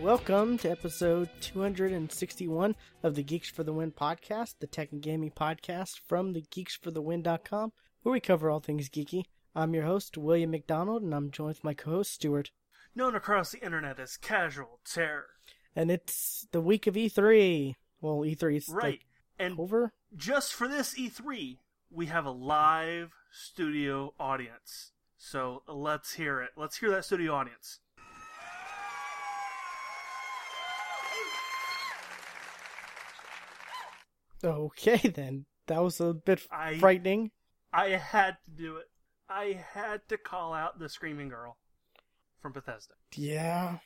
Welcome 0.00 0.58
to 0.58 0.70
episode 0.70 1.28
261 1.40 2.74
of 3.02 3.14
the 3.14 3.22
Geeks 3.22 3.48
for 3.48 3.62
the 3.62 3.72
Win 3.72 3.92
podcast, 3.92 4.54
the 4.58 4.66
tech 4.66 4.90
and 4.92 5.00
gaming 5.00 5.30
podcast 5.30 6.00
from 6.06 6.32
the 6.32 6.42
geeksforthewin.com, 6.42 7.72
where 8.02 8.12
we 8.12 8.18
cover 8.18 8.50
all 8.50 8.60
things 8.60 8.88
geeky. 8.88 9.24
I'm 9.54 9.74
your 9.74 9.84
host, 9.84 10.16
William 10.16 10.50
McDonald, 10.50 11.02
and 11.02 11.14
I'm 11.14 11.30
joined 11.30 11.48
with 11.48 11.64
my 11.64 11.74
co 11.74 11.90
host, 11.90 12.12
Stuart. 12.14 12.50
Known 12.94 13.14
across 13.14 13.52
the 13.52 13.64
internet 13.64 14.00
as 14.00 14.16
Casual 14.16 14.80
Terror. 14.84 15.26
And 15.76 15.90
it's 15.90 16.46
the 16.50 16.60
week 16.60 16.86
of 16.86 16.94
E3. 16.94 17.76
Well, 18.00 18.20
E3 18.24 18.56
is 18.56 18.68
Right. 18.68 18.84
like, 18.84 19.06
And 19.38 19.58
over. 19.58 19.92
just 20.16 20.54
for 20.54 20.66
this 20.68 20.94
E3, 20.98 21.58
we 21.90 22.06
have 22.06 22.24
a 22.24 22.30
live 22.30 23.12
studio 23.30 24.14
audience. 24.18 24.92
So 25.18 25.62
let's 25.66 26.14
hear 26.14 26.40
it. 26.40 26.50
Let's 26.56 26.78
hear 26.78 26.90
that 26.90 27.04
studio 27.04 27.34
audience. 27.34 27.80
Okay, 34.42 34.96
then. 35.08 35.46
That 35.66 35.82
was 35.82 36.00
a 36.00 36.14
bit 36.14 36.46
I- 36.50 36.78
frightening. 36.78 37.30
I 37.72 37.90
had 37.90 38.38
to 38.44 38.50
do 38.50 38.76
it. 38.78 38.90
I 39.28 39.62
had 39.74 40.08
to 40.08 40.18
call 40.18 40.52
out 40.52 40.78
the 40.80 40.88
Screaming 40.88 41.28
Girl 41.28 41.56
from 42.40 42.52
Bethesda. 42.52 42.94
Yeah. 43.14 43.78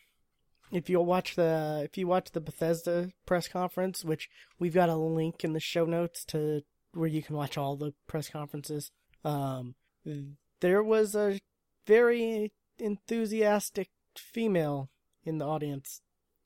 If 0.75 0.91
you 0.91 1.01
watch 1.01 1.37
the 1.37 1.83
if 1.85 1.97
you 1.97 2.09
watch 2.09 2.33
the 2.33 2.41
Bethesda 2.41 3.11
press 3.27 3.47
conference, 3.47 4.05
which 4.05 4.29
we've 4.59 4.75
got 4.75 4.89
a 4.89 4.97
link 4.97 5.45
in 5.45 5.53
the 5.53 5.61
show 5.61 5.85
notes 5.85 6.25
to 6.27 6.63
where 6.93 7.07
you 7.09 7.23
can 7.23 7.37
watch 7.37 7.57
all 7.57 7.77
the 7.77 7.95
press 8.09 8.29
conferences, 8.29 8.91
um, 9.25 9.77
there 10.61 10.83
was 10.83 11.15
a 11.15 11.39
very 11.87 12.53
enthusiastic 12.79 13.91
female 14.17 14.91
in 15.23 15.39
the 15.39 15.47
audience. 15.47 16.01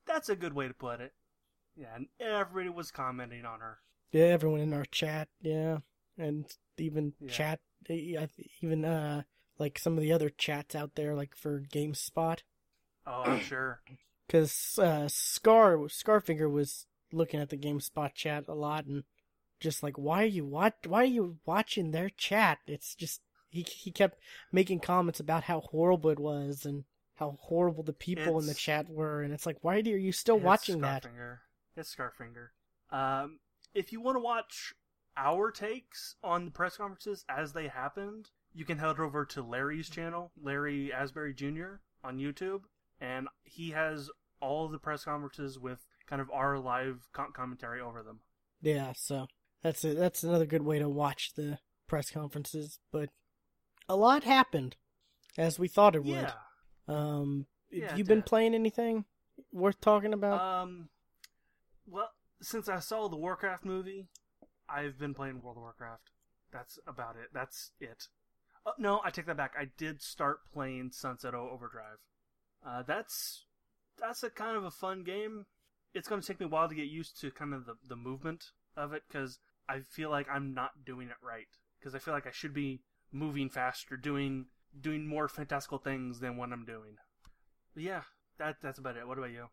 That's 0.07 0.29
a 0.29 0.37
good 0.37 0.53
way 0.53 0.69
to 0.69 0.75
put 0.75 1.01
it. 1.01 1.15
Yeah, 1.75 1.95
and 1.97 2.09
everybody 2.21 2.69
was 2.69 2.91
commenting 2.91 3.47
on 3.47 3.61
her. 3.61 3.79
Yeah, 4.13 4.25
everyone 4.25 4.61
in 4.61 4.75
our 4.75 4.85
chat, 4.85 5.29
yeah, 5.41 5.79
and 6.19 6.45
even 6.77 7.15
Yeah. 7.19 7.31
chat, 7.31 7.61
eh, 7.89 8.27
even 8.61 8.85
uh, 8.85 9.23
like 9.59 9.79
some 9.79 9.95
of 9.95 10.03
the 10.03 10.13
other 10.13 10.29
chats 10.29 10.75
out 10.75 10.97
there, 10.97 11.15
like 11.15 11.35
for 11.35 11.61
GameSpot. 11.63 12.41
Oh, 13.07 13.23
I'm 13.23 13.41
sure. 13.41 13.81
because 14.29 14.79
uh, 14.79 15.09
Scar 15.09 15.77
Scarfinger 15.89 16.51
was 16.51 16.87
looking 17.13 17.41
at 17.41 17.49
the 17.49 17.57
GameSpot 17.57 18.15
chat 18.15 18.45
a 18.47 18.55
lot 18.55 18.85
and 18.85 19.03
just 19.59 19.83
like, 19.83 19.99
why 19.99 20.23
are 20.23 20.27
you 20.27 20.45
watch? 20.45 20.75
Why 20.87 21.03
are 21.03 21.07
you 21.07 21.39
watching 21.45 21.91
their 21.91 22.11
chat? 22.11 22.59
It's 22.67 22.95
just 22.95 23.23
he 23.51 23.63
he 23.63 23.91
kept 23.91 24.21
making 24.53 24.81
comments 24.81 25.19
about 25.19 25.45
how 25.45 25.61
horrible 25.61 26.11
it 26.11 26.21
was 26.21 26.65
and 26.65 26.85
how 27.17 27.37
horrible 27.41 27.83
the 27.83 27.93
people 27.93 28.39
in 28.39 28.47
the 28.47 28.55
chat 28.55 28.89
were, 28.89 29.23
and 29.23 29.33
it's 29.33 29.47
like, 29.47 29.57
why 29.63 29.77
are 29.77 29.81
you 29.81 30.13
still 30.13 30.37
It's 30.37 30.45
watching 30.45 30.81
that? 30.83 31.03
Scarfinger. 31.03 31.39
It's 31.77 31.95
Scarfinger. 31.95 32.49
Um, 32.91 33.41
if 33.75 33.93
you 33.93 34.01
want 34.01 34.17
to 34.17 34.21
watch 34.21 34.73
our 35.17 35.51
takes 35.51 36.15
on 36.23 36.45
the 36.45 36.51
press 36.53 36.77
conferences 36.77 37.25
as 37.29 37.53
they 37.53 37.67
happened, 37.67 38.31
you 38.55 38.65
can 38.65 38.79
head 38.79 39.01
over 39.01 39.25
to 39.25 39.43
Larry's 39.43 39.91
channel, 39.91 40.31
Larry 40.41 40.93
Asbury 40.93 41.35
Jr. 41.35 41.81
on 42.05 42.19
YouTube, 42.19 42.63
and 43.01 43.29
he 43.45 43.71
has 43.71 44.11
all 44.41 44.69
the 44.69 44.79
press 44.79 45.05
conferences 45.05 45.59
with 45.59 45.85
kind 46.07 46.23
of 46.23 46.31
our 46.31 46.59
live 46.59 47.09
commentary 47.35 47.81
over 47.81 48.03
them. 48.03 48.21
Yeah, 48.61 48.93
so 48.97 49.27
that's 49.63 49.85
it. 49.85 49.97
That's 49.99 50.23
another 50.23 50.47
good 50.47 50.63
way 50.63 50.79
to 50.79 50.89
watch 50.89 51.35
the 51.35 51.59
press 51.87 52.11
conferences. 52.11 52.79
But 52.93 53.11
a 53.89 53.97
lot 53.97 54.25
happened, 54.25 54.77
as 55.37 55.59
we 55.59 55.69
thought 55.69 55.97
it 55.97 56.05
Yeah. 56.05 56.33
would. 56.87 56.95
Um, 56.95 57.47
Yeah, 57.71 57.89
have 57.91 57.99
you 57.99 58.05
been 58.05 58.19
did. 58.21 58.27
playing 58.27 58.55
anything 58.55 59.05
worth 59.53 59.81
talking 59.81 60.13
about? 60.13 60.41
Um, 60.41 60.89
well, 61.87 62.11
since 62.41 62.69
I 62.69 62.79
saw 62.79 63.09
the 63.09 63.17
Warcraft 63.17 63.65
movie, 63.65 64.09
I've 64.69 64.99
been 64.99 65.15
playing 65.15 65.43
World 65.43 65.57
of 65.57 65.63
Warcraft. 65.63 66.11
That's 66.53 66.79
about 66.87 67.17
it. 67.17 67.29
That's 67.33 67.73
it. 67.81 68.09
Uh, 68.65 68.73
no, 68.79 69.01
I 69.05 69.11
take 69.11 69.27
that 69.27 69.37
back. 69.37 69.55
I 69.59 69.67
did 69.77 70.01
start 70.03 70.51
playing 70.53 70.93
Sunset 70.93 71.35
O- 71.35 71.51
Overdrive. 71.51 71.99
Uh, 72.67 72.83
that's 72.83 73.45
that's 74.01 74.23
a 74.23 74.31
kind 74.31 74.57
of 74.57 74.65
a 74.65 74.71
fun 74.71 75.03
game. 75.03 75.47
It's 75.95 76.09
going 76.09 76.21
to 76.21 76.27
take 76.27 76.41
me 76.41 76.47
a 76.47 76.49
while 76.49 76.69
to 76.69 76.75
get 76.75 76.87
used 76.87 77.21
to 77.21 77.31
kind 77.31 77.55
of 77.55 77.67
the 77.67 77.75
the 77.87 77.97
movement 77.97 78.47
of 78.77 78.93
it 78.93 79.03
because 79.09 79.39
I 79.69 79.81
feel 79.81 80.11
like 80.11 80.27
I'm 80.31 80.55
not 80.55 80.85
doing 80.85 81.09
it 81.09 81.17
right. 81.23 81.47
Because 81.79 81.95
I 81.95 81.99
feel 81.99 82.15
like 82.15 82.27
I 82.27 82.33
should 82.33 82.55
be 82.55 82.83
moving 83.13 83.49
faster, 83.49 83.97
doing 83.97 84.47
doing 84.79 85.07
more 85.07 85.29
fantastical 85.29 85.79
things 85.79 86.21
than 86.21 86.37
what 86.37 86.53
I'm 86.53 86.65
doing. 86.65 86.97
But 87.75 87.83
yeah, 87.83 88.03
that 88.39 88.57
that's 88.63 88.79
about 88.79 88.97
it. 88.97 89.07
What 89.07 89.19
about 89.19 89.31
you? 89.31 89.47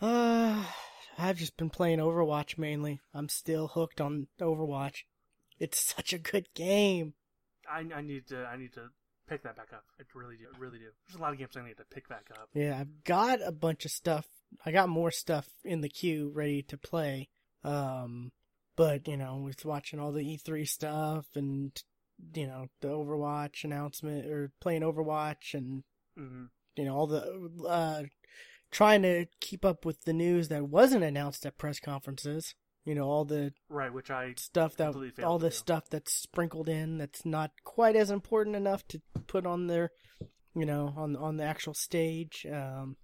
Uh, 0.00 0.64
I've 1.18 1.38
just 1.38 1.56
been 1.56 1.70
playing 1.70 1.98
Overwatch 1.98 2.58
mainly. 2.58 3.00
I'm 3.12 3.28
still 3.28 3.68
hooked 3.68 4.00
on 4.00 4.28
Overwatch. 4.40 5.02
It's 5.58 5.94
such 5.94 6.12
a 6.12 6.18
good 6.18 6.48
game. 6.54 7.14
I, 7.70 7.84
I 7.94 8.00
need 8.02 8.28
to 8.28 8.44
I 8.46 8.56
need 8.56 8.72
to 8.74 8.88
pick 9.28 9.42
that 9.42 9.56
back 9.56 9.68
up. 9.72 9.84
I 10.00 10.04
really 10.14 10.36
do, 10.36 10.46
I 10.54 10.58
really 10.58 10.78
do. 10.78 10.86
There's 11.06 11.18
a 11.18 11.22
lot 11.22 11.32
of 11.32 11.38
games 11.38 11.56
I 11.56 11.66
need 11.66 11.76
to 11.76 11.84
pick 11.84 12.08
back 12.08 12.26
up. 12.32 12.48
Yeah, 12.54 12.78
I've 12.78 13.04
got 13.04 13.40
a 13.44 13.52
bunch 13.52 13.84
of 13.84 13.90
stuff. 13.90 14.26
I 14.64 14.72
got 14.72 14.88
more 14.88 15.10
stuff 15.10 15.46
in 15.64 15.80
the 15.80 15.88
queue 15.88 16.30
ready 16.34 16.62
to 16.62 16.78
play. 16.78 17.28
Um, 17.64 18.32
but 18.76 19.06
you 19.08 19.16
know, 19.16 19.36
with 19.36 19.64
watching 19.64 20.00
all 20.00 20.12
the 20.12 20.22
E3 20.22 20.66
stuff 20.66 21.26
and 21.34 21.72
you 22.34 22.46
know 22.46 22.66
the 22.80 22.88
Overwatch 22.88 23.64
announcement 23.64 24.26
or 24.26 24.50
playing 24.60 24.82
Overwatch 24.82 25.54
and 25.54 25.84
hmm 26.16 26.46
you 26.76 26.84
know 26.84 26.96
all 26.96 27.06
the 27.06 27.50
uh 27.68 28.02
trying 28.70 29.02
to 29.02 29.26
keep 29.40 29.64
up 29.64 29.84
with 29.84 30.04
the 30.04 30.12
news 30.12 30.48
that 30.48 30.68
wasn't 30.68 31.04
announced 31.04 31.46
at 31.46 31.58
press 31.58 31.80
conferences. 31.80 32.54
You 32.88 32.94
know 32.94 33.04
all 33.04 33.26
the 33.26 33.52
Right, 33.68 33.92
which 33.92 34.10
I 34.10 34.32
stuff 34.38 34.76
that 34.76 34.94
all 35.22 35.38
the 35.38 35.50
stuff 35.50 35.90
that's 35.90 36.14
sprinkled 36.14 36.70
in 36.70 36.96
that's 36.96 37.26
not 37.26 37.50
quite 37.62 37.96
as 37.96 38.10
important 38.10 38.56
enough 38.56 38.86
to 38.88 39.02
put 39.26 39.44
on 39.44 39.66
their 39.66 39.90
you 40.54 40.64
know 40.64 40.94
on 40.96 41.14
on 41.14 41.36
the 41.36 41.44
actual 41.44 41.74
stage. 41.74 42.46
Um 42.50 42.96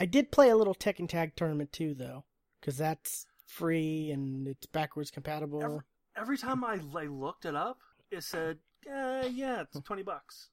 i 0.00 0.06
did 0.06 0.32
play 0.32 0.48
a 0.48 0.56
little 0.56 0.74
tekken 0.74 1.08
tag 1.08 1.36
tournament 1.36 1.72
too 1.72 1.92
though 1.94 2.24
because 2.58 2.78
that's 2.78 3.26
free 3.46 4.10
and 4.10 4.48
it's 4.48 4.66
backwards 4.66 5.10
compatible. 5.10 5.62
Every- 5.62 5.80
every 6.16 6.38
time 6.38 6.64
I, 6.64 6.80
I 6.96 7.04
looked 7.04 7.44
it 7.44 7.54
up, 7.54 7.78
it 8.10 8.22
said, 8.24 8.58
uh, 8.90 9.28
"Yeah, 9.30 9.60
it's 9.60 9.78
twenty 9.80 10.02
bucks." 10.02 10.48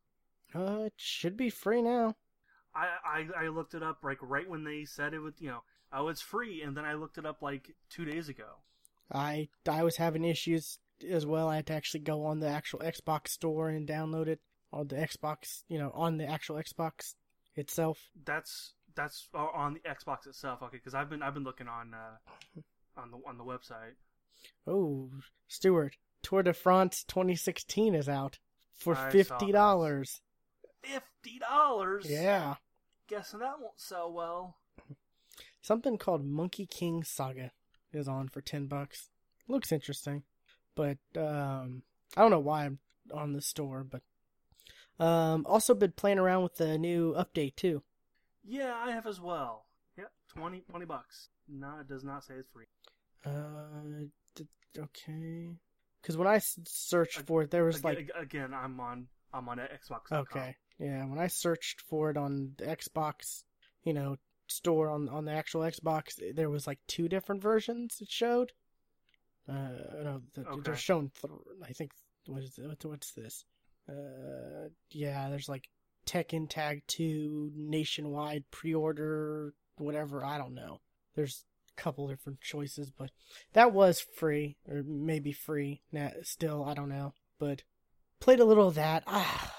uh 0.53 0.83
it 0.87 0.93
should 0.97 1.37
be 1.37 1.49
free 1.49 1.81
now. 1.81 2.15
I, 2.73 2.87
I 3.05 3.45
I 3.45 3.47
looked 3.47 3.73
it 3.73 3.83
up 3.83 3.99
like 4.03 4.17
right 4.21 4.49
when 4.49 4.65
they 4.65 4.83
said 4.83 5.13
it 5.13 5.19
would, 5.19 5.35
you 5.39 5.47
know, 5.47 5.63
oh, 5.93 6.07
it's 6.07 6.21
free, 6.21 6.61
and 6.61 6.75
then 6.75 6.85
I 6.85 6.93
looked 6.93 7.17
it 7.17 7.25
up 7.25 7.41
like 7.41 7.75
two 7.89 8.05
days 8.05 8.29
ago. 8.29 8.45
i 9.11 9.47
i 9.69 9.83
was 9.83 9.97
having 9.97 10.23
issues 10.25 10.79
as 11.11 11.25
well 11.27 11.47
i 11.47 11.57
had 11.57 11.67
to 11.67 11.73
actually 11.73 11.99
go 11.99 12.25
on 12.25 12.39
the 12.39 12.47
actual 12.47 12.79
xbox 12.79 13.27
store 13.27 13.69
and 13.69 13.87
download 13.87 14.27
it 14.27 14.39
on 14.73 14.87
the 14.87 14.95
xbox 14.95 15.61
you 15.67 15.77
know 15.77 15.91
on 15.93 16.17
the 16.17 16.25
actual 16.25 16.55
xbox 16.55 17.13
itself 17.55 17.99
That's 18.25 18.73
that's 18.95 19.27
uh, 19.35 19.47
on 19.53 19.73
the 19.75 19.81
Xbox 19.81 20.25
itself, 20.25 20.61
okay? 20.63 20.77
Because 20.77 20.93
I've 20.95 21.09
been 21.09 21.21
I've 21.21 21.33
been 21.33 21.43
looking 21.43 21.67
on 21.67 21.93
uh, 21.93 22.61
on 22.97 23.11
the 23.11 23.17
on 23.27 23.37
the 23.37 23.43
website. 23.43 23.95
Oh, 24.65 25.09
Stuart, 25.49 25.97
Tour 26.23 26.43
de 26.43 26.53
France 26.53 27.03
2016 27.07 27.93
is 27.93 28.07
out 28.09 28.39
for 28.73 28.95
I 28.95 29.09
fifty 29.11 29.51
dollars. 29.51 30.21
Fifty 30.81 31.39
dollars. 31.39 32.05
Yeah, 32.09 32.55
Guessing 33.07 33.39
that 33.41 33.59
won't 33.59 33.79
sell 33.79 34.11
well. 34.13 34.55
Something 35.65 35.97
called 35.97 36.23
Monkey 36.25 36.65
King 36.65 37.03
Saga 37.03 37.51
is 37.91 38.07
on 38.07 38.27
for 38.29 38.41
ten 38.41 38.67
bucks. 38.67 39.09
Looks 39.47 39.71
interesting, 39.71 40.23
but 40.75 40.97
um, 41.17 41.83
I 42.15 42.21
don't 42.21 42.31
know 42.31 42.39
why 42.39 42.65
I'm 42.65 42.79
on 43.13 43.33
the 43.33 43.41
store. 43.41 43.83
But 43.83 44.01
um, 45.03 45.45
also 45.47 45.73
been 45.73 45.91
playing 45.93 46.19
around 46.19 46.43
with 46.43 46.55
the 46.55 46.77
new 46.77 47.13
update 47.13 47.55
too. 47.55 47.83
Yeah, 48.43 48.73
I 48.75 48.91
have 48.91 49.07
as 49.07 49.19
well. 49.19 49.65
Yep, 49.97 50.11
20, 50.35 50.59
20 50.69 50.85
bucks. 50.85 51.29
No, 51.47 51.79
it 51.79 51.87
does 51.87 52.03
not 52.03 52.23
say 52.23 52.35
it's 52.35 52.49
free. 52.49 52.65
Uh, 53.25 54.05
d- 54.35 54.47
okay, 54.77 55.49
because 56.01 56.15
when 56.17 56.27
I 56.27 56.35
s- 56.35 56.59
searched 56.67 57.21
for 57.21 57.41
it, 57.43 57.51
there 57.51 57.63
was 57.65 57.77
Again, 57.79 57.95
like 57.95 58.11
again, 58.19 58.53
I'm 58.53 58.79
on 58.79 59.07
I'm 59.33 59.49
on 59.49 59.57
Xbox. 59.57 60.11
Okay. 60.11 60.55
Yeah, 60.79 61.05
when 61.05 61.17
I 61.19 61.27
searched 61.27 61.81
for 61.81 62.09
it 62.11 62.17
on 62.17 62.51
the 62.57 62.65
Xbox, 62.65 63.43
you 63.83 63.93
know, 63.93 64.17
store 64.47 64.89
on 64.89 65.09
on 65.09 65.25
the 65.25 65.31
actual 65.31 65.61
Xbox, 65.61 66.19
there 66.35 66.49
was 66.49 66.67
like 66.67 66.79
two 66.87 67.07
different 67.09 67.41
versions 67.41 67.97
it 68.01 68.09
showed. 68.09 68.51
Uh, 69.47 69.53
no, 70.03 70.21
the, 70.33 70.41
Okay. 70.47 70.61
they're 70.63 70.75
shown. 70.75 71.11
Th- 71.21 71.33
I 71.63 71.73
think 71.73 71.91
what 72.25 72.43
is? 72.43 72.59
What's 72.83 73.11
this? 73.11 73.45
Uh, 73.87 74.69
yeah, 74.89 75.29
there's 75.29 75.49
like 75.49 75.69
Tekken 76.07 76.49
Tag 76.49 76.81
Two 76.87 77.51
nationwide 77.55 78.43
pre-order, 78.51 79.53
whatever. 79.77 80.25
I 80.25 80.37
don't 80.37 80.55
know. 80.55 80.81
There's 81.15 81.43
a 81.77 81.81
couple 81.81 82.07
different 82.07 82.41
choices, 82.41 82.89
but 82.89 83.11
that 83.53 83.71
was 83.71 83.99
free 83.99 84.57
or 84.67 84.81
maybe 84.83 85.31
free. 85.31 85.81
Now, 85.91 86.11
still, 86.23 86.65
I 86.65 86.73
don't 86.73 86.89
know, 86.89 87.13
but 87.39 87.63
played 88.19 88.39
a 88.39 88.45
little 88.45 88.67
of 88.67 88.75
that. 88.75 89.03
Ah, 89.05 89.53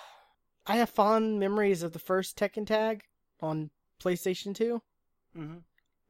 I 0.66 0.76
have 0.78 0.90
fond 0.90 1.38
memories 1.38 1.84
of 1.84 1.92
the 1.92 1.98
first 2.00 2.36
Tekken 2.36 2.66
Tag 2.66 3.04
on 3.40 3.70
PlayStation 4.02 4.54
2. 4.54 4.82
hmm 5.34 5.54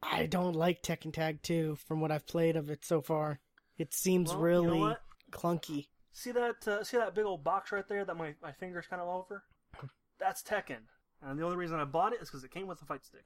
I 0.03 0.27
don't 0.27 0.53
like 0.53 0.83
Tekken 0.83 1.11
Tag 1.11 1.41
2 1.41 1.77
from 1.87 2.01
what 2.01 2.11
I've 2.11 2.27
played 2.27 2.55
of 2.55 2.69
it 2.69 2.85
so 2.85 3.01
far. 3.01 3.39
It 3.79 3.93
seems 3.95 4.29
Well, 4.29 4.39
really 4.39 4.77
You 4.79 4.89
know 4.89 4.95
clunky. 5.31 5.87
See 6.13 6.31
that? 6.31 6.67
Uh, 6.67 6.83
see 6.83 6.97
that 6.97 7.15
big 7.15 7.25
old 7.25 7.43
box 7.43 7.71
right 7.71 7.87
there 7.87 8.05
that 8.05 8.15
my 8.15 8.35
my 8.41 8.51
finger's 8.51 8.85
kind 8.87 9.01
of 9.01 9.07
over? 9.07 9.43
That's 10.19 10.43
Tekken. 10.43 10.81
And 11.21 11.39
the 11.39 11.43
only 11.43 11.57
reason 11.57 11.79
I 11.79 11.85
bought 11.85 12.13
it 12.13 12.21
is 12.21 12.29
because 12.29 12.43
it 12.43 12.51
came 12.51 12.67
with 12.67 12.81
a 12.81 12.85
fight 12.85 13.05
stick. 13.05 13.25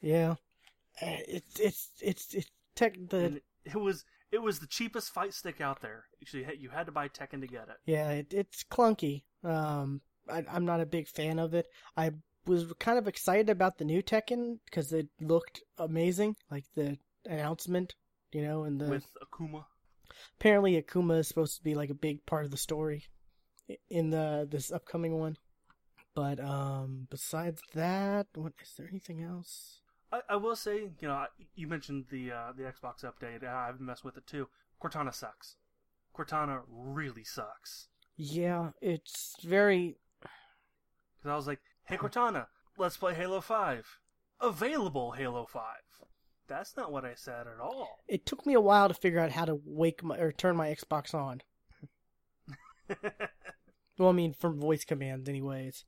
Yeah. 0.00 0.36
Uh, 1.00 1.18
It's 1.28 1.58
it's 1.60 1.88
it's 2.00 2.34
it's 2.34 2.50
tech 2.76 2.96
the 3.08 3.16
and 3.24 3.40
it 3.64 3.76
was 3.76 4.04
it 4.30 4.40
was 4.42 4.60
the 4.60 4.66
cheapest 4.66 5.12
fight 5.12 5.34
stick 5.34 5.60
out 5.60 5.82
there. 5.82 6.04
Actually, 6.22 6.40
you 6.40 6.46
had- 6.46 6.58
you 6.60 6.70
had 6.70 6.86
to 6.86 6.92
buy 6.92 7.08
Tekken 7.08 7.40
to 7.40 7.46
get 7.46 7.68
it. 7.68 7.76
Yeah, 7.84 8.10
it, 8.10 8.32
it's 8.32 8.62
clunky. 8.64 9.24
Um, 9.44 10.00
I, 10.28 10.44
I'm 10.50 10.64
not 10.64 10.80
a 10.80 10.86
big 10.86 11.08
fan 11.08 11.38
of 11.40 11.52
it. 11.54 11.66
I 11.96 12.12
was 12.46 12.72
kind 12.78 12.98
of 12.98 13.06
excited 13.08 13.48
about 13.50 13.78
the 13.78 13.84
new 13.84 14.02
Tekken 14.02 14.58
because 14.64 14.92
it 14.92 15.08
looked 15.20 15.62
amazing, 15.78 16.36
like 16.50 16.64
the 16.74 16.98
announcement, 17.26 17.94
you 18.32 18.42
know, 18.42 18.64
and 18.64 18.80
the 18.80 18.86
with 18.90 19.06
Akuma. 19.22 19.64
apparently 20.38 20.80
Akuma 20.82 21.18
is 21.18 21.28
supposed 21.28 21.56
to 21.56 21.62
be 21.62 21.74
like 21.74 21.90
a 21.90 21.94
big 21.94 22.24
part 22.26 22.44
of 22.44 22.50
the 22.50 22.56
story 22.56 23.04
in 23.90 24.10
the 24.10 24.46
this 24.50 24.72
upcoming 24.72 25.18
one. 25.18 25.36
But 26.14 26.40
um, 26.40 27.06
besides 27.10 27.62
that, 27.74 28.26
what 28.34 28.52
is 28.62 28.74
there 28.76 28.88
anything 28.90 29.22
else? 29.22 29.78
I, 30.12 30.20
I 30.30 30.36
will 30.36 30.56
say, 30.56 30.90
you 31.00 31.08
know, 31.08 31.14
I- 31.14 31.28
you 31.54 31.66
mentioned 31.68 32.06
the 32.10 32.32
uh, 32.32 32.52
the 32.56 32.64
Xbox 32.64 33.02
update. 33.04 33.44
I 33.46 33.66
haven't 33.66 33.86
messed 33.86 34.04
with 34.04 34.16
it 34.16 34.26
too. 34.26 34.48
Cortana 34.82 35.14
sucks. 35.14 35.56
Cortana 36.14 36.62
really 36.68 37.24
sucks. 37.24 37.88
Yeah, 38.16 38.70
it's 38.82 39.36
very 39.42 39.96
Because 40.20 41.30
I 41.32 41.36
was 41.36 41.46
like, 41.46 41.60
hey 41.92 41.98
Cortana, 41.98 42.46
let's 42.78 42.96
play 42.96 43.14
Halo 43.14 43.40
Five. 43.40 43.86
Available 44.40 45.12
Halo 45.12 45.46
Five. 45.46 45.82
That's 46.48 46.76
not 46.76 46.90
what 46.90 47.04
I 47.04 47.14
said 47.14 47.46
at 47.46 47.60
all. 47.60 48.00
it 48.08 48.26
took 48.26 48.44
me 48.44 48.54
a 48.54 48.60
while 48.60 48.88
to 48.88 48.94
figure 48.94 49.20
out 49.20 49.30
how 49.30 49.44
to 49.44 49.60
wake 49.64 50.02
my 50.02 50.18
or 50.18 50.32
turn 50.32 50.56
my 50.56 50.74
Xbox 50.74 51.14
on. 51.14 51.42
Well, 53.98 54.08
I 54.08 54.12
mean, 54.12 54.32
from 54.32 54.58
voice 54.58 54.84
commands, 54.84 55.28
anyways. 55.28 55.84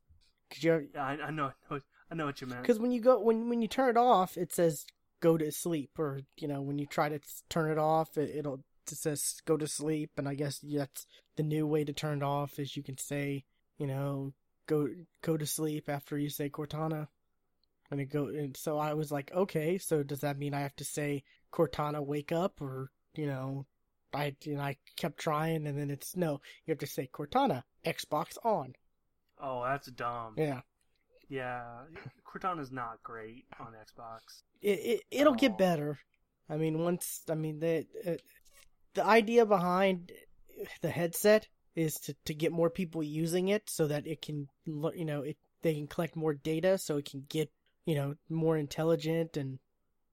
Cause 0.50 0.62
you 0.62 0.88
yeah, 0.94 1.04
I, 1.04 1.12
I 1.26 1.30
know, 1.30 1.52
I 1.70 2.14
know 2.14 2.26
what 2.26 2.40
you 2.40 2.46
meant. 2.46 2.62
because 2.62 2.78
when 2.78 2.92
you 2.92 3.00
go 3.00 3.18
when 3.18 3.48
when 3.48 3.62
you 3.62 3.68
turn 3.68 3.90
it 3.90 3.96
off, 3.96 4.36
it 4.36 4.52
says 4.52 4.86
go 5.20 5.36
to 5.38 5.50
sleep, 5.50 5.90
or 5.98 6.20
you 6.36 6.46
know 6.46 6.60
when 6.60 6.78
you 6.78 6.86
try 6.86 7.08
to 7.08 7.18
turn 7.48 7.72
it 7.72 7.78
off, 7.78 8.16
it, 8.16 8.30
it'll 8.36 8.60
it 8.86 8.96
says 8.96 9.40
go 9.46 9.56
to 9.56 9.66
sleep, 9.66 10.10
and 10.16 10.28
I 10.28 10.34
guess 10.34 10.60
that's 10.62 11.06
the 11.36 11.42
new 11.42 11.66
way 11.66 11.82
to 11.82 11.92
turn 11.92 12.18
it 12.18 12.24
off 12.24 12.58
is 12.58 12.76
you 12.76 12.82
can 12.82 12.98
say 12.98 13.44
you 13.78 13.86
know 13.86 14.32
go 14.66 14.88
go 15.22 15.37
to 15.37 15.46
sleep 15.46 15.88
after 15.88 16.19
you 16.19 16.28
say 16.31 16.49
Cortana, 16.50 17.08
and 17.90 18.00
it 18.00 18.06
go. 18.06 18.26
And 18.26 18.56
so 18.56 18.78
I 18.78 18.94
was 18.94 19.11
like, 19.12 19.32
okay, 19.32 19.78
so 19.78 20.02
does 20.02 20.20
that 20.20 20.38
mean 20.38 20.55
I 20.55 20.61
have 20.61 20.76
to 20.76 20.84
say 20.84 21.25
Cortana 21.52 22.05
wake 22.05 22.32
up, 22.32 22.61
or 22.61 22.90
you 23.14 23.26
know? 23.26 23.66
I 24.12 24.37
you 24.44 24.55
know 24.55 24.61
I 24.62 24.76
kept 24.96 25.19
trying 25.19 25.66
and 25.66 25.76
then 25.76 25.90
it's 25.90 26.14
no 26.16 26.40
you 26.64 26.70
have 26.70 26.78
to 26.78 26.87
say 26.87 27.08
Cortana 27.12 27.64
Xbox 27.84 28.37
on 28.44 28.75
Oh, 29.40 29.64
that's 29.64 29.88
dumb. 29.88 30.34
yeah 30.37 30.61
Yeah, 31.28 31.64
Cortana's 32.25 32.70
not 32.70 33.02
great 33.02 33.44
on 33.58 33.72
Xbox. 33.72 34.43
it, 34.62 34.78
it 34.78 35.00
it'll 35.10 35.34
get 35.34 35.58
better. 35.58 35.99
I 36.49 36.56
mean, 36.58 36.78
once 36.78 37.22
I 37.28 37.34
mean 37.34 37.58
the 37.58 37.87
uh, 38.06 38.12
the 38.94 39.05
idea 39.05 39.44
behind 39.46 40.12
the 40.81 40.90
headset 40.90 41.49
is 41.74 41.98
to 42.00 42.14
to 42.24 42.34
get 42.34 42.52
more 42.52 42.70
people 42.70 43.02
using 43.02 43.48
it 43.48 43.68
so 43.68 43.86
that 43.86 44.06
it 44.06 44.22
can 44.22 44.48
you 44.66 45.04
know 45.04 45.22
it 45.22 45.36
they 45.62 45.74
can 45.74 45.86
collect 45.86 46.14
more 46.16 46.34
data 46.34 46.78
so 46.78 46.96
it 46.96 47.04
can 47.04 47.24
get 47.28 47.50
you 47.84 47.94
know 47.94 48.14
more 48.28 48.56
intelligent 48.56 49.36
and 49.36 49.58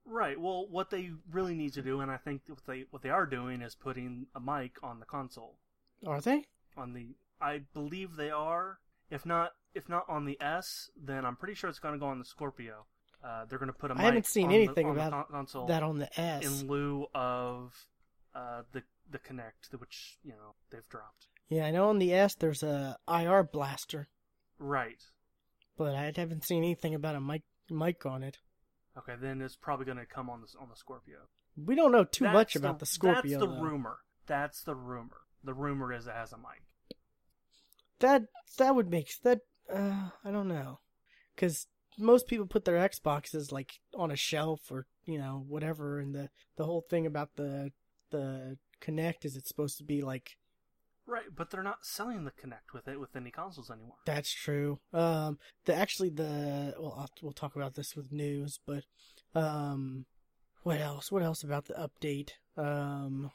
Right. 0.06 0.40
Well, 0.40 0.68
what 0.70 0.90
they 0.90 1.12
really 1.32 1.54
need 1.54 1.74
to 1.74 1.82
do, 1.82 2.02
and 2.02 2.12
I 2.12 2.18
think 2.18 2.42
what 2.48 2.66
they 2.66 2.86
what 2.90 3.02
they 3.02 3.10
are 3.10 3.26
doing, 3.26 3.62
is 3.62 3.76
putting 3.76 4.26
a 4.36 4.40
mic 4.40 4.78
on 4.84 5.00
the 5.00 5.06
console. 5.06 5.58
are 6.06 6.20
they? 6.20 6.46
On 6.76 6.94
the, 6.94 7.16
I 7.40 7.62
believe 7.74 8.16
they 8.16 8.30
are. 8.30 8.80
If 9.10 9.26
not, 9.26 9.52
if 9.74 9.88
not 9.90 10.06
on 10.10 10.26
the 10.26 10.38
S, 10.42 10.90
then 11.02 11.26
I'm 11.26 11.36
pretty 11.36 11.54
sure 11.54 11.70
it's 11.70 11.80
going 11.80 11.94
to 11.94 12.00
go 12.00 12.08
on 12.08 12.20
the 12.20 12.26
Scorpio. 12.26 12.86
Uh, 13.24 13.46
they're 13.46 13.60
going 13.60 13.72
to 13.72 13.78
put 13.78 13.92
a 13.92 13.94
mic 13.94 14.02
I 14.02 14.06
haven't 14.06 14.26
seen 14.26 14.48
on 14.48 14.54
anything 14.54 14.88
the, 14.88 14.94
about 14.94 15.12
con- 15.12 15.26
console 15.30 15.68
That 15.68 15.84
on 15.84 16.00
the 16.00 16.20
S. 16.20 16.44
in 16.44 16.68
lieu 16.68 17.06
of 17.14 17.74
uh, 18.34 18.64
the 18.72 18.82
the 19.12 19.20
Kinect, 19.20 19.78
which 19.78 20.18
you 20.24 20.32
know 20.32 20.56
they've 20.72 20.88
dropped. 20.90 21.28
Yeah, 21.52 21.66
I 21.66 21.72
know 21.72 21.90
on 21.90 22.00
the 22.00 22.14
S 22.14 22.34
there's 22.36 22.64
a 22.64 22.98
IR 23.10 23.44
blaster, 23.44 24.08
Right. 24.58 25.04
but 25.78 25.94
I 25.96 26.14
haven't 26.16 26.46
seen 26.46 26.64
anything 26.64 26.96
about 26.96 27.16
a 27.16 27.20
mic 27.22 27.44
mic 27.70 28.06
on 28.06 28.24
it. 28.24 28.38
Okay, 28.98 29.16
then 29.20 29.42
it's 29.42 29.56
probably 29.58 29.86
going 29.86 29.98
to 29.98 30.06
come 30.06 30.30
on 30.30 30.42
the 30.42 30.48
on 30.60 30.70
the 30.70 30.76
Scorpio. 30.78 31.18
We 31.58 31.76
don't 31.76 31.92
know 31.92 32.06
too 32.06 32.24
That's 32.24 32.34
much 32.34 32.56
about 32.56 32.80
the 32.80 32.86
Scorpio. 32.86 33.22
That's 33.40 33.42
the 33.42 33.48
though. 33.54 33.62
rumor. 33.62 33.98
That's 34.28 34.64
the 34.64 34.76
rumor. 34.76 35.18
The 35.44 35.54
rumor 35.54 35.92
is 35.92 36.08
it 36.08 36.14
has 36.14 36.32
a 36.32 36.38
mic. 36.38 36.64
That 38.00 38.24
that 38.58 38.76
would 38.76 38.90
make 38.90 39.12
that 39.24 39.42
uh 39.72 40.10
I 40.24 40.32
don't 40.32 40.48
know. 40.48 40.80
Cuz 41.38 41.68
most 41.98 42.28
people 42.28 42.46
put 42.48 42.64
their 42.66 42.78
Xboxes 42.88 43.52
like 43.52 43.74
on 43.96 44.10
a 44.12 44.16
shelf 44.16 44.72
or, 44.72 44.88
you 45.06 45.18
know, 45.18 45.44
whatever 45.48 46.00
and 46.00 46.16
the 46.16 46.30
the 46.56 46.66
whole 46.66 46.82
thing 46.90 47.06
about 47.06 47.36
the 47.36 47.72
the 48.10 48.58
Kinect 48.82 49.26
is 49.26 49.36
it's 49.36 49.48
supposed 49.50 49.78
to 49.78 49.84
be 49.84 50.02
like 50.02 50.38
Right, 51.12 51.26
but 51.36 51.50
they're 51.50 51.62
not 51.62 51.86
selling 51.86 52.24
the 52.24 52.32
Kinect 52.32 52.74
with 52.74 52.88
it 52.88 52.98
with 52.98 53.18
any 53.18 53.32
consoles 53.32 53.70
anymore. 53.70 53.98
that's 54.06 54.32
true. 54.32 54.80
Um 54.94 55.40
the 55.66 55.76
actually 55.76 56.10
the 56.10 56.74
well 56.80 56.96
I'll, 56.98 57.10
we'll 57.22 57.34
talk 57.34 57.58
about 57.58 57.76
this 57.76 57.98
with 57.98 58.14
news, 58.14 58.60
but 58.66 58.84
um 59.36 60.06
what 60.64 60.80
else? 60.80 61.12
What 61.12 61.22
else 61.22 61.44
about 61.44 61.66
the 61.66 61.74
update? 61.74 62.32
Um 62.56 63.32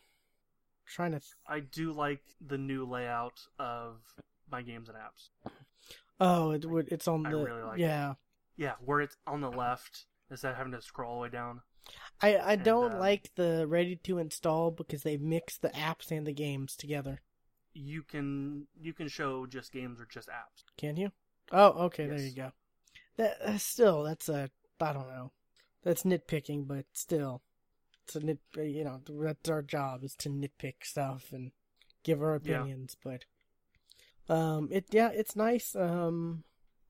trying 0.86 1.12
to 1.12 1.18
th- 1.20 1.34
I 1.46 1.60
do 1.60 1.92
like 1.92 2.22
the 2.40 2.56
new 2.56 2.86
layout 2.86 3.40
of 3.58 3.96
my 4.50 4.62
games 4.62 4.88
and 4.88 4.96
apps. 4.96 5.52
Oh, 6.18 6.52
it 6.52 6.64
would 6.64 6.88
it's 6.90 7.06
on 7.06 7.26
I 7.26 7.30
the 7.32 7.36
really 7.36 7.62
like 7.62 7.78
it. 7.78 7.82
yeah. 7.82 8.14
Yeah, 8.56 8.72
where 8.82 9.02
it's 9.02 9.18
on 9.26 9.42
the 9.42 9.50
left 9.50 10.06
instead 10.30 10.52
of 10.52 10.56
having 10.56 10.72
to 10.72 10.80
scroll 10.80 11.10
all 11.10 11.16
the 11.18 11.22
way 11.24 11.28
down. 11.28 11.60
I, 12.22 12.38
I 12.38 12.56
don't 12.56 12.94
uh, 12.94 12.98
like 12.98 13.30
the 13.36 13.66
ready 13.68 13.96
to 14.04 14.16
install 14.16 14.70
because 14.70 15.02
they 15.02 15.18
mix 15.18 15.58
the 15.58 15.68
apps 15.68 16.10
and 16.10 16.26
the 16.26 16.32
games 16.32 16.74
together. 16.74 17.20
You 17.78 18.02
can 18.02 18.66
you 18.80 18.94
can 18.94 19.08
show 19.08 19.46
just 19.46 19.70
games 19.70 20.00
or 20.00 20.06
just 20.06 20.28
apps. 20.28 20.64
Can 20.78 20.96
you? 20.96 21.12
Oh, 21.52 21.84
okay, 21.86 22.06
there 22.06 22.18
you 22.18 22.34
go. 22.34 22.52
That 23.18 23.38
that's 23.44 23.64
still 23.64 24.02
that's 24.02 24.28
a 24.28 24.50
I 24.80 24.92
don't 24.92 25.08
know. 25.08 25.32
That's 25.82 26.02
nitpicking, 26.02 26.66
but 26.66 26.86
still, 26.94 27.42
it's 28.04 28.16
a 28.16 28.20
nit. 28.20 28.38
You 28.56 28.84
know, 28.84 29.00
that's 29.06 29.48
our 29.50 29.62
job 29.62 30.04
is 30.04 30.14
to 30.16 30.30
nitpick 30.30 30.84
stuff 30.84 31.32
and 31.32 31.52
give 32.02 32.22
our 32.22 32.34
Yeah. 32.42 32.62
opinions. 32.62 32.96
But 33.04 33.24
um, 34.28 34.68
it 34.72 34.86
yeah, 34.90 35.10
it's 35.12 35.36
nice. 35.36 35.76
Um, 35.76 36.44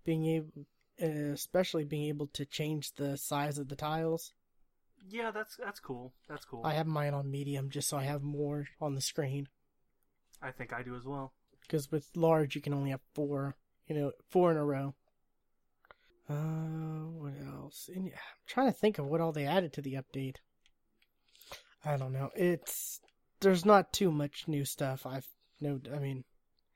being 0.04 0.24
able, 0.26 0.66
uh, 1.02 1.32
especially 1.32 1.84
being 1.84 2.08
able 2.08 2.28
to 2.28 2.44
change 2.46 2.92
the 2.94 3.16
size 3.16 3.58
of 3.58 3.68
the 3.68 3.76
tiles. 3.76 4.32
Yeah, 5.08 5.30
that's 5.30 5.56
that's 5.56 5.80
cool. 5.80 6.12
That's 6.28 6.44
cool. 6.44 6.62
I 6.64 6.72
have 6.74 6.86
mine 6.86 7.14
on 7.14 7.30
medium 7.30 7.70
just 7.70 7.88
so 7.88 7.96
I 7.96 8.04
have 8.04 8.22
more 8.22 8.66
on 8.80 8.94
the 8.94 9.00
screen. 9.00 9.48
I 10.42 10.50
think 10.50 10.72
I 10.72 10.82
do 10.82 10.94
as 10.96 11.04
well. 11.04 11.32
because 11.62 11.90
with 11.90 12.08
large 12.16 12.54
you 12.54 12.60
can 12.62 12.74
only 12.74 12.90
have 12.90 13.00
four, 13.14 13.56
you 13.88 13.94
know, 13.96 14.12
four 14.30 14.50
in 14.50 14.56
a 14.56 14.64
row. 14.64 14.94
Uh, 16.28 17.06
what 17.12 17.32
else? 17.46 17.88
And, 17.94 18.06
yeah, 18.08 18.14
I'm 18.14 18.46
trying 18.46 18.66
to 18.66 18.72
think 18.78 18.98
of 18.98 19.06
what 19.06 19.20
all 19.20 19.32
they 19.32 19.46
added 19.46 19.72
to 19.74 19.82
the 19.82 19.94
update. 19.94 20.36
I 21.84 21.96
don't 21.96 22.12
know. 22.12 22.30
It's 22.34 23.00
there's 23.40 23.64
not 23.64 23.92
too 23.92 24.10
much 24.10 24.48
new 24.48 24.64
stuff. 24.64 25.06
I've 25.06 25.28
no. 25.60 25.80
I 25.94 25.98
mean, 26.00 26.24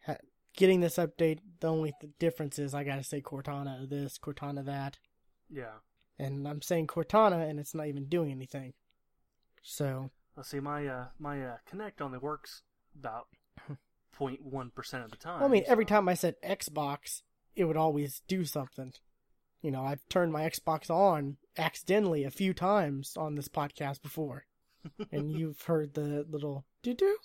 ha- 0.06 0.18
getting 0.56 0.80
this 0.80 0.96
update, 0.98 1.40
the 1.58 1.66
only 1.68 1.92
th- 2.00 2.12
difference 2.20 2.58
is 2.60 2.74
I 2.74 2.84
gotta 2.84 3.02
say 3.02 3.20
Cortana 3.20 3.88
this, 3.88 4.18
Cortana 4.18 4.64
that, 4.66 4.98
Yeah. 5.48 5.78
and 6.18 6.46
I'm 6.46 6.62
saying 6.62 6.86
Cortana, 6.86 7.48
and 7.48 7.58
it's 7.58 7.74
not 7.74 7.88
even 7.88 8.04
doing 8.06 8.30
anything. 8.30 8.74
So 9.62 10.10
Let's 10.36 10.48
see, 10.50 10.60
my 10.60 10.86
uh 10.86 11.06
my 11.18 11.44
uh 11.44 11.56
Kinect 11.68 12.00
only 12.00 12.18
works 12.18 12.62
about 12.96 13.26
0.1 14.20 14.74
percent 14.74 15.04
of 15.04 15.10
the 15.10 15.16
time. 15.16 15.40
Well, 15.40 15.48
I 15.48 15.52
mean, 15.52 15.64
every 15.66 15.84
time 15.84 16.08
I 16.08 16.14
said 16.14 16.36
Xbox, 16.44 17.22
it 17.56 17.64
would 17.64 17.76
always 17.76 18.22
do 18.28 18.44
something. 18.44 18.92
You 19.62 19.70
know, 19.70 19.84
I've 19.84 20.06
turned 20.08 20.32
my 20.32 20.42
Xbox 20.48 20.90
on 20.90 21.36
accidentally 21.58 22.24
a 22.24 22.30
few 22.30 22.54
times 22.54 23.16
on 23.16 23.34
this 23.34 23.48
podcast 23.48 24.00
before, 24.02 24.44
and 25.12 25.30
you've 25.32 25.60
heard 25.62 25.94
the 25.94 26.24
little 26.30 26.64
doo 26.82 26.94
doo. 26.94 27.16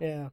Yeah. 0.00 0.28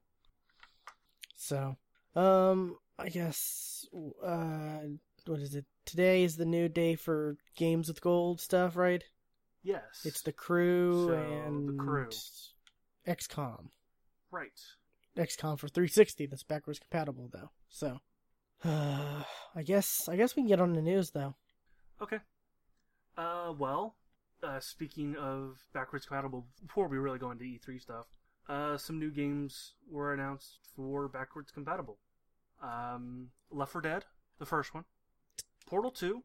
So, 1.35 1.75
um, 2.15 2.77
I 2.97 3.09
guess, 3.09 3.85
uh, 4.23 4.79
what 5.25 5.39
is 5.39 5.53
it? 5.55 5.65
Today 5.85 6.23
is 6.23 6.37
the 6.37 6.45
new 6.45 6.67
day 6.69 6.95
for 6.95 7.37
games 7.55 7.87
with 7.89 8.01
gold 8.01 8.41
stuff, 8.41 8.75
right? 8.75 9.03
Yes. 9.63 9.83
It's 10.03 10.21
the 10.21 10.31
crew 10.31 11.07
So, 11.09 11.13
and 11.13 11.69
the 11.69 11.73
crew. 11.83 12.09
XCOM. 13.07 13.67
right. 14.31 14.49
XCOM 15.17 15.57
for 15.57 15.67
360 15.67 16.25
that's 16.25 16.43
backwards 16.43 16.79
compatible 16.79 17.29
though. 17.31 17.51
So, 17.69 17.99
uh, 18.63 19.23
I 19.55 19.63
guess 19.63 20.07
I 20.09 20.15
guess 20.15 20.35
we 20.35 20.41
can 20.41 20.49
get 20.49 20.59
on 20.61 20.73
the 20.73 20.81
news 20.81 21.11
though. 21.11 21.35
Okay. 22.01 22.19
Uh, 23.17 23.53
well, 23.57 23.95
uh, 24.43 24.59
speaking 24.59 25.15
of 25.15 25.57
backwards 25.73 26.05
compatible, 26.05 26.45
before 26.65 26.87
we 26.87 26.97
really 26.97 27.19
go 27.19 27.31
into 27.31 27.45
E3 27.45 27.81
stuff, 27.81 28.05
uh, 28.49 28.77
some 28.77 28.99
new 28.99 29.09
games 29.09 29.73
were 29.89 30.13
announced 30.13 30.59
for 30.75 31.07
backwards 31.07 31.51
compatible. 31.51 31.97
Um, 32.61 33.29
Left 33.51 33.71
4 33.71 33.81
Dead, 33.81 34.05
the 34.39 34.45
first 34.45 34.73
one, 34.73 34.83
Portal 35.65 35.91
2, 35.91 36.23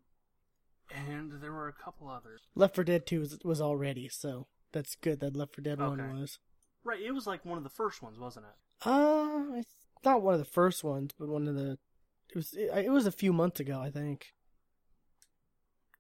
and 0.95 1.41
there 1.41 1.53
were 1.53 1.69
a 1.69 1.73
couple 1.73 2.09
others. 2.09 2.43
Left 2.55 2.75
4 2.75 2.85
Dead 2.85 3.07
2 3.07 3.21
was, 3.21 3.39
was 3.45 3.61
already, 3.61 4.09
so 4.09 4.49
that's 4.73 4.97
good 4.97 5.21
that 5.21 5.37
Left 5.37 5.55
4 5.55 5.63
Dead 5.63 5.79
1 5.79 6.19
was. 6.19 6.39
Right, 6.83 7.01
it 7.01 7.13
was 7.13 7.27
like 7.27 7.45
one 7.45 7.59
of 7.59 7.65
the 7.65 7.71
first 7.71 8.03
ones, 8.03 8.19
wasn't 8.19 8.47
it? 8.47 8.55
Uh, 8.85 9.43
it's 9.57 9.75
not 10.05 10.23
one 10.23 10.35
of 10.35 10.41
the 10.41 10.45
first 10.47 10.83
ones, 10.85 11.13
but 11.19 11.29
one 11.29 11.47
of 11.49 11.55
the. 11.55 11.79
It 12.31 12.37
was 12.37 12.53
it, 12.55 12.71
it 12.87 12.91
was 12.91 13.07
a 13.07 13.13
few 13.13 13.33
months 13.33 13.61
ago, 13.61 13.81
I 13.81 13.91
think. 13.91 14.27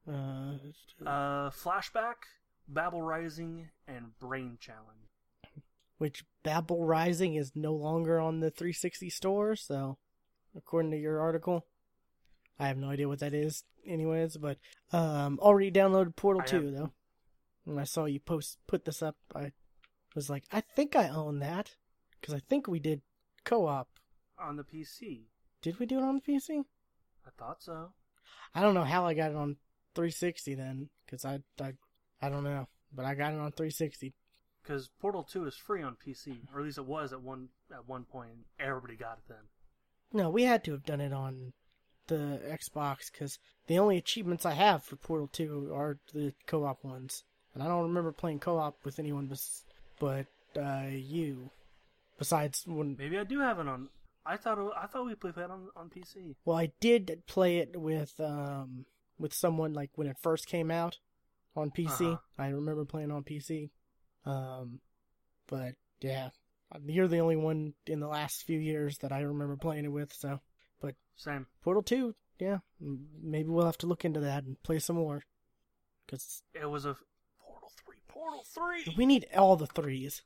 Uh, 0.09 0.55
Uh, 1.05 1.51
Flashback, 1.51 2.15
Babel 2.69 3.03
Rising, 3.03 3.69
and 3.87 4.19
Brain 4.19 4.59
Challenge. 4.61 4.87
which 5.99 6.25
Babel 6.43 6.85
Rising 6.87 7.35
is 7.35 7.53
no 7.55 7.75
longer 7.75 8.19
on 8.19 8.41
the 8.41 8.51
360 8.51 9.11
store, 9.11 9.55
so 9.57 9.99
according 10.57 10.91
to 10.93 10.97
your 10.99 11.21
article, 11.21 11.67
I 12.59 12.69
have 12.69 12.79
no 12.79 12.89
idea 12.91 13.07
what 13.09 13.19
that 13.21 13.35
is, 13.35 13.65
anyways. 13.87 14.37
But 14.39 14.59
um, 14.93 15.39
already 15.41 15.71
downloaded 15.71 16.17
Portal 16.17 16.43
I 16.43 16.47
2 16.47 16.57
have- 16.65 16.73
though. 16.75 16.93
When 17.65 17.79
I 17.79 17.85
saw 17.85 18.07
you 18.07 18.19
post 18.21 18.59
put 18.67 18.87
this 18.87 19.03
up, 19.03 19.17
I 19.35 19.53
was 20.15 20.31
like, 20.31 20.45
I 20.51 20.63
think 20.63 20.97
I 20.97 21.09
own 21.09 21.41
that 21.41 21.77
because 22.21 22.35
I 22.35 22.41
think 22.41 22.67
we 22.67 22.79
did 22.79 23.03
co-op. 23.45 23.89
On 24.39 24.57
the 24.57 24.65
PC. 24.65 25.23
Did 25.63 25.79
we 25.79 25.87
do 25.87 25.99
it 25.99 26.05
on 26.05 26.21
the 26.25 26.33
PC? 26.33 26.65
I 27.27 27.31
thought 27.39 27.63
so. 27.63 27.93
I 28.55 28.63
don't 28.63 28.75
know 28.75 28.85
how 28.85 29.07
I 29.07 29.15
got 29.15 29.31
it 29.31 29.37
on 29.37 29.57
360 29.95 30.55
then, 30.55 30.89
because 31.05 31.25
I, 31.25 31.41
I 31.61 31.75
I 32.23 32.29
don't 32.29 32.45
know, 32.45 32.69
but 32.95 33.05
I 33.05 33.15
got 33.15 33.33
it 33.33 33.39
on 33.39 33.53
360. 33.53 34.15
Because 34.63 34.89
Portal 35.01 35.23
2 35.23 35.47
is 35.47 35.57
free 35.57 35.83
on 35.83 35.97
PC, 35.97 36.39
or 36.53 36.61
at 36.61 36.67
least 36.67 36.79
it 36.79 36.87
was 36.87 37.13
at 37.13 37.23
one 37.23 37.49
at 37.73 37.89
one 37.89 38.05
point. 38.05 38.47
Everybody 38.59 38.95
got 38.97 39.19
it 39.19 39.29
then. 39.29 39.49
No, 40.13 40.29
we 40.29 40.45
had 40.45 40.65
to 40.65 40.73
have 40.73 40.85
done 40.85 41.01
it 41.01 41.13
on 41.13 41.53
the 42.09 42.41
Xbox 42.47 43.11
because 43.11 43.39
the 43.69 43.79
only 43.79 43.97
achievements 43.97 44.45
I 44.45 44.53
have 44.53 44.83
for 44.83 44.97
Portal 44.97 45.29
2 45.33 45.71
are 45.73 45.99
the 46.13 46.35
co-op 46.47 46.85
ones, 46.85 47.25
and 47.55 47.63
I 47.63 47.69
don't 47.69 47.85
remember 47.85 48.13
playing 48.13 48.41
co-op 48.41 48.85
with 48.85 48.99
anyone 48.99 49.27
bes- 49.27 49.65
but 49.99 50.27
uh, 50.57 50.87
you. 50.91 51.51
Besides 52.21 52.65
when, 52.67 52.97
Maybe 52.99 53.19
I 53.19 53.25
do 53.25 53.41
have 53.41 53.59
it 53.59 53.67
on. 53.67 53.89
I 54.27 54.37
thought 54.37 54.59
it, 54.59 54.71
I 54.81 54.87
thought 54.87 55.07
we 55.07 55.15
played 55.15 55.35
that 55.37 55.51
on 55.51 55.71
on 55.75 55.89
PC. 55.89 56.37
well, 56.45 56.57
I 56.57 56.71
did 56.79 57.23
play 57.27 57.59
it 57.59 57.81
with 57.81 58.13
um 58.21 58.85
with 59.19 59.33
someone 59.33 59.73
like 59.73 59.91
when 59.97 60.07
it 60.07 60.19
first 60.21 60.47
came 60.47 60.71
out 60.71 60.99
on 61.57 61.71
PC. 61.71 62.13
Uh-huh. 62.13 62.17
I 62.39 62.49
remember 62.49 62.85
playing 62.85 63.11
on 63.11 63.25
PC. 63.25 63.71
Um, 64.27 64.81
but 65.49 65.75
yeah, 66.03 66.29
you're 66.87 67.09
the 67.09 67.21
only 67.21 67.37
one 67.37 67.73
in 67.87 68.01
the 68.01 68.07
last 68.07 68.45
few 68.45 68.59
years 68.59 68.99
that 68.99 69.13
I 69.13 69.21
remember 69.23 69.57
playing 69.57 69.87
it 69.87 69.93
with. 69.93 70.13
So 70.13 70.41
but 70.81 70.95
Same. 71.17 71.47
Portal 71.63 71.83
2, 71.83 72.15
yeah. 72.39 72.59
Maybe 72.79 73.49
we'll 73.49 73.65
have 73.67 73.79
to 73.79 73.87
look 73.87 74.05
into 74.05 74.21
that 74.21 74.45
and 74.45 74.63
play 74.63 74.79
some 74.79 74.97
more. 74.97 75.23
Because 76.07 76.43
It 76.55 76.69
was 76.69 76.85
a 76.85 76.97
Portal 77.43 77.73
3. 77.87 77.97
Portal 78.09 78.45
3. 78.45 78.95
we 78.97 79.07
need 79.07 79.27
all 79.35 79.57
the 79.57 79.67
threes. 79.67 80.23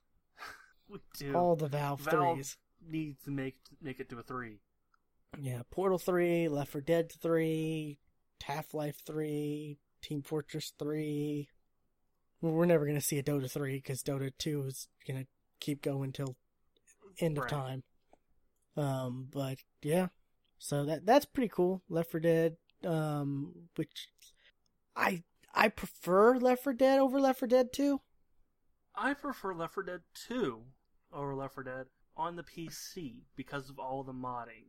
We 0.90 0.98
do. 1.18 1.34
All 1.34 1.56
the 1.56 1.66
Valve, 1.68 2.00
Valve 2.00 2.36
threes. 2.36 2.56
needs 2.86 3.22
to 3.24 3.30
make 3.30 3.56
make 3.80 4.00
it 4.00 4.08
to 4.10 4.18
a 4.18 4.22
three. 4.22 4.58
Yeah, 5.40 5.62
Portal 5.70 5.98
3, 5.98 6.48
Left 6.48 6.72
4 6.72 6.80
Dead 6.80 7.10
3, 7.10 7.98
Half 8.44 8.74
Life 8.74 9.02
3, 9.04 9.78
Team 10.02 10.22
Fortress 10.22 10.72
3. 10.78 11.48
We're 12.40 12.66
never 12.66 12.84
going 12.84 12.98
to 12.98 13.04
see 13.04 13.18
a 13.18 13.22
Dota 13.22 13.50
3 13.50 13.76
because 13.76 14.02
Dota 14.02 14.30
2 14.38 14.64
is 14.64 14.88
going 15.06 15.22
to 15.22 15.26
keep 15.60 15.82
going 15.82 16.12
till 16.12 16.36
end 17.18 17.38
of 17.38 17.48
time. 17.48 17.82
Um, 18.76 19.28
but 19.32 19.58
yeah, 19.82 20.08
so 20.58 20.84
that 20.84 21.06
that's 21.06 21.24
pretty 21.24 21.48
cool. 21.48 21.82
Left 21.88 22.10
4 22.10 22.20
Dead, 22.20 22.56
um, 22.84 23.52
which 23.76 24.08
I 24.94 25.22
I 25.54 25.68
prefer 25.68 26.36
Left 26.36 26.64
4 26.64 26.74
Dead 26.74 26.98
over 26.98 27.20
Left 27.20 27.38
4 27.38 27.48
Dead 27.48 27.72
2. 27.72 28.00
I 28.94 29.14
prefer 29.14 29.54
Left 29.54 29.74
4 29.74 29.82
Dead 29.84 30.00
2 30.28 30.62
over 31.14 31.34
Left 31.34 31.54
4 31.54 31.64
Dead 31.64 31.86
on 32.16 32.36
the 32.36 32.42
PC 32.42 33.22
because 33.36 33.70
of 33.70 33.78
all 33.78 34.02
the 34.02 34.12
modding 34.12 34.66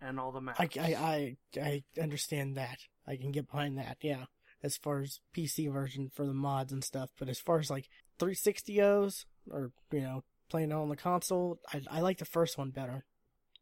and 0.00 0.20
all 0.20 0.32
the 0.32 0.40
maps. 0.40 0.60
I, 0.60 0.68
I, 0.78 1.36
I, 1.56 1.60
I 1.60 1.82
understand 2.00 2.56
that. 2.56 2.78
I 3.06 3.16
can 3.16 3.32
get 3.32 3.50
behind 3.50 3.78
that, 3.78 3.98
yeah. 4.00 4.24
As 4.62 4.76
far 4.76 5.00
as 5.00 5.20
PC 5.36 5.72
version 5.72 6.10
for 6.12 6.26
the 6.26 6.34
mods 6.34 6.72
and 6.72 6.82
stuff, 6.82 7.10
but 7.18 7.28
as 7.28 7.38
far 7.38 7.58
as 7.58 7.70
like 7.70 7.88
360 8.18 8.76
goes, 8.76 9.26
or, 9.50 9.70
you 9.92 10.00
know, 10.00 10.24
playing 10.48 10.72
on 10.72 10.88
the 10.88 10.96
console, 10.96 11.60
I, 11.72 11.82
I 11.90 12.00
like 12.00 12.18
the 12.18 12.24
first 12.24 12.58
one 12.58 12.70
better. 12.70 13.04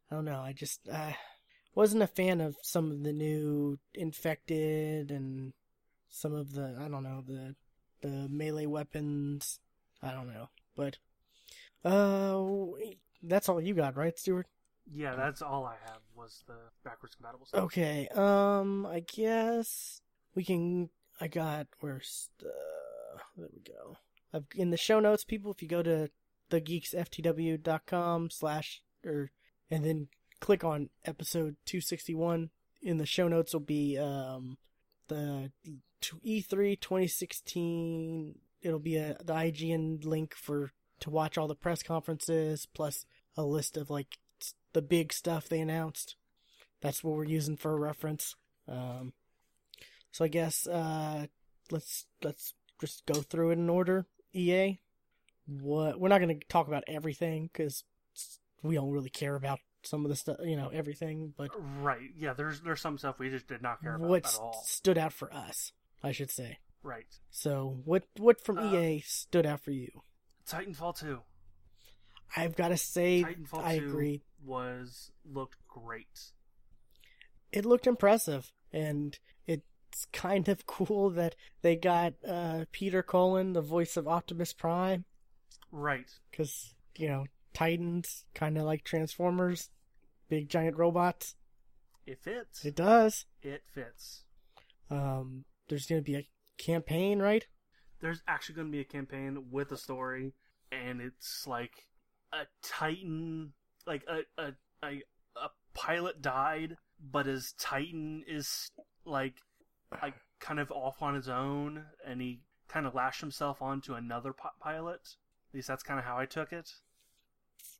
I 0.09 0.15
don't 0.15 0.25
know, 0.25 0.39
I 0.39 0.53
just, 0.53 0.87
uh, 0.91 1.13
wasn't 1.73 2.03
a 2.03 2.07
fan 2.07 2.41
of 2.41 2.55
some 2.63 2.91
of 2.91 3.03
the 3.03 3.13
new 3.13 3.79
infected 3.93 5.11
and 5.11 5.53
some 6.09 6.33
of 6.33 6.53
the, 6.53 6.75
I 6.79 6.87
don't 6.87 7.03
know, 7.03 7.23
the, 7.27 7.55
the 8.01 8.29
melee 8.29 8.65
weapons. 8.65 9.59
I 10.01 10.11
don't 10.11 10.27
know, 10.27 10.49
but, 10.75 10.97
uh, 11.85 12.43
that's 13.23 13.49
all 13.49 13.61
you 13.61 13.73
got, 13.73 13.95
right, 13.95 14.17
Stuart? 14.17 14.47
yeah, 14.93 15.15
that's 15.15 15.41
all 15.41 15.65
I 15.65 15.75
have 15.85 15.99
was 16.15 16.43
the 16.47 16.57
backwards 16.83 17.15
compatible 17.15 17.45
stuff. 17.45 17.63
Okay, 17.63 18.07
um, 18.09 18.85
I 18.85 18.99
guess 19.01 20.01
we 20.35 20.43
can. 20.43 20.89
I 21.19 21.27
got 21.27 21.67
where's 21.79 22.29
the? 22.39 22.51
There 23.37 23.47
we 23.53 23.61
go. 23.61 23.97
I've, 24.33 24.45
in 24.55 24.69
the 24.69 24.77
show 24.77 24.99
notes, 24.99 25.23
people, 25.23 25.51
if 25.51 25.61
you 25.61 25.67
go 25.67 25.81
to 25.81 26.09
thegeeksftw.com 26.51 28.29
slash 28.29 28.81
or 29.05 29.31
and 29.71 29.83
then 29.83 30.07
click 30.39 30.63
on 30.63 30.89
episode 31.05 31.55
two 31.65 31.81
sixty 31.81 32.13
one. 32.13 32.49
In 32.81 32.97
the 32.97 33.05
show 33.05 33.27
notes 33.27 33.53
will 33.53 33.61
be 33.61 33.97
um 33.97 34.57
the 35.07 35.51
E 36.21 36.41
three 36.41 36.75
twenty 36.75 37.07
sixteen. 37.07 38.35
It'll 38.61 38.79
be 38.79 38.97
a 38.97 39.17
the 39.23 39.33
IGN 39.33 40.05
link 40.05 40.35
for 40.35 40.71
to 41.05 41.09
watch 41.09 41.37
all 41.37 41.47
the 41.47 41.55
press 41.55 41.81
conferences 41.81 42.67
plus 42.73 43.05
a 43.37 43.43
list 43.43 43.77
of 43.77 43.89
like 43.89 44.17
the 44.73 44.81
big 44.81 45.13
stuff 45.13 45.47
they 45.47 45.61
announced 45.61 46.15
that's 46.85 47.03
what 47.03 47.15
we're 47.15 47.25
using 47.25 47.57
for 47.57 47.73
a 47.73 47.79
reference. 47.79 48.35
Um, 48.67 49.13
so 50.11 50.23
I 50.23 50.27
guess 50.27 50.67
uh, 50.67 51.25
let's 51.71 52.05
let's 52.23 52.53
just 52.79 53.05
go 53.07 53.15
through 53.15 53.51
it 53.51 53.53
in 53.53 53.69
order. 53.69 54.05
EA, 54.33 54.79
what 55.47 55.99
we're 55.99 56.09
not 56.09 56.21
going 56.21 56.39
to 56.39 56.45
talk 56.47 56.67
about 56.67 56.83
everything 56.87 57.49
because 57.51 57.83
we 58.61 58.75
don't 58.75 58.91
really 58.91 59.09
care 59.09 59.35
about 59.35 59.59
some 59.83 60.05
of 60.05 60.09
the 60.09 60.15
stuff, 60.15 60.37
you 60.43 60.55
know, 60.55 60.69
everything. 60.69 61.33
But 61.35 61.51
Right. 61.81 62.11
Yeah, 62.15 62.33
there's 62.33 62.61
there's 62.61 62.81
some 62.81 62.97
stuff 62.97 63.17
we 63.17 63.29
just 63.29 63.47
did 63.47 63.61
not 63.61 63.81
care 63.81 63.95
about 63.95 64.07
what 64.07 64.25
at 64.25 64.37
all. 64.39 64.61
stood 64.65 64.97
out 64.97 65.13
for 65.13 65.33
us, 65.33 65.71
I 66.03 66.11
should 66.11 66.29
say. 66.31 66.59
Right. 66.83 67.07
So 67.31 67.81
what 67.83 68.03
what 68.17 68.43
from 68.43 68.59
Uh, 68.59 68.73
EA 68.73 68.99
stood 68.99 69.45
out 69.45 69.61
for 69.61 69.71
you? 69.71 70.03
Titanfall 70.47 70.97
2. 70.99 71.19
I've 72.37 72.55
got 72.55 72.69
to 72.69 72.77
say, 72.77 73.23
Titanfall 73.23 73.63
I 73.63 73.79
2 73.79 73.85
agree. 73.87 74.23
was 74.43 75.11
looked 75.23 75.57
great. 75.67 76.31
it 77.51 77.65
looked 77.65 77.87
impressive 77.87 78.51
and 78.73 79.17
it's 79.47 80.05
kind 80.11 80.49
of 80.49 80.65
cool 80.65 81.09
that 81.11 81.35
they 81.61 81.75
got 81.77 82.13
uh, 82.27 82.65
Peter 82.73 83.01
Cullen, 83.01 83.53
the 83.53 83.61
voice 83.61 83.95
of 83.95 84.07
Optimus 84.07 84.51
Prime, 84.51 85.05
Right. 85.71 86.09
because 86.31 86.73
you 86.97 87.07
know 87.07 87.25
Titans 87.53 88.25
kind 88.33 88.57
of 88.57 88.65
like 88.65 88.83
Transformers, 88.83 89.69
big 90.27 90.49
giant 90.49 90.75
robots. 90.77 91.35
It 92.05 92.19
fits. 92.21 92.65
It 92.65 92.75
does. 92.75 93.25
It 93.41 93.63
fits. 93.73 94.23
Um, 94.89 95.45
there's 95.69 95.85
gonna 95.87 96.01
be 96.01 96.15
a 96.15 96.27
campaign, 96.57 97.19
right? 97.19 97.45
There's 98.01 98.21
actually 98.27 98.55
going 98.55 98.67
to 98.67 98.71
be 98.71 98.81
a 98.81 98.85
campaign 98.85 99.45
with 99.51 99.71
a 99.71 99.77
story, 99.77 100.33
and 100.71 101.01
it's 101.01 101.47
like 101.47 101.87
a 102.33 102.45
Titan, 102.61 103.53
like 103.87 104.03
a 104.07 104.41
a 104.41 104.53
a, 104.83 105.01
a 105.35 105.49
pilot 105.73 106.21
died, 106.21 106.77
but 107.11 107.25
his 107.25 107.53
Titan 107.57 108.23
is 108.27 108.69
like 109.05 109.35
like 110.01 110.15
kind 110.39 110.59
of 110.59 110.71
off 110.71 111.01
on 111.01 111.15
his 111.15 111.29
own, 111.29 111.85
and 112.05 112.21
he 112.21 112.41
kind 112.67 112.85
of 112.85 112.95
lashed 112.95 113.21
himself 113.21 113.61
onto 113.61 113.93
another 113.93 114.33
pilot. 114.59 115.01
At 115.49 115.55
least 115.55 115.67
that's 115.67 115.83
kind 115.83 115.99
of 115.99 116.05
how 116.05 116.17
I 116.17 116.25
took 116.25 116.51
it. 116.51 116.71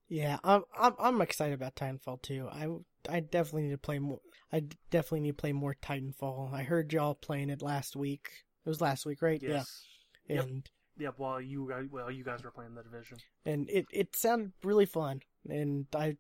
Yeah, 0.07 0.37
I'm 0.43 0.63
I'm 0.77 0.93
I'm 0.99 1.21
excited 1.21 1.53
about 1.53 1.75
Titanfall 1.75 2.21
too. 2.21 2.47
I 2.51 2.67
I 3.09 3.19
definitely 3.19 3.63
need 3.63 3.71
to 3.71 3.77
play 3.77 3.99
more. 3.99 4.19
I 4.53 4.63
definitely 4.91 5.21
need 5.21 5.31
to 5.31 5.41
play 5.41 5.53
more 5.53 5.75
Titanfall. 5.81 6.53
I 6.53 6.63
heard 6.63 6.93
y'all 6.93 7.15
playing 7.15 7.49
it 7.49 7.61
last 7.61 7.95
week. 7.95 8.29
It 8.65 8.69
was 8.69 8.81
last 8.81 9.05
week, 9.05 9.21
right? 9.21 9.41
Yes. 9.41 9.83
Yep. 10.27 10.43
and 10.45 10.69
Yep. 10.97 11.13
While 11.17 11.41
you 11.41 11.67
guys, 11.69 11.85
well, 11.91 12.09
you 12.09 12.23
guys 12.23 12.43
were 12.43 12.51
playing 12.51 12.75
the 12.75 12.83
division. 12.83 13.17
and 13.45 13.69
it 13.69 13.85
it 13.91 14.15
sounded 14.15 14.53
really 14.63 14.85
fun, 14.85 15.21
and 15.47 15.87
I 15.95 16.17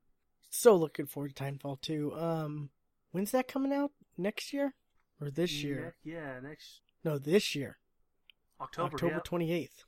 so 0.49 0.75
looking 0.75 1.05
forward 1.05 1.35
to 1.35 1.43
Titanfall 1.43 1.81
2. 1.81 2.13
Um, 2.15 2.69
when's 3.11 3.31
that 3.31 3.47
coming 3.47 3.71
out? 3.73 3.91
Next 4.17 4.51
year 4.53 4.73
or 5.21 5.29
this 5.29 5.63
year? 5.63 5.95
Ne- 6.03 6.13
yeah, 6.13 6.39
next 6.41 6.81
No, 7.03 7.17
this 7.17 7.55
year, 7.55 7.77
October. 8.61 8.93
October 8.93 9.13
yeah. 9.15 9.19
twenty 9.23 9.51
eighth. 9.51 9.83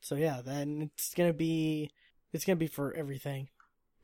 So 0.00 0.14
yeah, 0.16 0.40
then 0.44 0.90
it's 0.94 1.14
gonna 1.14 1.32
be 1.32 1.90
it's 2.32 2.44
gonna 2.44 2.56
be 2.56 2.66
for 2.68 2.94
everything, 2.94 3.48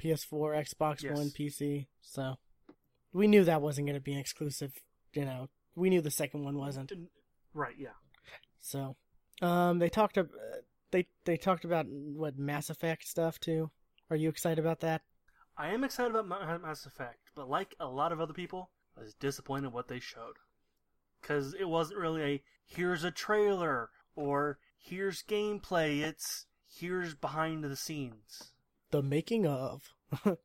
PS4, 0.03 0.65
Xbox 0.67 1.03
Yes. 1.03 1.17
One, 1.17 1.31
PC. 1.31 1.87
So 2.01 2.39
we 3.13 3.27
knew 3.29 3.45
that 3.45 3.63
wasn't 3.63 3.87
gonna 3.87 4.01
be 4.01 4.13
an 4.15 4.19
exclusive. 4.21 4.73
You 5.15 5.25
know, 5.25 5.49
we 5.75 5.91
knew 5.91 6.01
the 6.01 6.11
second 6.11 6.43
one 6.45 6.57
wasn't. 6.59 6.93
Right. 7.55 7.75
Yeah. 7.79 7.95
So, 8.61 8.97
um, 9.41 9.79
they 9.79 9.89
talked 9.89 10.19
uh, 10.19 10.25
they 10.91 11.07
they 11.25 11.37
talked 11.37 11.65
about 11.65 11.87
what 11.89 12.39
Mass 12.39 12.71
Effect 12.71 13.07
stuff 13.07 13.39
too. 13.39 13.71
Are 14.11 14.17
you 14.17 14.29
excited 14.29 14.59
about 14.59 14.81
that? 14.81 15.03
I 15.57 15.69
am 15.69 15.85
excited 15.85 16.15
about 16.15 16.63
Mass 16.63 16.87
Effect, 16.87 17.31
but 17.35 17.49
like 17.49 17.75
a 17.81 17.87
lot 17.87 18.13
of 18.13 18.21
other 18.21 18.33
people, 18.33 18.71
I 18.97 19.03
was 19.03 19.15
disappointed 19.15 19.73
what 19.73 19.89
they 19.89 20.01
showed. 20.01 20.37
Because 21.21 21.55
it 21.55 21.69
wasn't 21.69 21.99
really 21.99 22.23
a 22.23 22.43
here's 22.65 23.05
a 23.05 23.11
trailer 23.11 23.91
or 24.15 24.59
here's 24.79 25.23
gameplay. 25.23 26.01
It's 26.01 26.47
here's 26.67 27.15
behind 27.15 27.65
the 27.65 27.77
scenes. 27.77 28.53
The 28.91 29.03
making 29.03 29.47
of. 29.47 29.83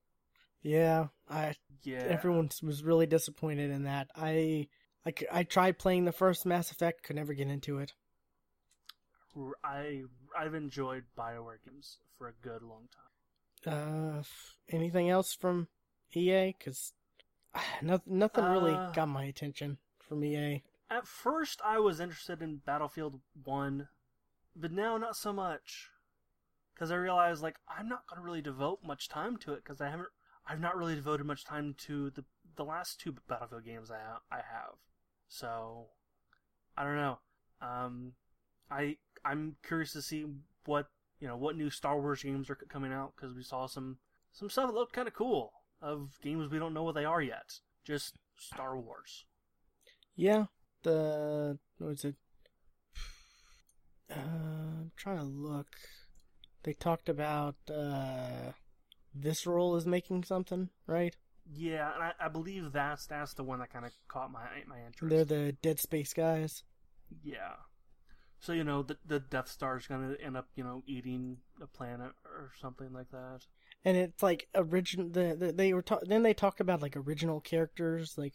yeah, 0.61 1.07
I 1.29 1.55
Yeah. 1.83 2.05
everyone 2.07 2.49
was 2.61 2.83
really 2.83 3.05
disappointed 3.05 3.69
in 3.71 3.83
that. 3.83 4.09
I 4.15 4.67
like 5.05 5.23
I 5.31 5.43
tried 5.43 5.77
playing 5.77 6.05
the 6.05 6.11
first 6.11 6.45
Mass 6.45 6.71
Effect, 6.71 7.03
could 7.03 7.15
never 7.15 7.33
get 7.33 7.47
into 7.47 7.77
it. 7.77 7.93
I 9.63 10.03
I've 10.37 10.53
enjoyed 10.53 11.05
Bioware 11.17 11.57
games 11.65 11.97
for 12.17 12.27
a 12.27 12.33
good 12.41 12.61
long 12.61 12.87
time. 13.65 14.19
Uh, 14.19 14.23
anything 14.69 15.09
else 15.09 15.33
from 15.33 15.67
EA? 16.13 16.53
Because 16.57 16.93
nothing 17.81 18.17
nothing 18.19 18.45
really 18.45 18.73
Uh, 18.73 18.91
got 18.91 19.07
my 19.07 19.23
attention 19.25 19.77
from 19.99 20.23
EA. 20.23 20.63
At 20.89 21.07
first, 21.07 21.61
I 21.63 21.79
was 21.79 21.99
interested 21.99 22.41
in 22.41 22.57
Battlefield 22.57 23.21
One, 23.43 23.87
but 24.55 24.71
now 24.71 24.97
not 24.97 25.15
so 25.15 25.33
much. 25.33 25.89
Because 26.73 26.91
I 26.91 26.95
realized 26.95 27.41
like 27.41 27.57
I'm 27.67 27.87
not 27.87 28.07
going 28.07 28.17
to 28.19 28.25
really 28.25 28.41
devote 28.41 28.83
much 28.83 29.07
time 29.09 29.37
to 29.37 29.53
it 29.53 29.63
because 29.63 29.81
I 29.81 29.89
haven't. 29.89 30.09
I've 30.45 30.59
not 30.59 30.75
really 30.75 30.95
devoted 30.95 31.25
much 31.25 31.45
time 31.45 31.73
to 31.85 32.09
the 32.09 32.25
the 32.55 32.65
last 32.65 32.99
two 32.99 33.15
Battlefield 33.27 33.65
games 33.65 33.89
I 33.89 33.99
ha- 33.99 34.21
I 34.31 34.37
have. 34.37 34.75
So 35.27 35.87
I 36.77 36.83
don't 36.83 36.95
know. 36.97 37.19
Um, 37.61 38.13
I 38.69 38.97
I'm 39.25 39.55
curious 39.65 39.93
to 39.93 40.01
see 40.01 40.25
what 40.65 40.87
you 41.19 41.27
know 41.27 41.37
what 41.37 41.57
new 41.57 41.69
Star 41.69 41.99
Wars 41.99 42.23
games 42.23 42.49
are 42.49 42.55
coming 42.55 42.93
out 42.93 43.13
because 43.15 43.35
we 43.35 43.43
saw 43.43 43.67
some 43.67 43.97
some 44.31 44.49
stuff 44.49 44.67
that 44.67 44.75
looked 44.75 44.93
kind 44.93 45.07
of 45.07 45.13
cool 45.13 45.53
of 45.81 46.17
games 46.21 46.49
we 46.49 46.59
don't 46.59 46.73
know 46.73 46.83
what 46.83 46.95
they 46.95 47.05
are 47.05 47.21
yet. 47.21 47.59
Just 47.85 48.15
Star 48.37 48.77
Wars. 48.77 49.25
Yeah, 50.15 50.45
the 50.83 51.57
what 51.77 51.87
was 51.89 52.05
it? 52.05 52.15
Uh, 54.11 54.19
I'm 54.19 54.91
trying 54.95 55.17
to 55.17 55.23
look. 55.23 55.67
They 56.63 56.73
talked 56.73 57.09
about 57.09 57.55
uh, 57.69 58.51
Visceral 59.13 59.75
is 59.75 59.85
making 59.85 60.23
something, 60.23 60.69
right? 60.87 61.15
Yeah, 61.51 61.93
and 61.93 62.03
I, 62.03 62.11
I 62.19 62.27
believe 62.29 62.71
that's 62.71 63.05
that's 63.05 63.33
the 63.33 63.43
one 63.43 63.59
that 63.59 63.71
kind 63.71 63.85
of 63.85 63.91
caught 64.07 64.31
my 64.31 64.45
my 64.67 64.77
interest. 64.85 65.09
They're 65.09 65.25
the 65.25 65.51
Dead 65.61 65.79
Space 65.79 66.13
guys. 66.13 66.63
yeah. 67.23 67.55
So 68.43 68.51
you 68.51 68.65
know 68.65 68.83
the 68.83 68.97
the 69.05 69.21
Death 69.21 69.47
Star 69.47 69.77
is 69.77 69.87
gonna 69.87 70.15
end 70.21 70.35
up 70.35 70.49
you 70.55 70.65
know 70.65 70.83
eating 70.85 71.37
a 71.61 71.65
planet 71.67 72.11
or 72.25 72.51
something 72.59 72.91
like 72.91 73.09
that. 73.11 73.45
and 73.85 73.95
it's 73.95 74.21
like 74.21 74.49
original. 74.53 75.07
The, 75.07 75.33
the 75.39 75.53
they 75.53 75.73
were 75.73 75.81
ta- 75.81 76.01
then 76.03 76.23
they 76.23 76.33
talked 76.33 76.59
about 76.59 76.81
like 76.81 76.97
original 76.97 77.39
characters, 77.39 78.17
like 78.17 78.33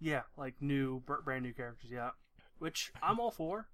Yeah, 0.00 0.22
like 0.36 0.54
new 0.60 1.00
br- 1.06 1.20
brand 1.24 1.44
new 1.44 1.52
characters. 1.54 1.88
Yeah, 1.88 2.10
which 2.58 2.90
I'm 3.00 3.20
all 3.20 3.30
for. 3.30 3.68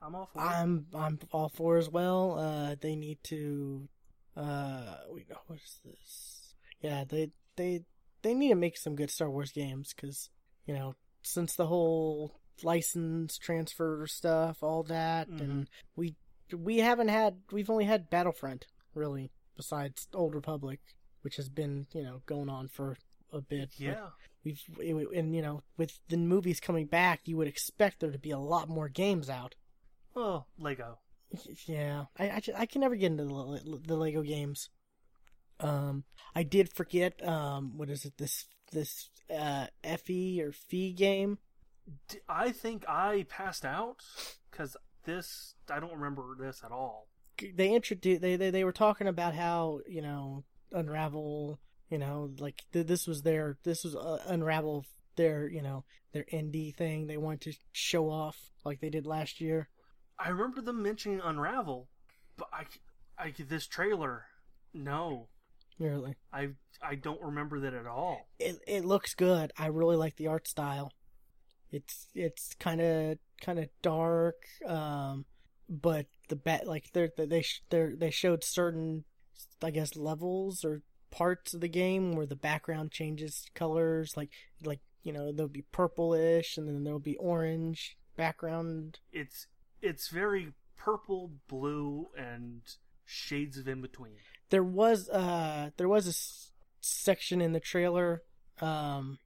I'm 0.00 0.14
all 0.14 0.30
for. 0.32 0.40
I'm 0.40 0.86
I'm 0.94 1.18
all 1.32 1.48
for 1.48 1.76
as 1.76 1.90
well. 1.90 2.38
Uh, 2.38 2.76
they 2.80 2.94
need 2.94 3.18
to. 3.24 3.88
Uh, 4.36 4.98
wait, 5.08 5.28
no, 5.28 5.38
what 5.48 5.58
is 5.58 5.80
this? 5.84 6.54
Yeah, 6.80 7.02
they 7.02 7.32
they 7.56 7.82
they 8.22 8.32
need 8.32 8.50
to 8.50 8.54
make 8.54 8.76
some 8.76 8.94
good 8.94 9.10
Star 9.10 9.28
Wars 9.28 9.50
games 9.50 9.92
because 9.92 10.30
you 10.66 10.74
know 10.74 10.94
since 11.22 11.56
the 11.56 11.66
whole 11.66 12.38
license 12.62 13.36
transfer 13.38 14.06
stuff, 14.06 14.62
all 14.62 14.82
that, 14.84 15.28
and 15.28 15.68
we 15.96 16.14
we 16.56 16.78
haven't 16.78 17.08
had 17.08 17.38
we've 17.52 17.70
only 17.70 17.84
had 17.84 18.10
Battlefront 18.10 18.66
really 18.94 19.32
besides 19.56 20.06
Old 20.14 20.34
Republic, 20.34 20.80
which 21.22 21.36
has 21.36 21.48
been 21.48 21.86
you 21.92 22.02
know 22.02 22.22
going 22.26 22.48
on 22.48 22.68
for 22.68 22.96
a 23.32 23.40
bit. 23.40 23.70
yeah, 23.76 24.08
we've 24.44 24.62
and 25.14 25.34
you 25.34 25.42
know 25.42 25.62
with 25.76 25.98
the 26.08 26.16
movies 26.16 26.60
coming 26.60 26.86
back, 26.86 27.22
you 27.24 27.36
would 27.36 27.48
expect 27.48 28.00
there 28.00 28.12
to 28.12 28.18
be 28.18 28.30
a 28.30 28.38
lot 28.38 28.68
more 28.68 28.88
games 28.88 29.28
out. 29.28 29.54
Oh, 30.14 30.44
Lego. 30.58 30.98
Yeah, 31.66 32.04
I 32.16 32.30
I, 32.30 32.40
ju- 32.40 32.52
I 32.56 32.66
can 32.66 32.80
never 32.82 32.94
get 32.94 33.10
into 33.10 33.24
the, 33.24 33.80
the 33.84 33.96
Lego 33.96 34.22
games. 34.22 34.68
Um, 35.60 36.04
I 36.34 36.42
did 36.44 36.72
forget. 36.72 37.26
Um, 37.26 37.76
what 37.76 37.90
is 37.90 38.04
it? 38.04 38.14
This 38.18 38.46
this 38.72 39.10
uh 39.34 39.66
Fe 40.04 40.40
or 40.40 40.52
Fee 40.52 40.92
game. 40.92 41.38
I 42.28 42.52
think 42.52 42.88
I 42.88 43.26
passed 43.28 43.64
out 43.64 43.96
because 44.50 44.76
this 45.04 45.54
I 45.70 45.80
don't 45.80 45.94
remember 45.94 46.36
this 46.38 46.62
at 46.64 46.72
all. 46.72 47.08
They 47.54 47.74
introduced. 47.74 48.20
They, 48.22 48.36
they 48.36 48.50
they 48.50 48.64
were 48.64 48.72
talking 48.72 49.06
about 49.06 49.34
how 49.34 49.80
you 49.88 50.02
know 50.02 50.44
Unravel. 50.72 51.58
You 51.90 51.98
know, 51.98 52.30
like 52.38 52.62
th- 52.72 52.86
this 52.86 53.06
was 53.06 53.22
their 53.22 53.58
this 53.64 53.84
was 53.84 53.94
uh, 53.94 54.22
Unravel 54.26 54.84
their 55.16 55.48
you 55.48 55.62
know 55.62 55.84
their 56.12 56.24
indie 56.32 56.74
thing. 56.74 57.06
They 57.06 57.16
wanted 57.16 57.40
to 57.52 57.58
show 57.72 58.08
off 58.10 58.36
like 58.64 58.80
they 58.80 58.90
did 58.90 59.06
last 59.06 59.40
year. 59.40 59.68
I 60.18 60.28
remember 60.28 60.60
them 60.60 60.82
mentioning 60.82 61.20
Unravel, 61.22 61.88
but 62.36 62.48
I, 62.52 62.64
I 63.18 63.34
this 63.36 63.66
trailer, 63.66 64.26
no, 64.72 65.28
Really, 65.78 66.14
I 66.32 66.50
I 66.80 66.94
don't 66.94 67.20
remember 67.20 67.60
that 67.60 67.74
at 67.74 67.86
all. 67.86 68.28
it 68.38 68.58
it 68.66 68.84
looks 68.84 69.14
good. 69.14 69.52
I 69.58 69.66
really 69.66 69.96
like 69.96 70.16
the 70.16 70.28
art 70.28 70.46
style. 70.48 70.92
It's 71.74 72.06
it's 72.14 72.54
kind 72.54 72.80
of 72.80 73.18
kind 73.40 73.58
of 73.58 73.68
dark, 73.82 74.36
um, 74.66 75.24
but 75.68 76.06
the 76.28 76.36
bat 76.36 76.66
like 76.66 76.92
they're 76.92 77.10
they 77.16 77.42
sh- 77.42 77.62
they 77.70 77.88
they 77.96 78.10
showed 78.10 78.44
certain, 78.44 79.04
I 79.62 79.70
guess 79.70 79.96
levels 79.96 80.64
or 80.64 80.82
parts 81.10 81.52
of 81.54 81.60
the 81.60 81.68
game 81.68 82.14
where 82.14 82.26
the 82.26 82.36
background 82.36 82.92
changes 82.92 83.46
colors. 83.54 84.16
Like 84.16 84.30
like 84.64 84.80
you 85.02 85.12
know 85.12 85.32
there'll 85.32 85.48
be 85.48 85.64
purplish 85.72 86.56
and 86.56 86.68
then 86.68 86.84
there'll 86.84 87.00
be 87.00 87.16
orange 87.16 87.96
background. 88.16 89.00
It's 89.12 89.48
it's 89.82 90.08
very 90.08 90.52
purple, 90.76 91.32
blue, 91.48 92.06
and 92.16 92.62
shades 93.04 93.58
of 93.58 93.66
in 93.66 93.80
between. 93.80 94.12
There 94.50 94.62
was 94.62 95.08
uh 95.08 95.70
there 95.76 95.88
was 95.88 96.06
a 96.06 96.10
s- 96.10 96.52
section 96.80 97.40
in 97.40 97.52
the 97.52 97.60
trailer, 97.60 98.22
um, 98.60 99.18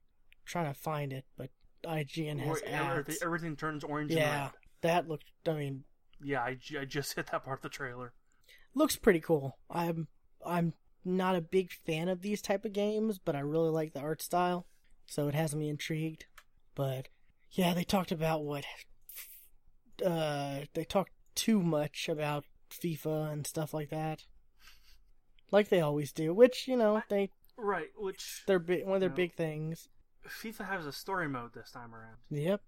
trying 0.45 0.73
to 0.73 0.79
find 0.79 1.13
it, 1.13 1.25
but 1.37 1.49
IGN 1.85 2.39
has 2.39 2.61
Where 2.61 2.65
everything, 2.67 3.15
everything 3.21 3.55
turns 3.55 3.83
orange 3.83 4.11
and 4.11 4.19
Yeah, 4.19 4.49
that 4.81 5.07
looked. 5.07 5.25
I 5.47 5.53
mean, 5.53 5.83
Yeah, 6.23 6.41
I, 6.41 6.57
I 6.79 6.85
just 6.85 7.13
hit 7.15 7.27
that 7.31 7.43
part 7.45 7.59
of 7.59 7.63
the 7.63 7.69
trailer. 7.69 8.13
looks 8.75 8.95
pretty 8.95 9.19
cool. 9.19 9.57
I'm 9.69 10.07
I'm 10.45 10.73
not 11.05 11.35
a 11.35 11.41
big 11.41 11.71
fan 11.71 12.09
of 12.09 12.21
these 12.21 12.41
type 12.41 12.65
of 12.65 12.73
games, 12.73 13.19
but 13.19 13.35
I 13.35 13.39
really 13.39 13.69
like 13.69 13.93
the 13.93 14.01
art 14.01 14.21
style, 14.21 14.65
so 15.07 15.27
it 15.27 15.35
has 15.35 15.55
me 15.55 15.69
intrigued. 15.69 16.25
But 16.75 17.07
yeah, 17.51 17.73
they 17.73 17.83
talked 17.83 18.11
about 18.11 18.43
what 18.43 18.65
uh 20.05 20.61
they 20.73 20.83
talked 20.85 21.11
too 21.35 21.61
much 21.61 22.07
about 22.09 22.45
FIFA 22.71 23.31
and 23.33 23.47
stuff 23.47 23.73
like 23.73 23.89
that. 23.89 24.23
Like 25.51 25.69
they 25.69 25.81
always 25.81 26.11
do, 26.11 26.33
which, 26.33 26.67
you 26.67 26.77
know, 26.77 27.01
they 27.09 27.31
Right, 27.57 27.89
which 27.97 28.43
they're 28.47 28.59
big, 28.59 28.85
one 28.85 28.95
of 28.95 29.01
their 29.01 29.09
No. 29.09 29.15
big 29.15 29.35
things. 29.35 29.89
FIFA 30.29 30.67
has 30.67 30.85
a 30.85 30.93
story 30.93 31.27
mode 31.27 31.53
this 31.53 31.71
time 31.71 31.93
around. 31.93 32.17
Yep. 32.29 32.61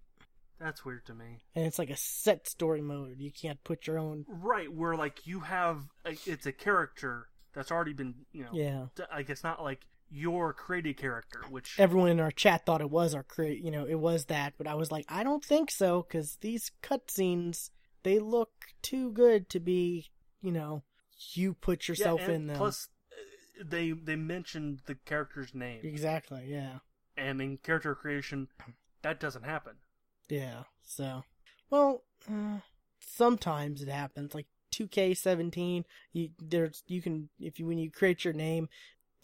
That's 0.60 0.86
weird 0.86 1.06
to 1.08 1.13
me. 1.15 1.41
And 1.56 1.65
it's 1.65 1.80
like 1.80 1.89
a 1.89 1.97
set 1.97 2.47
story 2.47 2.82
mode. 2.82 3.15
You 3.19 3.32
can't 3.32 3.63
put 3.63 3.88
your 3.88 3.97
own 3.97 4.26
Right, 4.28 4.71
where 4.71 4.95
like 4.95 5.26
you 5.26 5.39
have 5.41 5.84
a, 6.06 6.15
it's 6.26 6.45
a 6.45 6.52
character 6.52 7.28
that's 7.54 7.71
already 7.71 7.93
been 7.93 8.13
you 8.32 8.43
know 8.43 8.50
Yeah. 8.54 8.86
d- 8.95 9.04
like 9.12 9.30
it's 9.30 9.43
not 9.43 9.63
like 9.63 9.82
your 10.13 10.54
created 10.54 10.97
character, 10.97 11.39
which 11.50 11.80
everyone 11.80 12.10
in 12.10 12.19
our 12.19 12.32
chat 12.32 12.65
thought 12.65 12.82
it 12.82 12.89
was 12.89 13.15
our 13.15 13.24
create 13.24 13.63
you 13.63 13.71
know 13.71 13.86
it 13.86 13.95
was 13.95 14.26
that 14.26 14.54
but 14.58 14.67
i 14.67 14.74
was 14.74 14.91
like 14.91 15.06
i 15.08 15.24
don't 15.24 15.43
think 15.45 15.71
so 15.71 16.04
because 16.06 16.36
these 16.41 16.69
cutscenes 16.84 17.69
they 18.04 18.19
look 18.19 18.52
too 18.82 19.10
good 19.13 19.47
to 19.50 19.60
be 19.60 20.10
you 20.41 20.52
know 20.52 20.84
you 21.34 21.54
put 21.54 21.88
Yeah, 21.88 21.91
yourself 21.93 22.21
and 22.24 22.32
in 22.34 22.47
them 22.47 22.58
Plus, 22.58 22.89
uh, 23.12 23.63
they 23.65 23.91
they 23.91 24.17
mentioned 24.17 24.82
the 24.86 24.95
character's 24.95 25.56
name, 25.56 25.80
exactly 25.84 26.43
yeah 26.47 26.80
and 27.21 27.41
in 27.41 27.57
character 27.57 27.93
creation, 27.95 28.47
that 29.01 29.19
doesn't 29.19 29.43
happen. 29.43 29.73
yeah 30.29 30.63
so 30.84 31.23
well 31.69 32.03
uh, 32.29 32.60
sometimes 32.99 33.81
it 33.81 33.89
happens. 33.89 34.34
Like 34.36 34.47
2K17, 34.73 35.84
you 36.13 36.29
there's 36.39 36.84
you 36.88 37.01
can 37.01 37.29
if 37.39 37.60
you 37.60 37.65
when 37.67 37.77
you 37.77 37.91
create 37.91 38.23
your 38.23 38.34
name, 38.34 38.69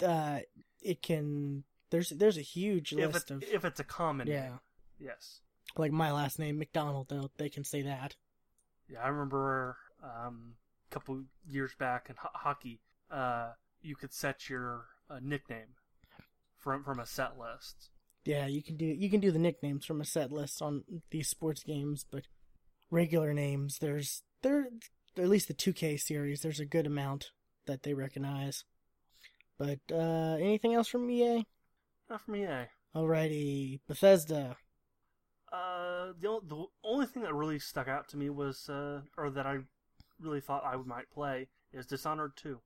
uh, 0.04 0.40
it 0.82 1.02
can 1.02 1.64
there's 1.90 2.10
there's 2.10 2.38
a 2.38 2.42
huge 2.42 2.92
If 2.94 3.00
list 3.14 3.16
it's, 3.16 3.32
of 3.32 3.44
if 3.44 3.66
it's 3.66 3.80
a 3.80 3.84
common 3.84 4.28
yeah 4.28 4.42
name. 4.42 4.60
Yes. 5.00 5.42
like 5.78 5.92
my 5.92 6.12
last 6.12 6.40
name 6.40 6.58
McDonald. 6.60 7.08
Though 7.10 7.30
they 7.38 7.50
can 7.50 7.64
say 7.64 7.82
that. 7.84 8.16
Yeah, 8.90 9.00
I 9.04 9.08
remember 9.10 9.78
um, 10.04 10.56
a 10.90 10.94
couple 10.94 11.22
years 11.50 11.72
back 11.78 12.08
in 12.10 12.16
ho- 12.18 12.30
hockey, 12.34 12.80
uh, 13.12 13.52
you 13.82 13.96
could 13.96 14.14
set 14.14 14.50
your 14.50 14.86
uh, 15.10 15.20
nickname 15.22 15.76
from 16.68 16.84
from 16.84 17.00
a 17.00 17.06
set 17.06 17.40
list. 17.40 17.90
Yeah, 18.26 18.46
you 18.46 18.62
can 18.62 18.76
do 18.76 18.86
you 18.86 19.10
can 19.10 19.22
do 19.22 19.32
the 19.32 19.40
nicknames 19.40 19.86
from 19.86 20.02
a 20.02 20.06
set 20.06 20.34
list 20.34 20.62
on 20.62 20.84
these 21.12 21.30
sports 21.30 21.64
games, 21.64 22.06
but 22.12 22.24
regular 22.92 23.34
names 23.34 23.78
there's 23.80 24.24
there 24.42 24.68
at 25.18 25.30
least 25.30 25.48
the 25.48 25.54
2K 25.54 25.98
series 25.98 26.42
there's 26.42 26.60
a 26.60 26.66
good 26.66 26.86
amount 26.86 27.32
that 27.68 27.84
they 27.84 27.94
recognize. 27.94 28.66
But 29.58 29.80
uh 29.90 30.36
anything 30.40 30.74
else 30.74 30.90
from 30.90 31.10
EA? 31.10 31.46
Not 32.10 32.22
from 32.22 32.36
eh? 32.36 32.66
Alrighty, 32.94 33.80
Bethesda. 33.88 34.58
Uh, 35.52 36.12
the, 36.20 36.40
the 36.46 36.66
only 36.84 37.06
thing 37.06 37.24
that 37.24 37.34
really 37.34 37.60
stuck 37.60 37.88
out 37.88 38.10
to 38.10 38.18
me 38.18 38.30
was, 38.30 38.68
uh, 38.70 39.00
or 39.18 39.30
that 39.30 39.46
I 39.46 39.60
really 40.20 40.42
thought 40.42 40.66
I 40.66 40.76
might 40.76 41.10
play, 41.10 41.48
is 41.72 41.86
Dishonored 41.86 42.34
2. 42.36 42.60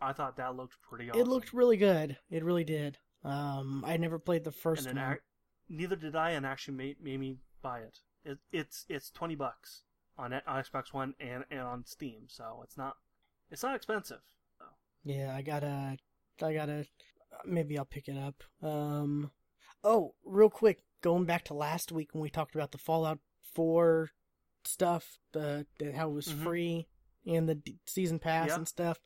I 0.00 0.12
thought 0.12 0.36
that 0.36 0.56
looked 0.56 0.76
pretty 0.82 1.10
awesome. 1.10 1.20
It 1.20 1.28
looked 1.28 1.52
really 1.52 1.76
good. 1.76 2.16
It 2.30 2.44
really 2.44 2.64
did. 2.64 2.98
Um 3.24 3.84
I 3.86 3.96
never 3.96 4.18
played 4.18 4.44
the 4.44 4.52
first 4.52 4.86
and 4.86 4.98
one. 4.98 5.18
neither 5.68 5.96
did 5.96 6.16
I, 6.16 6.30
and 6.30 6.44
actually 6.44 6.74
made, 6.76 7.00
made 7.02 7.20
me 7.20 7.36
buy 7.62 7.80
it. 7.80 7.98
it. 8.24 8.38
It's 8.52 8.84
it's 8.88 9.10
twenty 9.10 9.34
bucks 9.36 9.82
on, 10.18 10.32
on 10.32 10.62
Xbox 10.62 10.92
One 10.92 11.14
and, 11.20 11.44
and 11.50 11.60
on 11.60 11.84
Steam, 11.86 12.24
so 12.28 12.60
it's 12.64 12.76
not 12.76 12.96
it's 13.50 13.62
not 13.62 13.74
expensive. 13.76 14.20
So. 14.58 14.64
Yeah, 15.04 15.34
I 15.34 15.42
gotta, 15.42 15.96
I 16.42 16.52
gotta, 16.54 16.86
maybe 17.44 17.76
I'll 17.78 17.84
pick 17.84 18.08
it 18.08 18.16
up. 18.16 18.42
Um, 18.66 19.30
oh, 19.84 20.14
real 20.24 20.48
quick, 20.50 20.84
going 21.02 21.24
back 21.26 21.44
to 21.46 21.54
last 21.54 21.92
week 21.92 22.14
when 22.14 22.22
we 22.22 22.30
talked 22.30 22.54
about 22.54 22.72
the 22.72 22.78
Fallout 22.78 23.18
4 23.54 24.10
stuff, 24.64 25.18
the, 25.32 25.66
the 25.78 25.92
how 25.92 26.08
it 26.08 26.14
was 26.14 26.28
Mhm. 26.28 26.42
free 26.44 26.88
and 27.26 27.46
the 27.48 27.60
season 27.86 28.18
pass 28.18 28.48
Yeah. 28.48 28.54
and 28.56 28.68
stuff. 28.68 29.00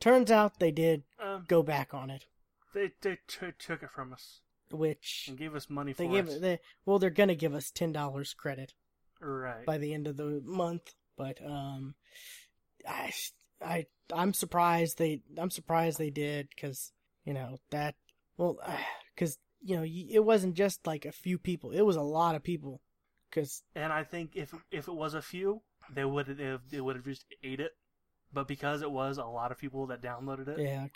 Turns 0.00 0.30
out 0.30 0.58
they 0.58 0.72
did 0.72 1.04
Um, 1.22 1.44
go 1.46 1.62
back 1.62 1.94
on 1.94 2.10
it, 2.10 2.26
they 2.74 2.92
they 3.00 3.18
t- 3.26 3.46
took 3.58 3.82
it 3.82 3.90
from 3.90 4.12
us 4.12 4.40
which 4.70 5.26
and 5.28 5.38
gave 5.38 5.54
us 5.54 5.70
money 5.70 5.92
for 5.92 6.02
they 6.02 6.08
gave 6.08 6.28
it. 6.28 6.40
they 6.40 6.58
well 6.84 6.98
they're 6.98 7.10
gonna 7.10 7.34
give 7.34 7.54
us 7.54 7.70
ten 7.70 7.92
dollars 7.92 8.34
credit 8.34 8.74
right. 9.20 9.64
by 9.64 9.78
the 9.78 9.94
end 9.94 10.06
of 10.06 10.16
the 10.16 10.42
month. 10.44 10.94
But 11.16 11.38
um, 11.44 11.94
I 12.88 13.12
I 13.64 13.86
I'm 14.12 14.34
surprised 14.34 14.98
they 14.98 15.20
I'm 15.38 15.50
surprised 15.50 15.98
they 15.98 16.10
did 16.10 16.48
because 16.54 16.92
you 17.24 17.34
know 17.34 17.58
that 17.70 17.94
well 18.36 18.58
because 19.14 19.38
you 19.62 19.76
know 19.76 19.84
it 19.84 20.24
wasn't 20.24 20.54
just 20.54 20.86
like 20.86 21.04
a 21.04 21.12
few 21.12 21.38
people 21.38 21.70
it 21.70 21.82
was 21.82 21.96
a 21.96 22.02
lot 22.02 22.34
of 22.34 22.42
people 22.42 22.80
because 23.30 23.62
And 23.74 23.92
I 23.92 24.04
think 24.04 24.32
if 24.34 24.54
if 24.70 24.88
it 24.88 24.94
was 24.94 25.14
a 25.14 25.22
few, 25.22 25.62
they 25.92 26.04
would 26.04 26.28
have 26.28 26.62
they 26.70 26.80
would 26.80 26.96
have 26.96 27.04
just 27.04 27.24
ate 27.42 27.60
it. 27.60 27.72
But 28.32 28.48
because 28.48 28.82
it 28.82 28.90
was 28.90 29.18
a 29.18 29.24
lot 29.24 29.52
of 29.52 29.58
people 29.58 29.86
that 29.86 30.02
downloaded 30.02 30.48
it, 30.48 30.58
yeah 30.58 30.86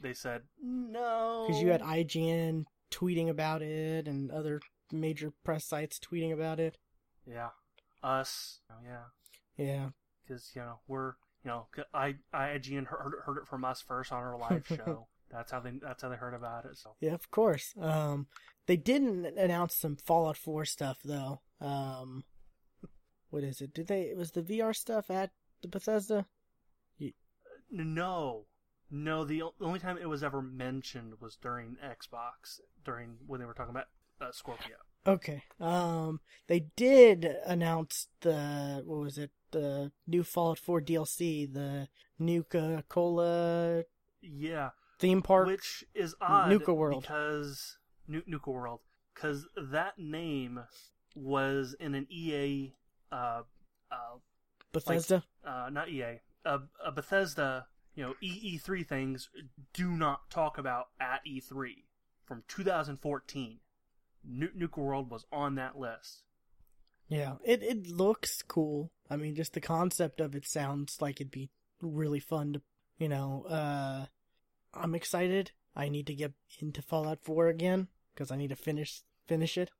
they 0.00 0.14
said. 0.14 0.42
No. 0.62 1.44
because 1.46 1.62
you 1.62 1.68
had 1.68 1.82
IGN 1.82 2.64
tweeting 2.90 3.28
about 3.28 3.62
it 3.62 4.06
and 4.06 4.30
other 4.30 4.60
major 4.90 5.32
press 5.44 5.64
sites 5.64 5.98
tweeting 5.98 6.32
about 6.32 6.60
it. 6.60 6.78
Yeah, 7.26 7.50
us, 8.02 8.60
oh, 8.70 8.74
yeah, 8.84 9.64
yeah. 9.64 9.88
Because 10.26 10.52
you 10.54 10.62
know 10.62 10.80
we're 10.86 11.14
you 11.44 11.50
know 11.50 11.66
I 11.94 12.16
IGN 12.34 12.86
heard 12.86 13.14
heard 13.24 13.38
it 13.38 13.46
from 13.48 13.64
us 13.64 13.80
first 13.80 14.12
on 14.12 14.22
our 14.22 14.38
live 14.38 14.66
show. 14.68 15.06
That's 15.30 15.50
how 15.50 15.60
they 15.60 15.72
that's 15.80 16.02
how 16.02 16.08
they 16.08 16.16
heard 16.16 16.34
about 16.34 16.66
it. 16.66 16.76
So. 16.76 16.94
Yeah 17.00 17.14
of 17.14 17.30
course. 17.30 17.74
Um 17.80 18.26
they 18.66 18.76
didn't 18.76 19.26
announce 19.38 19.74
some 19.74 19.96
Fallout 19.96 20.36
4 20.36 20.64
stuff 20.66 20.98
though. 21.04 21.40
Um 21.60 22.24
what 23.30 23.42
is 23.42 23.60
it? 23.60 23.72
Did 23.72 23.86
they 23.86 24.02
it 24.02 24.16
was 24.16 24.32
the 24.32 24.42
VR 24.42 24.76
stuff 24.76 25.10
at 25.10 25.30
the 25.62 25.68
Bethesda? 25.68 26.26
No, 27.74 28.44
no. 28.92 29.24
The 29.24 29.42
only 29.60 29.80
time 29.80 29.98
it 30.00 30.08
was 30.08 30.22
ever 30.22 30.40
mentioned 30.42 31.14
was 31.20 31.34
during 31.36 31.76
Xbox 31.84 32.60
during 32.84 33.16
when 33.26 33.40
they 33.40 33.46
were 33.46 33.54
talking 33.54 33.70
about 33.74 33.86
uh, 34.20 34.30
Scorpio. 34.30 34.76
Okay. 35.06 35.42
Um, 35.58 36.20
they 36.46 36.66
did 36.76 37.24
announce 37.46 38.06
the 38.20 38.82
what 38.86 38.98
was 39.00 39.18
it? 39.18 39.30
The 39.50 39.90
new 40.06 40.22
Fallout 40.22 40.58
4 40.58 40.80
DLC, 40.80 41.52
the 41.52 41.88
Nuka 42.18 42.84
Cola 42.88 43.82
Yeah, 44.22 44.70
theme 44.98 45.20
park. 45.22 45.46
which 45.48 45.84
is 45.94 46.14
odd 46.22 46.48
Nuka 46.50 46.72
World. 46.72 47.02
because 47.02 47.76
Nu- 48.08 48.22
Nuka 48.26 48.50
World 48.50 48.80
because 49.14 49.46
that 49.60 49.98
name 49.98 50.60
was 51.14 51.74
in 51.78 51.94
an 51.94 52.06
EA 52.10 52.72
uh 53.10 53.42
uh, 53.90 54.16
Bethesda. 54.72 55.22
uh 55.44 55.68
not 55.70 55.90
EA 55.90 56.20
uh, 56.46 56.58
uh 56.82 56.90
Bethesda 56.90 57.66
you 57.94 58.02
know 58.02 58.14
E 58.20 58.58
E3 58.58 58.86
things 58.86 59.28
do 59.72 59.90
not 59.90 60.30
talk 60.30 60.58
about 60.58 60.88
at 61.00 61.20
E3 61.26 61.84
from 62.24 62.44
2014 62.48 63.58
Nu- 64.24 64.50
Nuka 64.54 64.80
World 64.80 65.10
was 65.10 65.26
on 65.32 65.54
that 65.56 65.78
list 65.78 66.22
yeah. 67.12 67.34
It 67.44 67.62
it 67.62 67.86
looks 67.88 68.42
cool. 68.42 68.90
I 69.10 69.16
mean, 69.16 69.34
just 69.34 69.52
the 69.52 69.60
concept 69.60 70.18
of 70.18 70.34
it 70.34 70.46
sounds 70.46 71.02
like 71.02 71.20
it'd 71.20 71.30
be 71.30 71.50
really 71.82 72.20
fun 72.20 72.54
to, 72.54 72.62
you 72.96 73.08
know. 73.08 73.44
Uh, 73.46 74.06
I'm 74.72 74.94
excited. 74.94 75.50
I 75.76 75.90
need 75.90 76.06
to 76.06 76.14
get 76.14 76.32
into 76.58 76.80
Fallout 76.80 77.18
4 77.22 77.48
again 77.48 77.88
because 78.14 78.30
I 78.30 78.36
need 78.36 78.48
to 78.48 78.56
finish 78.56 79.02
finish 79.26 79.58
it. 79.58 79.70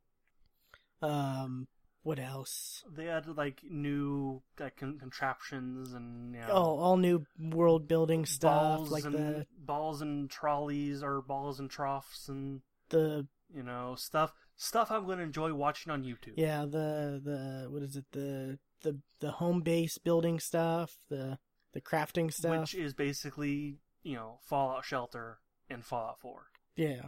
Um, 1.01 1.69
what 2.03 2.19
else? 2.19 2.83
they 2.95 3.07
had 3.07 3.27
like 3.37 3.61
new 3.69 4.43
like 4.59 4.77
con- 4.77 4.99
contraptions 4.99 5.93
and 5.93 6.35
you 6.35 6.41
know 6.41 6.49
Oh, 6.51 6.79
all 6.79 6.97
new 6.97 7.25
world 7.39 7.87
building 7.89 8.27
stuff 8.27 8.79
balls 8.79 8.91
like 8.91 9.05
and 9.05 9.15
the 9.15 9.47
balls 9.59 10.03
and 10.03 10.29
trolleys 10.31 11.03
or 11.03 11.23
balls 11.23 11.61
and 11.61 11.71
troughs 11.71 12.29
and 12.29 12.61
the 12.89 13.27
you 13.55 13.63
know 13.63 13.95
stuff 13.97 14.33
stuff 14.57 14.91
I'm 14.91 15.07
going 15.07 15.19
to 15.19 15.25
enjoy 15.25 15.53
watching 15.55 15.93
on 15.93 16.03
YouTube. 16.05 16.35
Yeah, 16.37 16.63
the 16.63 17.21
the 17.23 17.67
what 17.71 17.83
is 17.83 17.97
it? 17.97 18.05
The 18.13 18.59
the 18.83 18.99
the 19.21 19.31
home 19.33 19.61
base 19.61 19.99
building 19.99 20.41
stuff, 20.41 20.99
the 21.09 21.39
the 21.73 21.81
crafting 21.81 22.33
stuff. 22.33 22.61
which 22.61 22.75
is 22.75 22.95
basically 22.95 23.79
you 24.03 24.17
know 24.17 24.39
Fallout 24.43 24.85
Shelter 24.85 25.39
and 25.71 25.85
Fallout 25.85 26.19
4. 26.21 26.47
Yeah. 26.77 27.03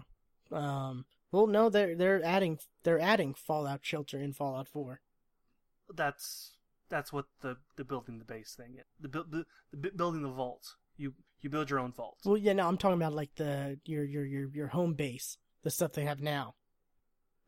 Um 0.52 1.04
well 1.35 1.47
no, 1.47 1.68
they're 1.68 1.97
they're 1.97 2.25
adding 2.25 2.59
they're 2.85 3.01
adding 3.01 3.35
Fallout 3.35 3.81
Shelter 3.83 4.18
in 4.18 4.33
Fallout 4.33 4.68
4. 4.68 5.01
That's 5.92 6.53
that's 6.88 7.12
what 7.12 7.27
the 7.40 7.57
the 7.77 7.85
building 7.85 8.18
the 8.18 8.25
base 8.25 8.55
thing 8.55 8.77
is. 8.79 8.85
The, 9.01 9.09
bu- 9.09 9.29
the, 9.29 9.44
the 9.73 9.77
bu- 9.77 9.97
building 9.97 10.23
the 10.23 10.31
vault. 10.31 10.77
You 10.97 11.14
you 11.40 11.51
build 11.51 11.70
your 11.70 11.81
own 11.81 11.92
vault. 11.92 12.18
Well, 12.25 12.37
yeah, 12.37 12.53
no, 12.53 12.68
I'm 12.68 12.79
talking 12.79 12.97
about 12.97 13.14
like 13.14 13.35
the 13.35 13.79
your 13.85 14.05
your 14.05 14.25
your 14.25 14.49
your 14.51 14.68
home 14.68 14.94
base, 14.94 15.37
the 15.62 15.70
stuff 15.70 15.92
they 15.92 16.05
have 16.05 16.20
now. 16.20 16.55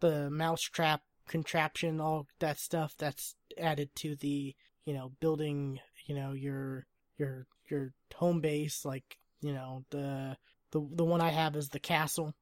The 0.00 0.30
mousetrap 0.30 1.02
contraption, 1.28 2.00
all 2.00 2.26
that 2.40 2.58
stuff 2.58 2.94
that's 2.98 3.34
added 3.56 3.90
to 3.96 4.16
the, 4.16 4.54
you 4.84 4.94
know, 4.94 5.12
building, 5.20 5.78
you 6.06 6.14
know, 6.14 6.32
your 6.32 6.86
your 7.18 7.46
your 7.70 7.92
home 8.14 8.40
base 8.40 8.84
like, 8.84 9.16
you 9.40 9.52
know, 9.52 9.84
the 9.90 10.36
the 10.72 10.86
the 10.92 11.04
one 11.04 11.20
I 11.20 11.30
have 11.30 11.54
is 11.56 11.68
the 11.68 11.78
castle. 11.78 12.34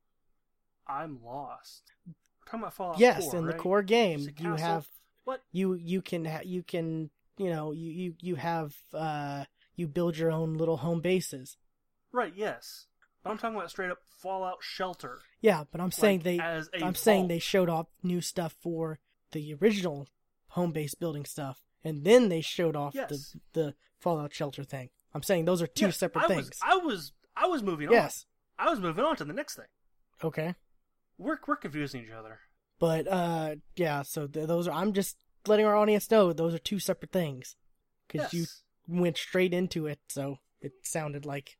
I'm 0.86 1.18
lost. 1.24 1.92
We're 2.06 2.14
talking 2.46 2.60
about 2.60 2.74
Fallout 2.74 2.98
yes, 2.98 3.30
4, 3.30 3.36
in 3.40 3.46
the 3.46 3.54
core 3.54 3.82
game, 3.82 4.20
you 4.20 4.32
castle? 4.32 4.56
have 4.58 4.86
What? 5.24 5.42
you 5.52 5.74
you 5.74 6.02
can 6.02 6.24
ha- 6.24 6.40
you 6.44 6.62
can 6.62 7.10
you 7.38 7.50
know 7.50 7.72
you 7.72 7.90
you 7.90 8.14
you 8.20 8.34
have 8.36 8.74
uh 8.92 9.44
you 9.76 9.88
build 9.88 10.16
your 10.16 10.30
own 10.30 10.54
little 10.54 10.76
home 10.78 11.00
bases. 11.00 11.56
Right, 12.12 12.32
yes. 12.36 12.86
But 13.22 13.30
I'm 13.30 13.38
talking 13.38 13.56
about 13.56 13.70
straight 13.70 13.90
up 13.90 13.98
Fallout 14.22 14.58
Shelter. 14.60 15.18
Yeah, 15.40 15.64
but 15.72 15.80
I'm 15.80 15.90
saying 15.90 16.18
like, 16.18 16.24
they 16.24 16.38
as 16.38 16.68
a 16.74 16.84
I'm 16.84 16.94
saying 16.94 17.28
they 17.28 17.38
showed 17.38 17.68
off 17.70 17.86
new 18.02 18.20
stuff 18.20 18.54
for 18.62 18.98
the 19.32 19.54
original 19.54 20.06
home 20.48 20.70
base 20.72 20.94
building 20.94 21.24
stuff, 21.24 21.62
and 21.82 22.04
then 22.04 22.28
they 22.28 22.40
showed 22.42 22.76
off 22.76 22.94
Yes. 22.94 23.08
the 23.52 23.60
the 23.60 23.74
Fallout 23.98 24.34
Shelter 24.34 24.62
thing. 24.62 24.90
I'm 25.14 25.22
saying 25.22 25.46
those 25.46 25.62
are 25.62 25.66
two 25.66 25.86
Yeah, 25.86 25.90
separate 25.92 26.26
I 26.26 26.28
things. 26.28 26.48
Was, 26.50 26.58
I 26.62 26.76
was 26.76 27.12
I 27.36 27.46
was 27.46 27.62
moving 27.62 27.90
yes. 27.90 28.26
on. 28.58 28.66
I 28.66 28.70
was 28.70 28.78
moving 28.80 29.04
on 29.04 29.16
to 29.16 29.24
the 29.24 29.32
next 29.32 29.56
thing. 29.56 29.66
Okay. 30.22 30.54
We're 31.18 31.38
we're 31.46 31.56
confusing 31.56 32.04
each 32.04 32.10
other. 32.10 32.40
But 32.78 33.06
uh, 33.08 33.56
yeah. 33.76 34.02
So 34.02 34.26
th- 34.26 34.46
those 34.48 34.66
are. 34.68 34.72
I'm 34.74 34.92
just 34.92 35.16
letting 35.46 35.66
our 35.66 35.76
audience 35.76 36.10
know 36.10 36.32
those 36.32 36.54
are 36.54 36.58
two 36.58 36.78
separate 36.78 37.12
things 37.12 37.56
because 38.08 38.32
Yes. 38.32 38.34
you 38.88 39.00
went 39.00 39.16
straight 39.16 39.52
into 39.54 39.86
it, 39.86 40.00
so 40.08 40.38
it 40.60 40.72
sounded 40.82 41.24
like. 41.26 41.56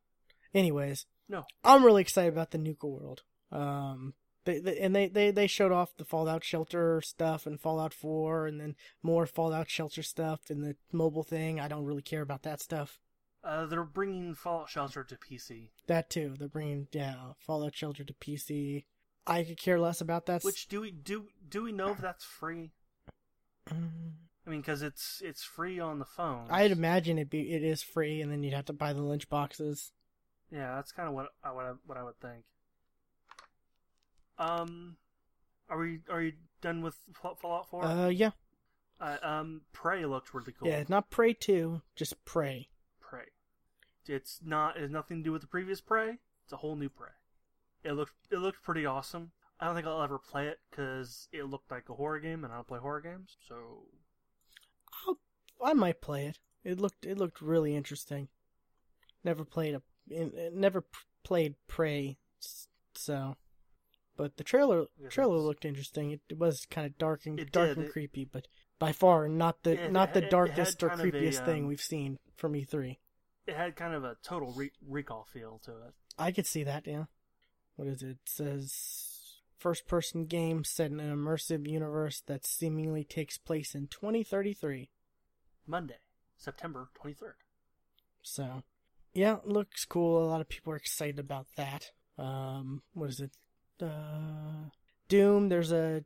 Anyways, 0.53 1.07
No. 1.29 1.45
I'm 1.65 1.85
really 1.85 2.03
excited 2.03 2.33
about 2.33 2.51
the 2.53 2.59
Nuka 2.59 2.87
World. 2.87 3.23
Um, 3.51 4.15
they, 4.45 4.59
they 4.61 4.79
and 4.79 4.95
they, 4.95 5.09
they 5.09 5.31
they 5.31 5.47
showed 5.47 5.73
off 5.73 5.97
the 5.97 6.05
Fallout 6.05 6.45
Shelter 6.45 7.01
stuff 7.01 7.47
and 7.47 7.61
Fallout 7.61 7.95
4 7.95 8.47
and 8.47 8.61
then 8.61 8.77
more 9.03 9.27
Fallout 9.27 9.71
Shelter 9.71 10.03
stuff 10.03 10.43
and 10.51 10.63
the 10.63 10.77
mobile 10.93 11.23
thing. 11.23 11.59
I 11.61 11.67
don't 11.69 11.85
really 11.85 12.03
care 12.03 12.21
about 12.23 12.43
that 12.43 12.61
stuff. 12.61 12.99
Uh, 13.43 13.67
they're 13.67 13.85
bringing 13.85 14.35
Fallout 14.35 14.69
Shelter 14.71 15.03
to 15.05 15.17
PC, 15.17 15.71
That 15.87 16.09
too. 16.11 16.35
They're 16.39 16.49
bringing 16.49 16.89
yeah 16.93 17.33
Fallout 17.39 17.75
Shelter 17.75 18.05
to 18.05 18.13
PC. 18.15 18.85
I 19.27 19.43
could 19.45 19.59
care 19.59 19.81
less 19.81 20.01
about 20.01 20.27
that. 20.27 20.45
which 20.45 20.69
do 20.69 20.81
we 20.83 20.91
do 20.91 21.29
do 21.49 21.63
we 21.63 21.73
know 21.73 21.91
if 21.91 21.99
that's 21.99 22.25
free? 22.25 22.73
Mm, 23.71 24.13
I 24.47 24.51
mean, 24.51 24.61
because 24.61 24.83
it's 24.83 25.23
it's 25.25 25.43
free 25.43 25.81
on 25.81 25.99
the 25.99 26.05
phone. 26.05 26.47
I'd 26.51 26.71
imagine 26.73 27.19
it 27.19 27.31
be 27.31 27.53
it 27.55 27.63
is 27.63 27.83
free, 27.83 28.21
and 28.21 28.31
then 28.31 28.43
you'd 28.43 28.53
have 28.55 28.67
to 28.67 28.73
buy 28.75 28.93
the 28.93 29.03
lunch 29.03 29.29
boxes. 29.29 29.93
Yeah, 30.51 30.75
that's 30.77 30.93
kind 30.93 31.09
of 31.09 31.15
what 31.15 31.29
I 31.43 31.53
what 31.53 31.65
I, 31.65 31.73
what 31.87 31.99
I 31.99 32.03
would 32.05 32.21
think. 32.21 32.45
Um, 34.39 34.97
are 35.69 35.79
we 35.79 36.01
are 36.11 36.21
you 36.23 36.33
done 36.61 36.83
with 36.83 36.97
Fallout 37.41 37.69
Four? 37.69 37.85
Uh, 37.85 38.09
yeah, 38.09 38.31
Uh, 39.01 39.17
um, 39.23 39.63
Prey 39.73 40.05
looked 40.05 40.35
really 40.35 40.53
cool. 40.53 40.69
yeah, 40.69 40.85
not 40.89 41.09
Prey 41.11 41.33
two, 41.33 41.83
just 41.97 42.23
Prey. 42.25 42.69
Prey. 43.01 43.27
It's 44.07 44.41
not. 44.45 44.77
It 44.77 44.83
has 44.83 44.91
nothing 44.91 45.19
to 45.19 45.25
do 45.25 45.33
with 45.33 45.41
the 45.43 45.47
previous 45.49 45.81
Prey. 45.81 46.19
It's 46.45 46.53
a 46.53 46.57
whole 46.59 46.77
new 46.77 46.89
Prey. 46.89 47.09
It 47.85 47.93
looked. 47.93 48.13
It 48.31 48.39
looked 48.39 48.63
pretty 48.63 48.87
awesome. 48.87 49.31
I 49.61 49.67
don't 49.67 49.75
think 49.77 49.87
I'll 49.87 50.03
ever 50.03 50.19
play 50.19 50.49
it 50.49 50.59
because 50.71 51.29
it 51.33 51.45
looked 51.45 51.71
like 51.71 51.89
a 51.89 51.95
horror 51.95 52.19
game, 52.19 52.43
and 52.45 52.53
I 52.53 52.57
don't 52.57 52.67
play 52.67 52.81
horror 52.81 53.01
games. 53.01 53.37
So 53.49 53.85
I'll, 55.07 55.19
I 55.65 55.73
might 55.75 56.01
play 56.01 56.27
it. 56.27 56.39
It 56.65 56.81
looked 56.81 57.05
it 57.07 57.19
looked 57.19 57.41
really 57.41 57.77
interesting. 57.77 58.29
Never 59.23 59.45
played 59.45 59.75
a 59.75 59.83
in, 60.11 60.33
never 60.55 60.81
p- 60.83 60.89
played 61.23 61.55
Prey, 61.69 62.17
so. 62.95 63.37
But 64.17 64.37
the 64.37 64.45
trailer 64.45 64.87
Yeah, 65.01 65.09
trailer 65.09 65.39
looked 65.39 65.65
interesting. 65.65 66.13
It, 66.13 66.21
it 66.29 66.39
was 66.39 66.67
kind 66.71 66.87
of 66.87 66.97
dark 66.99 67.27
and 67.27 67.37
dark 67.51 67.71
did, 67.71 67.77
and 67.79 67.87
it- 67.87 67.93
creepy, 67.93 68.25
but 68.25 68.47
by 68.79 68.93
far 68.93 69.29
not 69.29 69.63
the 69.63 69.75
Yeah, 69.75 69.89
not 69.89 70.15
the 70.15 70.21
had- 70.21 70.25
it 70.29 70.31
darkest 70.31 70.83
or 70.83 70.89
of 70.89 71.01
a, 71.01 71.03
creepiest 71.05 71.45
thing 71.45 71.63
um, 71.63 71.69
we've 71.69 71.81
seen 71.81 72.19
from 72.37 72.55
E 72.57 72.65
E3. 72.65 72.99
it 73.47 73.57
had 73.57 73.77
kind 73.77 73.93
of 73.95 74.05
a 74.05 74.17
total 74.23 74.53
re- 74.53 74.71
recall 74.87 75.25
feel 75.25 75.59
to 75.65 75.73
it. 75.73 75.95
I 76.19 76.31
could 76.33 76.47
see 76.47 76.63
that, 76.65 76.87
yeah. 76.87 77.05
What 77.77 77.89
is 77.89 78.03
it? 78.03 78.09
It 78.09 78.19
says 78.25 79.41
first 79.59 79.87
person 79.87 80.27
game 80.27 80.65
set 80.65 80.91
in 80.91 81.01
an 81.01 81.17
immersive 81.17 81.67
universe 81.69 82.23
that 82.27 82.47
seemingly 82.47 83.05
takes 83.05 83.39
place 83.39 83.75
in 83.75 83.87
2033. 83.89 84.91
Monday, 85.67 85.97
September 86.37 86.91
twenty 86.95 87.15
third. 87.15 87.37
So, 88.23 88.63
yeah, 89.15 89.37
looks 89.45 89.85
cool. 89.85 90.23
A 90.23 90.29
lot 90.29 90.41
of 90.41 90.49
people 90.49 90.73
are 90.73 90.77
excited 90.77 91.19
about 91.19 91.47
that. 91.57 91.91
Um, 92.19 92.83
what 92.93 93.11
is 93.11 93.21
it? 93.21 93.33
Uh, 93.83 94.71
Doom, 95.09 95.49
there's 95.49 95.73
a 95.73 96.05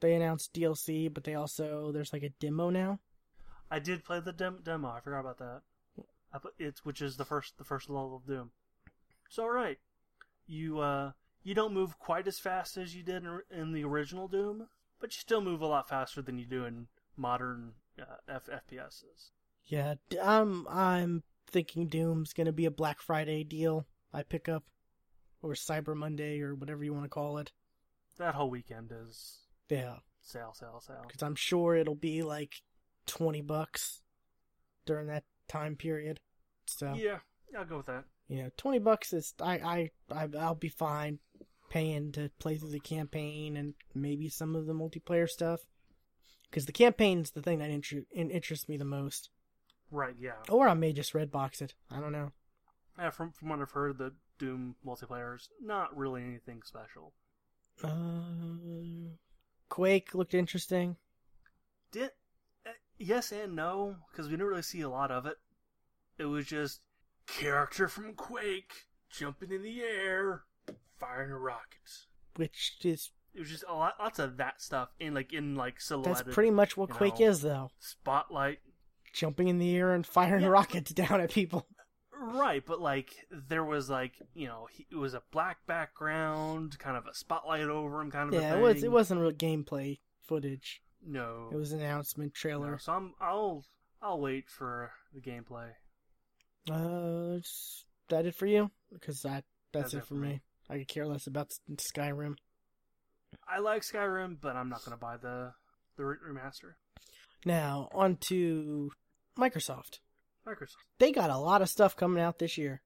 they 0.00 0.14
announced 0.14 0.52
DLC, 0.54 1.12
but 1.12 1.24
they 1.24 1.34
also 1.34 1.90
there's 1.92 2.12
like 2.12 2.22
a 2.22 2.30
demo 2.40 2.70
now. 2.70 2.98
I 3.70 3.78
did 3.78 4.04
play 4.04 4.20
the 4.20 4.32
dem- 4.32 4.60
demo. 4.64 4.88
I 4.88 5.00
forgot 5.00 5.20
about 5.20 5.38
that. 5.38 5.62
I 6.32 6.38
put, 6.38 6.54
it's 6.58 6.84
which 6.84 7.00
is 7.00 7.16
the 7.16 7.24
first 7.24 7.58
the 7.58 7.64
first 7.64 7.88
level 7.88 8.16
of 8.16 8.26
Doom. 8.26 8.50
It's 9.28 9.38
all 9.38 9.50
right. 9.50 9.78
You 10.50 10.80
uh 10.80 11.12
you 11.42 11.54
don't 11.54 11.72
move 11.72 11.98
quite 11.98 12.26
as 12.26 12.38
fast 12.40 12.76
as 12.76 12.94
you 12.94 13.02
did 13.04 13.24
in, 13.24 13.40
in 13.50 13.72
the 13.72 13.84
original 13.84 14.26
Doom, 14.28 14.66
but 15.00 15.14
you 15.14 15.20
still 15.20 15.40
move 15.40 15.60
a 15.62 15.66
lot 15.66 15.88
faster 15.88 16.20
than 16.20 16.38
you 16.38 16.44
do 16.44 16.64
in 16.64 16.88
modern 17.16 17.74
uh, 18.00 18.16
F- 18.28 18.48
FPSs. 18.68 19.30
Yeah, 19.66 19.94
I'm 20.22 20.66
I'm 20.68 21.22
thinking 21.46 21.86
Doom's 21.86 22.32
gonna 22.32 22.52
be 22.52 22.66
a 22.66 22.70
Black 22.70 23.00
Friday 23.00 23.44
deal 23.44 23.86
I 24.12 24.24
pick 24.24 24.48
up, 24.48 24.64
or 25.40 25.52
Cyber 25.52 25.94
Monday 25.96 26.40
or 26.40 26.54
whatever 26.56 26.82
you 26.82 26.92
want 26.92 27.04
to 27.04 27.08
call 27.08 27.38
it. 27.38 27.52
That 28.18 28.34
whole 28.34 28.50
weekend 28.50 28.92
is 28.92 29.38
Yeah, 29.68 29.98
sale, 30.20 30.52
sale, 30.52 30.82
sale. 30.84 31.04
because 31.06 31.22
I'm 31.22 31.36
sure 31.36 31.76
it'll 31.76 31.94
be 31.94 32.22
like 32.22 32.62
twenty 33.06 33.40
bucks 33.40 34.02
during 34.84 35.06
that 35.06 35.24
time 35.46 35.76
period. 35.76 36.18
So 36.66 36.94
Yeah, 36.94 37.20
I'll 37.56 37.64
go 37.64 37.76
with 37.76 37.86
that. 37.86 38.04
You 38.30 38.44
know, 38.44 38.50
twenty 38.56 38.78
bucks 38.78 39.12
is 39.12 39.34
I 39.42 39.54
I, 39.58 39.90
I 40.14 40.28
I'll 40.38 40.54
be 40.54 40.68
fine 40.68 41.18
paying 41.68 42.12
to 42.12 42.30
play 42.38 42.56
through 42.56 42.70
the 42.70 42.80
campaign 42.80 43.56
and 43.56 43.74
maybe 43.94 44.28
some 44.28 44.54
of 44.54 44.66
the 44.66 44.72
multiplayer 44.72 45.28
stuff. 45.28 45.60
Because 46.48 46.66
the 46.66 46.72
campaign's 46.72 47.32
the 47.32 47.42
thing 47.42 47.58
that 47.58 47.70
inter- 47.70 48.04
in- 48.12 48.30
interests 48.30 48.68
me 48.68 48.76
the 48.76 48.84
most. 48.84 49.30
Right, 49.90 50.14
yeah. 50.18 50.32
Or 50.48 50.68
I 50.68 50.74
may 50.74 50.92
just 50.92 51.14
red 51.14 51.30
box 51.32 51.60
it. 51.60 51.74
I 51.90 51.98
don't 52.00 52.12
know. 52.12 52.30
yeah 52.96 53.10
from 53.10 53.32
from 53.32 53.48
what 53.48 53.60
I've 53.60 53.72
heard, 53.72 53.98
the 53.98 54.12
Doom 54.38 54.76
multiplayer 54.86 55.34
is 55.34 55.48
not 55.60 55.96
really 55.96 56.22
anything 56.22 56.62
special. 56.64 57.12
Uh, 57.82 59.10
Quake 59.68 60.14
looked 60.14 60.34
interesting. 60.34 60.96
Did 61.90 62.10
uh, 62.64 62.70
yes 62.96 63.32
and 63.32 63.56
no 63.56 63.96
because 64.10 64.26
we 64.26 64.32
didn't 64.32 64.46
really 64.46 64.62
see 64.62 64.82
a 64.82 64.88
lot 64.88 65.10
of 65.10 65.26
it. 65.26 65.36
It 66.18 66.26
was 66.26 66.46
just 66.46 66.80
character 67.38 67.88
from 67.88 68.14
Quake 68.14 68.86
jumping 69.10 69.50
in 69.52 69.62
the 69.62 69.82
air, 69.82 70.42
firing 70.98 71.30
a 71.30 71.38
rocket. 71.38 72.06
which 72.36 72.76
is 72.84 73.10
It 73.34 73.40
was 73.40 73.48
just 73.50 73.64
a 73.68 73.74
lot, 73.74 73.94
lots 73.98 74.18
of 74.18 74.36
that 74.38 74.60
stuff 74.60 74.88
in 74.98 75.14
like 75.14 75.32
in 75.32 75.54
like 75.56 75.80
silhouetted 75.80 76.26
that's 76.26 76.34
pretty 76.34 76.50
much 76.50 76.76
what 76.76 76.90
Quake 76.90 77.20
know. 77.20 77.26
is, 77.26 77.42
though. 77.42 77.70
spotlight. 77.78 78.58
Jumping 79.12 79.48
in 79.48 79.58
the 79.58 79.76
air 79.76 79.92
and 79.92 80.06
firing 80.06 80.42
Yeah. 80.42 80.48
rockets 80.48 80.92
down 80.94 81.20
at 81.20 81.30
people. 81.30 81.66
Right, 82.12 82.64
but 82.64 82.80
like 82.80 83.10
there 83.30 83.64
was 83.64 83.88
like 83.88 84.12
you 84.34 84.46
know 84.46 84.68
he, 84.70 84.86
it 84.90 84.96
was 84.96 85.14
a 85.14 85.22
black 85.32 85.66
background, 85.66 86.78
kind 86.78 86.96
of 86.96 87.06
a 87.06 87.14
spotlight 87.14 87.62
over 87.62 88.00
him, 88.00 88.10
kind 88.10 88.28
of. 88.28 88.38
a 88.38 88.42
Yeah, 88.42 88.56
it 88.56 88.60
was. 88.60 88.82
It 88.84 88.92
wasn't 88.92 89.20
real 89.20 89.32
gameplay 89.32 89.98
footage. 90.22 90.82
No, 91.04 91.48
It 91.50 91.56
was 91.56 91.72
an 91.72 91.80
announcement 91.80 92.32
no. 92.34 92.38
trailer. 92.38 92.78
So 92.78 92.92
I'm 92.92 93.14
I'll 93.20 93.64
I'll 94.02 94.20
wait 94.20 94.50
for 94.50 94.92
the 95.14 95.20
gameplay. 95.20 95.70
Uh, 96.70 97.36
is 97.38 97.84
that 98.08 98.26
it 98.26 98.34
for 98.34 98.46
you? 98.46 98.70
Because 98.92 99.22
that 99.22 99.44
that's, 99.72 99.92
That's 99.92 100.04
it 100.04 100.08
for 100.08 100.14
me. 100.14 100.28
me. 100.28 100.40
I 100.68 100.78
could 100.78 100.88
care 100.88 101.06
less 101.06 101.26
about 101.26 101.52
Skyrim. 101.76 102.36
I 103.48 103.60
like 103.60 103.82
Skyrim, 103.82 104.38
but 104.40 104.56
I'm 104.56 104.68
not 104.68 104.84
gonna 104.84 104.96
buy 104.96 105.16
the 105.16 105.52
the 105.96 106.02
remaster. 106.02 106.74
Now 107.44 107.88
on 107.92 108.16
to 108.16 108.90
Microsoft. 109.38 110.00
Microsoft. 110.46 110.76
They 110.98 111.12
got 111.12 111.30
a 111.30 111.38
lot 111.38 111.62
of 111.62 111.68
stuff 111.68 111.96
coming 111.96 112.22
out 112.22 112.38
this 112.38 112.58
year. 112.58 112.82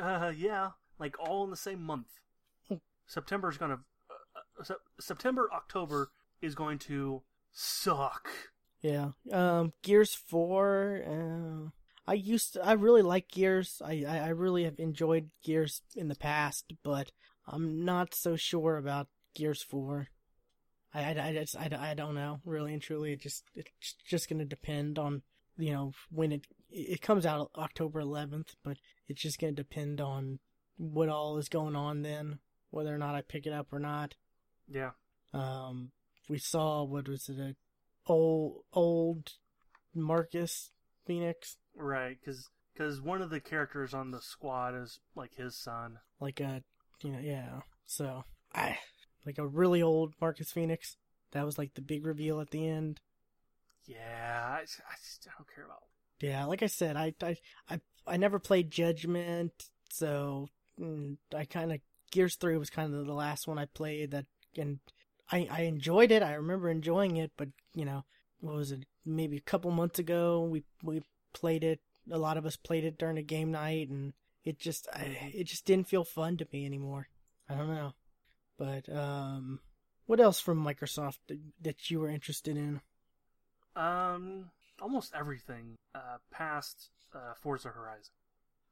Uh, 0.00 0.32
yeah, 0.36 0.70
like 0.98 1.18
all 1.18 1.44
in 1.44 1.50
the 1.50 1.56
same 1.56 1.82
month. 1.82 2.06
September 3.06 3.50
is 3.50 3.58
gonna. 3.58 3.80
Uh, 4.10 4.60
uh, 4.60 4.64
Sep- 4.64 4.78
September, 5.00 5.48
October 5.52 6.10
is 6.40 6.54
going 6.54 6.78
to 6.78 7.22
suck. 7.52 8.28
Yeah. 8.80 9.10
Um, 9.30 9.72
Gears 9.82 10.14
Four. 10.14 11.02
Uh, 11.06 11.70
I 12.06 12.14
used 12.14 12.54
to. 12.54 12.64
I 12.64 12.72
really 12.72 13.02
like 13.02 13.28
Gears. 13.28 13.80
I, 13.84 14.04
I 14.08 14.18
I 14.18 14.28
really 14.28 14.64
have 14.64 14.78
enjoyed 14.78 15.30
Gears 15.44 15.82
in 15.94 16.08
the 16.08 16.16
past, 16.16 16.72
but 16.82 17.12
I'm 17.46 17.84
not 17.84 18.14
so 18.14 18.36
sure 18.36 18.76
about 18.76 19.08
Gears 19.34 19.62
Four. 19.62 20.08
I 20.92 21.14
I, 21.14 21.28
I 21.28 21.32
just 21.32 21.56
I, 21.56 21.70
I 21.78 21.94
don't 21.94 22.14
know 22.14 22.40
really 22.44 22.72
and 22.72 22.82
truly. 22.82 23.12
It 23.12 23.20
just 23.20 23.44
it's 23.54 23.94
just 24.08 24.28
gonna 24.28 24.44
depend 24.44 24.98
on 24.98 25.22
you 25.56 25.72
know 25.72 25.92
when 26.10 26.32
it 26.32 26.46
it 26.70 27.02
comes 27.02 27.26
out 27.26 27.50
October 27.56 28.00
11th, 28.02 28.54
but 28.64 28.78
it's 29.06 29.22
just 29.22 29.38
gonna 29.38 29.52
depend 29.52 30.00
on 30.00 30.38
what 30.78 31.08
all 31.08 31.36
is 31.38 31.48
going 31.48 31.76
on 31.76 32.02
then, 32.02 32.38
whether 32.70 32.94
or 32.94 32.98
not 32.98 33.14
I 33.14 33.22
pick 33.22 33.46
it 33.46 33.52
up 33.52 33.72
or 33.72 33.78
not. 33.78 34.14
Yeah, 34.68 34.92
Um, 35.34 35.92
we 36.28 36.38
saw 36.38 36.82
what 36.82 37.08
was 37.08 37.28
it 37.28 37.38
a 37.38 37.54
old 38.06 38.62
old 38.72 39.32
Marcus 39.94 40.70
Phoenix, 41.06 41.58
right. 41.76 42.16
Because 42.20 42.48
because 42.72 43.00
one 43.00 43.22
of 43.22 43.30
the 43.30 43.40
characters 43.40 43.94
on 43.94 44.10
the 44.10 44.20
squad 44.20 44.74
is 44.74 44.98
like 45.14 45.34
his 45.34 45.56
son. 45.56 45.98
like 46.20 46.40
a 46.40 46.62
you 47.02 47.10
know 47.12 47.18
yeah. 47.20 47.60
So 47.86 48.24
I 48.54 48.78
like 49.26 49.38
a 49.38 49.46
really 49.46 49.82
old 49.82 50.14
Marcus 50.20 50.52
Phoenix. 50.52 50.96
That 51.32 51.46
was 51.46 51.58
like 51.58 51.74
the 51.74 51.82
big 51.82 52.04
reveal 52.06 52.40
at 52.40 52.50
the 52.50 52.66
end. 52.68 53.00
Yeah, 53.86 54.46
I, 54.48 54.60
I 54.60 54.94
just 55.00 55.26
I 55.26 55.32
don't 55.38 55.48
care 55.54 55.64
about. 55.64 55.82
Yeah, 56.20 56.44
like 56.44 56.62
I 56.62 56.66
said, 56.66 56.96
I 56.96 57.14
I 57.22 57.36
I, 57.68 57.80
I 58.06 58.16
never 58.16 58.38
played 58.38 58.70
Judgment, 58.70 59.52
so 59.90 60.48
mm, 60.80 61.16
I 61.34 61.44
kind 61.44 61.72
of 61.72 61.80
Gears 62.10 62.36
Three 62.36 62.56
was 62.56 62.70
kind 62.70 62.94
of 62.94 63.06
the 63.06 63.14
last 63.14 63.48
one 63.48 63.58
I 63.58 63.66
played 63.66 64.12
that, 64.12 64.26
and 64.56 64.78
I 65.30 65.48
I 65.50 65.60
enjoyed 65.62 66.12
it. 66.12 66.22
I 66.22 66.34
remember 66.34 66.68
enjoying 66.70 67.16
it, 67.16 67.32
but 67.36 67.48
you 67.74 67.84
know, 67.84 68.04
what 68.40 68.54
was 68.54 68.72
it? 68.72 68.84
Maybe 69.04 69.36
a 69.36 69.40
couple 69.40 69.70
months 69.72 69.98
ago, 69.98 70.42
we 70.42 70.62
we 70.82 71.02
played 71.32 71.64
it. 71.64 71.80
A 72.10 72.18
lot 72.18 72.36
of 72.36 72.46
us 72.46 72.56
played 72.56 72.84
it 72.84 72.98
during 72.98 73.18
a 73.18 73.22
game 73.22 73.52
night, 73.52 73.88
and 73.88 74.12
it 74.44 74.58
just 74.58 74.88
I, 74.92 75.32
it 75.34 75.44
just 75.44 75.64
didn't 75.64 75.88
feel 75.88 76.04
fun 76.04 76.36
to 76.38 76.46
me 76.52 76.66
anymore. 76.66 77.08
I 77.48 77.54
don't 77.54 77.68
know, 77.68 77.94
but 78.58 78.88
um, 78.88 79.60
what 80.06 80.20
else 80.20 80.40
from 80.40 80.64
Microsoft 80.64 81.18
that, 81.28 81.38
that 81.60 81.90
you 81.90 82.00
were 82.00 82.08
interested 82.08 82.56
in? 82.56 82.80
Um, 83.76 84.50
almost 84.80 85.12
everything 85.14 85.76
uh, 85.94 86.18
past 86.30 86.90
uh, 87.14 87.34
Forza 87.40 87.68
Horizon. 87.68 88.12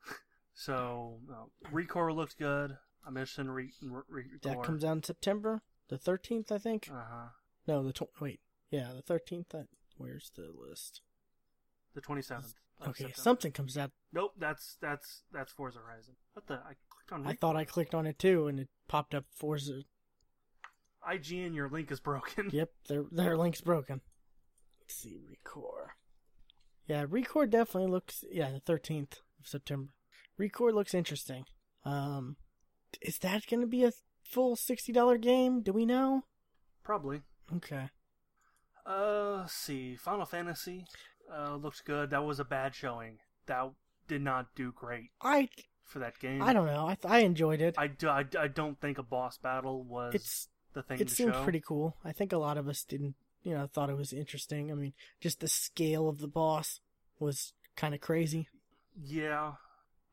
so, 0.54 1.18
uh, 1.30 1.68
Recore 1.72 2.14
looked 2.14 2.38
good. 2.38 2.76
I'm 3.06 3.16
interested 3.16 3.42
in 3.42 3.50
re- 3.50 4.02
re- 4.08 4.24
That 4.42 4.62
comes 4.62 4.84
out 4.84 4.96
in 4.96 5.02
September, 5.02 5.62
the 5.88 5.98
thirteenth, 5.98 6.52
I 6.52 6.58
think. 6.58 6.88
Uh 6.90 7.04
huh. 7.08 7.28
No, 7.66 7.82
the 7.82 7.92
tw- 7.92 8.20
wait, 8.20 8.40
yeah, 8.70 8.90
the 8.94 9.02
thirteenth. 9.02 9.54
Where's 9.96 10.30
the 10.34 10.50
list? 10.54 11.02
The 11.94 12.00
27th. 12.00 12.54
Okay, 12.82 12.92
September. 12.92 13.14
something 13.16 13.52
comes 13.52 13.76
out. 13.76 13.90
Nope, 14.12 14.32
that's 14.38 14.76
that's 14.80 15.22
that's 15.32 15.52
Forza 15.52 15.78
Horizon. 15.84 16.14
What 16.32 16.46
the? 16.46 16.54
I 16.54 16.74
clicked 16.88 17.12
on. 17.12 17.26
I 17.26 17.34
thought 17.34 17.56
I 17.56 17.64
clicked 17.64 17.94
on 17.94 18.06
it 18.06 18.18
too, 18.18 18.46
and 18.46 18.58
it 18.60 18.68
popped 18.88 19.14
up 19.14 19.24
Forza. 19.34 19.82
IGN, 21.08 21.54
your 21.54 21.68
link 21.68 21.90
is 21.90 22.00
broken. 22.00 22.50
Yep, 22.52 22.70
their 22.88 23.04
their 23.10 23.36
link's 23.36 23.60
broken. 23.60 24.00
Let's 24.80 24.94
see, 24.94 25.18
Recore. 25.18 25.88
Yeah, 26.86 27.04
Recore 27.06 27.48
definitely 27.50 27.90
looks. 27.90 28.24
Yeah, 28.30 28.50
the 28.50 28.60
thirteenth 28.60 29.20
of 29.40 29.46
September. 29.46 29.90
Recore 30.38 30.72
looks 30.72 30.94
interesting. 30.94 31.44
Um, 31.84 32.36
is 33.02 33.18
that 33.18 33.46
going 33.46 33.60
to 33.60 33.66
be 33.66 33.84
a 33.84 33.92
full 34.22 34.56
sixty 34.56 34.92
dollar 34.92 35.18
game? 35.18 35.62
Do 35.62 35.72
we 35.72 35.84
know? 35.84 36.24
Probably. 36.82 37.22
Okay. 37.56 37.90
Uh, 38.86 39.36
let's 39.40 39.52
see. 39.54 39.96
Final 39.96 40.24
Fantasy 40.24 40.86
uh, 41.32 41.54
looks 41.56 41.80
good. 41.80 42.10
That 42.10 42.24
was 42.24 42.40
a 42.40 42.44
bad 42.44 42.74
showing. 42.74 43.18
That 43.46 43.70
did 44.08 44.22
not 44.22 44.54
do 44.54 44.72
great 44.72 45.10
I 45.20 45.48
for 45.84 45.98
that 46.00 46.18
game. 46.18 46.42
I 46.42 46.52
don't 46.52 46.66
know. 46.66 46.86
I 46.86 46.94
th- 46.94 47.12
I 47.12 47.18
enjoyed 47.20 47.60
it. 47.60 47.74
I, 47.78 47.86
do, 47.88 48.08
I, 48.08 48.24
I 48.38 48.48
don't 48.48 48.80
think 48.80 48.98
a 48.98 49.02
boss 49.02 49.38
battle 49.38 49.82
was 49.82 50.14
it's 50.14 50.48
the 50.72 50.82
thing 50.82 51.00
it 51.00 51.08
to 51.08 51.14
seemed 51.14 51.34
show. 51.34 51.42
pretty 51.42 51.60
cool. 51.60 51.96
I 52.04 52.12
think 52.12 52.32
a 52.32 52.38
lot 52.38 52.56
of 52.58 52.68
us 52.68 52.82
didn't, 52.84 53.14
you 53.42 53.54
know, 53.54 53.66
thought 53.66 53.90
it 53.90 53.96
was 53.96 54.12
interesting. 54.12 54.70
I 54.70 54.74
mean, 54.74 54.92
just 55.20 55.40
the 55.40 55.48
scale 55.48 56.08
of 56.08 56.18
the 56.18 56.28
boss 56.28 56.80
was 57.18 57.52
kind 57.76 57.94
of 57.94 58.00
crazy. 58.00 58.48
Yeah. 59.02 59.52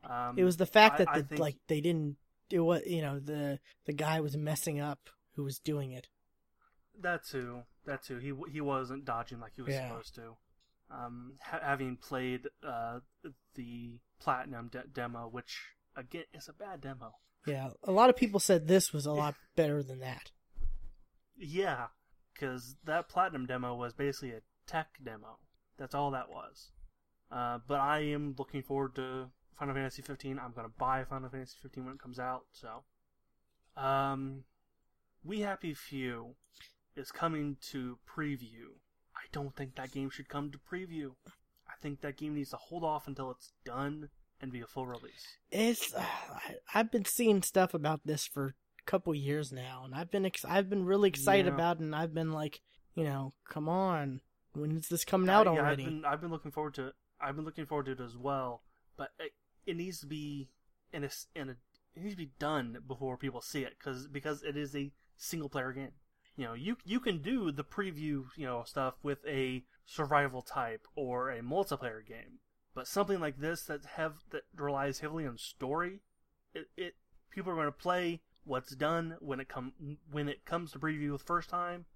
Um, 0.08 0.38
It 0.38 0.44
was 0.44 0.56
the 0.56 0.66
fact 0.66 0.98
that 0.98 1.08
I 1.08 1.20
the, 1.20 1.24
think- 1.28 1.40
like 1.40 1.56
they 1.68 1.80
didn't 1.80 2.16
do 2.48 2.64
what 2.64 2.86
you 2.86 3.02
know 3.02 3.18
the 3.18 3.58
the 3.84 3.92
guy 3.92 4.20
was 4.20 4.34
messing 4.36 4.80
up 4.80 5.10
who 5.34 5.44
was 5.44 5.58
doing 5.58 5.92
it. 5.92 6.06
that 7.00 7.24
too. 7.24 7.62
That 7.84 8.02
too. 8.02 8.18
He 8.18 8.32
he 8.50 8.60
wasn't 8.60 9.04
dodging 9.04 9.38
like 9.40 9.52
he 9.56 9.62
was 9.62 9.74
Yeah. 9.74 9.88
supposed 9.88 10.14
to. 10.16 10.36
Um, 10.90 11.34
ha- 11.42 11.60
having 11.62 11.96
played 11.96 12.48
uh 12.66 13.00
the 13.54 13.98
platinum 14.20 14.68
de- 14.68 14.86
demo, 14.92 15.28
which 15.28 15.58
again 15.96 16.24
is 16.32 16.48
a 16.48 16.52
bad 16.52 16.80
demo. 16.80 17.14
Yeah, 17.46 17.70
a 17.84 17.92
lot 17.92 18.10
of 18.10 18.16
people 18.16 18.40
said 18.40 18.66
this 18.66 18.92
was 18.92 19.04
a 19.06 19.12
lot 19.12 19.34
better 19.56 19.82
than 19.82 20.00
that. 20.00 20.30
Yeah, 21.36 21.86
because 22.34 22.76
that 22.84 23.08
platinum 23.08 23.46
demo 23.46 23.74
was 23.74 23.92
basically 23.92 24.30
a 24.32 24.40
tech 24.66 24.88
demo. 25.02 25.38
That's 25.78 25.94
all 25.94 26.10
that 26.12 26.30
was. 26.30 26.70
Uh, 27.30 27.58
but 27.66 27.80
I 27.80 28.00
am 28.00 28.34
looking 28.38 28.62
forward 28.62 28.94
to 28.96 29.30
Final 29.58 29.74
Fantasy 29.74 30.02
15. 30.02 30.38
I'm 30.38 30.52
gonna 30.52 30.68
buy 30.68 31.04
Final 31.04 31.28
Fantasy 31.28 31.56
15 31.62 31.84
when 31.84 31.94
it 31.94 32.00
comes 32.00 32.18
out. 32.18 32.44
So, 32.52 32.84
um, 33.80 34.44
We 35.24 35.40
Happy 35.40 35.74
Few 35.74 36.34
is 36.96 37.12
coming 37.12 37.56
to 37.70 37.98
preview. 38.08 38.78
I 39.28 39.30
don't 39.32 39.54
think 39.54 39.74
that 39.76 39.92
game 39.92 40.10
should 40.10 40.28
come 40.28 40.50
to 40.50 40.58
preview. 40.58 41.12
I 41.68 41.72
think 41.80 42.00
that 42.00 42.16
game 42.16 42.34
needs 42.34 42.50
to 42.50 42.56
hold 42.56 42.82
off 42.84 43.06
until 43.06 43.30
it's 43.30 43.52
done 43.64 44.08
and 44.40 44.50
be 44.52 44.60
a 44.60 44.66
full 44.66 44.86
release. 44.86 45.26
It's 45.50 45.92
uh, 45.94 46.00
I, 46.02 46.54
I've 46.74 46.90
been 46.90 47.04
seeing 47.04 47.42
stuff 47.42 47.74
about 47.74 48.00
this 48.06 48.26
for 48.26 48.54
a 48.80 48.84
couple 48.86 49.14
years 49.14 49.52
now, 49.52 49.82
and 49.84 49.94
I've 49.94 50.10
been 50.10 50.24
ex- 50.24 50.44
I've 50.44 50.70
been 50.70 50.84
really 50.84 51.08
excited 51.08 51.46
Yeah. 51.46 51.54
about 51.54 51.76
it, 51.76 51.82
and 51.82 51.94
I've 51.94 52.14
been 52.14 52.32
like, 52.32 52.60
you 52.94 53.04
know, 53.04 53.34
come 53.48 53.68
on, 53.68 54.20
when 54.54 54.72
is 54.78 54.88
this 54.88 55.04
coming 55.04 55.28
out 55.28 55.46
Uh, 55.46 55.52
yeah, 55.52 55.60
already? 55.60 55.82
I've 55.84 55.88
been, 55.90 56.04
I've 56.04 56.20
been 56.20 56.30
looking 56.30 56.50
forward 56.52 56.74
to 56.74 56.86
it. 56.88 56.94
I've 57.20 57.36
been 57.36 57.44
looking 57.44 57.66
forward 57.66 57.86
to 57.86 57.92
it 57.92 58.00
as 58.00 58.16
well, 58.16 58.62
but 58.96 59.10
it, 59.18 59.32
it 59.66 59.76
needs 59.76 60.00
to 60.00 60.06
be 60.06 60.48
in 60.92 61.04
a 61.04 61.10
in 61.34 61.50
a 61.50 61.56
it 61.94 62.02
needs 62.02 62.14
to 62.14 62.18
be 62.18 62.30
done 62.38 62.78
before 62.86 63.16
people 63.18 63.40
see 63.42 63.62
it 63.62 63.74
because 63.78 64.06
because 64.06 64.42
it 64.42 64.56
is 64.56 64.74
a 64.74 64.90
single 65.16 65.48
player 65.50 65.72
game. 65.72 65.92
You 66.38 66.44
know, 66.44 66.54
you 66.54 66.76
you 66.84 67.00
can 67.00 67.20
do 67.20 67.50
the 67.50 67.64
preview 67.64 68.26
you 68.36 68.46
know 68.46 68.62
stuff 68.64 68.94
with 69.02 69.18
a 69.26 69.64
survival 69.84 70.40
type 70.40 70.86
or 70.94 71.30
a 71.30 71.42
multiplayer 71.42 72.06
game, 72.06 72.38
but 72.76 72.86
something 72.86 73.18
like 73.18 73.40
this 73.40 73.64
that 73.64 73.84
have 73.96 74.14
that 74.30 74.42
relies 74.54 75.00
heavily 75.00 75.26
on 75.26 75.36
story, 75.36 75.98
it, 76.54 76.68
it 76.76 76.94
people 77.28 77.50
are 77.50 77.56
going 77.56 77.66
to 77.66 77.72
play 77.72 78.20
what's 78.44 78.76
done 78.76 79.16
when 79.18 79.40
it 79.40 79.48
come 79.48 79.72
when 80.12 80.28
it 80.28 80.44
comes 80.44 80.70
to 80.70 80.78
preview 80.78 81.10
the 81.10 81.18
first 81.18 81.50
time, 81.50 81.86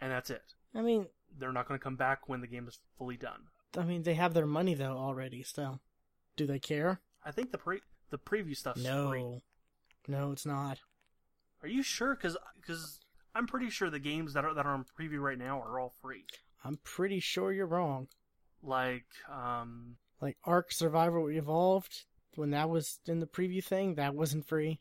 and 0.00 0.10
that's 0.10 0.30
it. 0.30 0.54
I 0.74 0.80
mean, 0.80 1.08
They're 1.38 1.52
not 1.52 1.68
going 1.68 1.78
to 1.78 1.84
come 1.84 1.96
back 1.96 2.26
when 2.26 2.40
the 2.40 2.46
game 2.46 2.66
is 2.68 2.78
fully 2.96 3.18
done. 3.18 3.48
I 3.76 3.82
mean, 3.82 4.04
they 4.04 4.14
have 4.14 4.32
their 4.32 4.46
money 4.46 4.72
though 4.72 4.96
already. 4.96 5.42
So, 5.42 5.78
do 6.36 6.46
they 6.46 6.58
care? 6.58 7.00
I 7.22 7.32
think 7.32 7.52
the 7.52 7.58
pre 7.58 7.80
the 8.08 8.18
preview 8.18 8.56
stuff's 8.56 8.80
free. 8.80 8.88
No, 8.88 9.42
no, 10.08 10.32
it's 10.32 10.46
not. 10.46 10.78
Are 11.62 11.68
you 11.68 11.82
sure? 11.82 12.14
because 12.14 12.38
Because 12.56 13.00
I'm 13.34 13.46
pretty 13.46 13.70
sure 13.70 13.90
the 13.90 13.98
games 13.98 14.32
that 14.34 14.44
are 14.44 14.54
that 14.54 14.66
are 14.66 14.74
on 14.74 14.84
preview 14.98 15.20
right 15.20 15.38
now 15.38 15.60
are 15.60 15.78
all 15.78 15.92
free. 16.02 16.24
I'm 16.64 16.78
pretty 16.84 17.20
sure 17.20 17.52
you're 17.52 17.66
wrong. 17.66 18.08
Like 18.62 19.06
um 19.32 19.96
Like 20.20 20.36
Ark 20.44 20.72
Survival 20.72 21.30
Evolved, 21.30 22.04
when 22.34 22.50
that 22.50 22.68
was 22.68 22.98
in 23.06 23.20
the 23.20 23.26
preview 23.26 23.62
thing, 23.64 23.94
that 23.94 24.14
wasn't 24.14 24.46
free. 24.46 24.80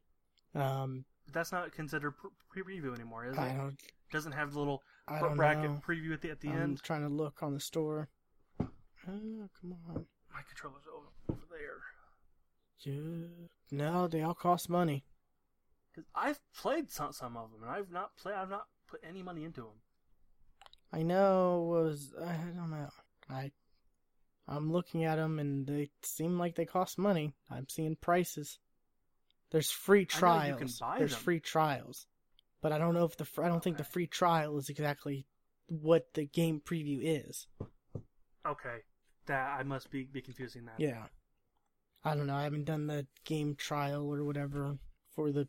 Um, 0.55 1.05
that's 1.31 1.51
not 1.51 1.71
considered 1.71 2.13
pre 2.51 2.63
preview 2.63 2.93
anymore, 2.95 3.25
is 3.27 3.37
I 3.37 3.49
it? 3.49 3.57
don't, 3.57 3.77
Doesn't 4.11 4.31
have 4.33 4.53
the 4.53 4.59
little 4.59 4.81
bracket 5.35 5.69
know. 5.69 5.81
preview 5.87 6.13
at 6.13 6.21
the 6.21 6.31
at 6.31 6.41
the 6.41 6.49
I'm 6.49 6.61
end. 6.61 6.83
trying 6.83 7.03
to 7.03 7.09
look 7.09 7.41
on 7.43 7.53
the 7.53 7.59
store. 7.59 8.09
Oh, 8.59 8.67
come 9.07 9.75
on. 9.87 10.05
My 10.33 10.41
controller's 10.47 10.83
over, 10.93 11.07
over 11.29 11.45
there. 11.49 11.79
Yeah. 12.81 13.27
No, 13.71 14.07
they 14.07 14.21
all 14.21 14.33
cost 14.33 14.69
money. 14.69 15.05
Because 15.93 16.09
I've 16.15 16.39
played 16.55 16.91
some 16.91 17.11
some 17.13 17.35
of 17.37 17.51
them, 17.51 17.63
and 17.63 17.71
I've 17.71 17.91
not 17.91 18.15
play 18.17 18.33
I've 18.33 18.49
not 18.49 18.65
put 18.87 19.01
any 19.07 19.23
money 19.23 19.43
into 19.43 19.61
them. 19.61 19.81
I 20.91 21.03
know 21.03 21.61
was 21.69 22.13
I 22.19 22.33
don't 22.55 22.71
know. 22.71 22.89
I 23.29 23.51
I'm 24.47 24.71
looking 24.71 25.03
at 25.03 25.15
them 25.15 25.37
and 25.39 25.67
they 25.67 25.89
seem 26.01 26.39
like 26.39 26.55
they 26.55 26.65
cost 26.65 26.97
money. 26.97 27.33
I'm 27.51 27.67
seeing 27.69 27.95
prices. 27.95 28.57
There's 29.51 29.71
free 29.71 29.99
I 29.99 30.01
know 30.01 30.03
you 30.03 30.07
trials. 30.07 30.59
can 30.59 30.87
buy 30.87 30.99
There's 30.99 31.11
them. 31.11 31.19
free 31.21 31.39
trials, 31.39 32.07
but 32.61 32.71
I 32.71 32.77
don't 32.77 32.93
know 32.93 33.05
if 33.05 33.17
the 33.17 33.27
I 33.41 33.47
don't 33.47 33.63
think 33.63 33.77
the 33.77 33.83
free 33.83 34.07
trial 34.07 34.57
is 34.57 34.69
exactly 34.69 35.25
what 35.67 36.13
the 36.13 36.25
game 36.25 36.61
preview 36.63 36.99
is. 37.01 37.47
Okay, 38.47 38.77
that 39.27 39.59
I 39.59 39.63
must 39.63 39.91
be 39.91 40.03
be 40.03 40.21
confusing 40.21 40.65
that. 40.65 40.79
Yeah. 40.79 41.03
I 42.03 42.15
don't 42.15 42.27
know. 42.27 42.35
I 42.35 42.43
haven't 42.43 42.63
done 42.63 42.87
the 42.87 43.05
game 43.25 43.55
trial 43.55 44.11
or 44.11 44.23
whatever 44.23 44.77
for 45.13 45.31
the 45.31 45.47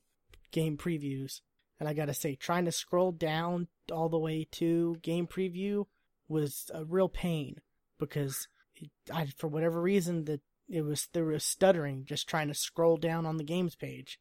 game 0.50 0.76
previews. 0.76 1.40
And 1.78 1.88
I 1.88 1.94
gotta 1.94 2.14
say, 2.14 2.34
trying 2.34 2.66
to 2.66 2.72
scroll 2.72 3.12
down 3.12 3.68
all 3.90 4.08
the 4.08 4.18
way 4.18 4.46
to 4.52 4.96
game 5.02 5.26
preview 5.26 5.86
was 6.28 6.70
a 6.74 6.84
real 6.84 7.08
pain 7.08 7.56
because 7.98 8.48
it, 8.76 8.90
I, 9.12 9.26
for 9.36 9.48
whatever 9.48 9.80
reason, 9.80 10.24
that 10.26 10.40
it 10.68 10.82
was 10.82 11.08
there 11.12 11.24
was 11.24 11.44
stuttering 11.44 12.04
just 12.04 12.28
trying 12.28 12.48
to 12.48 12.54
scroll 12.54 12.96
down 12.96 13.26
on 13.26 13.36
the 13.36 13.44
games 13.44 13.74
page. 13.74 14.20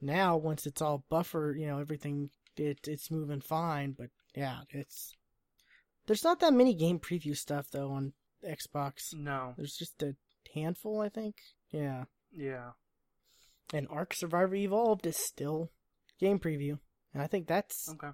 Now, 0.00 0.36
once 0.36 0.66
it's 0.66 0.82
all 0.82 1.04
buffered, 1.08 1.58
you 1.58 1.66
know 1.66 1.78
everything 1.78 2.30
it 2.56 2.86
it's 2.86 3.10
moving 3.10 3.40
fine. 3.40 3.92
But 3.92 4.10
yeah, 4.34 4.60
it's 4.70 5.16
there's 6.06 6.24
not 6.24 6.40
that 6.40 6.52
many 6.52 6.74
game 6.74 6.98
preview 6.98 7.36
stuff 7.36 7.68
though 7.70 7.92
on 7.92 8.12
Xbox. 8.46 9.14
No. 9.14 9.54
There's 9.56 9.76
just 9.76 10.02
a 10.02 10.16
handful, 10.54 11.00
I 11.00 11.08
think. 11.08 11.36
Yeah. 11.70 12.04
Yeah. 12.32 12.70
And 13.72 13.88
Ark 13.90 14.14
Survivor 14.14 14.54
Evolved 14.54 15.06
is 15.06 15.16
still 15.16 15.70
game 16.20 16.38
preview. 16.38 16.78
And 17.12 17.22
I 17.22 17.26
think 17.26 17.46
that's 17.46 17.88
Okay. 17.88 18.10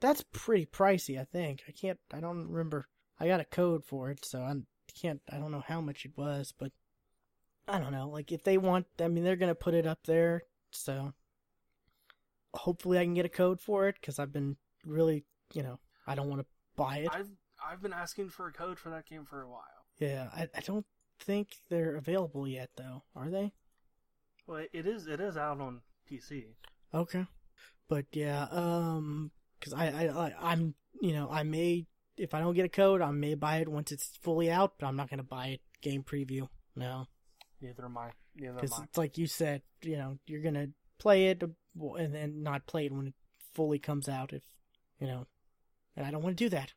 that's 0.00 0.24
pretty 0.32 0.66
pricey, 0.66 1.18
I 1.20 1.24
think. 1.24 1.62
I 1.68 1.72
can't 1.72 1.98
I 2.12 2.20
don't 2.20 2.48
remember. 2.48 2.88
I 3.20 3.26
got 3.26 3.40
a 3.40 3.44
code 3.44 3.84
for 3.84 4.10
it, 4.10 4.20
so 4.24 4.40
I 4.42 4.54
can't 5.00 5.20
I 5.30 5.38
don't 5.38 5.52
know 5.52 5.64
how 5.66 5.80
much 5.80 6.04
it 6.04 6.16
was, 6.16 6.52
but 6.58 6.72
I 7.66 7.78
don't 7.78 7.92
know. 7.92 8.08
Like 8.08 8.32
if 8.32 8.42
they 8.44 8.58
want 8.58 8.86
I 9.00 9.08
mean 9.08 9.24
they're 9.24 9.36
going 9.36 9.50
to 9.50 9.54
put 9.54 9.74
it 9.74 9.86
up 9.86 10.00
there, 10.06 10.42
so 10.70 11.12
hopefully 12.54 12.98
I 12.98 13.04
can 13.04 13.14
get 13.14 13.26
a 13.26 13.30
code 13.30 13.60
for 13.60 13.88
it 13.88 14.00
cuz 14.02 14.18
I've 14.18 14.32
been 14.32 14.56
really, 14.84 15.24
you 15.52 15.62
know, 15.62 15.78
I 16.06 16.14
don't 16.14 16.28
want 16.28 16.40
to 16.42 16.46
buy 16.76 16.98
it. 16.98 17.10
I've 17.12 17.30
I've 17.64 17.82
been 17.82 17.92
asking 17.92 18.30
for 18.30 18.46
a 18.48 18.52
code 18.52 18.78
for 18.78 18.90
that 18.90 19.06
game 19.06 19.24
for 19.24 19.42
a 19.42 19.48
while. 19.48 19.86
Yeah, 19.98 20.30
I 20.32 20.48
I 20.54 20.60
don't 20.60 20.86
think 21.20 21.56
they're 21.68 21.96
available 21.96 22.46
yet 22.48 22.70
though. 22.76 23.02
Are 23.14 23.28
they? 23.30 23.52
Well, 24.48 24.64
it 24.72 24.86
is 24.86 25.06
it 25.06 25.20
is 25.20 25.36
out 25.36 25.60
on 25.60 25.82
PC. 26.10 26.46
Okay. 26.94 27.26
But 27.88 28.06
yeah, 28.12 28.46
um, 28.50 29.30
cause 29.60 29.74
I, 29.74 29.88
I, 29.88 30.26
I, 30.26 30.34
I'm, 30.40 30.74
you 31.00 31.12
know, 31.12 31.28
I 31.30 31.42
may, 31.42 31.86
if 32.16 32.34
I 32.34 32.40
don't 32.40 32.54
get 32.54 32.64
a 32.64 32.70
code, 32.70 33.02
I 33.02 33.10
may 33.10 33.34
buy 33.34 33.58
it 33.58 33.68
once 33.68 33.92
it's 33.92 34.18
fully 34.22 34.50
out, 34.50 34.74
but 34.78 34.86
I'm 34.86 34.96
not 34.96 35.10
gonna 35.10 35.22
buy 35.22 35.48
it 35.48 35.60
game 35.82 36.02
preview. 36.02 36.48
No. 36.74 37.06
Neither 37.60 37.84
am 37.84 37.98
I. 37.98 38.10
Neither 38.36 38.58
am 38.58 38.58
I. 38.60 38.84
it's 38.84 38.96
like 38.96 39.18
you 39.18 39.26
said, 39.26 39.62
you 39.82 39.96
know, 39.98 40.18
you're 40.26 40.42
gonna 40.42 40.68
play 40.98 41.26
it 41.26 41.42
and 41.42 42.14
then 42.14 42.42
not 42.42 42.66
play 42.66 42.86
it 42.86 42.92
when 42.92 43.08
it 43.08 43.14
fully 43.54 43.78
comes 43.78 44.08
out 44.08 44.32
if, 44.32 44.42
you 44.98 45.06
know, 45.06 45.26
and 45.94 46.06
I 46.06 46.10
don't 46.10 46.22
want 46.22 46.38
to 46.38 46.44
do 46.44 46.48
that. 46.50 46.72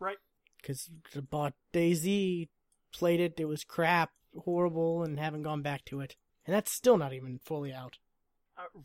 Right. 0.00 0.18
Cause 0.64 0.90
I 1.16 1.20
bought 1.20 1.54
DayZ, 1.72 2.48
played 2.92 3.20
it, 3.20 3.38
it 3.38 3.44
was 3.44 3.62
crap, 3.62 4.10
horrible, 4.36 5.04
and 5.04 5.18
haven't 5.18 5.42
gone 5.42 5.62
back 5.62 5.84
to 5.86 6.00
it. 6.00 6.16
And 6.46 6.54
that's 6.54 6.70
still 6.72 6.98
not 6.98 7.12
even 7.12 7.38
fully 7.38 7.72
out. 7.72 7.98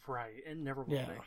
right. 0.07 0.41
and 0.47 0.63
never 0.63 0.83
will 0.83 0.95
Yeah. 0.95 1.05
be. 1.13 1.19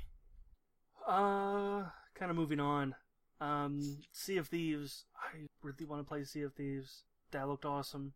Uh, 1.07 1.91
kind 2.14 2.30
of 2.30 2.37
moving 2.37 2.61
on. 2.61 2.95
Um, 3.41 3.80
Sea 4.12 4.37
of 4.37 4.49
Thieves. 4.49 5.05
I 5.16 5.47
really 5.62 5.85
want 5.85 6.01
to 6.01 6.05
play 6.09 6.24
Sea 6.24 6.43
of 6.43 6.55
Thieves. 6.55 7.05
That 7.33 7.49
looked 7.49 7.64
awesome. 7.64 8.14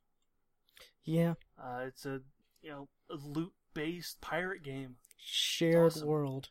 Yeah, 1.04 1.34
Uh, 1.56 1.84
it's 1.86 2.04
a 2.04 2.22
you 2.62 2.70
know 2.70 2.88
a 3.10 3.14
loot 3.14 3.52
based 3.74 4.20
pirate 4.20 4.62
game. 4.62 4.96
shared 5.16 5.86
Awesome. 5.92 6.06
world. 6.08 6.50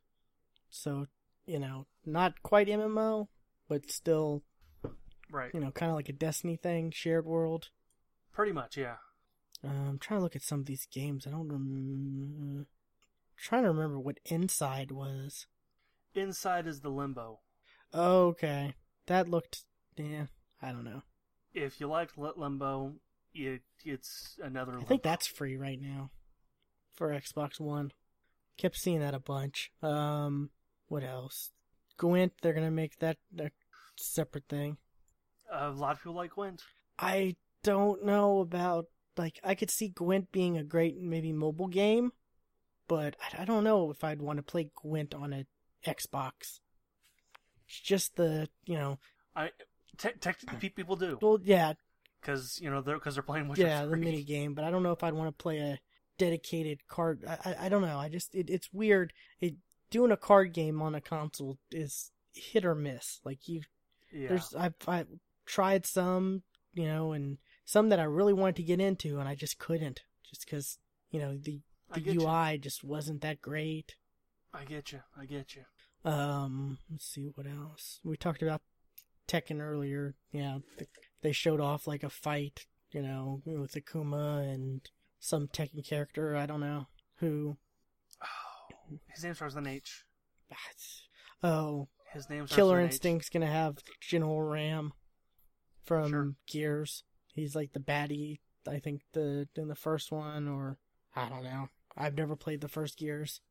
So, 0.70 1.08
you 1.46 1.60
know, 1.60 1.88
not 2.06 2.42
quite 2.44 2.68
MMO, 2.68 3.30
but 3.68 3.90
still, 3.92 4.44
Right. 5.30 5.54
you 5.54 5.60
know, 5.62 5.72
kind 5.72 5.90
of 5.92 5.96
like 5.96 6.10
a 6.10 6.14
Destiny 6.14 6.58
thing, 6.58 6.92
shared 6.92 7.26
world. 7.26 7.70
Pretty 8.34 8.52
much, 8.52 8.76
yeah. 8.78 8.98
Uh, 9.66 9.70
I'm 9.90 10.00
trying 10.00 10.20
to 10.20 10.24
look 10.24 10.36
at 10.36 10.44
some 10.44 10.60
of 10.60 10.66
these 10.66 10.88
games. 10.92 11.26
I 11.26 11.32
don't 11.32 11.48
remember. 11.50 12.68
Trying 13.38 13.64
to 13.64 13.70
remember 13.70 14.00
what 14.00 14.20
Inside 14.26 14.92
was. 14.92 15.48
Inside 16.14 16.68
is 16.68 16.82
the 16.82 16.90
limbo. 16.90 17.40
Okay, 17.94 18.74
that 19.08 19.30
looked. 19.30 19.64
Yeah, 19.98 20.26
I 20.62 20.72
don't 20.72 20.84
know. 20.86 21.02
If 21.54 21.80
you 21.80 21.88
liked 21.88 22.18
Limbo, 22.18 22.94
it 23.34 23.62
it's 23.84 24.38
another. 24.44 24.72
I 24.72 24.76
Limbo. 24.76 24.88
think 24.88 25.04
that's 25.04 25.28
free 25.28 25.56
right 25.58 25.80
now 25.82 26.12
for 26.94 27.10
Xbox 27.10 27.60
One. 27.60 27.92
Kept 28.58 28.78
seeing 28.78 29.00
that 29.00 29.14
a 29.14 29.20
bunch. 29.20 29.72
Um, 29.82 30.50
what 30.88 31.04
else? 31.04 31.52
Gwent. 31.98 32.34
They're 32.42 32.54
gonna 32.54 32.72
make 32.72 33.00
that 33.00 33.18
a 33.38 33.52
separate 33.98 34.48
thing. 34.50 34.78
a 35.52 35.70
lot 35.70 35.94
of 35.94 36.00
people 36.00 36.14
like 36.16 36.32
Gwent. 36.32 36.62
I 37.00 37.36
don't 37.64 38.04
know 38.06 38.40
about 38.40 38.86
like 39.18 39.40
I 39.44 39.56
could 39.56 39.70
see 39.70 39.90
Gwent 39.90 40.32
being 40.32 40.58
a 40.58 40.64
great 40.64 41.00
maybe 41.00 41.32
mobile 41.32 41.68
game, 41.68 42.12
but 42.88 43.16
I, 43.22 43.44
I 43.44 43.46
don't 43.46 43.64
know 43.64 43.92
if 43.92 44.04
I'd 44.04 44.22
want 44.22 44.38
to 44.38 44.44
play 44.44 44.70
Gwent 44.76 45.14
on 45.14 45.34
a 45.34 45.46
Xbox. 45.86 46.60
It's 47.68 47.80
just 47.80 48.16
the 48.16 48.50
you 48.66 48.78
know 48.78 49.00
I 49.36 49.52
te- 49.98 50.20
technically 50.20 50.70
people 50.70 50.96
do 50.96 51.18
well 51.22 51.40
yeah 51.44 51.74
because 52.22 52.60
you 52.62 52.70
know 52.70 52.82
they're 52.82 52.96
because 52.96 53.16
they're 53.16 53.24
playing 53.24 53.48
Witcher 53.48 53.64
yeah 53.64 53.86
the 53.86 53.98
mini 53.98 54.24
game, 54.24 54.54
but 54.54 54.64
I 54.66 54.72
don't 54.72 54.84
know 54.84 54.92
if 54.92 55.04
I'd 55.04 55.14
want 55.14 55.28
to 55.36 55.44
play 55.44 55.60
a 55.60 55.80
dedicated 56.18 56.88
card. 56.88 57.24
I 57.28 57.38
I, 57.44 57.56
I 57.66 57.70
don't 57.70 57.82
know. 57.82 57.98
I 57.98 58.10
just 58.10 58.36
it, 58.36 58.50
it's 58.50 58.72
weird. 58.72 59.14
It 59.42 59.56
doing 59.90 60.12
a 60.12 60.18
card 60.18 60.54
game 60.54 60.82
on 60.82 60.96
a 60.96 61.02
console 61.02 61.58
is 61.72 62.12
hit 62.34 62.66
or 62.66 62.76
miss. 62.76 63.22
Like 63.24 63.48
you 63.48 63.62
Yeah. 64.12 64.30
There's 64.30 64.54
I've 64.54 64.76
I 64.88 65.06
tried 65.46 65.86
some, 65.86 66.44
you 66.74 66.86
know, 66.86 67.14
and 67.14 67.38
some 67.66 67.90
that 67.90 68.00
I 68.00 68.04
really 68.04 68.34
wanted 68.34 68.56
to 68.58 68.64
get 68.64 68.80
into, 68.80 69.20
and 69.20 69.28
I 69.28 69.36
just 69.36 69.58
couldn't, 69.60 70.02
just 70.24 70.46
because 70.46 70.78
you 71.12 71.20
know 71.20 71.38
the 71.38 71.62
the 71.94 72.00
get 72.00 72.14
you. 72.16 72.22
UI 72.28 72.58
just 72.58 72.84
wasn't 72.84 73.22
that 73.22 73.42
great. 73.42 73.96
I 74.54 74.64
get 74.64 74.92
you. 74.92 75.02
I 75.20 75.26
get 75.26 75.56
you. 75.56 75.64
Um, 76.10 76.78
let's 76.92 77.06
see 77.08 77.32
what 77.36 77.48
else 77.48 78.00
we 78.04 78.16
talked 78.16 78.42
about 78.44 78.62
Tekken 79.28 79.60
earlier. 79.62 80.16
Yeah, 80.32 80.60
they 81.22 81.32
showed 81.32 81.60
off 81.60 81.88
like 81.88 82.04
a 82.04 82.10
fight, 82.10 82.66
you 82.92 83.02
know, 83.02 83.42
with 83.46 83.74
Akuma 83.74 84.48
and 84.54 84.82
some 85.20 85.48
Tekken 85.48 85.84
character. 85.86 86.36
I 86.36 86.46
don't 86.46 86.60
know 86.62 86.88
who. 87.18 87.58
Oh, 88.22 88.98
his 89.08 89.24
name 89.24 89.34
starts 89.34 89.56
with 89.56 89.66
an 89.66 89.72
H. 89.72 90.04
Oh, 91.44 91.88
His 92.14 92.30
name 92.30 92.48
Killer 92.48 92.80
an 92.80 92.86
H. 92.86 92.92
Instinct's 92.94 93.30
gonna 93.30 93.46
have 93.48 93.78
General 94.00 94.42
Ram 94.42 94.94
from 95.84 96.10
Sure. 96.12 96.34
Gears. 96.48 97.04
He's 97.36 97.56
like 97.56 97.74
the 97.74 97.80
baddie, 97.80 98.40
I 98.68 98.80
think 98.80 99.02
the 99.14 99.48
in 99.56 99.68
the 99.68 99.76
first 99.76 100.12
one, 100.12 100.48
or 100.48 100.78
I 101.16 101.30
don't 101.30 101.44
know. 101.44 101.70
I've 101.98 102.18
never 102.18 102.36
played 102.36 102.62
the 102.62 102.68
first 102.68 102.98
Gears. 102.98 103.42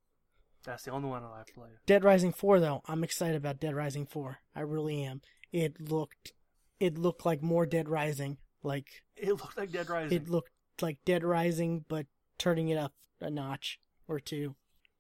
That's 0.65 0.85
the 0.85 0.91
only 0.91 1.09
one 1.11 1.23
I've 1.23 1.55
played. 1.55 1.73
Dead 1.87 2.05
Rising 2.05 2.33
Four, 2.33 2.59
though, 2.59 2.83
I'm 2.87 3.05
excited 3.05 3.37
about 3.37 3.61
Dead 3.61 3.75
Rising 3.75 4.07
Four. 4.07 4.39
I 4.57 4.61
really 4.61 5.03
am. 5.05 5.21
It 5.53 5.91
looked, 5.91 6.33
it 6.81 6.97
looked 6.99 7.27
like 7.27 7.43
more 7.43 7.67
Dead 7.67 7.89
Rising. 7.89 8.39
Like 8.63 8.89
It 9.17 9.29
looked 9.29 9.59
like 9.59 9.71
Dead 9.73 9.91
Rising. 9.91 10.17
it 10.17 10.29
looked 10.29 10.51
like 10.81 10.99
Dead 11.05 11.23
Rising, 11.23 11.85
but 11.87 12.07
turning 12.39 12.69
it 12.71 12.79
up 12.79 12.93
a 13.21 13.31
notch 13.31 13.79
or 14.09 14.19
two. 14.19 14.57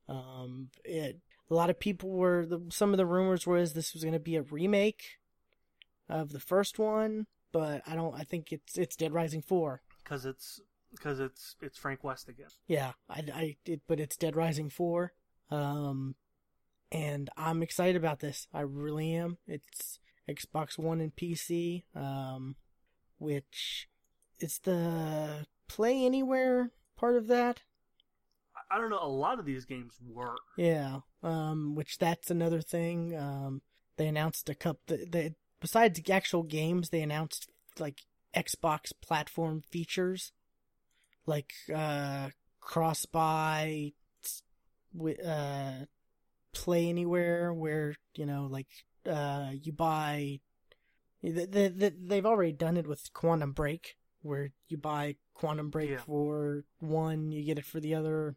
Um, 0.06 0.68
it 0.84 1.20
a 1.50 1.54
lot 1.54 1.70
of 1.70 1.80
people 1.80 2.10
were 2.10 2.44
the, 2.46 2.60
some 2.70 2.92
of 2.92 2.98
the 2.98 3.06
rumors 3.06 3.46
was 3.46 3.72
this 3.72 3.94
was 3.94 4.02
going 4.02 4.12
to 4.14 4.20
be 4.20 4.36
a 4.36 4.42
remake 4.42 5.18
of 6.08 6.32
the 6.32 6.40
first 6.40 6.78
one, 6.78 7.26
but 7.54 7.82
I 7.86 7.94
don't. 7.94 8.14
I 8.14 8.24
think 8.24 8.52
it's 8.52 8.76
it's 8.76 8.96
Dead 8.96 9.12
Rising 9.12 9.40
Four. 9.40 9.80
because 10.02 10.26
it's 10.26 10.60
because 10.90 11.20
it's 11.20 11.54
it's 11.62 11.78
Frank 11.78 12.02
West 12.02 12.28
again. 12.28 12.48
Yeah, 12.66 12.92
I, 13.08 13.24
I 13.32 13.56
it, 13.64 13.82
but 13.86 14.00
it's 14.00 14.16
Dead 14.16 14.34
Rising 14.34 14.68
Four. 14.68 15.12
Um, 15.50 16.16
and 16.90 17.30
I'm 17.36 17.62
excited 17.62 17.94
about 17.96 18.18
this. 18.18 18.48
I 18.52 18.62
really 18.62 19.14
am. 19.14 19.38
It's 19.46 20.00
Xbox 20.28 20.76
One 20.76 21.00
and 21.00 21.14
PC. 21.14 21.84
Um, 21.94 22.56
which 23.18 23.88
is 24.40 24.58
the 24.64 25.46
Play 25.68 26.04
Anywhere 26.04 26.72
part 26.96 27.16
of 27.16 27.28
that. 27.28 27.62
I, 28.70 28.78
don't 28.78 28.90
know. 28.90 28.98
A 29.00 29.06
lot 29.06 29.38
of 29.38 29.44
these 29.44 29.64
games 29.64 29.98
were. 30.04 30.34
Yeah. 30.56 31.00
Um, 31.22 31.74
which 31.76 31.98
that's 31.98 32.30
another 32.30 32.60
thing. 32.60 33.16
Um, 33.16 33.62
they 33.96 34.08
announced 34.08 34.48
a 34.48 34.54
cup. 34.54 34.78
They, 34.88 35.04
they 35.04 35.34
besides 35.60 36.00
actual 36.10 36.42
games, 36.42 36.90
they 36.90 37.02
announced 37.02 37.48
like 37.78 38.02
Xbox 38.36 38.92
platform 39.00 39.62
features, 39.70 40.32
like 41.26 41.52
uh, 41.74 42.30
cross 42.60 43.06
buy, 43.06 43.92
uh, 45.26 45.72
play 46.52 46.88
anywhere, 46.88 47.52
where 47.52 47.94
you 48.14 48.26
know, 48.26 48.46
like 48.50 48.68
uh, 49.10 49.50
you 49.62 49.72
buy. 49.72 50.40
They, 51.22 51.46
they, 51.46 51.68
they- 51.68 51.92
they've 51.98 52.26
already 52.26 52.52
done 52.52 52.76
it 52.76 52.86
with 52.86 53.12
Quantum 53.14 53.52
Break, 53.52 53.96
where 54.20 54.50
you 54.68 54.76
buy 54.76 55.16
Quantum 55.34 55.70
Break 55.70 55.90
Yeah. 55.90 55.96
for 55.98 56.64
one, 56.80 57.32
you 57.32 57.42
get 57.44 57.58
it 57.58 57.64
for 57.64 57.80
the 57.80 57.94
other. 57.94 58.36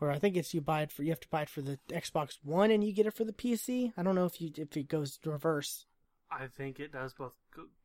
Or 0.00 0.10
I 0.10 0.18
think 0.18 0.34
it's 0.34 0.54
you 0.54 0.62
buy 0.62 0.80
it 0.80 0.90
for 0.92 1.02
you 1.02 1.10
have 1.10 1.20
to 1.20 1.28
buy 1.28 1.42
it 1.42 1.50
for 1.50 1.60
the 1.60 1.78
Xbox 1.90 2.38
One 2.42 2.70
and 2.70 2.82
you 2.82 2.94
get 2.94 3.04
it 3.04 3.12
for 3.12 3.24
the 3.26 3.34
PC. 3.34 3.92
I 3.98 4.02
don't 4.02 4.14
know 4.14 4.24
if 4.24 4.40
you 4.40 4.50
if 4.56 4.74
it 4.78 4.88
goes 4.88 5.18
reverse. 5.26 5.84
I 6.32 6.46
think 6.46 6.78
it 6.80 6.92
does 6.92 7.12
both. 7.14 7.34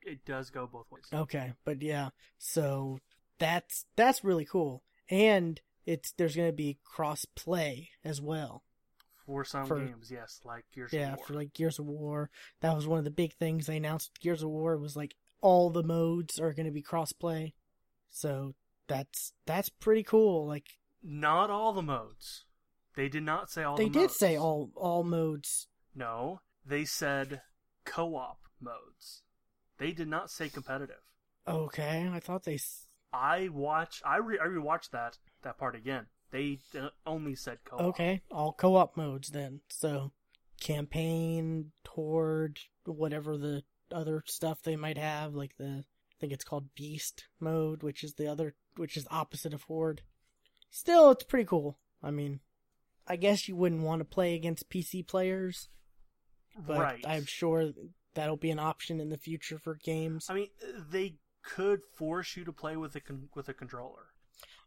It 0.04 0.26
does 0.26 0.50
go 0.50 0.68
both 0.68 0.92
ways. 0.92 1.06
Okay, 1.14 1.54
but 1.64 1.82
yeah, 1.82 2.10
so 2.38 3.00
that's 3.40 3.86
that's 3.96 4.24
really 4.24 4.46
cool, 4.46 4.84
and 5.10 5.60
it's 5.86 6.12
there's 6.14 6.36
gonna 6.36 6.52
be 6.52 6.78
cross 6.84 7.26
play 7.36 7.90
as 8.04 8.22
well. 8.22 8.64
For 9.26 9.44
some 9.44 9.66
For- 9.66 9.80
games, 9.84 10.12
yes, 10.12 10.42
like 10.46 10.66
Gears 10.74 10.94
Yeah, 10.94 11.14
of 11.14 11.18
War. 11.18 11.26
for 11.28 11.34
like 11.34 11.54
Gears 11.54 11.80
of 11.80 11.86
War, 11.88 12.30
that 12.62 12.76
was 12.76 12.86
one 12.88 13.00
of 13.00 13.06
the 13.06 13.10
big 13.12 13.34
things 13.34 13.66
they 13.66 13.78
announced. 13.78 14.20
Gears 14.20 14.44
of 14.44 14.50
War 14.50 14.78
was 14.78 14.96
like 14.96 15.16
all 15.42 15.72
the 15.72 15.82
modes 15.84 16.40
are 16.40 16.54
gonna 16.54 16.70
be 16.72 16.84
cross 16.84 17.12
play, 17.14 17.56
so 18.12 18.54
that's 18.88 19.34
that's 19.48 19.70
pretty 19.70 20.04
cool. 20.04 20.46
Like 20.48 20.78
Not 21.02 21.50
all 21.50 21.74
the 21.74 21.82
modes. 21.82 22.46
They 22.96 23.10
did 23.10 23.24
not 23.24 23.50
say 23.50 23.64
all. 23.64 23.76
they 23.76 23.86
the 23.86 23.90
did 23.90 24.00
modes. 24.02 24.18
say 24.20 24.38
all 24.38 24.70
all 24.76 25.04
modes. 25.04 25.68
No, 25.96 26.42
they 26.64 26.86
said 26.86 27.42
co-op 27.86 28.40
modes. 28.60 29.22
They 29.78 29.92
did 29.92 30.08
not 30.08 30.30
say 30.30 30.50
competitive. 30.50 31.02
Okay, 31.48 32.10
I 32.12 32.20
thought 32.20 32.44
they. 32.44 32.56
s- 32.56 32.88
I 33.14 33.50
watch. 33.50 34.02
I 34.06 34.18
re. 34.18 34.40
I 34.42 34.46
rewatched 34.48 34.92
that 34.92 35.18
that 35.44 35.58
part 35.58 35.76
again. 35.76 36.08
They 36.32 36.60
uh, 36.78 36.90
only 37.06 37.36
said 37.36 37.60
co-op. 37.64 37.82
Okay, 37.82 38.22
all 38.32 38.52
co-op 38.54 38.98
modes 38.98 39.30
then. 39.30 39.62
So, 39.70 40.12
campaign, 40.60 41.72
horde, 41.88 42.60
whatever 42.86 43.38
the 43.38 43.64
other 43.92 44.24
stuff 44.26 44.62
they 44.64 44.76
might 44.76 44.98
have, 44.98 45.34
like 45.34 45.56
the 45.58 45.84
I 45.86 46.16
think 46.20 46.34
it's 46.34 46.44
called 46.44 46.74
beast 46.76 47.26
mode, 47.40 47.84
which 47.84 48.04
is 48.04 48.14
the 48.16 48.28
other, 48.28 48.56
which 48.76 48.98
is 48.98 49.08
opposite 49.12 49.54
of 49.54 49.64
horde. 49.64 50.02
Still, 50.70 51.12
it's 51.12 51.24
pretty 51.24 51.46
cool. 51.46 51.78
I 52.04 52.12
mean, 52.12 52.40
I 53.08 53.16
guess 53.16 53.48
you 53.48 53.56
wouldn't 53.56 53.84
want 53.84 54.00
to 54.00 54.06
play 54.06 54.36
against 54.36 54.70
PC 54.70 55.08
players, 55.08 55.70
but 56.56 56.80
right. 56.80 57.06
I'm 57.08 57.26
sure 57.26 57.72
that'll 58.14 58.38
be 58.38 58.52
an 58.52 58.60
option 58.60 59.00
in 59.00 59.10
the 59.10 59.18
future 59.18 59.58
for 59.58 59.76
games. 59.76 60.28
I 60.30 60.34
mean, 60.34 60.50
they 60.90 61.16
could 61.44 61.82
force 61.96 62.36
you 62.36 62.44
to 62.46 62.52
play 62.52 62.76
with 62.76 62.96
a 62.96 63.00
con- 63.00 63.30
with 63.36 63.50
a 63.50 63.54
controller. 63.54 64.08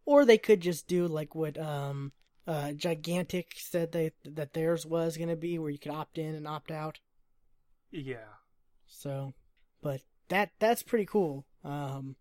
Or 0.05 0.25
they 0.25 0.39
could 0.39 0.61
just 0.61 0.87
do 0.87 1.07
like 1.07 1.35
what 1.35 1.59
um 1.59 2.13
uh 2.47 2.73
Gigantic 2.73 3.55
said 3.57 3.93
they 3.93 4.13
that 4.25 4.53
theirs 4.53 4.87
was 4.87 5.17
gonna 5.17 5.37
be, 5.37 5.59
where 5.59 5.71
you 5.71 5.79
could 5.79 5.93
opt 5.93 6.19
in 6.19 6.35
and 6.35 6.47
opt 6.47 6.71
out. 6.71 6.99
Yeah. 7.91 8.37
So, 8.87 9.35
but 9.83 10.01
that 10.29 10.51
that's 10.59 10.83
pretty 10.83 11.07
cool. 11.07 11.47
Um, 11.65 12.17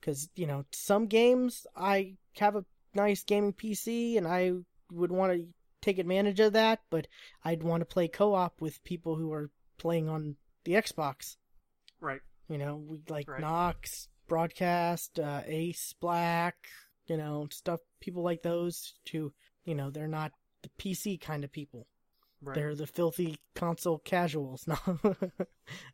because 0.00 0.28
you 0.36 0.46
know 0.46 0.64
some 0.72 1.06
games 1.06 1.66
I 1.76 2.14
have 2.38 2.56
a 2.56 2.64
nice 2.94 3.24
gaming 3.24 3.52
PC 3.52 4.16
and 4.16 4.26
I 4.26 4.52
would 4.92 5.12
want 5.12 5.32
to 5.32 5.46
take 5.80 5.98
advantage 5.98 6.40
of 6.40 6.52
that, 6.54 6.80
but 6.90 7.06
I'd 7.44 7.62
want 7.62 7.80
to 7.80 7.84
play 7.86 8.08
co-op 8.08 8.60
with 8.60 8.82
people 8.84 9.16
who 9.16 9.32
are 9.32 9.50
playing 9.78 10.08
on 10.08 10.36
the 10.64 10.72
Xbox. 10.72 11.36
Right. 12.00 12.20
You 12.48 12.58
know, 12.58 12.76
we 12.76 13.00
like 13.08 13.28
Right. 13.28 13.40
Nox, 13.40 14.08
Broadcast, 14.28 15.18
uh, 15.20 15.42
Ace, 15.46 15.94
Black, 16.00 16.56
you 17.06 17.16
know, 17.16 17.46
stuff. 17.50 17.80
People 18.00 18.22
like 18.22 18.42
those 18.42 18.94
to, 19.06 19.32
You 19.64 19.74
know, 19.74 19.90
they're 19.90 20.08
not 20.08 20.32
the 20.62 20.70
PC 20.78 21.20
kind 21.20 21.44
of 21.44 21.52
people. 21.52 21.86
Right. 22.40 22.54
They're 22.54 22.74
the 22.74 22.86
filthy 22.86 23.38
console 23.54 23.98
casuals. 23.98 24.66
No, 24.68 24.76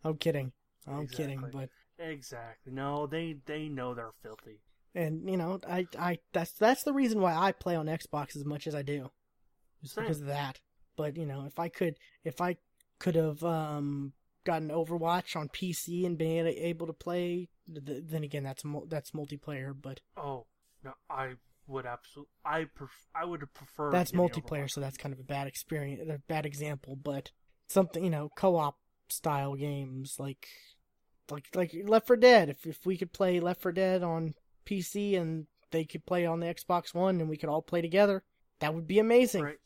I'm 0.04 0.16
kidding. 0.18 0.52
I'm 0.86 1.06
kidding, 1.08 1.42
but 1.52 1.70
Exactly. 1.98 2.72
No, 2.72 3.06
they 3.06 3.36
they 3.46 3.68
know 3.68 3.94
they're 3.94 4.12
filthy. 4.22 4.60
and 4.94 5.28
you 5.28 5.36
know, 5.36 5.60
I 5.68 5.86
I 5.98 6.18
that's 6.32 6.52
that's 6.52 6.82
the 6.84 6.92
reason 6.92 7.20
why 7.20 7.34
I 7.34 7.52
play 7.52 7.74
on 7.76 7.86
Xbox 7.86 8.36
as 8.36 8.44
much 8.44 8.66
as 8.66 8.74
I 8.74 8.82
do, 8.82 9.10
because 9.94 10.20
of 10.20 10.26
that. 10.26 10.60
But 10.96 11.16
you 11.16 11.26
know, 11.26 11.44
if 11.46 11.58
I 11.58 11.68
could, 11.68 11.96
if 12.24 12.40
I 12.40 12.56
could 12.98 13.14
have 13.16 13.42
um 13.42 14.12
gotten 14.44 14.68
Overwatch 14.68 15.36
on 15.36 15.48
PC 15.48 16.04
and 16.06 16.18
been 16.18 16.46
able 16.46 16.86
to 16.86 16.92
play, 16.92 17.48
th- 17.72 18.02
then 18.06 18.22
again, 18.24 18.44
that's 18.44 18.64
mul- 18.64 18.86
that's 18.88 19.10
multiplayer. 19.12 19.74
But 19.80 20.00
Oh 20.16 20.46
no, 20.84 20.92
I 21.10 21.34
would 21.66 21.86
absolutely. 21.86 22.30
I 22.44 22.64
pref- 22.64 23.08
I 23.14 23.24
would 23.24 23.40
have 23.40 23.54
preferred. 23.54 23.92
that's 23.92 24.12
multiplayer, 24.12 24.64
Overwatch. 24.64 24.70
so 24.72 24.80
that's 24.80 24.96
kind 24.98 25.12
of 25.12 25.18
a 25.20 25.24
bad 25.24 25.46
experience, 25.46 26.02
a 26.08 26.18
bad 26.28 26.46
example. 26.46 26.94
But 26.96 27.30
something 27.68 28.04
you 28.04 28.10
know, 28.10 28.30
co-op 28.36 28.78
style 29.08 29.54
games 29.54 30.16
like 30.18 30.46
like 31.30 31.46
like 31.54 31.74
Left 31.84 32.06
4 32.06 32.16
Dead. 32.16 32.48
If 32.50 32.66
if 32.66 32.84
we 32.86 32.96
could 32.96 33.12
play 33.12 33.40
Left 33.40 33.62
4 33.62 33.72
Dead 33.72 34.02
on 34.02 34.34
PC 34.66 35.18
and 35.18 35.46
they 35.70 35.84
could 35.84 36.06
play 36.06 36.24
on 36.26 36.40
the 36.40 36.46
Xbox 36.46 36.94
One 36.94 37.20
and 37.20 37.28
we 37.28 37.36
could 37.36 37.48
all 37.48 37.62
play 37.62 37.80
together, 37.80 38.22
that 38.60 38.74
would 38.74 38.86
be 38.86 38.98
amazing. 38.98 39.42
Right. 39.42 39.58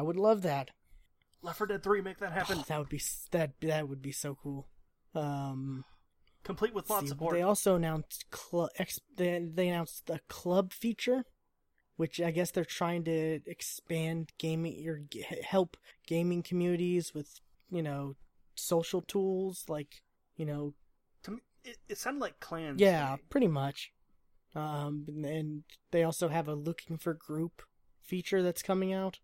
I 0.00 0.02
would 0.02 0.16
love 0.16 0.40
that. 0.42 0.70
Left 1.42 1.58
4 1.58 1.66
Dead 1.66 1.82
3, 1.82 2.00
make 2.00 2.18
that 2.20 2.32
happen. 2.32 2.56
Oh, 2.58 2.64
that 2.68 2.78
would 2.78 2.88
be 2.88 3.02
that 3.32 3.52
that 3.60 3.86
would 3.86 4.00
be 4.00 4.12
so 4.12 4.34
cool. 4.42 4.66
Um, 5.14 5.84
Complete 6.42 6.72
with 6.72 6.88
mod 6.88 7.02
see, 7.02 7.08
support. 7.08 7.34
They 7.34 7.42
also 7.42 7.76
announced 7.76 8.24
cl- 8.34 8.70
ex- 8.78 9.00
they, 9.14 9.46
they 9.52 9.68
announced 9.68 10.06
the 10.06 10.20
club 10.26 10.72
feature, 10.72 11.26
which 11.96 12.18
I 12.18 12.30
guess 12.30 12.50
they're 12.50 12.64
trying 12.64 13.04
to 13.04 13.40
expand 13.44 14.30
gaming 14.38 14.88
or 14.88 15.02
g- 15.10 15.26
help 15.46 15.76
gaming 16.06 16.42
communities 16.42 17.12
with 17.12 17.40
you 17.70 17.82
know 17.82 18.16
social 18.54 19.02
tools 19.02 19.66
like 19.68 20.02
you 20.38 20.46
know 20.46 20.72
to 21.24 21.32
me, 21.32 21.38
it, 21.62 21.76
it 21.90 21.98
sounded 21.98 22.20
like 22.20 22.40
clans. 22.40 22.80
yeah 22.80 23.16
pretty 23.28 23.48
much. 23.48 23.92
Um, 24.54 25.04
and, 25.08 25.26
and 25.26 25.62
they 25.90 26.04
also 26.04 26.28
have 26.28 26.48
a 26.48 26.54
looking 26.54 26.96
for 26.96 27.12
group 27.12 27.60
feature 28.00 28.42
that's 28.42 28.62
coming 28.62 28.94
out, 28.94 29.20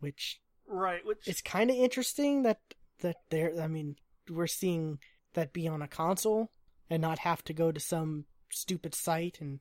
which 0.00 0.40
Right. 0.66 1.04
Which 1.04 1.26
it's 1.26 1.40
kind 1.42 1.70
of 1.70 1.76
interesting 1.76 2.42
that 2.42 2.60
that 3.00 3.16
they're 3.30 3.60
i 3.60 3.68
mean 3.68 3.96
we're 4.28 4.46
seeing 4.46 4.98
that 5.34 5.52
be 5.52 5.66
on 5.68 5.82
a 5.82 5.88
console 5.88 6.50
and 6.90 7.00
not 7.02 7.20
have 7.20 7.42
to 7.44 7.52
go 7.52 7.72
to 7.72 7.80
some 7.80 8.26
stupid 8.50 8.94
site 8.94 9.40
and 9.40 9.60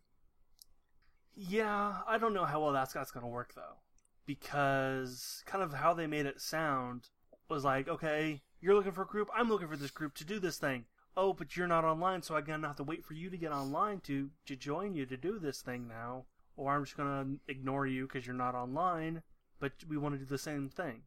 Yeah, 1.35 1.99
I 2.07 2.17
don't 2.17 2.33
know 2.33 2.45
how 2.45 2.61
well 2.61 2.73
that's 2.73 2.93
that's 2.93 3.11
gonna 3.11 3.27
work 3.27 3.53
though, 3.55 3.77
because 4.25 5.43
kind 5.45 5.63
of 5.63 5.73
how 5.73 5.93
they 5.93 6.07
made 6.07 6.25
it 6.25 6.41
sound 6.41 7.09
was 7.49 7.63
like, 7.63 7.87
okay, 7.87 8.41
you're 8.59 8.75
looking 8.75 8.91
for 8.91 9.03
a 9.03 9.07
group, 9.07 9.29
I'm 9.33 9.49
looking 9.49 9.67
for 9.69 9.77
this 9.77 9.91
group 9.91 10.15
to 10.15 10.25
do 10.25 10.39
this 10.39 10.57
thing. 10.57 10.85
Oh, 11.15 11.33
but 11.33 11.55
you're 11.55 11.67
not 11.67 11.85
online, 11.85 12.21
so 12.23 12.35
I'm 12.35 12.43
gonna 12.45 12.67
have 12.67 12.75
to 12.77 12.83
wait 12.83 13.05
for 13.05 13.13
you 13.13 13.29
to 13.29 13.37
get 13.37 13.51
online 13.51 14.01
to 14.01 14.31
to 14.47 14.55
join 14.55 14.95
you 14.95 15.05
to 15.05 15.17
do 15.17 15.39
this 15.39 15.61
thing 15.61 15.87
now, 15.87 16.25
or 16.55 16.73
I'm 16.73 16.83
just 16.85 16.97
gonna 16.97 17.37
ignore 17.47 17.85
you 17.87 18.07
because 18.07 18.25
you're 18.25 18.35
not 18.35 18.55
online, 18.55 19.23
but 19.59 19.71
we 19.87 19.97
want 19.97 20.15
to 20.15 20.19
do 20.19 20.25
the 20.25 20.37
same 20.37 20.69
thing. 20.69 21.01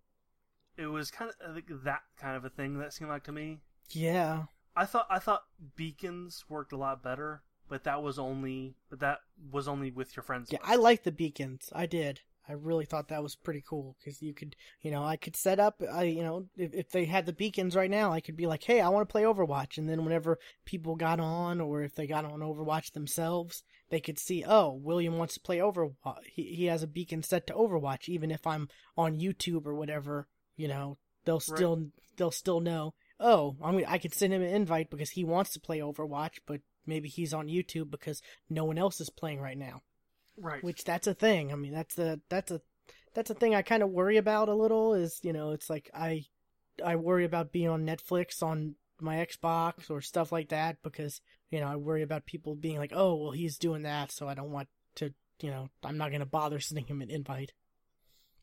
It 0.76 0.86
was 0.86 1.10
kind 1.10 1.30
of 1.44 1.54
like 1.54 1.68
that 1.84 2.02
kind 2.18 2.36
of 2.36 2.44
a 2.44 2.50
thing 2.50 2.78
that 2.78 2.92
seemed 2.92 3.10
like 3.10 3.24
to 3.24 3.32
me. 3.32 3.60
yeah 3.90 4.44
I 4.76 4.86
thought 4.86 5.06
I 5.10 5.18
thought 5.18 5.42
beacons 5.76 6.44
worked 6.48 6.72
a 6.72 6.76
lot 6.76 7.02
better, 7.02 7.42
but 7.68 7.84
that 7.84 8.02
was 8.02 8.18
only 8.18 8.76
but 8.88 9.00
that 9.00 9.18
was 9.50 9.66
only 9.68 9.90
with 9.90 10.16
your 10.16 10.22
friends. 10.22 10.50
yeah 10.52 10.58
i 10.62 10.76
like 10.76 11.02
the 11.02 11.12
beacons 11.12 11.70
i 11.74 11.86
did 11.86 12.20
i 12.48 12.52
really 12.52 12.84
thought 12.84 13.08
that 13.08 13.22
was 13.22 13.36
pretty 13.36 13.62
cool 13.68 13.96
because 13.98 14.20
you 14.22 14.34
could 14.34 14.56
you 14.80 14.90
know 14.90 15.02
i 15.02 15.16
could 15.16 15.36
set 15.36 15.60
up 15.60 15.82
i 15.92 16.04
you 16.04 16.22
know 16.22 16.46
if, 16.56 16.72
if 16.74 16.90
they 16.90 17.04
had 17.04 17.26
the 17.26 17.32
beacons 17.32 17.76
right 17.76 17.90
now 17.90 18.12
i 18.12 18.20
could 18.20 18.36
be 18.36 18.46
like 18.46 18.62
hey 18.64 18.80
i 18.80 18.88
want 18.88 19.06
to 19.08 19.12
play 19.12 19.22
overwatch. 19.22 19.78
And 19.78 19.88
then 19.88 20.04
whenever 20.04 20.38
people 20.64 20.96
got 20.96 21.20
on 21.20 21.60
or 21.60 21.82
if 21.82 21.94
they 21.94 22.06
got 22.06 22.24
on 22.24 22.40
overwatch 22.40 22.92
themselves 22.92 23.62
they 23.90 24.00
could 24.00 24.18
see 24.18 24.44
oh 24.46 24.72
william 24.72 25.18
wants 25.18 25.34
to 25.34 25.40
play 25.40 25.58
overwatch. 25.58 26.24
He, 26.26 26.54
he 26.54 26.64
has 26.66 26.82
a 26.82 26.88
beacon 26.88 27.22
set 27.22 27.46
to 27.46 27.54
overwatch 27.54 28.08
even 28.08 28.30
if 28.30 28.46
i'm 28.46 28.68
on 28.96 29.20
youtube 29.20 29.66
or 29.66 29.74
whatever 29.74 30.28
you 30.56 30.68
know? 30.68 30.98
They'll 31.24 31.40
still 31.40 31.86
they'll 32.16 32.30
still 32.30 32.60
know 32.60 32.94
oh 33.18 33.56
i 33.62 33.70
mean 33.70 33.84
i 33.86 33.98
could 33.98 34.14
send 34.14 34.32
him 34.32 34.42
an 34.42 34.54
invite 34.54 34.90
because 34.90 35.10
he 35.10 35.24
wants 35.24 35.52
to 35.52 35.60
play 35.60 35.78
overwatch 35.78 36.38
but 36.46 36.60
maybe 36.86 37.08
he's 37.08 37.34
on 37.34 37.46
youtube 37.46 37.90
because 37.90 38.22
no 38.48 38.64
one 38.64 38.78
else 38.78 39.00
is 39.00 39.10
playing 39.10 39.40
right 39.40 39.58
now 39.58 39.82
right. 40.36 40.62
which 40.62 40.84
that's 40.84 41.06
a 41.06 41.14
thing 41.14 41.52
i 41.52 41.56
mean 41.56 41.72
that's 41.72 41.98
a 41.98 42.20
that's 42.28 42.50
a 42.50 42.60
that's 43.14 43.30
a 43.30 43.34
thing 43.34 43.54
i 43.54 43.62
kind 43.62 43.82
of 43.82 43.90
worry 43.90 44.16
about 44.16 44.48
a 44.48 44.54
little 44.54 44.94
is 44.94 45.18
you 45.22 45.32
know 45.32 45.50
it's 45.50 45.70
like 45.70 45.90
i 45.94 46.24
i 46.84 46.96
worry 46.96 47.24
about 47.24 47.52
being 47.52 47.68
on 47.68 47.86
netflix 47.86 48.42
on 48.42 48.74
my 49.00 49.26
xbox 49.26 49.90
or 49.90 50.00
stuff 50.00 50.30
like 50.30 50.48
that 50.48 50.76
because 50.82 51.20
you 51.50 51.60
know 51.60 51.66
i 51.66 51.76
worry 51.76 52.02
about 52.02 52.26
people 52.26 52.54
being 52.54 52.76
like 52.78 52.92
oh 52.94 53.14
well 53.14 53.30
he's 53.32 53.58
doing 53.58 53.82
that 53.82 54.12
so 54.12 54.28
i 54.28 54.34
don't 54.34 54.52
want 54.52 54.68
to 54.94 55.12
you 55.40 55.50
know 55.50 55.68
i'm 55.84 55.96
not 55.96 56.10
going 56.10 56.20
to 56.20 56.26
bother 56.26 56.60
sending 56.60 56.86
him 56.86 57.00
an 57.00 57.10
invite 57.10 57.52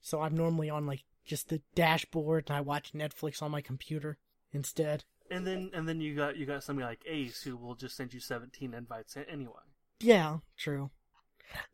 so 0.01 0.21
i'm 0.21 0.35
normally 0.35 0.69
on 0.69 0.85
like 0.85 1.03
just 1.25 1.49
the 1.49 1.61
dashboard 1.75 2.45
and 2.47 2.57
i 2.57 2.61
watch 2.61 2.93
netflix 2.93 3.41
on 3.41 3.51
my 3.51 3.61
computer 3.61 4.17
instead 4.51 5.03
and 5.29 5.45
then 5.45 5.71
and 5.73 5.87
then 5.87 6.01
you 6.01 6.15
got 6.15 6.37
you 6.37 6.45
got 6.45 6.63
somebody 6.63 6.87
like 6.87 7.03
Ace 7.05 7.41
who 7.41 7.57
will 7.57 7.75
just 7.75 7.95
send 7.95 8.13
you 8.13 8.19
17 8.19 8.73
invites 8.73 9.17
anyway. 9.29 9.53
Yeah, 9.99 10.37
true. 10.57 10.91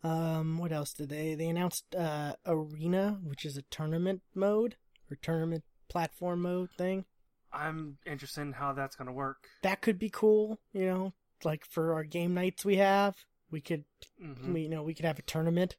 Um, 0.03 0.57
what 0.57 0.71
else 0.71 0.93
did 0.93 1.09
they? 1.09 1.35
They 1.35 1.47
announced 1.47 1.95
uh, 1.95 2.33
Arena, 2.45 3.19
which 3.23 3.45
is 3.45 3.57
a 3.57 3.63
tournament 3.63 4.21
mode 4.35 4.75
or 5.09 5.17
tournament 5.21 5.63
platform 5.89 6.41
mode 6.41 6.69
thing. 6.77 7.05
I'm 7.51 7.97
interested 8.05 8.41
in 8.41 8.53
how 8.53 8.73
that's 8.73 8.95
going 8.95 9.07
to 9.07 9.13
work. 9.13 9.47
That 9.61 9.81
could 9.81 9.99
be 9.99 10.09
cool. 10.09 10.59
You 10.73 10.85
know, 10.85 11.13
like 11.43 11.65
for 11.65 11.93
our 11.93 12.03
game 12.03 12.33
nights 12.33 12.65
we 12.65 12.77
have, 12.77 13.15
we 13.51 13.61
could, 13.61 13.85
hmm 14.19 14.53
we 14.53 14.61
you 14.61 14.69
know, 14.69 14.83
we 14.83 14.93
could 14.93 15.05
have 15.05 15.19
a 15.19 15.23
tournament. 15.23 15.75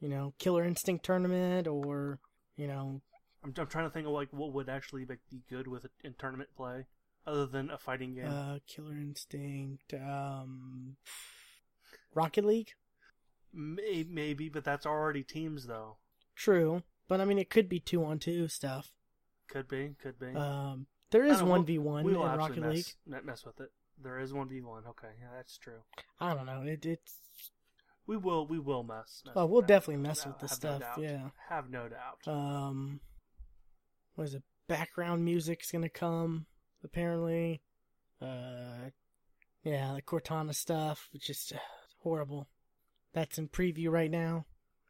You 0.00 0.08
know, 0.08 0.34
Killer 0.38 0.64
Instinct 0.64 1.04
tournament, 1.04 1.68
or 1.68 2.18
you 2.56 2.66
know, 2.66 3.00
I'm, 3.44 3.54
I'm 3.56 3.66
trying 3.68 3.84
to 3.86 3.90
think 3.90 4.06
of 4.06 4.12
like 4.12 4.28
what 4.32 4.52
would 4.52 4.68
actually 4.68 5.04
like, 5.04 5.20
be 5.30 5.42
good 5.48 5.68
with 5.68 5.84
it 5.84 5.92
in 6.02 6.14
tournament 6.18 6.50
play, 6.56 6.86
other 7.24 7.46
than 7.46 7.70
a 7.70 7.78
fighting 7.78 8.14
game. 8.14 8.26
uh, 8.26 8.58
Killer 8.66 8.96
Instinct, 8.98 9.94
um, 9.94 10.96
Rocket 12.14 12.44
League. 12.44 12.72
May, 13.52 14.06
maybe, 14.08 14.48
but 14.48 14.64
that's 14.64 14.86
already 14.86 15.22
teams 15.22 15.66
though. 15.66 15.96
True, 16.34 16.82
but 17.08 17.20
I 17.20 17.24
mean, 17.24 17.38
it 17.38 17.50
could 17.50 17.68
be 17.68 17.80
two 17.80 18.04
on 18.04 18.18
two 18.18 18.48
stuff. 18.48 18.92
Could 19.48 19.68
be, 19.68 19.94
could 20.02 20.18
be. 20.18 20.34
Um, 20.34 20.86
there 21.10 21.24
is 21.26 21.42
one 21.42 21.64
v 21.66 21.78
one 21.78 22.04
we 22.04 22.12
in 22.12 22.18
will 22.18 22.24
Rocket 22.26 22.40
absolutely 22.52 22.76
League. 22.76 22.86
mess, 23.06 23.20
mess 23.24 23.44
with 23.44 23.60
it. 23.60 23.70
There 24.02 24.18
is 24.18 24.32
one 24.32 24.48
v 24.48 24.62
one. 24.62 24.84
Okay, 24.88 25.08
yeah, 25.20 25.28
that's 25.36 25.58
true. 25.58 25.80
I 26.18 26.34
don't 26.34 26.46
know. 26.46 26.62
It, 26.62 26.86
it's 26.86 27.18
We 28.06 28.16
will, 28.16 28.46
we 28.46 28.58
will 28.58 28.82
mess. 28.82 29.22
mess 29.26 29.34
oh, 29.36 29.44
we'll 29.46 29.60
definitely 29.62 30.02
mess 30.02 30.24
with 30.26 30.38
this 30.38 30.52
no 30.62 30.78
stuff. 30.78 30.80
doubt. 30.80 31.02
yeah. 31.02 31.28
have 31.50 31.68
no 31.70 31.88
doubt. 31.88 32.26
Um, 32.32 33.00
what 34.14 34.24
is 34.24 34.34
it? 34.34 34.42
Background 34.68 35.24
music's 35.24 35.70
gonna 35.70 35.90
come 35.90 36.46
apparently. 36.82 37.60
Uh, 38.22 38.88
yeah, 39.64 39.92
the 39.94 40.02
Cortana 40.02 40.54
stuff, 40.54 41.08
which 41.12 41.28
is 41.28 41.52
uh, 41.54 41.58
horrible. 42.02 42.48
That's 43.12 43.38
in 43.38 43.48
preview 43.48 43.90
right 43.90 44.10
now, 44.10 44.46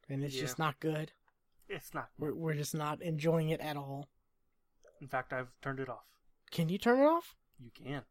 and 0.09 0.23
it's 0.25 0.35
Yeah. 0.35 0.43
just 0.43 0.59
not 0.59 0.79
good. 0.81 1.13
it's 1.69 1.95
not. 1.95 2.11
We're 2.19 2.35
we're 2.35 2.55
just 2.55 2.75
not 2.75 3.01
enjoying 3.03 3.49
it 3.49 3.61
at 3.61 3.77
all. 3.77 4.09
In 5.01 5.09
fact, 5.09 5.33
I've 5.33 5.49
turned 5.63 5.81
it 5.81 5.89
off. 5.89 6.05
Can 6.51 6.69
you 6.69 6.77
turn 6.79 7.01
it 7.01 7.07
off? 7.07 7.35
You 7.59 7.71
can. 7.71 8.03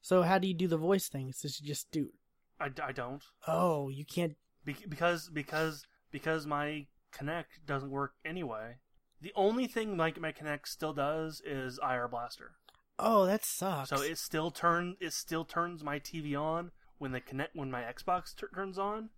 So 0.00 0.22
how 0.22 0.38
do 0.38 0.48
you 0.48 0.54
do 0.54 0.66
the 0.68 0.76
voice 0.78 1.08
thing? 1.08 1.32
Does 1.42 1.60
you 1.60 1.66
just 1.66 1.90
do? 1.90 2.10
I, 2.58 2.70
I 2.82 2.92
don't. 2.92 3.22
Oh, 3.46 3.88
you 3.90 4.04
can't. 4.04 4.36
Be- 4.64 4.76
because 4.88 5.28
because 5.28 5.84
because 6.10 6.46
my 6.46 6.86
Kinect 7.14 7.66
doesn't 7.66 7.90
work 7.90 8.14
anyway. 8.24 8.78
The 9.20 9.32
only 9.36 9.66
thing 9.66 9.96
like 9.96 10.18
my 10.20 10.32
Kinect 10.32 10.66
still 10.66 10.92
does 10.94 11.42
is 11.44 11.78
IR 11.82 12.08
Blaster. 12.08 12.52
Oh, 12.98 13.26
that 13.26 13.44
sucks. 13.44 13.90
So 13.90 14.00
it 14.00 14.16
still 14.18 14.50
turn 14.50 14.96
it 15.00 15.12
still 15.12 15.44
turns 15.44 15.82
my 15.84 15.98
TV 16.00 16.34
on 16.40 16.70
when 16.98 17.12
the 17.12 17.20
Kinect 17.20 17.48
when 17.54 17.70
my 17.70 17.82
Xbox 17.82 18.34
tur 18.34 18.48
turns 18.54 18.78
on, 18.78 19.10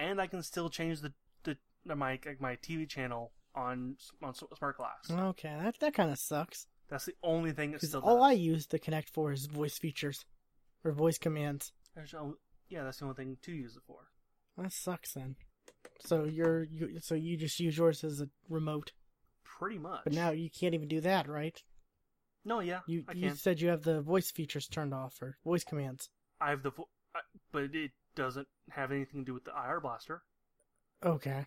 and 0.00 0.20
I 0.20 0.26
can 0.26 0.42
still 0.42 0.68
change 0.70 1.00
the 1.00 1.12
the 1.44 1.56
my 1.84 2.18
my 2.38 2.56
TV 2.56 2.88
channel 2.88 3.32
on 3.54 3.96
on 4.22 4.34
Smart 4.34 4.76
Glass. 4.76 5.10
okay. 5.10 5.56
That 5.62 5.78
that 5.80 5.94
kind 5.94 6.10
of 6.10 6.18
sucks. 6.18 6.66
That's 6.88 7.04
the 7.04 7.14
only 7.22 7.52
thing 7.52 7.70
that's 7.72 7.86
still 7.86 8.00
all 8.00 8.16
does. 8.16 8.24
I 8.30 8.32
use 8.32 8.66
the 8.66 8.78
Kinect 8.78 9.08
for 9.08 9.32
is 9.32 9.46
voice 9.46 9.78
features 9.78 10.24
or 10.84 10.92
voice 10.92 11.18
commands. 11.18 11.72
Yeah, 12.68 12.84
that's 12.84 12.98
the 12.98 13.04
only 13.04 13.16
thing 13.16 13.36
to 13.42 13.52
use 13.52 13.76
it 13.76 13.82
for. 13.86 14.08
That 14.56 14.72
sucks 14.72 15.14
then. 15.14 15.36
So 16.04 16.24
you're 16.24 16.64
you 16.64 16.98
so 17.00 17.14
you 17.14 17.36
just 17.36 17.58
use 17.60 17.76
yours 17.78 18.02
as 18.04 18.20
a 18.20 18.28
remote, 18.48 18.92
Pretty 19.44 19.78
much. 19.78 20.00
but 20.04 20.12
now 20.12 20.30
you 20.30 20.50
can't 20.50 20.74
even 20.74 20.88
do 20.88 21.00
that, 21.00 21.28
right? 21.28 21.60
no, 22.44 22.60
yeah, 22.60 22.80
You 22.86 23.04
I 23.08 23.12
you 23.12 23.28
can. 23.28 23.36
said 23.36 23.60
you 23.60 23.68
have 23.68 23.82
the 23.82 24.00
voice 24.00 24.30
features 24.30 24.66
turned 24.66 24.94
off 24.94 25.20
or 25.20 25.36
voice 25.44 25.62
commands. 25.64 26.08
I 26.40 26.50
have 26.50 26.62
the, 26.62 26.70
vo- 26.70 26.88
I, 27.14 27.20
but 27.52 27.64
it 27.74 27.90
doesn't 28.20 28.48
have 28.70 28.92
anything 28.92 29.22
to 29.22 29.24
do 29.24 29.34
with 29.34 29.44
the 29.44 29.52
IR 29.52 29.80
Blaster. 29.80 30.22
Okay. 31.04 31.46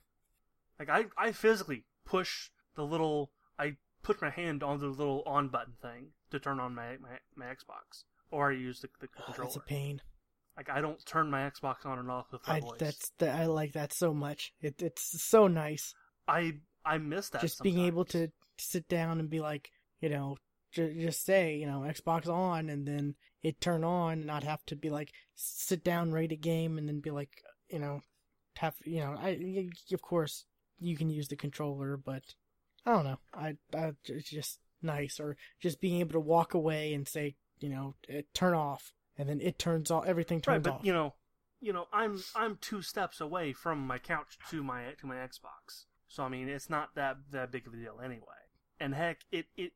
Like 0.79 0.89
I, 0.89 1.05
I 1.17 1.31
physically 1.31 1.85
push 2.05 2.49
the 2.75 2.83
little. 2.83 3.31
I 3.59 3.77
put 4.01 4.21
my 4.21 4.31
hand 4.31 4.63
on 4.63 4.79
the 4.79 4.87
little 4.87 5.23
on 5.25 5.49
button 5.49 5.73
thing 5.81 6.07
to 6.31 6.39
turn 6.39 6.59
on 6.59 6.73
my 6.73 6.97
my, 6.97 7.19
my 7.35 7.45
Xbox, 7.45 8.03
or 8.31 8.51
I 8.51 8.55
use 8.55 8.81
the, 8.81 8.89
the 8.99 9.07
oh, 9.19 9.23
controller. 9.25 9.47
It's 9.47 9.55
a 9.55 9.61
pain. 9.61 10.01
Like 10.57 10.69
I 10.69 10.81
don't 10.81 11.03
turn 11.05 11.29
my 11.29 11.49
Xbox 11.49 11.85
on 11.85 11.99
and 11.99 12.09
off 12.09 12.31
with 12.31 12.41
my 12.47 12.55
I 12.55 12.59
voice. 12.59 12.79
that's 12.79 13.11
the, 13.19 13.29
I 13.29 13.45
like 13.45 13.73
that 13.73 13.93
so 13.93 14.13
much. 14.13 14.53
It 14.61 14.81
it's 14.81 15.23
so 15.23 15.47
nice. 15.47 15.93
I 16.27 16.55
I 16.83 16.97
miss 16.97 17.29
that. 17.29 17.41
just 17.41 17.61
being 17.61 17.79
able 17.79 18.05
to 18.05 18.29
sit 18.57 18.87
down 18.87 19.19
and 19.19 19.29
be 19.29 19.39
like, 19.39 19.69
you 20.01 20.09
know, 20.09 20.37
j- 20.71 20.95
just 20.99 21.23
say, 21.23 21.55
you 21.55 21.67
know, 21.67 21.81
Xbox 21.81 22.27
on, 22.27 22.69
and 22.69 22.87
then 22.87 23.15
it 23.43 23.59
turn 23.61 23.83
on, 23.83 24.13
and 24.13 24.25
not 24.25 24.43
have 24.43 24.65
to 24.67 24.75
be 24.75 24.89
like 24.89 25.11
sit 25.35 25.83
down, 25.83 26.11
rate 26.11 26.31
a 26.31 26.37
game, 26.37 26.77
and 26.77 26.87
then 26.87 26.99
be 26.99 27.11
like, 27.11 27.41
you 27.69 27.79
know, 27.79 28.01
have 28.57 28.75
you 28.85 28.99
know, 28.99 29.15
I 29.19 29.69
of 29.91 30.01
course 30.01 30.45
you 30.79 30.97
can 30.97 31.09
use 31.09 31.27
the 31.27 31.35
controller, 31.35 31.97
but 31.97 32.23
I 32.85 32.93
don't 32.93 33.05
know, 33.05 33.19
I, 33.33 33.57
I 33.75 33.93
it's 34.05 34.29
just 34.29 34.59
nice, 34.81 35.19
or 35.19 35.37
just 35.61 35.81
being 35.81 35.99
able 35.99 36.13
to 36.13 36.19
walk 36.19 36.53
away 36.53 36.93
and 36.93 37.07
say, 37.07 37.35
you 37.59 37.69
know, 37.69 37.95
eh, 38.09 38.21
turn 38.33 38.53
off, 38.53 38.93
and 39.17 39.29
then 39.29 39.41
it 39.41 39.59
turns 39.59 39.91
off, 39.91 40.05
everything 40.05 40.41
turns 40.41 40.55
right, 40.55 40.63
but 40.63 40.79
off. 40.79 40.85
you 40.85 40.93
know, 40.93 41.13
you 41.61 41.73
know, 41.73 41.87
I'm 41.91 42.23
I'm 42.35 42.57
two 42.61 42.81
steps 42.81 43.21
away 43.21 43.53
from 43.53 43.85
my 43.85 43.97
couch 43.97 44.37
to 44.49 44.63
my 44.63 44.93
to 44.99 45.07
my 45.07 45.15
Xbox, 45.15 45.85
so 46.07 46.23
I 46.23 46.29
mean, 46.29 46.47
it's 46.47 46.69
not 46.69 46.95
that 46.95 47.17
that 47.31 47.51
big 47.51 47.67
of 47.67 47.73
a 47.73 47.77
deal 47.77 47.99
anyway. 48.03 48.21
And 48.79 48.93
heck, 48.93 49.19
it 49.31 49.45
it 49.55 49.71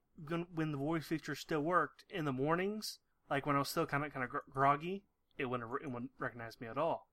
when 0.53 0.72
the 0.72 0.78
voice 0.78 1.05
feature 1.05 1.36
still 1.36 1.61
worked 1.61 2.03
in 2.09 2.26
the 2.26 2.34
mornings, 2.34 2.99
like 3.30 3.45
when 3.45 3.55
I 3.55 3.59
was 3.59 3.69
still 3.69 3.86
kind 3.86 4.03
of 4.05 4.13
kind 4.13 4.23
of 4.23 4.32
groggy, 4.51 5.03
it 5.38 5.45
wouldn't 5.45 5.69
it 5.84 5.91
wouldn't 5.91 6.11
recognize 6.19 6.59
me 6.59 6.67
at 6.67 6.78
all. 6.78 7.07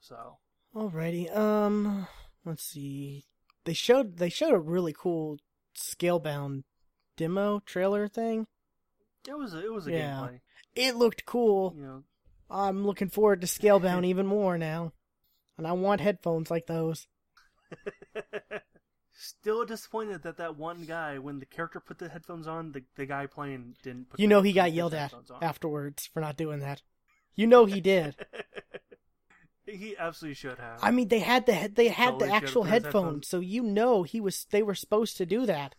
So 0.00 0.38
Alrighty, 0.74 1.34
um, 1.36 2.06
let's 2.44 2.64
see. 2.64 3.24
They 3.64 3.74
showed 3.74 4.18
they 4.18 4.28
showed 4.28 4.52
a 4.54 4.58
really 4.58 4.94
cool 4.96 5.38
scalebound 5.76 6.64
demo 7.16 7.60
trailer 7.60 8.08
thing. 8.08 8.46
it 9.28 9.38
was 9.38 9.54
a, 9.54 9.64
it 9.64 9.72
was 9.72 9.86
a 9.86 9.92
Yeah. 9.92 10.20
gameplay, 10.20 10.40
It 10.74 10.96
looked 10.96 11.24
cool. 11.26 11.74
you 11.76 11.82
know. 11.82 12.02
I'm 12.50 12.84
looking 12.86 13.08
forward 13.08 13.40
to 13.40 13.46
scalebound 13.46 14.04
even 14.06 14.26
more 14.26 14.58
now, 14.58 14.92
and 15.56 15.66
I 15.66 15.72
want 15.72 16.00
headphones 16.00 16.50
like 16.50 16.66
those. 16.66 17.06
Still 19.16 19.64
disappointed 19.64 20.22
that 20.22 20.38
that 20.38 20.56
one 20.56 20.84
guy, 20.84 21.18
when 21.18 21.38
the 21.38 21.46
character 21.46 21.78
put 21.78 21.98
the 21.98 22.08
headphones 22.08 22.48
on, 22.48 22.72
the 22.72 22.82
the 22.96 23.06
guy 23.06 23.26
playing 23.26 23.76
didn't. 23.82 24.10
put 24.10 24.18
You 24.18 24.26
know 24.26 24.42
he 24.42 24.52
got 24.52 24.72
yelled 24.72 24.94
at 24.94 25.14
on. 25.14 25.24
afterwards 25.40 26.06
for 26.12 26.20
not 26.20 26.36
doing 26.36 26.58
that. 26.60 26.82
You 27.36 27.46
know 27.46 27.64
he 27.64 27.80
did. 27.80 28.16
he 29.66 29.96
absolutely 29.96 30.34
should 30.34 30.58
have. 30.58 30.80
I 30.82 30.90
mean, 30.90 31.08
they 31.08 31.20
had 31.20 31.46
the 31.46 31.70
they 31.72 31.88
had 31.88 32.10
Totally 32.10 32.28
the 32.28 32.34
actual 32.34 32.64
headphones, 32.64 32.94
headphones. 32.94 33.28
so 33.28 33.40
you 33.40 33.62
know 33.62 34.02
he 34.02 34.20
was 34.20 34.46
they 34.50 34.62
were 34.62 34.74
supposed 34.74 35.16
to 35.18 35.26
do 35.26 35.46
that, 35.46 35.76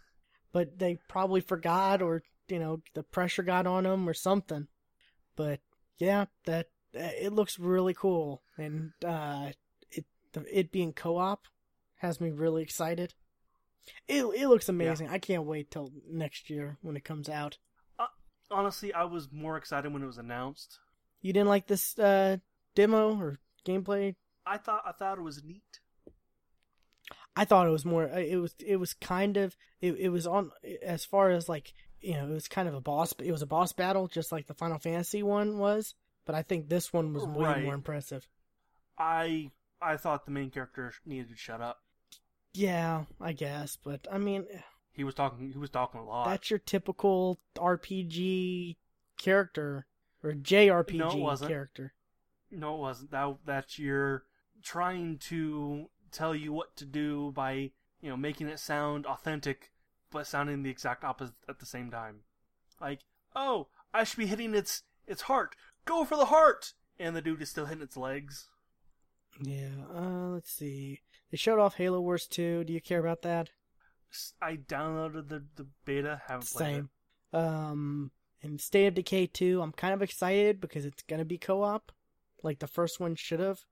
but 0.54 0.80
they 0.80 1.00
probably 1.10 1.42
forgot 1.42 2.02
or 2.02 2.24
you 2.48 2.60
know 2.60 2.82
the 2.94 3.04
pressure 3.04 3.44
got 3.44 3.68
on 3.68 3.84
them 3.84 4.08
or 4.08 4.14
something. 4.14 4.68
But 5.36 5.60
yeah, 5.98 6.26
that 6.46 6.68
uh, 6.96 7.12
it 7.20 7.34
looks 7.34 7.60
really 7.60 7.94
cool, 7.94 8.44
and 8.58 8.94
uh, 9.06 9.50
it 9.92 10.06
it 10.50 10.72
being 10.72 10.94
co-op 10.94 11.48
has 11.98 12.22
me 12.22 12.32
really 12.32 12.64
excited. 12.64 13.14
It 14.08 14.24
it 14.24 14.48
looks 14.48 14.70
amazing. 14.70 15.10
I 15.10 15.20
can't 15.20 15.44
wait 15.46 15.72
till 15.72 15.92
next 16.10 16.50
year 16.50 16.78
when 16.82 16.96
it 16.98 17.04
comes 17.04 17.30
out. 17.30 17.58
Honestly, 18.52 18.94
I 18.94 19.06
was 19.06 19.30
more 19.32 19.58
excited 19.58 19.92
when 19.92 20.04
it 20.04 20.08
was 20.08 20.20
announced. 20.20 20.80
You 21.22 21.34
didn't 21.34 21.50
like 21.50 21.66
this 21.66 21.98
uh, 21.98 22.38
demo 22.76 23.18
or 23.20 23.40
gameplay 23.66 24.16
I 24.46 24.58
thought 24.58 24.84
I 24.86 24.92
thought 24.92 25.18
it 25.18 25.22
was 25.24 25.44
neat. 25.44 25.80
I 27.36 27.44
thought 27.46 27.68
it 27.68 27.72
was 27.72 27.86
more. 27.86 28.04
uh, 28.10 28.18
It 28.20 28.38
was. 28.38 28.56
It 28.66 28.78
was 28.78 28.94
kind 28.94 29.38
of. 29.38 29.56
It, 29.82 29.94
it 30.00 30.10
was 30.10 30.28
on 30.28 30.52
as 30.84 31.04
far 31.06 31.32
as 31.32 31.50
like 31.50 31.74
you 32.00 32.14
know. 32.14 32.28
It 32.30 32.34
was 32.34 32.48
kind 32.48 32.68
of 32.68 32.76
a 32.76 32.82
boss. 32.82 33.14
It 33.20 33.32
was 33.32 33.42
a 33.42 33.48
boss 33.48 33.74
battle, 33.74 34.08
just 34.08 34.32
like 34.32 34.48
the 34.48 34.54
Final 34.54 34.78
Fantasy 34.80 35.24
one 35.24 35.58
was. 35.58 35.96
But 36.26 36.36
I 36.36 36.44
think 36.44 36.70
this 36.70 36.94
one 36.94 37.14
was 37.14 37.26
way 37.26 37.46
Right. 37.46 37.64
more 37.64 37.74
impressive. 37.74 38.28
I 38.98 39.52
I 39.82 39.98
thought 39.98 40.26
the 40.26 40.32
main 40.32 40.52
character 40.52 40.94
needed 41.06 41.30
to 41.30 41.36
shut 41.36 41.62
up. 41.62 41.80
Yeah, 42.56 43.04
I 43.20 43.34
guess. 43.34 43.78
But 43.84 44.08
I 44.12 44.18
mean, 44.18 44.46
He 44.94 45.04
was 45.04 45.14
talking. 45.16 45.52
He 45.52 45.58
was 45.58 45.70
talking 45.70 46.00
a 46.00 46.06
lot. 46.06 46.26
that's 46.28 46.50
your 46.50 46.60
typical 46.60 47.40
RPG 47.58 48.78
character 49.18 49.86
or 50.24 50.32
JRPG 50.34 50.98
No, 50.98 51.10
it 51.12 51.18
wasn't. 51.18 51.50
character. 51.52 51.94
No, 52.52 52.76
it 52.76 52.80
wasn't. 52.80 53.12
That 53.12 53.38
that's 53.46 53.78
your 53.80 54.24
trying 54.64 55.18
to 55.20 55.90
tell 56.12 56.34
you 56.36 56.54
what 56.54 56.76
to 56.78 56.86
do 56.86 57.32
by 57.36 57.72
you 58.02 58.10
know 58.10 58.18
making 58.18 58.48
it 58.48 58.60
sound 58.60 59.06
authentic, 59.06 59.72
but 60.12 60.28
sounding 60.28 60.64
the 60.64 60.70
exact 60.70 61.04
opposite 61.04 61.36
at 61.50 61.60
the 61.60 61.66
same 61.66 61.92
time. 61.92 62.22
Like, 62.80 63.02
oh, 63.36 63.68
I 63.94 64.04
should 64.04 64.20
be 64.20 64.28
hitting 64.28 64.54
its 64.56 64.84
its 65.08 65.24
heart. 65.24 65.56
Go 65.86 66.04
for 66.06 66.16
the 66.18 66.26
heart, 66.26 66.74
and 67.00 67.16
the 67.16 67.22
dude 67.22 67.42
is 67.42 67.50
still 67.50 67.66
hitting 67.66 67.84
its 67.84 67.98
legs. 67.98 68.48
Yeah. 69.42 69.70
Uh, 69.94 70.30
let's 70.30 70.52
see. 70.52 71.02
They 71.36 71.38
showed 71.38 71.60
off 71.60 71.76
Halo 71.76 72.00
Wars 72.00 72.28
2. 72.28 72.64
Do 72.64 72.72
you 72.72 72.80
care 72.80 73.02
about 73.02 73.22
that? 73.24 73.50
I 74.42 74.56
downloaded 74.56 75.28
the 75.28 75.44
the 75.58 75.68
beta. 75.84 76.22
Haven't 76.28 76.50
played 76.50 76.76
Same. 76.76 76.90
Um, 77.34 78.12
and 78.42 78.62
State 78.62 78.88
of 78.88 78.94
Decay 78.94 79.28
2, 79.28 79.62
I'm 79.62 79.74
kind 79.74 79.94
of 79.94 80.02
excited 80.02 80.62
because 80.62 80.86
it's 80.86 81.04
gonna 81.04 81.26
be 81.26 81.38
co-op, 81.38 81.92
like 82.42 82.60
the 82.60 82.68
first 82.68 83.02
one 83.02 83.16
should 83.16 83.42
have. 83.42 83.66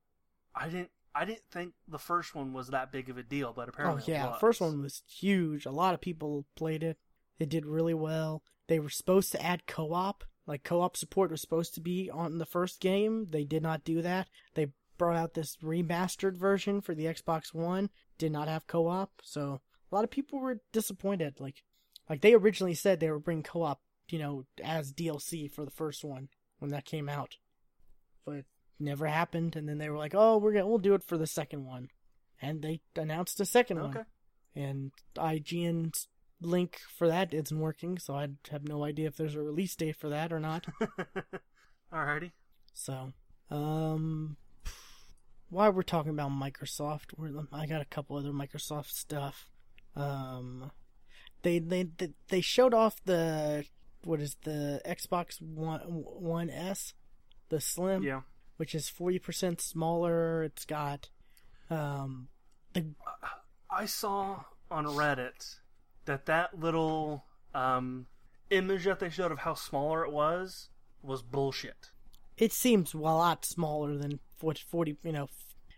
I 0.53 0.67
didn't. 0.67 0.91
I 1.15 1.23
didn't 1.23 1.45
think 1.51 1.71
the 1.87 1.97
first 1.97 2.35
one 2.35 2.51
was 2.51 2.67
that 2.67 2.91
big 2.91 3.09
of 3.09 3.17
a 3.17 3.23
deal, 3.23 3.53
but 3.55 3.69
Oh 3.69 3.69
apparently, 3.69 4.03
oh 4.07 4.11
yeah, 4.11 4.31
was. 4.31 4.41
first 4.41 4.59
one 4.59 4.81
was 4.81 5.01
huge. 5.07 5.65
A 5.65 5.71
lot 5.71 5.93
of 5.93 6.01
people 6.01 6.45
played 6.57 6.83
it. 6.83 6.97
It 7.39 7.47
did 7.47 7.65
really 7.65 7.93
well. 7.93 8.43
They 8.67 8.79
were 8.79 8.89
supposed 8.89 9.31
to 9.31 9.41
add 9.41 9.67
co-op, 9.67 10.25
like 10.45 10.65
co-op 10.65 10.97
support 10.97 11.31
was 11.31 11.39
supposed 11.39 11.75
to 11.75 11.79
be 11.79 12.09
on 12.11 12.39
the 12.39 12.45
first 12.45 12.81
game. 12.81 13.27
They 13.29 13.45
did 13.45 13.63
not 13.63 13.85
do 13.85 14.01
that. 14.01 14.27
They 14.53 14.67
brought 15.03 15.17
out 15.17 15.33
this 15.33 15.57
remastered 15.57 16.37
version 16.37 16.79
for 16.79 16.95
the 16.95 17.03
Xbox 17.05 17.53
One. 17.53 17.89
Did 18.17 18.31
not 18.31 18.47
have 18.47 18.67
co-op, 18.67 19.11
so 19.21 19.59
a 19.91 19.95
lot 19.95 20.05
of 20.05 20.09
people 20.11 20.39
were 20.39 20.61
disappointed. 20.71 21.41
Like, 21.41 21.61
like 22.09 22.21
they 22.21 22.33
originally 22.33 22.73
said 22.73 22.99
they 23.01 23.11
were 23.11 23.19
bringing 23.19 23.43
co-op, 23.43 23.81
you 24.07 24.17
know, 24.17 24.45
as 24.63 24.93
DLC 24.93 25.51
for 25.51 25.65
the 25.65 25.71
first 25.71 26.05
one 26.05 26.29
when 26.59 26.71
that 26.71 26.85
came 26.85 27.09
out, 27.09 27.35
but 28.25 28.35
it 28.35 28.45
never 28.79 29.07
happened. 29.07 29.57
And 29.57 29.67
then 29.67 29.77
they 29.77 29.89
were 29.89 29.97
like, 29.97 30.13
"Oh, 30.15 30.37
we're 30.37 30.53
gonna 30.53 30.67
we'll 30.67 30.77
do 30.77 30.93
it 30.93 31.03
for 31.03 31.17
the 31.17 31.27
second 31.27 31.65
one," 31.65 31.89
and 32.41 32.61
they 32.61 32.79
announced 32.95 33.41
a 33.41 33.45
second 33.45 33.81
one 33.81 33.89
Okay. 33.89 34.03
and 34.55 34.91
IGN's 35.17 36.07
link 36.39 36.79
for 36.97 37.09
that 37.09 37.33
isn't 37.33 37.59
working, 37.59 37.97
so 37.97 38.15
I 38.15 38.29
have 38.51 38.65
no 38.69 38.85
idea 38.85 39.07
if 39.07 39.17
there's 39.17 39.35
a 39.35 39.41
release 39.41 39.75
date 39.75 39.97
for 39.97 40.07
that 40.09 40.31
or 40.31 40.39
not. 40.39 40.65
Alrighty. 41.93 42.31
so, 42.73 43.11
um, 43.51 44.37
while 45.53 45.71
we're 45.71 45.83
talking 45.83 46.11
about 46.11 46.31
Microsoft, 46.31 47.13
we're, 47.17 47.31
I 47.51 47.65
got 47.65 47.81
a 47.81 47.85
couple 47.85 48.17
other 48.17 48.31
Microsoft 48.31 48.89
stuff. 48.89 49.47
Um, 49.95 50.71
they 51.43 51.59
they 51.59 51.83
they, 51.83 52.09
they 52.29 52.41
showed 52.41 52.73
off 52.73 52.95
the 53.05 53.65
what 54.03 54.19
is 54.19 54.35
the 54.43 54.81
Xbox 54.85 55.41
One 55.41 55.79
One 55.81 56.49
S, 56.49 56.93
the 57.49 57.61
Slim, 57.61 58.03
Yeah. 58.03 58.21
which 58.57 58.73
is 58.73 58.89
forty 58.89 59.19
percent 59.19 59.61
smaller. 59.61 60.43
It's 60.43 60.65
got 60.65 61.09
um 61.69 62.29
the 62.73 62.87
I 63.69 63.85
saw 63.85 64.43
on 64.71 64.85
Reddit 64.85 65.59
that 66.05 66.25
that 66.25 66.59
little 66.59 67.25
um, 67.53 68.07
image 68.49 68.85
that 68.85 68.99
they 68.99 69.09
showed 69.09 69.31
of 69.31 69.39
how 69.39 69.53
smaller 69.53 70.03
it 70.05 70.11
was 70.11 70.69
was 71.01 71.21
bullshit. 71.21 71.91
It 72.37 72.51
seems 72.51 72.93
a 72.93 72.97
lot 72.97 73.45
smaller 73.45 73.97
than 73.97 74.19
what 74.41 74.57
40 74.57 74.97
you 75.03 75.11
know 75.11 75.29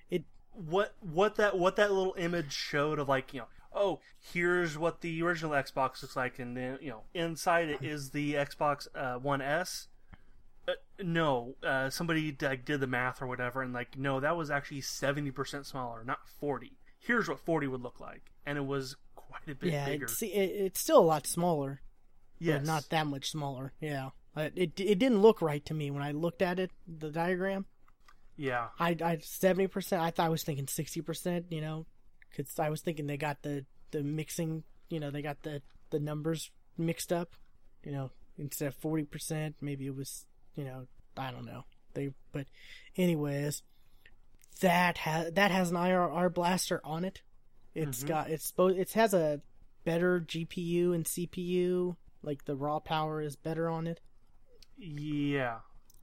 it 0.10 0.24
What 0.52 0.96
what 1.00 1.36
that 1.36 1.58
what 1.58 1.76
that 1.76 1.92
little 1.92 2.16
image 2.18 2.52
showed 2.54 3.00
of 3.00 3.10
like 3.10 3.34
you 3.34 3.42
know 3.42 3.48
oh 3.74 4.00
here's 4.34 4.78
what 4.78 5.02
the 5.02 5.22
original 5.22 5.52
Xbox 5.52 6.02
looks 6.02 6.16
like 6.16 6.40
and 6.40 6.56
then 6.56 6.78
you 6.82 6.90
know 6.90 7.04
inside 7.14 7.70
it 7.70 7.84
is 7.84 8.12
the 8.12 8.34
Xbox 8.34 8.88
uh, 8.96 9.20
One 9.20 9.42
S. 9.42 9.88
Uh, 10.68 10.72
no, 11.00 11.54
uh, 11.62 11.92
somebody 11.92 12.36
like 12.42 12.66
did 12.66 12.80
the 12.80 12.88
math 12.88 13.22
or 13.22 13.28
whatever, 13.28 13.62
and 13.62 13.72
like 13.72 14.00
no, 14.00 14.20
that 14.20 14.36
was 14.36 14.50
actually 14.50 14.82
seventy 14.82 15.30
percent 15.30 15.68
smaller, 15.68 16.04
not 16.04 16.28
forty. 16.40 16.80
Here's 16.98 17.30
what 17.30 17.38
forty 17.38 17.68
would 17.68 17.84
look 17.84 18.00
like, 18.00 18.32
and 18.48 18.58
it 18.58 18.66
was 18.66 18.96
quite 19.16 19.48
a 19.48 19.56
bit 19.56 19.74
yeah 19.74 19.86
bigger. 19.86 20.06
it's 20.06 20.22
it, 20.22 20.28
it's 20.28 20.80
still 20.80 21.00
a 21.00 21.02
lot 21.02 21.28
smaller 21.28 21.82
yeah 22.40 22.60
not 22.60 22.90
that 22.90 23.08
much 23.08 23.30
smaller 23.30 23.74
yeah 23.80 24.10
it 24.38 24.80
it 24.80 25.00
didn't 25.00 25.22
look 25.22 25.42
right 25.42 25.66
to 25.66 25.74
me 25.74 25.90
when 25.92 26.04
i 26.04 26.12
looked 26.12 26.42
at 26.42 26.60
it 26.60 26.72
the 26.88 27.10
diagram 27.10 27.66
Yeah, 28.38 28.68
i 28.80 28.90
i 28.90 29.18
70% 29.18 30.00
i 30.00 30.12
thought 30.12 30.26
i 30.26 30.30
was 30.30 30.44
thinking 30.44 30.66
60% 30.66 31.46
you 31.52 31.62
know 31.62 31.86
cuz 32.36 32.60
i 32.60 32.70
was 32.70 32.82
thinking 32.82 33.08
they 33.08 33.18
got 33.18 33.42
the 33.44 33.66
the 33.92 34.04
mixing 34.04 34.64
you 34.90 35.00
know 35.00 35.10
they 35.12 35.22
got 35.22 35.42
the 35.44 35.62
the 35.92 36.00
numbers 36.00 36.52
mixed 36.78 37.14
up 37.14 37.36
you 37.84 37.92
know 37.92 38.12
instead 38.38 38.68
of 38.68 38.80
40% 38.82 39.54
maybe 39.62 39.86
it 39.88 39.96
was 39.96 40.26
you 40.56 40.66
know 40.66 40.88
i 41.16 41.32
don't 41.32 41.46
know 41.46 41.64
they 41.94 42.14
but 42.34 42.48
anyways 42.98 43.64
that 44.62 44.98
has 45.00 45.32
that 45.34 45.52
has 45.52 45.72
an 45.72 45.78
IR 45.78 46.30
blaster 46.30 46.82
on 46.84 47.06
it 47.06 47.22
It's 47.74 48.04
Mhm. 48.04 48.08
got 48.08 48.30
it's 48.30 48.52
both. 48.52 48.76
It 48.78 48.92
has 48.94 49.14
a 49.14 49.42
better 49.84 50.22
GPU 50.22 50.94
and 50.94 51.04
CPU. 51.06 51.98
Like 52.24 52.46
the 52.46 52.56
raw 52.56 52.80
power 52.80 53.22
is 53.22 53.36
better 53.36 53.70
on 53.70 53.86
it, 53.86 54.00
Yeah. 54.78 55.60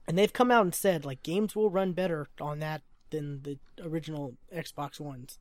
and 0.07 0.17
they've 0.17 0.33
come 0.33 0.51
out 0.51 0.65
and 0.65 0.75
said 0.75 1.05
like 1.05 1.23
games 1.23 1.55
will 1.55 1.69
run 1.69 1.93
better 1.93 2.27
on 2.41 2.59
that 2.59 2.81
than 3.11 3.43
the 3.43 3.59
original 3.81 4.35
Xbox 4.55 4.99
ones. 4.99 5.37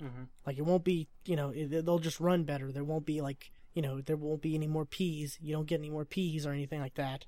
hmm 0.00 0.24
Like 0.46 0.58
it 0.58 0.62
won't 0.64 0.84
be, 0.84 1.08
you 1.24 1.36
know, 1.36 1.50
it, 1.50 1.84
they'll 1.84 1.98
just 1.98 2.20
run 2.20 2.44
better. 2.44 2.72
There 2.72 2.84
won't 2.84 3.06
be 3.06 3.20
like, 3.20 3.50
you 3.74 3.82
know, 3.82 4.00
there 4.00 4.16
won't 4.16 4.42
be 4.42 4.54
any 4.54 4.66
more 4.66 4.84
P's. 4.86 5.38
You 5.40 5.52
don't 5.54 5.66
get 5.66 5.78
any 5.80 5.90
more 5.90 6.04
P's 6.04 6.46
or 6.46 6.52
anything 6.52 6.80
like 6.80 6.94
that. 6.94 7.26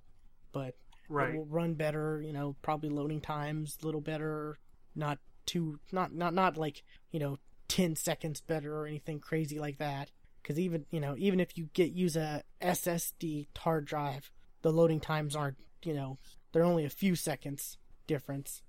But 0.52 0.74
Right. 1.08 1.34
it 1.34 1.36
will 1.36 1.44
run 1.46 1.74
better. 1.74 2.22
You 2.22 2.32
know, 2.32 2.56
probably 2.62 2.88
loading 2.88 3.20
times 3.20 3.76
a 3.82 3.84
little 3.86 4.00
better. 4.00 4.58
Not 4.94 5.18
too, 5.44 5.78
not 5.92 6.14
not 6.14 6.32
not 6.32 6.56
like 6.56 6.82
you 7.10 7.20
know, 7.20 7.38
ten 7.68 7.94
seconds 7.94 8.40
better 8.40 8.74
or 8.78 8.86
anything 8.86 9.20
crazy 9.20 9.58
like 9.58 9.76
that. 9.78 10.10
Because 10.42 10.58
even 10.58 10.86
you 10.90 11.00
know, 11.00 11.14
even 11.18 11.40
if 11.40 11.58
you 11.58 11.68
get 11.74 11.92
use 11.92 12.16
a 12.16 12.42
SSD 12.62 13.48
hard 13.58 13.84
drive, 13.84 14.30
the 14.64 14.72
loading 14.72 14.98
times 14.98 15.36
aren't, 15.36 15.58
you 15.82 15.92
know, 15.92 16.16
they're 16.52 16.64
only 16.64 16.86
a 16.86 16.90
few 16.90 17.14
seconds 17.14 17.76
difference. 18.06 18.62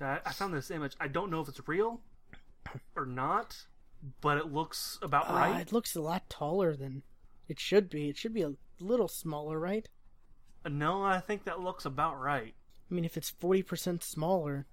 I, 0.00 0.20
I 0.24 0.32
found 0.32 0.52
this 0.52 0.70
image. 0.70 0.94
I 1.00 1.08
don't 1.08 1.30
know 1.30 1.40
if 1.40 1.48
it's 1.48 1.66
real 1.66 2.02
or 2.94 3.06
not, 3.06 3.56
but 4.20 4.36
it 4.36 4.52
looks 4.52 4.98
about 5.00 5.30
Uh, 5.30 5.34
right. 5.34 5.60
it 5.62 5.72
looks 5.72 5.96
a 5.96 6.02
lot 6.02 6.28
taller 6.28 6.76
than 6.76 7.02
it 7.48 7.58
should 7.58 7.88
be. 7.88 8.10
It 8.10 8.18
should 8.18 8.34
be 8.34 8.42
a 8.42 8.52
little 8.78 9.08
smaller, 9.08 9.58
right? 9.58 9.88
No, 10.68 11.02
I 11.02 11.20
think 11.20 11.44
that 11.44 11.60
looks 11.60 11.86
about 11.86 12.20
right. 12.20 12.54
I 12.90 12.94
mean, 12.94 13.06
if 13.06 13.16
it's 13.16 13.30
forty 13.30 13.62
percent 13.62 14.04
smaller, 14.04 14.66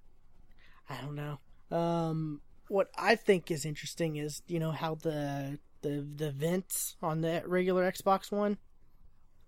I 0.90 1.00
don't 1.00 1.14
know. 1.14 1.38
Um, 1.74 2.42
what 2.68 2.90
I 2.98 3.14
think 3.16 3.50
is 3.50 3.64
interesting 3.64 4.16
is 4.16 4.42
you 4.46 4.58
know 4.58 4.72
how 4.72 4.96
the 4.96 5.58
the 5.80 6.06
the 6.14 6.30
vents 6.30 6.96
on 7.00 7.22
the 7.22 7.42
regular 7.46 7.90
Xbox 7.90 8.30
One, 8.30 8.58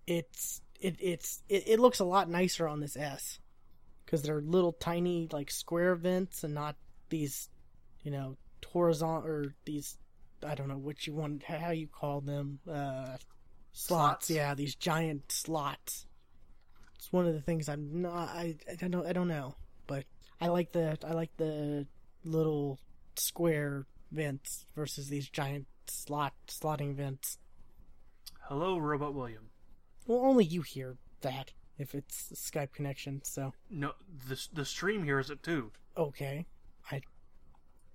it's 0.07 0.61
it 0.79 0.95
it's 0.99 1.41
it, 1.49 1.67
it 1.67 1.79
looks 1.79 1.99
a 1.99 2.05
lot 2.05 2.29
nicer 2.29 2.67
on 2.67 2.79
this 2.79 2.95
S 2.95 3.39
because 4.05 4.21
they're 4.21 4.41
little 4.41 4.73
tiny 4.73 5.27
like 5.31 5.51
square 5.51 5.95
vents 5.95 6.43
and 6.43 6.53
not 6.53 6.75
these, 7.09 7.49
you 8.03 8.11
know, 8.11 8.37
horizontal 8.65 9.25
or 9.25 9.55
these 9.65 9.97
I 10.45 10.55
don't 10.55 10.67
know 10.67 10.77
what 10.77 11.05
you 11.05 11.13
want 11.13 11.43
how 11.43 11.71
you 11.71 11.87
call 11.87 12.21
them 12.21 12.59
uh 12.67 13.17
slots. 13.71 14.27
Slots? 14.27 14.29
Yeah, 14.29 14.55
these 14.55 14.75
giant 14.75 15.31
slots. 15.31 16.05
It's 16.95 17.11
one 17.11 17.27
of 17.27 17.33
the 17.33 17.41
things 17.41 17.69
I'm 17.69 18.01
not 18.01 18.29
I 18.29 18.57
I 18.69 18.87
don't 18.87 19.05
I 19.05 19.13
don't 19.13 19.27
know, 19.27 19.55
but 19.87 20.05
I 20.41 20.47
like 20.47 20.71
the 20.71 20.97
I 21.05 21.13
like 21.13 21.35
the 21.37 21.85
little 22.23 22.79
square 23.15 23.85
vents 24.11 24.65
versus 24.75 25.09
these 25.09 25.29
giant 25.29 25.67
slot 25.87 26.33
slotting 26.47 26.95
vents. 26.95 27.37
Hello, 28.41 28.77
Robot 28.77 29.13
William. 29.13 29.48
Well, 30.09 30.25
only 30.25 30.43
you 30.43 30.63
hear 30.63 30.97
that 31.21 31.53
if 31.77 31.93
it's 31.93 32.31
a 32.31 32.33
Skype 32.33 32.73
connection. 32.73 33.21
So 33.23 33.53
No, 33.69 33.93
the 34.27 34.43
the 34.51 34.65
stream 34.65 35.03
hears 35.03 35.29
it 35.29 35.43
too. 35.43 35.71
okay, 35.95 36.47
I 36.91 37.01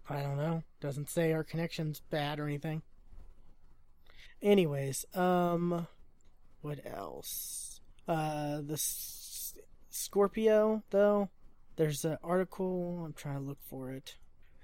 I 0.08 0.22
don't 0.22 0.36
know. 0.36 0.62
Doesn't 0.80 1.10
say 1.10 1.32
our 1.32 1.42
connection's 1.42 1.98
bad 1.98 2.38
or 2.38 2.46
anything. 2.46 2.82
Anyways, 4.40 5.04
um, 5.14 5.88
what 6.60 6.78
else? 6.86 7.80
Uh, 8.06 8.60
the 8.60 8.74
S- 8.74 9.56
Scorpio 9.90 10.84
though. 10.90 11.30
There's 11.74 12.04
an 12.04 12.18
article. 12.22 13.02
I'm 13.04 13.12
trying 13.14 13.40
to 13.40 13.40
look 13.44 13.58
for 13.60 13.90
it. 13.90 14.16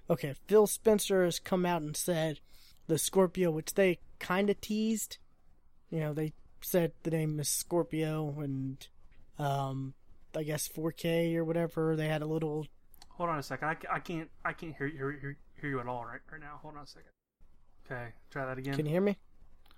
Okay, 0.09 0.35
Phil 0.47 0.69
Spencer 0.69 1.25
has 1.25 1.41
come 1.41 1.67
out 1.67 1.83
and 1.83 1.97
said 1.97 2.39
the 2.87 2.97
Scorpio, 2.99 3.51
which 3.51 3.75
they 3.75 3.99
kind 4.21 4.51
of 4.51 4.61
teased. 4.61 5.19
You 5.91 5.99
know, 5.99 6.13
they 6.13 6.33
said 6.61 6.93
the 7.03 7.11
name 7.11 7.39
is 7.41 7.49
Scorpio, 7.49 8.37
and 8.41 8.87
um, 9.39 9.95
I 10.37 10.43
guess 10.43 10.69
4K 10.69 11.35
or 11.37 11.45
whatever. 11.45 11.97
They 11.97 12.09
had 12.09 12.23
a 12.23 12.27
little 12.27 12.67
Hold 13.21 13.29
on 13.29 13.39
a 13.39 13.43
second. 13.43 13.69
I, 13.69 13.77
I 13.97 13.99
can't 13.99 14.31
I 14.47 14.55
can't 14.55 14.75
hear, 14.75 14.89
hear 14.89 15.13
hear 15.13 15.37
hear 15.61 15.71
you 15.71 15.79
at 15.81 15.87
all 15.87 16.07
right 16.07 16.21
right 16.33 16.41
now. 16.41 16.59
Hold 16.63 16.77
on 16.77 16.85
a 16.85 16.87
second. 16.87 17.11
Okay, 17.85 18.15
try 18.31 18.47
that 18.47 18.57
again. 18.57 18.73
Can 18.75 18.87
you 18.87 18.93
hear 18.93 19.03
me? 19.03 19.19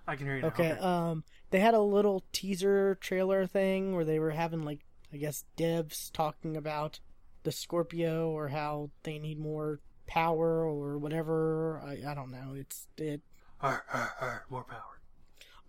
I 0.07 0.15
can 0.15 0.27
hear 0.27 0.37
you. 0.37 0.43
Now. 0.43 0.47
Okay, 0.47 0.71
um, 0.71 1.25
they 1.49 1.59
had 1.59 1.73
a 1.73 1.81
little 1.81 2.23
teaser 2.31 2.95
trailer 2.95 3.45
thing 3.45 3.95
where 3.95 4.05
they 4.05 4.17
were 4.17 4.31
having 4.31 4.63
like, 4.63 4.79
I 5.11 5.17
guess, 5.17 5.43
devs 5.57 6.09
talking 6.13 6.55
about 6.55 7.01
the 7.43 7.51
Scorpio 7.51 8.29
or 8.29 8.47
how 8.47 8.91
they 9.03 9.19
need 9.19 9.39
more 9.39 9.81
power 10.07 10.63
or 10.65 10.97
whatever. 10.97 11.81
I, 11.85 12.11
I 12.11 12.13
don't 12.13 12.31
know. 12.31 12.53
It's 12.55 12.87
it, 12.97 13.21
Arr, 13.59 13.83
arr, 13.93 14.13
arr, 14.21 14.45
more 14.49 14.63
power. 14.63 15.01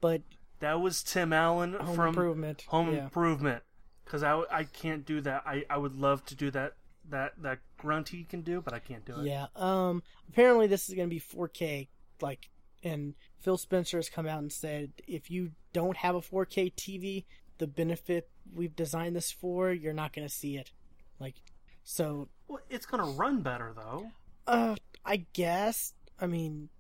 but 0.01 0.23
That 0.65 0.81
was 0.81 1.03
Tim 1.03 1.35
Allen 1.35 1.75
home 1.75 1.95
from 1.95 2.09
improvement. 2.09 2.65
Home 2.69 2.95
yeah. 2.95 3.05
Improvement. 3.05 3.62
Because 4.03 4.23
I, 4.23 4.43
I 4.51 4.65
can't 4.65 5.05
do 5.05 5.21
that. 5.21 5.43
I, 5.47 5.65
I 5.69 5.77
would 5.77 5.95
love 5.95 6.25
to 6.27 6.35
do 6.35 6.51
that 6.53 6.73
that 7.11 7.35
that 7.43 7.59
Grunty 7.79 8.27
can 8.27 8.41
do, 8.41 8.62
but 8.62 8.73
I 8.73 8.79
can't 8.79 9.05
do 9.05 9.21
it. 9.21 9.27
Yeah. 9.27 9.49
Um. 9.57 10.03
Apparently, 10.31 10.67
this 10.67 10.89
is 10.89 10.95
going 10.95 11.11
to 11.11 11.15
be 11.15 11.21
4K. 11.21 11.89
Like, 12.23 12.49
and 12.83 13.15
Phil 13.41 13.59
Spencer 13.59 13.99
has 13.99 14.09
come 14.09 14.27
out 14.27 14.39
and 14.39 14.51
said, 14.51 14.93
if 15.07 15.31
you 15.31 15.51
don't 15.75 15.99
have 15.99 16.15
a 16.15 16.23
4K 16.23 16.73
TV, 16.75 17.25
the 17.59 17.67
benefit 17.67 18.31
we've 18.55 18.75
designed 18.75 19.17
this 19.17 19.31
for, 19.31 19.71
you're 19.71 19.93
not 19.93 20.15
going 20.15 20.27
to 20.27 20.33
see 20.33 20.57
it. 20.57 20.71
Like, 21.21 21.35
so 21.83 22.29
Well, 22.49 22.61
it's 22.71 22.87
gonna 22.87 23.05
run 23.05 23.43
better 23.43 23.75
though. 23.77 24.11
Uh, 24.47 24.77
I 25.05 25.27
guess. 25.35 25.93
I 26.19 26.27
mean, 26.27 26.71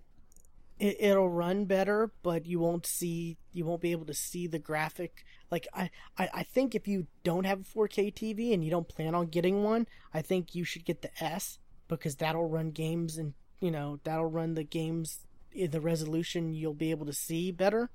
it, 0.78 0.96
it'll 1.00 1.28
run 1.28 1.64
better, 1.66 2.10
but 2.22 2.46
you 2.46 2.58
won't 2.58 2.86
see. 2.86 3.38
You 3.52 3.64
won't 3.64 3.80
be 3.80 3.92
able 3.92 4.06
to 4.06 4.14
see 4.14 4.46
the 4.46 4.58
graphic. 4.58 5.24
Like 5.50 5.66
I, 5.72 5.90
I, 6.18 6.28
I 6.34 6.42
think 6.42 6.74
if 6.74 6.88
you 6.88 7.06
don't 7.22 7.44
have 7.44 7.60
a 7.60 7.78
4K 7.78 8.12
TV 8.12 8.52
and 8.52 8.64
you 8.64 8.70
don't 8.70 8.88
plan 8.88 9.14
on 9.14 9.26
getting 9.26 9.62
one, 9.62 9.86
I 10.12 10.22
think 10.22 10.54
you 10.54 10.64
should 10.64 10.84
get 10.84 11.02
the 11.02 11.10
S 11.22 11.58
because 11.88 12.16
that'll 12.16 12.48
run 12.48 12.70
games 12.70 13.18
and 13.18 13.34
you 13.60 13.70
know 13.70 14.00
that'll 14.04 14.26
run 14.26 14.54
the 14.54 14.64
games 14.64 15.20
in 15.52 15.70
the 15.70 15.80
resolution 15.80 16.54
you'll 16.54 16.74
be 16.74 16.90
able 16.90 17.06
to 17.06 17.12
see 17.12 17.52
better. 17.52 17.90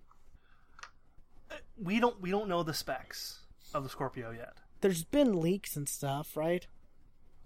We 1.82 2.00
don't 2.00 2.22
we 2.22 2.32
don't 2.32 2.48
know 2.48 2.64
the 2.64 2.74
specs 2.74 3.40
of 3.74 3.84
the 3.84 3.90
Scorpio 3.90 4.32
yet. 4.32 4.54
There's 4.82 5.04
been 5.04 5.40
leaks 5.40 5.76
and 5.76 5.90
stuff, 5.90 6.38
right? 6.38 6.66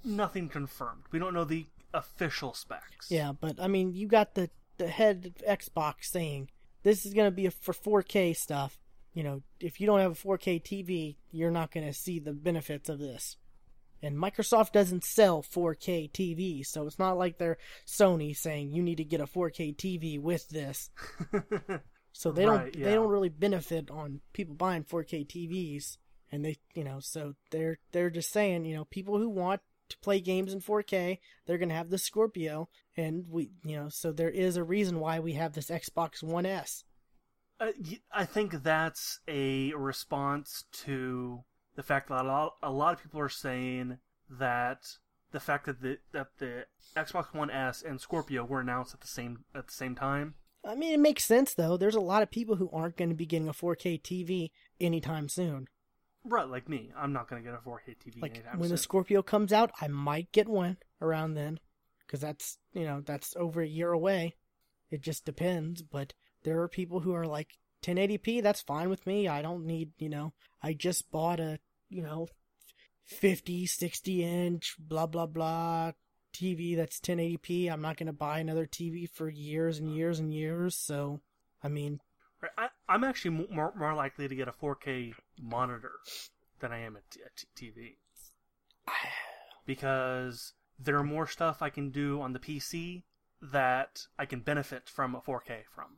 Nothing 0.04 0.50
confirmed. 0.50 1.04
We 1.12 1.18
don't 1.18 1.34
know 1.34 1.46
the 1.46 1.66
official 1.94 2.54
specs. 2.54 3.10
Yeah, 3.10 3.32
but 3.40 3.60
I 3.60 3.68
mean, 3.68 3.96
you 3.96 4.08
got 4.08 4.36
the 4.36 4.50
the 4.78 4.88
head 4.88 5.34
of 5.46 5.60
Xbox 5.60 6.06
saying 6.06 6.50
this 6.84 7.06
is 7.06 7.14
going 7.14 7.28
to 7.28 7.36
be 7.36 7.46
a, 7.46 7.52
for 7.52 7.74
4K 7.74 8.36
stuff. 8.36 8.80
You 9.14 9.24
know, 9.24 9.42
if 9.60 9.80
you 9.80 9.86
don't 9.88 10.00
have 10.00 10.12
a 10.12 10.28
4K 10.28 10.62
TV, 10.64 11.18
you're 11.32 11.52
not 11.52 11.72
going 11.72 11.86
to 11.86 11.94
see 11.94 12.20
the 12.20 12.34
benefits 12.34 12.90
of 12.90 13.00
this. 13.00 13.38
And 14.02 14.18
Microsoft 14.18 14.72
doesn't 14.74 15.06
sell 15.06 15.44
4K 15.44 16.12
TVs, 16.12 16.66
so 16.68 16.86
it's 16.88 17.00
not 17.00 17.18
like 17.18 17.38
they're 17.38 17.58
Sony 17.88 18.36
saying 18.36 18.72
you 18.72 18.84
need 18.84 18.98
to 18.98 19.06
get 19.06 19.22
a 19.22 19.26
4K 19.26 19.76
TV 19.78 20.20
with 20.20 20.50
this. 20.50 20.90
So 22.14 22.32
they 22.32 22.46
Right, 22.46 22.72
don't 22.72 22.76
yeah. 22.76 22.86
they 22.86 22.94
don't 22.96 23.10
really 23.10 23.30
benefit 23.30 23.90
on 23.90 24.22
people 24.34 24.54
buying 24.56 24.84
4K 24.84 25.28
TVs, 25.28 25.98
and 26.32 26.46
they 26.46 26.58
you 26.76 26.84
know 26.84 27.00
so 27.00 27.34
they're 27.50 27.80
they're 27.92 28.12
just 28.12 28.32
saying 28.32 28.66
you 28.66 28.76
know 28.76 28.86
people 28.86 29.18
who 29.18 29.30
want 29.30 29.62
to 29.90 29.98
play 29.98 30.22
games 30.22 30.54
in 30.54 30.62
4K 30.62 31.18
they're 31.46 31.58
gonna 31.58 31.74
have 31.74 31.90
the 31.90 31.98
Scorpio, 31.98 32.70
and 32.96 33.26
we 33.30 33.52
you 33.64 33.76
know 33.76 33.90
so 33.90 34.12
there 34.12 34.30
is 34.30 34.58
a 34.58 34.64
reason 34.64 35.00
why 35.00 35.20
we 35.20 35.34
have 35.34 35.54
this 35.54 35.70
Xbox 35.70 36.22
One 36.24 36.46
S. 36.46 36.84
Uh, 37.60 37.72
I 38.12 38.26
think 38.26 38.64
that's 38.64 39.20
a 39.28 39.74
response 39.74 40.66
to 40.84 41.44
the 41.76 41.84
fact 41.84 42.10
that 42.10 42.24
a 42.24 42.28
lot, 42.28 42.56
a 42.62 42.72
lot 42.72 42.94
of 42.94 43.02
people 43.02 43.20
are 43.20 43.30
saying 43.30 44.00
that 44.30 44.80
the 45.32 45.40
fact 45.40 45.66
that 45.66 45.82
the 45.82 45.98
that 46.12 46.28
the 46.38 46.66
Xbox 46.96 47.34
One 47.34 47.50
S 47.50 47.82
and 47.82 48.00
Scorpio 48.00 48.44
were 48.46 48.62
announced 48.62 48.94
at 48.94 49.02
the 49.02 49.08
same 49.08 49.46
at 49.56 49.68
the 49.68 49.74
same 49.74 49.96
time. 49.96 50.36
I 50.66 50.76
mean 50.76 50.94
it 50.94 51.00
makes 51.00 51.26
sense 51.26 51.54
though. 51.54 51.78
There's 51.78 51.96
a 51.96 52.02
lot 52.02 52.24
of 52.24 52.32
people 52.32 52.56
who 52.56 52.70
aren't 52.72 52.98
going 52.98 53.10
to 53.10 53.16
be 53.16 53.26
getting 53.26 53.50
a 53.50 53.54
4K 53.54 54.02
TV 54.02 54.52
anytime 54.80 55.28
soon. 55.28 55.68
Right, 56.26 56.48
like 56.48 56.70
me, 56.70 56.92
I'm 56.96 57.12
not 57.12 57.30
going 57.30 57.44
to 57.44 57.50
get 57.50 57.58
a 57.58 57.62
4K 57.62 57.98
TV 57.98 58.22
Like 58.22 58.36
anytime 58.36 58.60
when 58.60 58.70
the. 58.70 58.78
Scorpio 58.78 59.22
comes 59.22 59.52
out, 59.52 59.72
I 59.82 59.88
might 59.88 60.32
get 60.32 60.48
one 60.48 60.78
around 61.02 61.34
then, 61.34 61.60
because 62.14 62.22
that's 62.22 62.60
you 62.74 62.86
know 62.86 63.02
that's 63.04 63.36
over 63.38 63.60
a 63.60 63.68
year 63.68 63.92
away. 63.92 64.36
It 64.92 65.02
just 65.02 65.26
depends, 65.26 65.82
but 65.82 66.14
there 66.44 66.62
are 66.62 66.68
people 66.68 67.00
who 67.00 67.16
are 67.16 67.26
like 67.26 67.58
1080p. 67.82 68.44
That's 68.44 68.62
fine 68.62 68.92
with 68.92 69.08
me. 69.08 69.28
I 69.28 69.42
don't 69.42 69.66
need 69.66 69.94
you 69.98 70.10
know. 70.10 70.34
I 70.62 70.74
just 70.74 71.10
bought 71.10 71.40
a 71.40 71.58
you 71.90 72.04
know 72.04 72.28
50, 73.06 73.66
60 73.66 74.24
inch 74.24 74.76
blah 74.78 75.08
blah 75.08 75.26
blah 75.26 75.94
TV 76.36 76.76
that's 76.76 77.00
1080p. 77.00 77.72
I'm 77.72 77.82
not 77.82 77.98
gonna 77.98 78.14
buy 78.14 78.38
another 78.38 78.68
TV 78.68 79.10
for 79.10 79.28
years 79.28 79.80
and 79.80 79.96
years 79.96 80.20
and 80.20 80.32
years. 80.32 80.76
So 80.76 81.20
I 81.64 81.68
mean, 81.68 82.00
I, 82.56 82.68
I'm 82.88 83.04
actually 83.04 83.48
more 83.50 83.74
more 83.76 83.96
likely 83.96 84.28
to 84.28 84.36
get 84.36 84.48
a 84.48 84.52
4K 84.52 85.14
monitor 85.42 85.94
than 86.60 86.72
I 86.72 86.82
am 86.82 86.96
a, 86.96 87.00
t- 87.10 87.22
a 87.26 87.30
t- 87.36 87.72
TV 87.74 87.96
because 89.66 90.54
there 90.84 90.98
are 90.98 91.04
more 91.04 91.28
stuff 91.28 91.62
I 91.62 91.70
can 91.70 91.90
do 91.90 92.22
on 92.22 92.34
the 92.34 92.40
PC 92.40 93.04
that 93.42 94.02
I 94.18 94.26
can 94.26 94.40
benefit 94.42 94.90
from 94.90 95.16
a 95.16 95.22
4K 95.22 95.64
from 95.74 95.98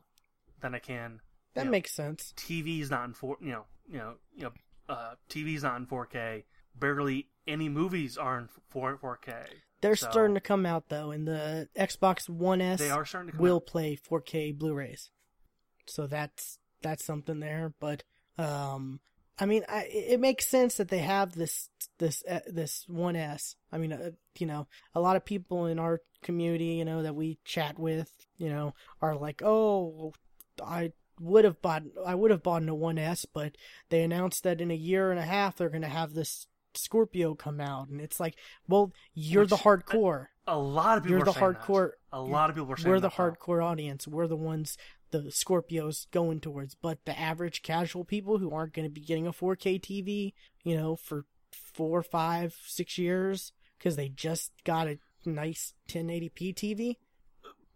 than 0.60 0.74
I 0.74 0.78
can. 0.78 1.20
That 1.54 1.66
know, 1.66 1.70
makes 1.70 1.94
sense. 1.94 2.32
TV's 2.36 2.90
not 2.90 3.04
in 3.06 3.14
four. 3.14 3.36
You 3.40 3.52
know, 3.52 3.64
you 3.88 3.98
know, 3.98 4.14
you 4.34 4.42
know. 4.44 4.52
Uh, 4.88 5.14
TV's 5.28 5.62
not 5.62 5.76
in 5.76 5.86
4K. 5.86 6.44
Barely 6.78 7.28
any 7.46 7.68
movies 7.68 8.16
are 8.18 8.38
in 8.38 8.48
4 8.68 8.98
4K. 8.98 9.46
They're 9.80 9.96
So- 9.96 10.10
starting 10.10 10.34
to 10.34 10.40
come 10.40 10.66
out 10.66 10.88
though, 10.88 11.10
and 11.10 11.26
the 11.26 11.68
Xbox 11.76 12.28
One 12.28 12.60
S 12.60 12.78
They 12.78 12.90
are 12.90 13.04
starting 13.04 13.32
to 13.32 13.38
will 13.38 13.56
out. 13.56 13.66
play 13.66 13.96
4K 13.96 14.52
Blu-rays. 14.52 15.10
So 15.86 16.06
that's 16.06 16.58
that's 16.82 17.04
something 17.04 17.40
there, 17.40 17.72
but 17.80 18.02
um 18.38 19.00
I 19.38 19.46
mean, 19.46 19.64
I, 19.68 19.86
it 19.90 20.20
makes 20.20 20.46
sense 20.46 20.76
that 20.76 20.88
they 20.88 20.98
have 20.98 21.34
this 21.34 21.68
this 21.98 22.22
uh, 22.28 22.40
this 22.46 22.86
1S. 22.90 23.56
I 23.70 23.78
mean, 23.78 23.92
uh, 23.92 24.10
you 24.38 24.46
know, 24.46 24.66
a 24.94 25.00
lot 25.00 25.16
of 25.16 25.24
people 25.24 25.66
in 25.66 25.78
our 25.78 26.00
community, 26.22 26.66
you 26.66 26.84
know, 26.84 27.02
that 27.02 27.14
we 27.14 27.38
chat 27.44 27.78
with, 27.78 28.10
you 28.38 28.48
know, 28.48 28.74
are 29.02 29.14
like, 29.14 29.42
"Oh, 29.42 30.14
I 30.64 30.92
would 31.20 31.44
have 31.44 31.60
bought 31.60 31.82
I 32.04 32.14
would 32.14 32.30
have 32.30 32.42
bought 32.42 32.62
a 32.62 32.74
1S, 32.74 33.26
but 33.32 33.56
they 33.90 34.02
announced 34.02 34.42
that 34.44 34.60
in 34.60 34.70
a 34.70 34.74
year 34.74 35.10
and 35.10 35.20
a 35.20 35.24
half 35.24 35.56
they're 35.56 35.68
going 35.68 35.82
to 35.82 35.88
have 35.88 36.14
this 36.14 36.46
Scorpio 36.74 37.34
come 37.34 37.60
out." 37.60 37.88
And 37.88 38.00
it's 38.00 38.18
like, 38.18 38.36
"Well, 38.66 38.92
you're 39.14 39.46
the 39.46 39.56
hardcore. 39.56 40.28
A 40.46 40.58
lot 40.58 40.96
of 40.96 41.04
people 41.04 41.18
You're 41.18 41.22
are 41.22 41.24
the 41.24 41.32
saying 41.32 41.52
that. 41.52 41.60
hardcore 41.60 41.90
A 42.12 42.20
lot 42.20 42.50
of 42.50 42.56
people 42.56 42.72
are 42.72 42.76
saying 42.76 42.88
we're 42.88 43.00
the 43.00 43.10
hardcore 43.10 43.64
audience. 43.64 44.06
We're 44.06 44.28
the 44.28 44.36
ones 44.36 44.78
the 45.20 45.30
Scorpios 45.30 46.10
going 46.10 46.40
towards. 46.40 46.74
But 46.74 47.04
the 47.04 47.18
average 47.18 47.62
casual 47.62 48.04
people 48.04 48.38
who 48.38 48.52
aren't 48.52 48.74
going 48.74 48.86
to 48.88 48.92
be 48.92 49.00
getting 49.00 49.26
a 49.26 49.32
4K 49.32 49.80
TV, 49.80 50.32
you 50.64 50.76
know, 50.76 50.96
for 50.96 51.24
four, 51.50 52.02
five, 52.02 52.56
six 52.64 52.98
years 52.98 53.52
because 53.78 53.96
they 53.96 54.08
just 54.08 54.52
got 54.64 54.88
a 54.88 54.98
nice 55.24 55.74
1080p 55.88 56.54
TV. 56.54 56.96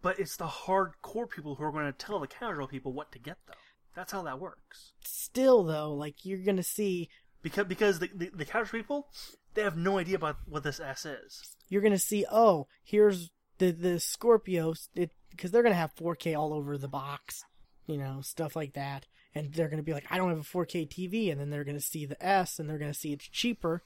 But 0.02 0.18
it's 0.18 0.36
the 0.36 0.46
hardcore 0.46 1.28
people 1.28 1.56
who 1.56 1.64
are 1.64 1.72
going 1.72 1.86
to 1.86 1.92
tell 1.92 2.20
the 2.20 2.26
casual 2.26 2.66
people 2.66 2.92
what 2.92 3.12
to 3.12 3.18
get, 3.18 3.36
though. 3.46 3.54
That's 3.94 4.12
how 4.12 4.22
that 4.22 4.40
works. 4.40 4.92
Still, 5.04 5.64
though, 5.64 5.92
like 5.92 6.24
you're 6.24 6.38
going 6.38 6.56
to 6.56 6.62
see, 6.62 7.08
Because 7.42 7.66
because 7.66 7.98
the, 7.98 8.08
the, 8.14 8.30
the 8.34 8.44
casual 8.44 8.78
people, 8.80 9.08
they 9.54 9.62
have 9.62 9.76
no 9.76 9.98
idea 9.98 10.16
about 10.16 10.36
what 10.46 10.62
this 10.62 10.80
S 10.80 11.04
is. 11.04 11.56
you're 11.68 11.82
going 11.82 11.92
to 11.92 11.98
see. 11.98 12.24
Oh, 12.30 12.66
here's 12.82 13.30
the 13.60 13.70
the 13.70 13.94
Scorpios. 13.96 14.88
It 14.96 15.12
because 15.30 15.52
they're 15.52 15.62
going 15.62 15.72
to 15.72 15.78
have 15.78 15.94
4K 15.94 16.36
all 16.36 16.52
over 16.52 16.76
the 16.76 16.88
box, 16.88 17.44
you 17.86 17.96
know, 17.96 18.20
stuff 18.20 18.56
like 18.56 18.72
that. 18.74 19.06
And 19.34 19.54
they're 19.54 19.68
going 19.68 19.78
to 19.78 19.84
be 19.84 19.92
like, 19.92 20.06
I 20.10 20.16
don't 20.18 20.28
have 20.30 20.40
a 20.40 20.42
4K 20.42 20.88
TV, 20.88 21.30
and 21.30 21.40
then 21.40 21.50
they're 21.50 21.62
going 21.64 21.78
to 21.78 21.80
see 21.80 22.04
the 22.04 22.20
S, 22.24 22.58
and 22.58 22.68
they're 22.68 22.78
going 22.78 22.92
to 22.92 22.98
see 22.98 23.12
it's 23.12 23.28
cheaper 23.28 23.84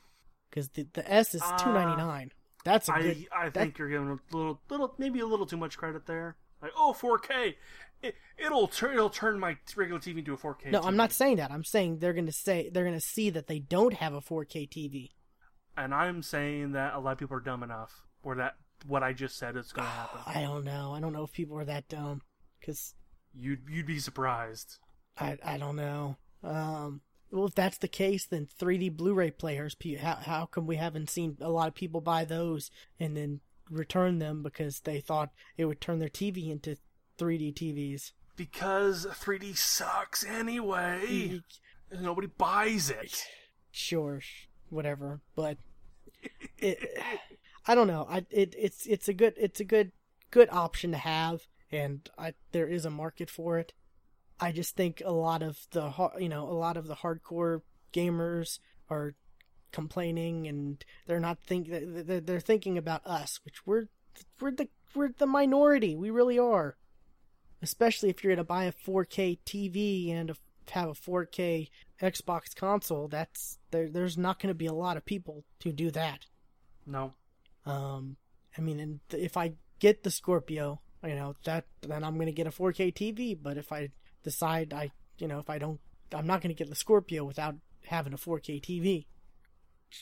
because 0.48 0.70
the 0.70 0.86
the 0.94 1.10
S 1.12 1.34
is 1.34 1.42
Uh, 1.42 1.58
299. 1.58 2.32
That's 2.64 2.88
a 2.88 2.92
good. 2.92 3.26
I 3.30 3.46
I 3.46 3.50
think 3.50 3.76
you're 3.76 3.90
giving 3.90 4.08
a 4.08 4.36
little 4.36 4.60
little 4.70 4.94
maybe 4.96 5.20
a 5.20 5.26
little 5.26 5.44
too 5.44 5.58
much 5.58 5.76
credit 5.76 6.06
there. 6.06 6.36
Like 6.62 6.72
oh 6.78 6.96
4K, 6.98 7.56
it, 8.02 8.14
it'll 8.38 8.68
turn 8.68 8.94
it'll 8.94 9.10
turn 9.10 9.38
my 9.38 9.58
regular 9.76 10.00
TV 10.00 10.18
into 10.18 10.32
a 10.32 10.38
4K. 10.38 10.70
No, 10.70 10.80
TV. 10.80 10.86
I'm 10.86 10.96
not 10.96 11.12
saying 11.12 11.36
that. 11.36 11.50
I'm 11.50 11.64
saying 11.64 11.98
they're 11.98 12.14
going 12.14 12.24
to 12.24 12.32
say 12.32 12.70
they're 12.70 12.84
going 12.84 12.98
to 12.98 13.04
see 13.04 13.28
that 13.30 13.48
they 13.48 13.58
don't 13.58 13.94
have 13.94 14.14
a 14.14 14.22
4K 14.22 14.66
TV. 14.70 15.10
And 15.76 15.92
I'm 15.92 16.22
saying 16.22 16.72
that 16.72 16.94
a 16.94 17.00
lot 17.00 17.12
of 17.12 17.18
people 17.18 17.36
are 17.36 17.40
dumb 17.40 17.62
enough, 17.62 18.06
or 18.22 18.36
that 18.36 18.54
what 18.86 19.02
I 19.02 19.12
just 19.12 19.38
said 19.38 19.56
is 19.56 19.72
going 19.72 19.86
to 19.86 19.92
happen. 19.92 20.20
I 20.26 20.42
don't 20.42 20.64
know. 20.64 20.92
I 20.94 21.00
don't 21.00 21.12
know 21.12 21.24
if 21.24 21.32
people 21.32 21.58
are 21.58 21.64
that 21.64 21.88
dumb 21.88 22.22
because 22.60 22.94
You'd 23.36 23.62
you'd 23.68 23.86
be 23.86 23.98
surprised. 23.98 24.78
I 25.18 25.36
I 25.44 25.58
don't 25.58 25.76
know. 25.76 26.16
Um, 26.42 27.00
well, 27.30 27.46
if 27.46 27.54
that's 27.54 27.78
the 27.78 27.88
case, 27.88 28.26
then 28.26 28.46
3D 28.60 28.96
Blu-ray 28.96 29.32
players. 29.32 29.76
How 30.00 30.16
how 30.16 30.46
come 30.46 30.66
we 30.66 30.76
haven't 30.76 31.10
seen 31.10 31.36
a 31.40 31.50
lot 31.50 31.68
of 31.68 31.74
people 31.74 32.00
buy 32.00 32.24
those 32.24 32.70
and 33.00 33.16
then 33.16 33.40
return 33.70 34.18
them 34.18 34.42
because 34.42 34.80
they 34.80 35.00
thought 35.00 35.30
it 35.56 35.64
would 35.64 35.80
turn 35.80 35.98
their 35.98 36.08
TV 36.08 36.50
into 36.50 36.76
3D 37.18 37.54
TVs? 37.54 38.12
Because 38.36 39.06
3D 39.06 39.56
sucks 39.56 40.24
anyway. 40.24 41.40
Nobody 41.92 42.28
buys 42.28 42.90
it. 42.90 43.24
sure, 43.70 44.20
whatever. 44.70 45.20
But 45.34 45.58
it, 46.58 46.78
I 47.66 47.74
don't 47.74 47.88
know. 47.88 48.06
I 48.08 48.26
it 48.30 48.54
it's 48.58 48.86
it's 48.86 49.08
a 49.08 49.14
good 49.14 49.34
it's 49.36 49.60
a 49.60 49.64
good 49.64 49.92
good 50.30 50.48
option 50.50 50.92
to 50.92 50.98
have, 50.98 51.46
and 51.70 52.08
I 52.18 52.34
there 52.52 52.68
is 52.68 52.84
a 52.84 52.90
market 52.90 53.30
for 53.30 53.58
it. 53.58 53.72
I 54.40 54.52
just 54.52 54.76
think 54.76 55.02
a 55.04 55.12
lot 55.12 55.42
of 55.42 55.58
the 55.70 55.92
you 56.18 56.28
know 56.28 56.48
a 56.48 56.52
lot 56.52 56.76
of 56.76 56.86
the 56.86 56.96
hardcore 56.96 57.62
gamers 57.92 58.58
are 58.90 59.14
complaining, 59.72 60.46
and 60.46 60.84
they're 61.06 61.20
not 61.20 61.38
think 61.40 61.68
they're 61.70 62.40
thinking 62.40 62.76
about 62.76 63.06
us, 63.06 63.40
which 63.44 63.66
we're 63.66 63.86
we're 64.40 64.52
the 64.52 64.68
we're 64.94 65.12
the 65.16 65.26
minority. 65.26 65.96
We 65.96 66.10
really 66.10 66.38
are. 66.38 66.76
Especially 67.62 68.10
if 68.10 68.22
you're 68.22 68.32
going 68.32 68.38
to 68.38 68.44
buy 68.44 68.64
a 68.64 68.72
4K 68.72 69.38
TV 69.46 70.12
and 70.12 70.30
a, 70.30 70.36
have 70.70 70.90
a 70.90 70.92
4K 70.92 71.70
Xbox 72.00 72.54
console, 72.54 73.08
that's 73.08 73.58
there. 73.70 73.88
There's 73.88 74.18
not 74.18 74.38
going 74.38 74.50
to 74.50 74.54
be 74.54 74.66
a 74.66 74.72
lot 74.74 74.98
of 74.98 75.06
people 75.06 75.44
to 75.60 75.72
do 75.72 75.90
that. 75.92 76.26
No. 76.86 77.14
Um, 77.66 78.16
I 78.56 78.60
mean, 78.60 79.00
if 79.10 79.36
I 79.36 79.54
get 79.78 80.02
the 80.02 80.10
Scorpio, 80.10 80.80
you 81.04 81.14
know 81.14 81.34
that 81.44 81.66
then 81.82 82.04
I'm 82.04 82.16
to 82.26 82.32
get 82.32 82.46
a 82.46 82.50
4K 82.50 82.94
TV. 82.94 83.36
But 83.40 83.56
if 83.56 83.72
I 83.72 83.90
decide 84.22 84.72
I, 84.72 84.90
you 85.18 85.28
know, 85.28 85.38
if 85.38 85.50
I 85.50 85.58
don't, 85.58 85.80
I'm 86.14 86.26
not 86.26 86.42
to 86.54 86.58
get 86.58 86.70
the 86.70 86.76
Scorpio 86.76 87.24
without 87.24 87.56
having 87.86 88.12
a 88.12 88.18
4K 88.18 88.62
TV. 88.62 89.06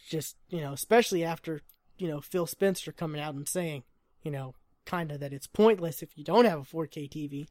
Just 0.09 0.37
you 0.49 0.61
know, 0.61 0.73
especially 0.73 1.25
after 1.25 1.61
you 1.99 2.09
know 2.09 2.21
Phil 2.21 2.47
Spencer 2.47 2.93
coming 2.93 3.21
out 3.21 3.35
and 3.35 3.49
saying, 3.49 3.85
you 4.23 4.31
know, 4.31 4.55
kind 4.85 5.13
of 5.13 5.21
that 5.21 5.33
it's 5.33 5.47
pointless 5.47 6.03
if 6.03 6.17
you 6.17 6.25
don't 6.25 6.45
have 6.45 6.61
a 6.61 6.77
4K 6.77 7.09
TV. 7.11 7.47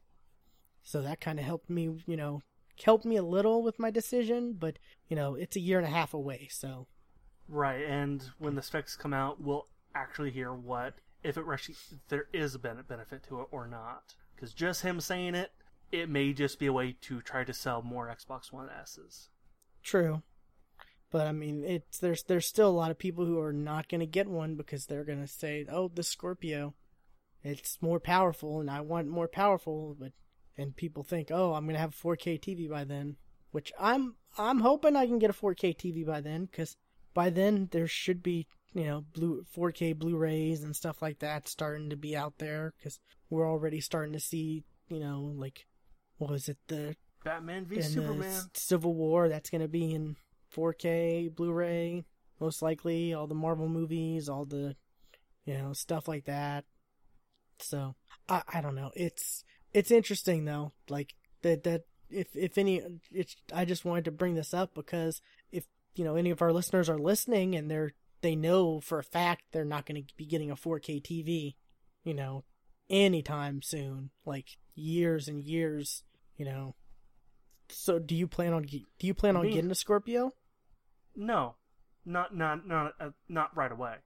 So 0.82 1.00
that 1.02 1.20
kind 1.20 1.38
of 1.38 1.44
helped 1.44 1.70
me, 1.70 1.90
you 2.06 2.16
know, 2.16 2.42
helped 2.82 3.04
me 3.04 3.16
a 3.16 3.22
little 3.22 3.62
with 3.62 3.78
my 3.78 3.90
decision. 3.90 4.54
But 4.58 4.78
you 5.08 5.16
know, 5.16 5.34
it's 5.34 5.56
a 5.56 5.60
year 5.60 5.78
and 5.78 5.86
a 5.86 5.90
half 5.90 6.14
away, 6.14 6.48
so 6.50 6.86
Right, 7.48 7.84
and 7.84 8.22
when 8.38 8.54
the 8.54 8.62
specs 8.62 8.96
come 8.96 9.12
out, 9.12 9.40
we'll 9.40 9.66
actually 9.94 10.30
hear 10.30 10.52
what 10.52 10.94
if 11.22 11.36
it 11.36 11.44
actually 11.50 11.76
there 12.08 12.26
is 12.32 12.54
a 12.54 12.58
benefit 12.58 13.22
to 13.28 13.40
it 13.40 13.48
or 13.50 13.66
not. 13.66 14.14
Because 14.34 14.52
just 14.52 14.82
him 14.82 15.00
saying 15.00 15.34
it, 15.34 15.52
it 15.90 16.08
may 16.08 16.32
just 16.32 16.58
be 16.58 16.66
a 16.66 16.72
way 16.72 16.96
to 17.02 17.20
try 17.20 17.44
to 17.44 17.52
sell 17.52 17.82
more 17.82 18.08
Xbox 18.08 18.52
One 18.52 18.68
S's. 18.70 19.28
True. 19.82 20.22
But 21.10 21.26
I 21.26 21.32
mean, 21.32 21.62
it's 21.64 21.98
there's 21.98 22.22
there's 22.24 22.46
still 22.46 22.70
a 22.70 22.70
lot 22.70 22.90
of 22.90 22.98
people 22.98 23.26
who 23.26 23.38
are 23.38 23.52
not 23.52 23.88
going 23.88 24.00
to 24.00 24.06
get 24.06 24.26
one 24.26 24.54
because 24.56 24.86
they're 24.86 25.04
going 25.04 25.20
to 25.20 25.28
say, 25.28 25.66
"Oh, 25.70 25.90
the 25.94 26.02
Scorpio, 26.02 26.74
it's 27.42 27.82
more 27.82 28.00
powerful, 28.00 28.60
and 28.60 28.70
I 28.70 28.80
want 28.80 29.08
more 29.08 29.28
powerful." 29.28 29.94
But 29.98 30.12
and 30.56 30.74
people 30.74 31.02
think, 31.02 31.30
"Oh, 31.30 31.52
I'm 31.52 31.64
going 31.64 31.74
to 31.74 31.80
have 31.80 31.94
a 31.94 32.08
4K 32.08 32.40
TV 32.40 32.68
by 32.68 32.84
then," 32.84 33.16
which 33.50 33.72
I'm 33.78 34.16
I'm 34.38 34.60
hoping 34.60 34.96
I 34.96 35.06
can 35.06 35.18
get 35.18 35.30
a 35.30 35.34
4K 35.34 35.76
TV 35.76 36.06
by 36.06 36.22
then 36.22 36.46
because 36.46 36.78
by 37.12 37.28
then 37.28 37.68
there 37.72 37.86
should 37.86 38.22
be 38.22 38.46
you 38.74 38.84
know 38.84 39.04
blue 39.12 39.44
4K 39.56 39.96
Blu-rays 39.96 40.62
and 40.62 40.74
stuff 40.74 41.02
like 41.02 41.18
that 41.18 41.48
starting 41.48 41.90
to 41.90 41.96
be 41.96 42.16
out 42.16 42.38
there 42.38 42.72
because 42.78 42.98
we're 43.30 43.48
already 43.48 43.80
starting 43.80 44.12
to 44.14 44.20
see 44.20 44.64
you 44.88 45.00
know 45.00 45.32
like 45.36 45.66
what 46.18 46.30
was 46.30 46.48
it 46.48 46.58
the 46.68 46.96
Batman 47.24 47.66
v 47.66 47.80
Superman. 47.82 48.42
Civil 48.54 48.94
War. 48.94 49.28
That's 49.28 49.50
going 49.50 49.60
to 49.60 49.68
be 49.68 49.92
in 49.92 50.16
4K 50.54 51.34
Blu-ray, 51.34 52.04
most 52.40 52.62
likely. 52.62 53.14
All 53.14 53.26
the 53.26 53.34
Marvel 53.34 53.68
movies, 53.68 54.28
all 54.28 54.44
the, 54.44 54.76
you 55.44 55.54
know, 55.54 55.72
stuff 55.72 56.08
like 56.08 56.24
that. 56.24 56.64
So 57.58 57.94
I 58.28 58.42
I 58.52 58.60
don't 58.60 58.74
know. 58.74 58.90
It's 58.94 59.44
it's 59.72 59.90
interesting 59.90 60.44
though. 60.44 60.72
Like 60.88 61.14
that 61.42 61.62
that 61.64 61.82
if 62.10 62.34
if 62.34 62.58
any, 62.58 62.82
it's 63.10 63.36
I 63.54 63.64
just 63.64 63.84
wanted 63.84 64.04
to 64.06 64.10
bring 64.10 64.34
this 64.34 64.52
up 64.52 64.74
because 64.74 65.20
if 65.52 65.64
you 65.94 66.04
know 66.04 66.16
any 66.16 66.30
of 66.30 66.42
our 66.42 66.52
listeners 66.52 66.88
are 66.88 66.98
listening 66.98 67.54
and 67.54 67.70
they're 67.70 67.92
they 68.22 68.34
know 68.34 68.80
for 68.80 68.98
a 68.98 69.04
fact 69.04 69.44
they're 69.52 69.64
not 69.64 69.86
going 69.86 70.02
to 70.02 70.14
be 70.16 70.26
getting 70.26 70.50
a 70.50 70.56
4K 70.56 71.02
TV, 71.02 71.54
you 72.04 72.14
know, 72.14 72.44
anytime 72.88 73.62
soon, 73.62 74.10
like 74.24 74.56
years 74.74 75.28
and 75.28 75.42
years, 75.42 76.04
you 76.36 76.44
know. 76.44 76.74
So 77.68 77.98
do 77.98 78.14
you 78.14 78.26
plan 78.26 78.52
on 78.52 78.62
do 78.62 78.80
you 79.00 79.14
plan 79.14 79.36
on 79.36 79.42
Me? 79.46 79.52
getting 79.52 79.70
a 79.70 79.74
Scorpio? 79.74 80.32
No, 81.16 81.56
not 82.04 82.34
not 82.34 82.66
not 82.66 82.92
uh, 83.00 83.10
not 83.28 83.56
right 83.56 83.72
away. 83.72 83.96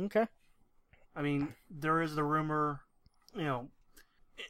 Okay. 0.00 0.26
I 1.16 1.22
mean, 1.22 1.54
there 1.70 2.02
is 2.02 2.16
the 2.16 2.24
rumor, 2.24 2.80
you 3.34 3.44
know, 3.44 3.68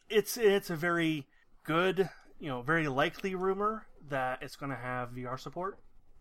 it's 0.08 0.36
it's 0.36 0.70
a 0.70 0.76
very 0.76 1.26
good, 1.64 2.08
you 2.40 2.48
know, 2.48 2.62
very 2.62 2.88
likely 2.88 3.34
rumor 3.34 3.86
that 4.08 4.42
it's 4.42 4.56
going 4.56 4.70
to 4.70 4.76
have 4.76 5.10
VR 5.10 5.38
support, 5.38 5.78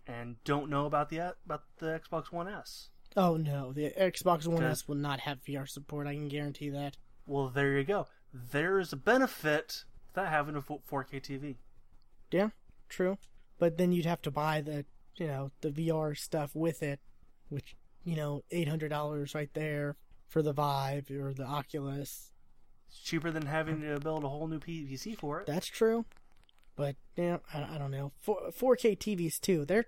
and 0.08 0.36
don't 0.44 0.70
know 0.70 0.86
about 0.86 1.10
the 1.10 1.36
about 1.46 1.64
the 1.78 2.00
Xbox 2.00 2.32
One 2.32 2.48
S. 2.48 2.90
Oh 3.16 3.38
no, 3.38 3.74
the 3.74 3.92
Xbox 3.92 4.48
One. 4.48 4.64
S 4.64 4.88
will 4.88 4.96
not 4.96 5.22
have 5.22 5.44
VR 5.44 5.68
support. 5.68 6.08
I 6.08 6.14
can 6.14 6.28
guarantee 6.28 6.70
that. 6.70 6.98
Well, 7.26 7.50
there 7.50 7.78
you 7.78 7.84
go. 7.84 8.08
There's 8.34 8.92
a 8.92 8.98
benefit 8.98 9.70
to 9.70 9.86
that 10.14 10.30
having 10.30 10.56
a 10.56 10.62
4K 10.62 11.22
TV. 11.22 11.56
Yeah, 12.32 12.50
true. 12.90 13.18
But 13.60 13.78
then 13.78 13.92
you'd 13.92 14.06
have 14.06 14.22
to 14.24 14.32
buy 14.32 14.62
the 14.62 14.86
you 15.16 15.28
know 15.28 15.52
the 15.62 15.70
VR 15.70 16.18
stuff 16.18 16.52
with 16.56 16.82
it, 16.82 17.00
which 17.50 17.76
you 18.04 18.16
know 18.16 18.44
eight 18.52 18.68
hundred 18.68 18.90
dollars 18.90 19.36
right 19.36 19.54
there 19.54 19.96
for 20.28 20.42
the 20.42 20.54
Vive 20.54 21.10
or 21.12 21.34
the 21.34 21.46
Oculus. 21.46 22.32
It's 22.90 23.00
cheaper 23.00 23.32
than 23.32 23.46
having 23.46 23.82
to 23.82 24.00
build 24.00 24.24
a 24.24 24.30
whole 24.30 24.48
new 24.48 24.60
PC 24.60 25.18
for 25.18 25.42
it. 25.42 25.48
That's 25.48 25.68
true. 25.68 26.06
But 26.76 26.96
yeah, 27.16 27.38
I, 27.54 27.76
I 27.76 27.78
don't 27.78 27.92
know. 27.92 28.12
4, 28.22 28.52
4K 28.52 28.98
TVs 28.98 29.40
too. 29.40 29.66
They're 29.66 29.86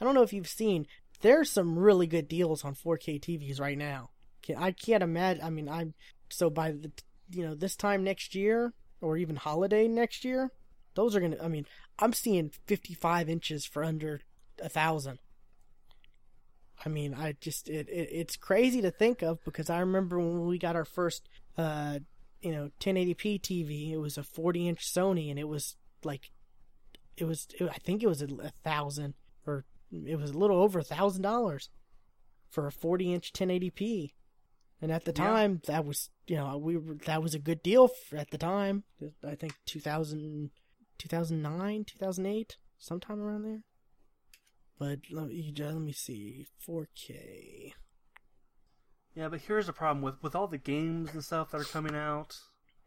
I 0.00 0.04
don't 0.04 0.14
know 0.14 0.22
if 0.22 0.32
you've 0.32 0.48
seen. 0.48 0.86
There's 1.20 1.50
some 1.50 1.78
really 1.78 2.06
good 2.06 2.28
deals 2.28 2.64
on 2.64 2.74
4K 2.74 3.20
TVs 3.20 3.60
right 3.60 3.78
now. 3.78 4.10
I 4.56 4.72
can't 4.72 5.02
imagine. 5.02 5.42
I 5.42 5.50
mean, 5.50 5.68
I'm 5.68 5.94
so 6.28 6.50
by 6.50 6.72
the 6.72 6.90
you 7.30 7.44
know 7.46 7.54
this 7.54 7.76
time 7.76 8.04
next 8.04 8.34
year 8.34 8.74
or 9.00 9.16
even 9.16 9.36
holiday 9.36 9.88
next 9.88 10.24
year, 10.24 10.50
those 10.94 11.16
are 11.16 11.20
gonna. 11.20 11.38
I 11.42 11.48
mean, 11.48 11.66
I'm 11.98 12.12
seeing 12.12 12.50
55 12.66 13.28
inches 13.28 13.64
for 13.64 13.84
under 13.84 14.20
a 14.62 14.68
thousand. 14.68 15.18
I 16.84 16.88
mean, 16.88 17.14
I 17.14 17.36
just 17.40 17.68
it, 17.68 17.88
it 17.88 18.08
it's 18.12 18.36
crazy 18.36 18.82
to 18.82 18.90
think 18.90 19.22
of 19.22 19.42
because 19.44 19.70
I 19.70 19.80
remember 19.80 20.18
when 20.18 20.46
we 20.46 20.58
got 20.58 20.76
our 20.76 20.84
first 20.84 21.28
uh 21.56 22.00
you 22.40 22.52
know 22.52 22.70
1080p 22.80 23.40
TV, 23.40 23.92
it 23.92 23.98
was 23.98 24.18
a 24.18 24.22
40 24.22 24.68
inch 24.68 24.92
Sony 24.92 25.30
and 25.30 25.38
it 25.38 25.48
was 25.48 25.76
like 26.04 26.30
it 27.16 27.24
was 27.24 27.48
it, 27.58 27.68
I 27.68 27.78
think 27.78 28.02
it 28.02 28.08
was 28.08 28.22
a, 28.22 28.26
a 28.42 28.52
thousand 28.62 29.14
or 29.46 29.64
it 29.92 30.18
was 30.18 30.30
a 30.30 30.38
little 30.38 30.60
over 30.60 30.78
a 30.78 30.84
thousand 30.84 31.22
dollars 31.22 31.70
for 32.50 32.66
a 32.66 32.72
40 32.72 33.12
inch 33.12 33.32
1080p. 33.32 34.12
And 34.80 34.92
at 34.92 35.04
the 35.04 35.12
time, 35.12 35.60
yeah. 35.64 35.74
that 35.74 35.84
was 35.84 36.10
you 36.26 36.36
know 36.36 36.58
we 36.58 36.76
were, 36.76 36.96
that 37.06 37.22
was 37.22 37.34
a 37.34 37.38
good 37.38 37.62
deal 37.62 37.88
for, 37.88 38.16
at 38.16 38.30
the 38.30 38.38
time. 38.38 38.84
I 39.26 39.34
think 39.34 39.54
2000, 39.66 40.50
2009, 40.98 41.84
2008, 41.84 42.56
sometime 42.78 43.20
around 43.20 43.44
there. 43.44 43.62
But 44.78 44.98
let 45.10 45.28
me, 45.28 45.54
let 45.56 45.74
me 45.76 45.92
see, 45.92 46.46
4K. 46.68 47.72
Yeah, 49.14 49.28
but 49.28 49.42
here's 49.42 49.66
the 49.66 49.72
problem 49.72 50.02
with 50.02 50.16
with 50.22 50.34
all 50.34 50.48
the 50.48 50.58
games 50.58 51.10
and 51.14 51.24
stuff 51.24 51.52
that 51.52 51.60
are 51.60 51.64
coming 51.64 51.94
out, 51.94 52.36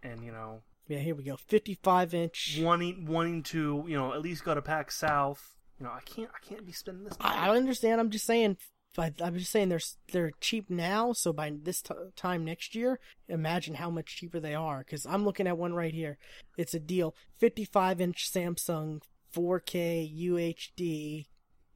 and 0.03 0.23
you 0.23 0.31
know. 0.31 0.61
Yeah, 0.87 0.99
here 0.99 1.15
we 1.15 1.23
go. 1.23 1.35
55 1.35 2.13
inch. 2.13 2.59
Wanting 2.61 3.05
wanting 3.05 3.43
to 3.43 3.83
you 3.87 3.97
know 3.97 4.13
at 4.13 4.21
least 4.21 4.43
go 4.43 4.55
to 4.55 4.61
PAX 4.61 4.97
South. 4.97 5.55
You 5.79 5.85
know, 5.85 5.91
I 5.91 6.01
can't 6.01 6.29
I 6.33 6.45
can't 6.45 6.65
be 6.65 6.71
spending 6.71 7.03
this. 7.03 7.19
Money. 7.19 7.35
I 7.35 7.55
understand. 7.55 7.99
I'm 7.99 8.09
just 8.09 8.25
saying. 8.25 8.57
I'm 8.97 9.37
just 9.37 9.51
saying 9.51 9.69
they're 9.69 9.79
they're 10.11 10.31
cheap 10.41 10.69
now. 10.69 11.13
So 11.13 11.31
by 11.31 11.53
this 11.61 11.81
t- 11.81 11.93
time 12.15 12.43
next 12.43 12.73
year, 12.73 12.99
imagine 13.27 13.75
how 13.75 13.91
much 13.91 14.15
cheaper 14.15 14.39
they 14.39 14.55
are. 14.55 14.79
Because 14.79 15.05
I'm 15.05 15.23
looking 15.23 15.45
at 15.45 15.57
one 15.57 15.73
right 15.73 15.93
here. 15.93 16.17
It's 16.57 16.73
a 16.73 16.79
deal. 16.79 17.15
55 17.37 18.01
inch 18.01 18.31
Samsung 18.31 19.01
4K 19.35 20.11
UHD 20.29 21.27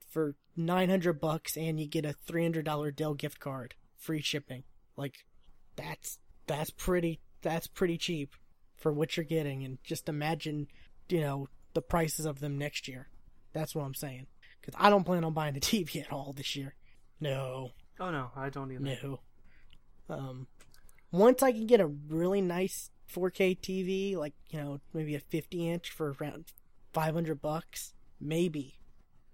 for 0.09 0.35
900 0.57 1.21
bucks 1.21 1.55
and 1.55 1.79
you 1.79 1.87
get 1.87 2.05
a 2.05 2.15
$300 2.27 2.95
Dell 2.95 3.13
gift 3.13 3.39
card, 3.39 3.75
free 3.97 4.21
shipping. 4.21 4.63
Like 4.97 5.25
that's 5.75 6.17
that's 6.47 6.71
pretty 6.71 7.21
that's 7.41 7.67
pretty 7.67 7.97
cheap 7.97 8.35
for 8.81 8.91
what 8.91 9.15
you're 9.15 9.23
getting 9.23 9.63
and 9.63 9.77
just 9.83 10.09
imagine, 10.09 10.67
you 11.09 11.21
know, 11.21 11.47
the 11.73 11.81
prices 11.81 12.25
of 12.25 12.39
them 12.39 12.57
next 12.57 12.87
year. 12.87 13.07
That's 13.53 13.73
what 13.73 13.83
I'm 13.83 13.93
saying. 13.93 14.27
Cuz 14.61 14.73
I 14.77 14.89
don't 14.89 15.03
plan 15.05 15.23
on 15.23 15.33
buying 15.33 15.53
the 15.53 15.59
TV 15.71 16.01
at 16.01 16.11
all 16.11 16.33
this 16.33 16.55
year. 16.55 16.75
No. 17.19 17.71
Oh 17.99 18.11
no, 18.11 18.31
I 18.35 18.49
don't 18.49 18.71
either. 18.71 18.97
No. 19.03 19.19
Um 20.09 20.47
once 21.11 21.43
I 21.43 21.51
can 21.51 21.67
get 21.67 21.81
a 21.81 21.87
really 21.87 22.41
nice 22.41 22.89
4K 23.13 23.59
TV, 23.59 24.15
like, 24.15 24.33
you 24.49 24.59
know, 24.59 24.79
maybe 24.93 25.15
a 25.15 25.19
50 25.19 25.69
inch 25.69 25.89
for 25.91 26.15
around 26.19 26.45
500 26.93 27.41
bucks, 27.41 27.93
maybe 28.19 28.79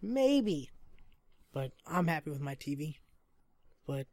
Maybe. 0.01 0.69
But 1.53 1.71
I'm 1.85 2.07
happy 2.07 2.29
with 2.29 2.41
my 2.41 2.55
TV. 2.55 2.95
But 3.85 4.07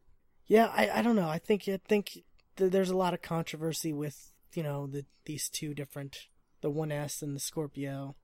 yeah, 0.46 0.70
I, 0.74 0.90
I 0.98 1.02
don't 1.02 1.16
know. 1.16 1.28
I 1.28 1.38
think 1.38 1.68
I 1.68 1.78
think 1.86 2.18
th- 2.56 2.72
there's 2.72 2.90
a 2.90 2.96
lot 2.96 3.14
of 3.14 3.22
controversy 3.22 3.92
with 3.92 4.32
you 4.56 4.62
know 4.62 4.86
the 4.86 5.04
these 5.24 5.48
two 5.48 5.74
different 5.74 6.16
the 6.64 6.70
1S 6.70 7.20
and 7.20 7.36
the 7.36 7.40
Scorpio. 7.40 8.16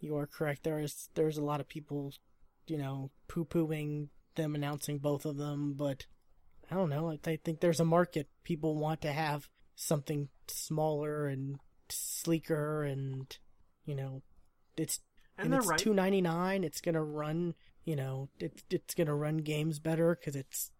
You 0.00 0.16
are 0.16 0.26
correct. 0.26 0.64
There 0.64 0.80
is 0.80 1.10
there's 1.14 1.36
a 1.36 1.44
lot 1.44 1.60
of 1.60 1.68
people, 1.68 2.14
you 2.66 2.78
know, 2.78 3.10
poo 3.28 3.44
pooing 3.44 4.08
them 4.36 4.54
announcing 4.54 4.98
both 4.98 5.26
of 5.26 5.36
them, 5.36 5.74
but 5.76 6.06
I 6.70 6.74
don't 6.74 6.88
know. 6.88 7.10
I, 7.10 7.18
I 7.30 7.36
think 7.36 7.60
there's 7.60 7.80
a 7.80 7.84
market. 7.84 8.26
People 8.42 8.76
want 8.76 9.02
to 9.02 9.12
have 9.12 9.50
something 9.74 10.28
smaller 10.46 11.26
and 11.26 11.58
sleeker, 11.90 12.84
and 12.84 13.36
you 13.84 13.94
know, 13.94 14.22
it's 14.78 15.00
and, 15.36 15.52
and 15.52 15.54
it's 15.56 15.66
right. 15.66 15.78
two 15.78 15.92
ninety 15.92 16.22
nine. 16.22 16.64
It's 16.64 16.80
gonna 16.80 17.04
run, 17.04 17.52
you 17.84 17.96
know, 17.96 18.30
it's 18.38 18.62
it's 18.70 18.94
gonna 18.94 19.14
run 19.14 19.38
games 19.38 19.78
better 19.78 20.16
because 20.18 20.36
it's, 20.36 20.70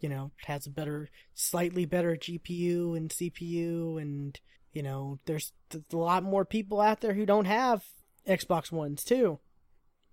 you 0.00 0.08
know, 0.08 0.32
has 0.46 0.66
a 0.66 0.70
better, 0.70 1.08
slightly 1.34 1.84
better 1.84 2.16
GPU 2.16 2.96
and 2.96 3.10
CPU, 3.10 4.00
and 4.00 4.38
you 4.72 4.82
know, 4.82 5.18
there's, 5.24 5.52
a 5.72 5.96
lot 5.96 6.22
more 6.22 6.44
people 6.44 6.80
out 6.80 7.00
there 7.00 7.14
who 7.14 7.26
don't 7.26 7.46
have 7.46 7.84
Xbox 8.28 8.70
Ones 8.70 9.04
too. 9.04 9.38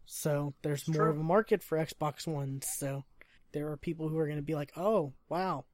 So 0.06 0.54
there's 0.62 0.82
it's 0.82 0.90
more 0.90 1.06
true. 1.06 1.12
of 1.12 1.20
a 1.20 1.24
market 1.24 1.64
for 1.64 1.78
Xbox 1.78 2.28
Ones. 2.28 2.68
So 2.78 3.06
there 3.52 3.70
are 3.70 3.78
people 3.78 4.10
who 4.10 4.18
are 4.18 4.26
going 4.26 4.38
to 4.38 4.44
be 4.44 4.56
like, 4.56 4.72
"Oh, 4.76 5.14
wow, 5.30 5.66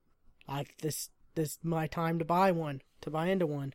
I 0.47 0.66
this 0.82 1.10
this 1.36 1.57
my 1.64 1.88
time 1.88 2.20
to 2.20 2.26
buy 2.26 2.51
one, 2.51 2.82
to 3.01 3.10
buy 3.10 3.28
into 3.28 3.47
one," 3.47 3.74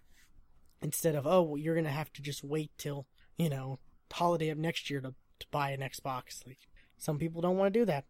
instead 0.83 1.15
of, 1.15 1.27
"Oh, 1.27 1.43
well, 1.43 1.59
you're 1.59 1.75
going 1.75 1.85
to 1.85 1.91
have 1.91 2.13
to 2.15 2.23
just 2.23 2.45
wait 2.45 2.71
till 2.79 3.07
you 3.37 3.49
know 3.49 3.79
holiday 4.15 4.49
of 4.51 4.59
next 4.59 4.91
year 4.91 5.01
to, 5.01 5.15
to 5.41 5.47
buy 5.51 5.71
an 5.71 5.81
Xbox. 5.81 6.47
Like 6.47 6.59
some 6.97 7.19
people 7.19 7.41
don't 7.41 7.57
want 7.57 7.73
to 7.75 7.81
do 7.81 7.85
that. 7.87 8.05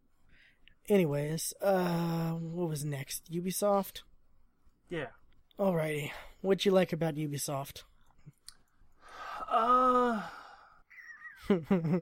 Anyways, 0.88 1.54
uh, 1.62 2.32
what 2.32 2.68
was 2.68 2.84
next? 2.84 3.32
Ubisoft. 3.32 4.02
Yeah. 4.88 5.06
Alrighty, 5.58 6.10
what'd 6.42 6.64
you 6.64 6.72
like 6.72 6.92
about 6.92 7.14
Ubisoft? 7.14 7.84
Uh. 9.48 10.22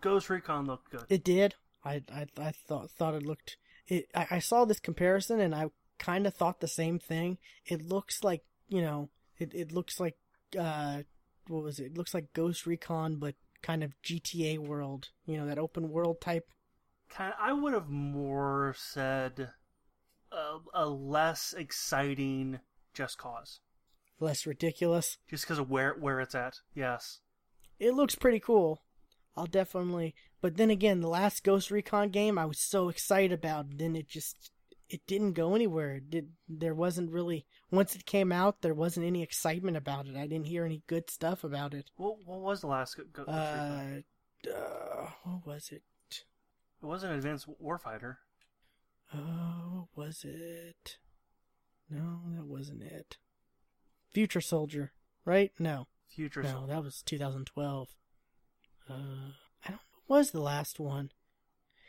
Ghost 0.00 0.30
Recon 0.30 0.66
looked 0.66 0.90
good. 0.90 1.04
It 1.08 1.24
did. 1.24 1.54
I 1.84 2.02
I 2.12 2.26
I 2.36 2.50
thought 2.52 2.90
thought 2.90 3.14
it 3.14 3.22
looked. 3.24 3.56
It. 3.86 4.08
I, 4.14 4.26
I 4.32 4.38
saw 4.38 4.64
this 4.64 4.80
comparison 4.80 5.40
and 5.40 5.54
I 5.54 5.70
kind 5.98 6.26
of 6.26 6.34
thought 6.34 6.60
the 6.60 6.68
same 6.68 6.98
thing. 6.98 7.38
It 7.64 7.82
looks 7.82 8.22
like 8.24 8.42
you 8.68 8.82
know. 8.82 9.10
It 9.38 9.54
it 9.54 9.72
looks 9.72 10.00
like 10.00 10.16
uh 10.58 11.02
what 11.46 11.62
was 11.62 11.78
it? 11.78 11.86
it 11.86 11.98
looks 11.98 12.12
like 12.12 12.32
Ghost 12.32 12.66
Recon, 12.66 13.16
but 13.16 13.34
kind 13.62 13.82
of 13.82 13.94
GTA 14.02 14.58
world. 14.58 15.08
You 15.26 15.38
know 15.38 15.46
that 15.46 15.58
open 15.58 15.90
world 15.90 16.20
type. 16.20 16.48
Kind, 17.08 17.32
of, 17.32 17.38
I 17.40 17.52
would 17.52 17.72
have 17.72 17.88
more 17.88 18.74
said 18.76 19.50
a, 20.30 20.58
a 20.74 20.86
less 20.88 21.54
exciting 21.56 22.60
Just 22.94 23.18
Cause. 23.18 23.60
Less 24.20 24.46
ridiculous. 24.46 25.18
Just 25.28 25.44
because 25.44 25.58
of 25.58 25.70
where 25.70 25.94
where 25.98 26.20
it's 26.20 26.34
at. 26.34 26.60
Yes. 26.74 27.20
It 27.78 27.94
looks 27.94 28.14
pretty 28.16 28.40
cool. 28.40 28.82
I'll 29.36 29.46
definitely. 29.46 30.14
But 30.40 30.56
then 30.56 30.70
again, 30.70 31.00
the 31.00 31.08
last 31.08 31.44
Ghost 31.44 31.70
Recon 31.70 32.10
game 32.10 32.38
I 32.38 32.46
was 32.46 32.60
so 32.60 32.88
excited 32.88 33.32
about, 33.32 33.78
then 33.78 33.94
it 33.94 34.08
just 34.08 34.50
it 34.90 35.06
didn't 35.06 35.32
go 35.32 35.54
anywhere. 35.54 35.96
It 35.96 36.10
did 36.10 36.30
there 36.48 36.74
wasn't 36.74 37.10
really 37.10 37.46
once 37.70 37.94
it 37.94 38.06
came 38.06 38.32
out, 38.32 38.62
there 38.62 38.74
wasn't 38.74 39.06
any 39.06 39.22
excitement 39.22 39.76
about 39.76 40.06
it. 40.06 40.16
I 40.16 40.26
didn't 40.26 40.46
hear 40.46 40.64
any 40.64 40.82
good 40.86 41.10
stuff 41.10 41.44
about 41.44 41.74
it. 41.74 41.90
What 41.96 42.16
what 42.24 42.40
was 42.40 42.60
the 42.60 42.68
last? 42.68 42.98
Go, 43.12 43.24
uh, 43.24 44.00
uh, 44.46 45.10
what 45.24 45.46
was 45.46 45.70
it? 45.70 45.82
It 46.10 46.86
wasn't 46.86 47.14
Advanced 47.14 47.48
Warfighter. 47.62 48.16
Oh, 49.14 49.88
was 49.96 50.24
it? 50.24 50.98
No, 51.90 52.20
that 52.36 52.44
wasn't 52.44 52.82
it. 52.82 53.16
Future 54.12 54.40
Soldier, 54.40 54.92
right? 55.24 55.52
No. 55.58 55.86
Future 56.08 56.42
no, 56.42 56.50
Soldier. 56.50 56.66
that 56.74 56.84
was 56.84 57.02
2012. 57.02 57.88
Uh, 58.88 58.92
I 59.64 59.68
don't. 59.68 59.80
What 60.06 60.18
was 60.18 60.30
the 60.30 60.40
last 60.40 60.78
one? 60.78 61.10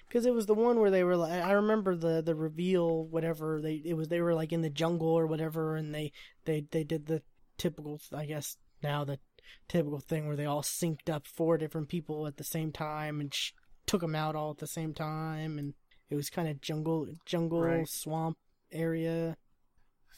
Because 0.10 0.26
it 0.26 0.34
was 0.34 0.48
the 0.48 0.56
one 0.56 0.80
where 0.80 0.92
they 0.92 1.04
were 1.04 1.16
like 1.16 1.44
I 1.44 1.52
remember 1.52 1.96
the 1.96 2.22
the 2.22 2.36
reveal 2.36 3.06
whatever 3.06 3.62
they 3.62 3.82
it 3.86 3.94
was 3.94 4.08
they 4.08 4.22
were 4.22 4.34
like 4.34 4.52
in 4.52 4.62
the 4.62 4.70
jungle 4.70 5.08
or 5.08 5.28
whatever 5.28 5.76
and 5.76 5.94
they 5.94 6.12
they 6.46 6.66
they 6.72 6.84
did 6.84 7.06
the 7.06 7.22
typical 7.58 8.02
I 8.14 8.26
guess 8.26 8.58
now 8.82 9.06
the 9.06 9.20
typical 9.68 10.00
thing 10.00 10.28
where 10.28 10.36
they 10.36 10.46
all 10.46 10.64
synced 10.64 11.10
up 11.10 11.28
four 11.28 11.58
different 11.58 11.90
people 11.90 12.28
at 12.28 12.38
the 12.38 12.44
same 12.44 12.72
time 12.72 13.20
and 13.20 13.34
sh- 13.34 13.52
took 13.86 14.02
them 14.02 14.16
out 14.16 14.36
all 14.36 14.52
at 14.52 14.58
the 14.58 14.68
same 14.68 14.94
time 14.94 15.58
and 15.58 15.74
it 16.10 16.16
was 16.16 16.30
kind 16.30 16.48
of 16.48 16.62
jungle 16.62 17.08
jungle 17.26 17.62
right. 17.62 17.88
swamp 17.88 18.38
area 18.72 19.38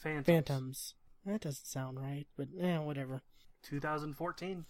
phantoms. 0.02 0.26
phantoms 0.26 0.94
that 1.26 1.40
doesn't 1.40 1.66
sound 1.66 1.98
right 1.98 2.26
but 2.36 2.48
yeah 2.52 2.78
whatever 2.78 3.22
2014 3.62 4.64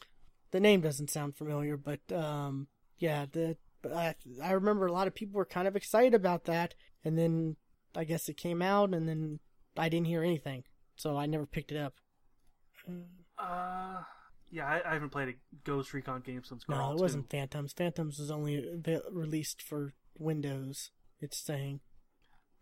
the 0.50 0.60
name 0.60 0.80
doesn't 0.80 1.10
sound 1.10 1.36
familiar 1.36 1.76
but 1.76 2.00
um 2.12 2.66
yeah 2.98 3.26
the 3.32 3.56
but 3.82 3.92
I, 3.92 4.14
I 4.42 4.52
remember 4.52 4.86
a 4.86 4.92
lot 4.92 5.06
of 5.06 5.14
people 5.14 5.36
were 5.36 5.44
kind 5.44 5.66
of 5.68 5.76
excited 5.76 6.14
about 6.14 6.44
that, 6.44 6.74
and 7.04 7.18
then 7.18 7.56
I 7.94 8.04
guess 8.04 8.28
it 8.28 8.36
came 8.36 8.62
out, 8.62 8.94
and 8.94 9.08
then 9.08 9.40
I 9.76 9.88
didn't 9.88 10.06
hear 10.06 10.22
anything, 10.22 10.64
so 10.96 11.16
I 11.16 11.26
never 11.26 11.46
picked 11.46 11.72
it 11.72 11.78
up. 11.78 11.94
Uh, 13.38 14.02
yeah, 14.50 14.66
I, 14.66 14.90
I 14.90 14.92
haven't 14.94 15.10
played 15.10 15.28
a 15.28 15.34
Ghost 15.64 15.92
Recon 15.94 16.20
game 16.20 16.42
since. 16.44 16.64
No, 16.68 16.92
it 16.92 16.98
wasn't 16.98 17.30
Phantoms. 17.30 17.72
Phantoms 17.72 18.18
was 18.18 18.30
only 18.30 18.64
released 19.10 19.62
for 19.62 19.94
Windows. 20.18 20.90
It's 21.20 21.38
saying. 21.38 21.80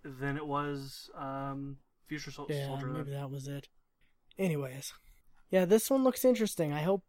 Then 0.04 0.36
it 0.36 0.46
was 0.46 1.10
um, 1.16 1.78
Future 2.08 2.30
Sol- 2.30 2.46
Yeah, 2.48 2.66
Soldier. 2.68 2.86
maybe 2.86 3.10
that 3.10 3.30
was 3.30 3.48
it. 3.48 3.68
Anyways, 4.38 4.92
yeah, 5.50 5.64
this 5.64 5.90
one 5.90 6.04
looks 6.04 6.24
interesting. 6.24 6.72
I 6.72 6.82
hope, 6.82 7.04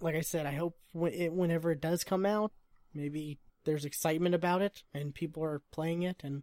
like 0.00 0.14
I 0.14 0.20
said, 0.22 0.46
I 0.46 0.52
hope 0.52 0.78
when 0.92 1.12
it, 1.12 1.32
whenever 1.32 1.70
it 1.72 1.80
does 1.80 2.04
come 2.04 2.24
out, 2.24 2.52
maybe 2.94 3.38
there's 3.64 3.84
excitement 3.84 4.34
about 4.34 4.62
it 4.62 4.82
and 4.94 5.14
people 5.14 5.44
are 5.44 5.62
playing 5.72 6.02
it. 6.02 6.22
And 6.24 6.42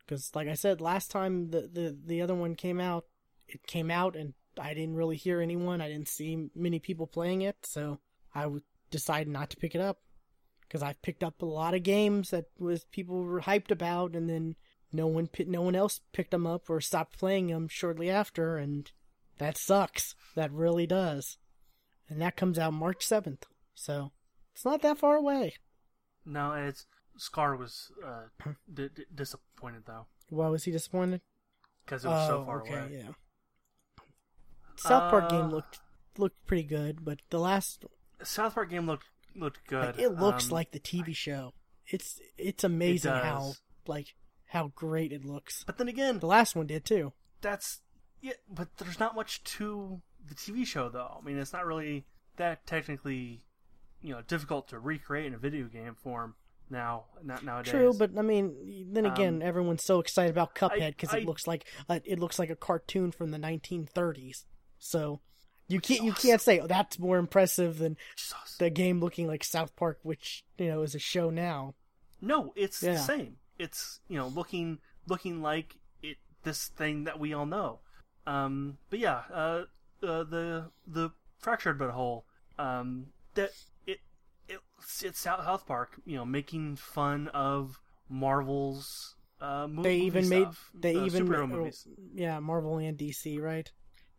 because, 0.00 0.30
like 0.34 0.48
I 0.48 0.54
said, 0.54 0.80
last 0.80 1.10
time 1.10 1.50
the, 1.50 1.62
the 1.72 1.96
the 2.04 2.22
other 2.22 2.34
one 2.34 2.54
came 2.54 2.80
out, 2.80 3.04
it 3.48 3.66
came 3.66 3.90
out 3.90 4.16
and 4.16 4.34
I 4.58 4.74
didn't 4.74 4.96
really 4.96 5.16
hear 5.16 5.40
anyone. 5.40 5.80
I 5.80 5.88
didn't 5.88 6.08
see 6.08 6.50
many 6.54 6.78
people 6.78 7.06
playing 7.06 7.42
it, 7.42 7.56
so 7.62 7.98
I 8.34 8.46
would 8.46 8.62
decide 8.90 9.28
not 9.28 9.50
to 9.50 9.56
pick 9.56 9.74
it 9.74 9.80
up 9.80 9.98
because 10.62 10.82
I've 10.82 11.02
picked 11.02 11.24
up 11.24 11.42
a 11.42 11.46
lot 11.46 11.74
of 11.74 11.82
games 11.82 12.30
that 12.30 12.46
was 12.58 12.84
people 12.84 13.22
were 13.22 13.40
hyped 13.42 13.70
about, 13.70 14.14
and 14.14 14.28
then 14.28 14.56
no 14.92 15.06
one 15.06 15.28
no 15.46 15.62
one 15.62 15.74
else 15.74 16.00
picked 16.12 16.30
them 16.30 16.46
up 16.46 16.70
or 16.70 16.80
stopped 16.80 17.18
playing 17.18 17.48
them 17.48 17.68
shortly 17.68 18.10
after, 18.10 18.56
and 18.56 18.90
that 19.38 19.56
sucks. 19.56 20.14
That 20.34 20.52
really 20.52 20.86
does. 20.86 21.38
And 22.08 22.20
that 22.20 22.36
comes 22.36 22.58
out 22.58 22.74
March 22.74 23.04
seventh, 23.04 23.46
so 23.74 24.12
it's 24.54 24.64
not 24.64 24.82
that 24.82 24.98
far 24.98 25.16
away. 25.16 25.54
No, 26.24 26.52
it's 26.52 26.86
Scar 27.16 27.54
was 27.56 27.92
uh, 28.04 28.24
d- 28.72 28.88
d- 28.94 29.04
disappointed 29.14 29.84
though 29.86 30.06
Why 30.30 30.48
was 30.48 30.64
he 30.64 30.72
disappointed? 30.72 31.20
because 31.84 32.04
it 32.04 32.08
was 32.08 32.26
so 32.26 32.40
Oh, 32.40 32.44
far 32.46 32.60
okay, 32.62 32.72
away. 32.74 33.02
yeah. 33.04 33.12
South 34.76 35.10
Park 35.10 35.24
Uh, 35.24 35.28
game 35.28 35.50
looked 35.50 35.80
looked 36.16 36.44
pretty 36.46 36.62
good, 36.62 37.04
but 37.04 37.20
the 37.30 37.38
last 37.38 37.84
South 38.22 38.54
Park 38.54 38.70
game 38.70 38.86
looked 38.86 39.06
looked 39.34 39.66
good. 39.66 39.96
like, 39.96 39.98
it 39.98 40.10
looks 40.10 40.46
Um, 40.46 40.50
like 40.50 40.70
the 40.72 40.80
TV 40.80 41.14
show. 41.14 41.52
It's 41.86 42.20
it's 42.38 42.64
amazing 42.64 43.12
how 43.12 43.54
like 43.86 44.14
how 44.46 44.68
great 44.68 45.12
it 45.12 45.24
looks. 45.24 45.64
But 45.64 45.78
then 45.78 45.88
again, 45.88 46.18
The 46.18 46.26
last 46.26 46.56
one 46.56 46.66
did 46.66 46.84
too. 46.84 47.12
that's 47.40 47.82
yeah. 48.20 48.32
But 48.48 48.76
there's 48.78 48.98
not 48.98 49.14
much 49.14 49.42
to 49.44 50.00
the 50.24 50.34
TV 50.34 50.66
show 50.66 50.88
though. 50.88 51.18
I 51.20 51.24
mean, 51.24 51.36
it's 51.38 51.52
not 51.52 51.66
really 51.66 52.06
that 52.36 52.66
technically, 52.66 53.42
you 54.04 54.14
know, 54.14 54.20
difficult 54.22 54.68
to 54.68 54.78
recreate 54.78 55.26
in 55.26 55.34
a 55.34 55.38
video 55.38 55.66
game 55.66 55.94
form 55.94 56.34
now. 56.70 57.06
Not 57.22 57.42
nowadays. 57.44 57.72
True, 57.72 57.94
but 57.98 58.10
I 58.18 58.22
mean, 58.22 58.86
then 58.92 59.06
again, 59.06 59.36
Um, 59.36 59.42
everyone's 59.42 59.84
so 59.84 59.98
excited 59.98 60.30
about 60.30 60.54
Cuphead 60.54 60.90
because 60.90 61.14
it 61.14 61.24
looks 61.24 61.46
like 61.46 61.66
a, 61.88 62.00
it 62.04 62.18
looks 62.18 62.38
like 62.38 62.50
a 62.50 62.56
cartoon 62.56 63.10
from 63.12 63.30
the 63.30 63.38
1930s. 63.38 64.44
So 64.78 65.20
you 65.68 65.80
can't 65.80 66.02
you 66.02 66.12
can't 66.12 66.40
say 66.42 66.60
oh, 66.60 66.66
that's 66.66 66.98
more 66.98 67.16
impressive 67.16 67.78
than 67.78 67.96
awesome. 68.34 68.56
the 68.58 68.70
game 68.70 69.00
looking 69.00 69.26
like 69.26 69.42
South 69.42 69.74
Park, 69.74 70.00
which 70.02 70.44
you 70.58 70.68
know 70.68 70.82
is 70.82 70.94
a 70.94 70.98
show 70.98 71.30
now. 71.30 71.74
No, 72.20 72.52
it's 72.56 72.82
Yeah. 72.82 72.92
the 72.92 72.98
same. 72.98 73.36
It's 73.58 74.00
you 74.08 74.18
know 74.18 74.28
looking 74.28 74.78
looking 75.06 75.40
like 75.40 75.76
it 76.02 76.18
this 76.42 76.68
thing 76.68 77.04
that 77.04 77.18
we 77.18 77.32
all 77.32 77.46
know. 77.46 77.80
Um, 78.26 78.76
but 78.90 78.98
yeah, 78.98 79.22
uh, 79.32 79.64
uh, 80.02 80.24
the 80.24 80.70
the 80.86 81.10
fractured 81.38 81.78
but 81.78 81.90
whole. 81.90 82.26
Um, 82.58 83.06
that 83.34 83.50
it's 85.02 85.18
South 85.18 85.66
Park. 85.66 86.00
You 86.04 86.16
know, 86.16 86.24
making 86.24 86.76
fun 86.76 87.28
of 87.28 87.78
Marvel's 88.08 89.16
uh, 89.40 89.66
mo- 89.68 89.82
They 89.82 89.96
movie 89.98 90.06
even 90.06 90.28
made 90.28 90.48
they 90.74 90.96
uh, 90.96 91.04
even 91.06 91.26
superhero 91.26 91.48
ma- 91.48 91.56
movies. 91.56 91.86
yeah 92.14 92.38
Marvel 92.40 92.78
and 92.78 92.96
DC 92.98 93.40
right. 93.40 93.70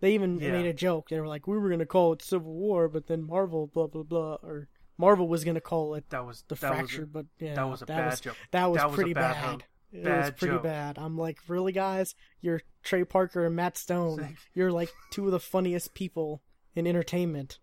They 0.01 0.13
even 0.13 0.39
Yeah. 0.39 0.51
made 0.51 0.65
a 0.65 0.73
joke. 0.73 1.09
They 1.09 1.19
were 1.19 1.27
like, 1.27 1.47
we 1.47 1.57
were 1.57 1.69
gonna 1.69 1.85
call 1.85 2.13
it 2.13 2.21
Civil 2.21 2.53
War, 2.53 2.87
but 2.89 3.07
then 3.07 3.23
Marvel 3.25 3.67
blah 3.67 3.87
blah 3.87 4.03
blah, 4.03 4.35
or 4.43 4.67
Marvel 4.97 5.27
was 5.27 5.43
gonna 5.43 5.61
call 5.61 5.95
it 5.95 6.09
That 6.09 6.25
was 6.25 6.43
the 6.47 6.55
that 6.55 6.71
was 6.71 6.71
a- 6.71 6.75
fracture, 6.87 7.05
but 7.05 7.25
yeah, 7.39 7.55
that 7.55 7.63
was 7.69 7.81
a 7.81 7.85
that 7.85 7.97
bad 7.97 8.09
was, 8.11 8.19
joke. 8.21 8.35
That 8.51 8.65
was 8.71 8.77
That 8.77 8.87
was 8.87 8.95
pretty 8.95 9.13
bad 9.13 9.33
bad. 9.33 9.63
It 9.93 10.03
was 10.03 10.31
pretty 10.31 10.55
joke. 10.55 10.63
bad. 10.63 10.97
I'm 10.97 11.17
like, 11.17 11.37
really, 11.47 11.71
guys? 11.71 12.15
You're 12.41 12.59
Trey 12.83 13.05
Parker 13.05 13.45
and 13.45 13.55
Matt 13.55 13.77
Stone. 13.77 14.35
You're 14.53 14.71
like 14.71 14.89
two 15.11 15.25
of 15.25 15.31
the 15.31 15.39
funniest 15.39 15.93
people 15.93 16.41
in 16.75 16.85
entertainment. 16.85 17.59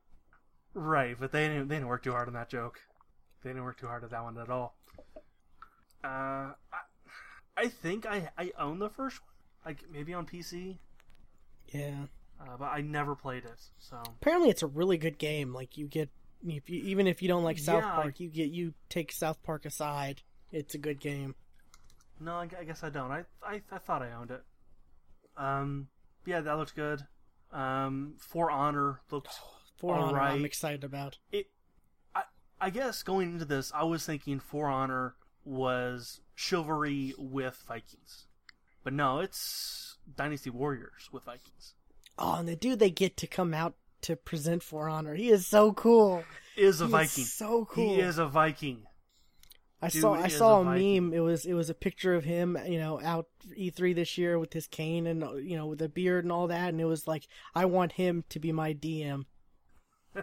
Right, 0.75 1.15
but 1.21 1.33
they 1.33 1.49
didn't 1.49 1.69
they 1.69 1.75
didn't 1.77 1.89
work 1.89 2.03
too 2.03 2.13
hard 2.13 2.29
on 2.29 2.35
that 2.35 2.49
joke. 2.49 2.81
They 3.43 3.51
didn't 3.51 3.65
work 3.65 3.79
too 3.79 3.87
hard 3.87 4.05
at 4.05 4.11
that 4.11 4.23
one 4.23 4.39
at 4.39 4.49
all. 4.49 4.77
Uh, 6.05 6.53
I, 6.73 6.83
I 7.57 7.69
think 7.69 8.07
I 8.07 8.29
I 8.37 8.53
own 8.59 8.79
the 8.79 8.89
first 8.91 9.21
one, 9.21 9.73
like 9.75 9.85
maybe 9.93 10.15
on 10.15 10.27
PC, 10.27 10.79
Yeah. 11.69 12.07
uh, 12.41 12.57
but 12.59 12.67
I 12.67 12.81
never 12.81 13.15
played 13.15 13.45
it. 13.45 13.61
So 13.79 14.03
Apparently, 14.21 14.51
it's 14.51 14.63
a 14.63 14.67
really 14.67 14.97
good 14.99 15.19
game. 15.19 15.53
Like 15.53 15.77
you 15.77 15.87
get, 15.87 16.09
if 16.45 16.69
you, 16.69 16.83
even 16.83 17.07
if 17.07 17.23
you 17.23 17.29
don't 17.29 17.45
like 17.45 17.59
South 17.59 17.83
Yeah, 17.83 17.93
I- 17.93 18.03
Park, 18.03 18.21
you 18.21 18.29
get 18.29 18.51
you 18.51 18.75
take 18.89 19.13
South 19.13 19.43
Park 19.43 19.65
aside. 19.65 20.23
It's 20.51 20.75
a 20.75 20.79
good 20.79 20.99
game. 21.01 21.35
no, 22.21 22.35
I, 22.35 22.49
I 22.59 22.65
guess 22.65 22.83
I 22.83 22.91
don't. 22.91 23.11
I, 23.11 23.25
I 23.43 23.63
I 23.71 23.79
thought 23.79 24.03
I 24.03 24.13
owned 24.13 24.31
it. 24.33 24.43
Um, 25.37 25.89
yeah, 26.27 26.41
that 26.41 26.57
looks 26.59 26.73
good. 26.73 27.03
Um, 27.53 28.15
For 28.19 28.51
Honor 28.51 29.01
looked 29.11 29.29
For 29.79 29.95
Honor, 29.95 30.21
I'm 30.21 30.45
excited 30.45 30.83
about. 30.85 31.19
it. 31.31 31.47
I 32.63 32.71
guess 32.71 33.03
going 33.03 33.33
into 33.33 33.45
this, 33.45 33.73
I 33.75 33.83
was 33.83 34.07
thinking 34.07 34.39
For 34.39 34.69
Honor 34.69 35.17
was 35.45 36.21
chivalry 36.37 37.13
with 37.19 37.61
Vikings, 37.67 38.27
but 38.85 38.93
no, 38.93 39.19
it's 39.19 39.97
Dynasty 40.17 40.49
Warriors 40.49 41.09
with 41.11 41.25
Vikings. 41.25 41.75
Oh, 42.17 42.37
and 42.37 42.49
the 42.49 42.55
dude 42.55 42.79
they 42.79 42.89
get 42.89 43.17
to 43.17 43.27
come 43.27 43.53
out 43.53 43.75
to 44.03 44.15
present 44.15 44.63
For 44.63 44.89
Honor, 44.89 45.17
he 45.17 45.29
is 45.29 45.45
so 45.45 45.73
cool. 45.73 46.23
Is 46.57 46.81
a 46.81 46.85
He 46.85 46.87
is 46.87 46.93
Viking. 46.93 47.25
so 47.25 47.65
cool. 47.65 47.95
He 47.97 48.01
is 48.01 48.19
a 48.19 48.27
Viking. 48.29 48.87
I 49.81 49.89
Dude 49.89 50.01
saw 50.01 50.15
I 50.15 50.29
saw 50.29 50.59
a 50.59 50.61
a, 50.61 50.65
meme. 50.79 51.13
It 51.13 51.19
was 51.19 51.45
it 51.45 51.55
was 51.55 51.69
a 51.69 51.75
picture 51.75 52.15
of 52.15 52.23
him, 52.23 52.57
you 52.65 52.79
know, 52.79 53.01
out 53.03 53.27
E3 53.59 53.93
this 53.93 54.17
year 54.17 54.39
with 54.39 54.53
his 54.53 54.69
cane 54.69 55.09
and 55.09 55.25
you 55.45 55.57
know 55.57 55.67
with 55.67 55.81
the 55.81 55.89
beard 55.89 56.25
and 56.25 56.31
all 56.31 56.47
that, 56.47 56.69
and 56.69 56.81
it 56.81 56.85
was 56.85 57.09
like 57.09 57.27
I 57.57 57.65
want 57.65 57.93
him 57.93 58.23
to 58.29 58.39
be 58.39 58.53
my 58.53 58.73
DM. 58.73 59.25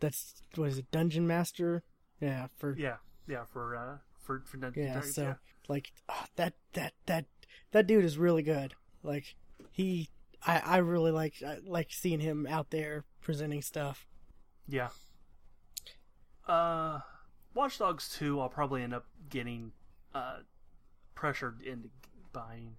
That's 0.00 0.42
what 0.54 0.68
is 0.68 0.78
it, 0.78 0.90
Dungeon 0.90 1.26
Master? 1.26 1.82
Yeah, 2.20 2.48
for 2.56 2.76
yeah, 2.76 2.96
Yeah, 3.26 3.38
yeah, 3.38 3.44
for 3.44 3.76
uh, 3.76 3.98
for 4.20 4.42
for 4.46 4.56
Dungeons 4.56 4.84
and 4.84 4.92
Dragons, 4.94 5.14
so 5.14 5.22
yeah. 5.22 5.34
like 5.68 5.92
ah, 6.08 6.26
that 6.36 6.54
that 6.74 6.92
that 7.06 7.26
that 7.72 7.86
dude 7.86 8.04
is 8.04 8.18
really 8.18 8.42
good. 8.42 8.74
Like 9.02 9.36
he, 9.70 10.10
I 10.46 10.58
I 10.58 10.76
really 10.78 11.10
like 11.10 11.34
I 11.46 11.58
like 11.64 11.88
seeing 11.92 12.20
him 12.20 12.46
out 12.48 12.70
there 12.70 13.04
presenting 13.20 13.62
stuff. 13.62 14.06
Yeah. 14.66 14.88
Uh, 16.46 17.00
Watch 17.54 17.78
Dogs 17.78 18.08
2, 18.18 18.40
I'll 18.40 18.48
probably 18.48 18.82
end 18.82 18.94
up 18.94 19.06
getting 19.28 19.72
uh, 20.14 20.38
pressured 21.14 21.60
into 21.62 21.88
buying. 22.32 22.76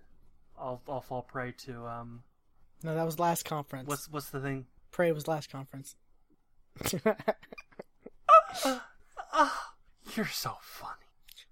I'll 0.57 0.81
I'll 0.87 1.01
fall 1.01 1.21
prey 1.21 1.53
to 1.65 1.85
um 1.87 2.23
No, 2.83 2.93
that 2.93 3.05
was 3.05 3.19
last 3.19 3.45
conference. 3.45 3.87
what's 3.87 4.09
what's 4.09 4.29
the 4.29 4.39
thing? 4.41 4.65
Prey 4.91 5.11
was 5.11 5.27
last 5.27 5.49
conference. 5.49 5.95
You're 10.15 10.27
so 10.27 10.57
funny. 10.61 10.95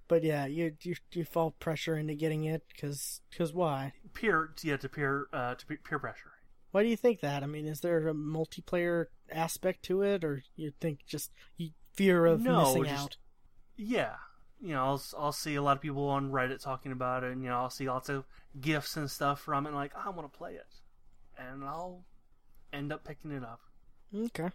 But 0.08 0.24
yeah, 0.24 0.46
you 0.46 0.74
you 0.82 0.96
you 1.12 1.26
fall 1.26 1.52
pressure 1.60 1.98
into 1.98 2.16
getting 2.16 2.46
it 2.46 2.64
because 2.74 3.22
cause 3.38 3.54
why? 3.54 3.94
Peer 4.14 4.52
yeah 4.64 4.78
to 4.78 4.90
peer 4.90 5.28
uh 5.34 5.56
to 5.56 5.66
pe- 5.66 5.76
peer 5.78 6.00
pressure. 6.00 6.32
Why 6.72 6.84
do 6.84 6.90
you 6.90 6.98
think 6.98 7.20
that? 7.22 7.44
I 7.44 7.46
mean, 7.46 7.66
is 7.66 7.82
there 7.82 8.08
a 8.08 8.14
multiplayer 8.14 9.06
aspect 9.32 9.84
to 9.84 10.02
it, 10.02 10.24
or 10.24 10.44
you 10.56 10.72
think 10.80 11.00
just 11.06 11.32
you 11.58 11.72
fear 11.94 12.26
of 12.26 12.42
No, 12.42 12.60
missing 12.66 12.84
just- 12.86 13.04
out? 13.04 13.18
Yeah. 13.76 14.16
You 14.60 14.70
know, 14.74 14.84
I'll 14.86 15.04
I'll 15.18 15.32
see 15.34 15.56
a 15.56 15.62
lot 15.62 15.76
of 15.78 15.82
people 15.82 16.08
on 16.10 16.32
Reddit 16.32 16.62
talking 16.64 16.92
about 16.92 17.24
it, 17.24 17.32
and 17.34 17.44
you 17.44 17.50
know, 17.50 17.58
I'll 17.58 17.70
see 17.70 17.88
lots 17.88 18.10
of 18.10 18.26
gifs 18.60 18.98
and 18.98 19.12
stuff 19.12 19.40
from 19.42 19.66
it, 19.66 19.70
and 19.70 19.76
like 19.78 19.92
I 19.96 20.10
want 20.10 20.32
to 20.32 20.36
play 20.38 20.54
it, 20.54 20.68
and 21.38 21.64
I'll 21.64 22.04
end 22.74 22.92
up 22.92 23.04
picking 23.04 23.32
it 23.32 23.44
up. 23.44 23.60
Okay. 24.16 24.50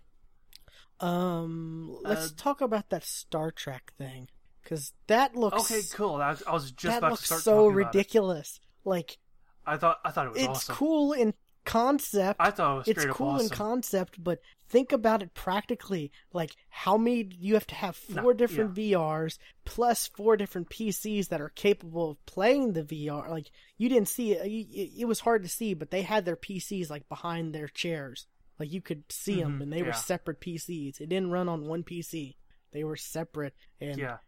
Um, 1.01 1.99
let's 2.03 2.29
Uh, 2.31 2.35
talk 2.37 2.61
about 2.61 2.91
that 2.91 3.05
Star 3.05 3.51
Trek 3.51 3.93
thing 3.99 4.29
because 4.63 4.93
that 5.09 5.35
looks 5.35 5.71
Okay, 5.71 5.83
cool. 5.95 6.17
I 6.17 6.31
was, 6.31 6.43
I 6.47 6.53
was 6.53 6.71
just 6.73 6.93
that 6.93 6.99
about 6.99 7.11
looks 7.13 7.23
to 7.23 7.27
start 7.27 7.43
so 7.43 7.53
talking 7.71 7.73
about 7.81 7.81
it. 7.81 7.87
ridiculous. 7.99 8.61
Like 8.85 9.19
I 9.67 9.77
thought 9.77 9.99
I 10.05 10.11
thought 10.11 10.27
it 10.27 10.33
was 10.33 10.41
it's 10.43 10.49
awesome. 10.49 10.75
cool 10.77 11.13
in 11.13 11.35
concept. 11.65 12.41
I 12.41 12.51
thought 12.51 12.73
it 12.73 12.79
was 12.79 12.89
it's 12.89 13.05
cool 13.17 13.29
awesome. 13.31 13.47
in 13.47 13.49
concept, 13.51 14.23
but 14.23 14.41
think 14.69 14.93
about 14.93 15.23
it 15.23 15.35
practically. 15.35 16.11
Like 16.33 16.57
how 16.69 16.97
many 16.97 17.29
you 17.39 17.55
have 17.55 17.67
to 17.69 17.75
have 17.75 17.99
No, 18.09 18.23
four 18.23 18.35
different 18.35 18.75
VRs 18.75 19.39
plus 19.65 20.09
four 20.09 20.37
different 20.37 20.71
PCs 20.71 21.29
that 21.29 21.41
are 21.41 21.51
capable 21.51 22.11
of 22.13 22.27
playing 22.27 22.73
the 22.73 22.83
VR. 22.83 23.29
Like 23.29 23.51
you 23.77 23.89
didn't 23.89 24.09
see 24.09 24.33
it, 24.33 24.99
it 25.01 25.05
was 25.07 25.21
hard 25.21 25.43
to 25.43 25.49
see, 25.49 25.75
but 25.75 25.91
they 25.91 26.03
had 26.03 26.25
their 26.25 26.37
PCs 26.37 26.91
like 26.91 27.09
behind 27.09 27.55
their 27.55 27.69
chairs. 27.69 28.27
Like 28.63 28.73
you 28.73 28.81
could 28.81 29.05
see 29.11 29.43
them, 29.43 29.59
Mhm, 29.59 29.63
and 29.65 29.73
they 29.73 29.83
were 29.83 29.89
separate 29.93 30.41
PCs. 30.41 31.01
It 31.01 31.09
didn't 31.09 31.31
run 31.33 31.49
on 31.49 31.67
one 31.67 31.83
PC; 31.83 32.37
they 32.71 32.85
were 32.85 32.97
separate. 32.97 33.55
And 33.81 33.99
yeah, 33.99 34.19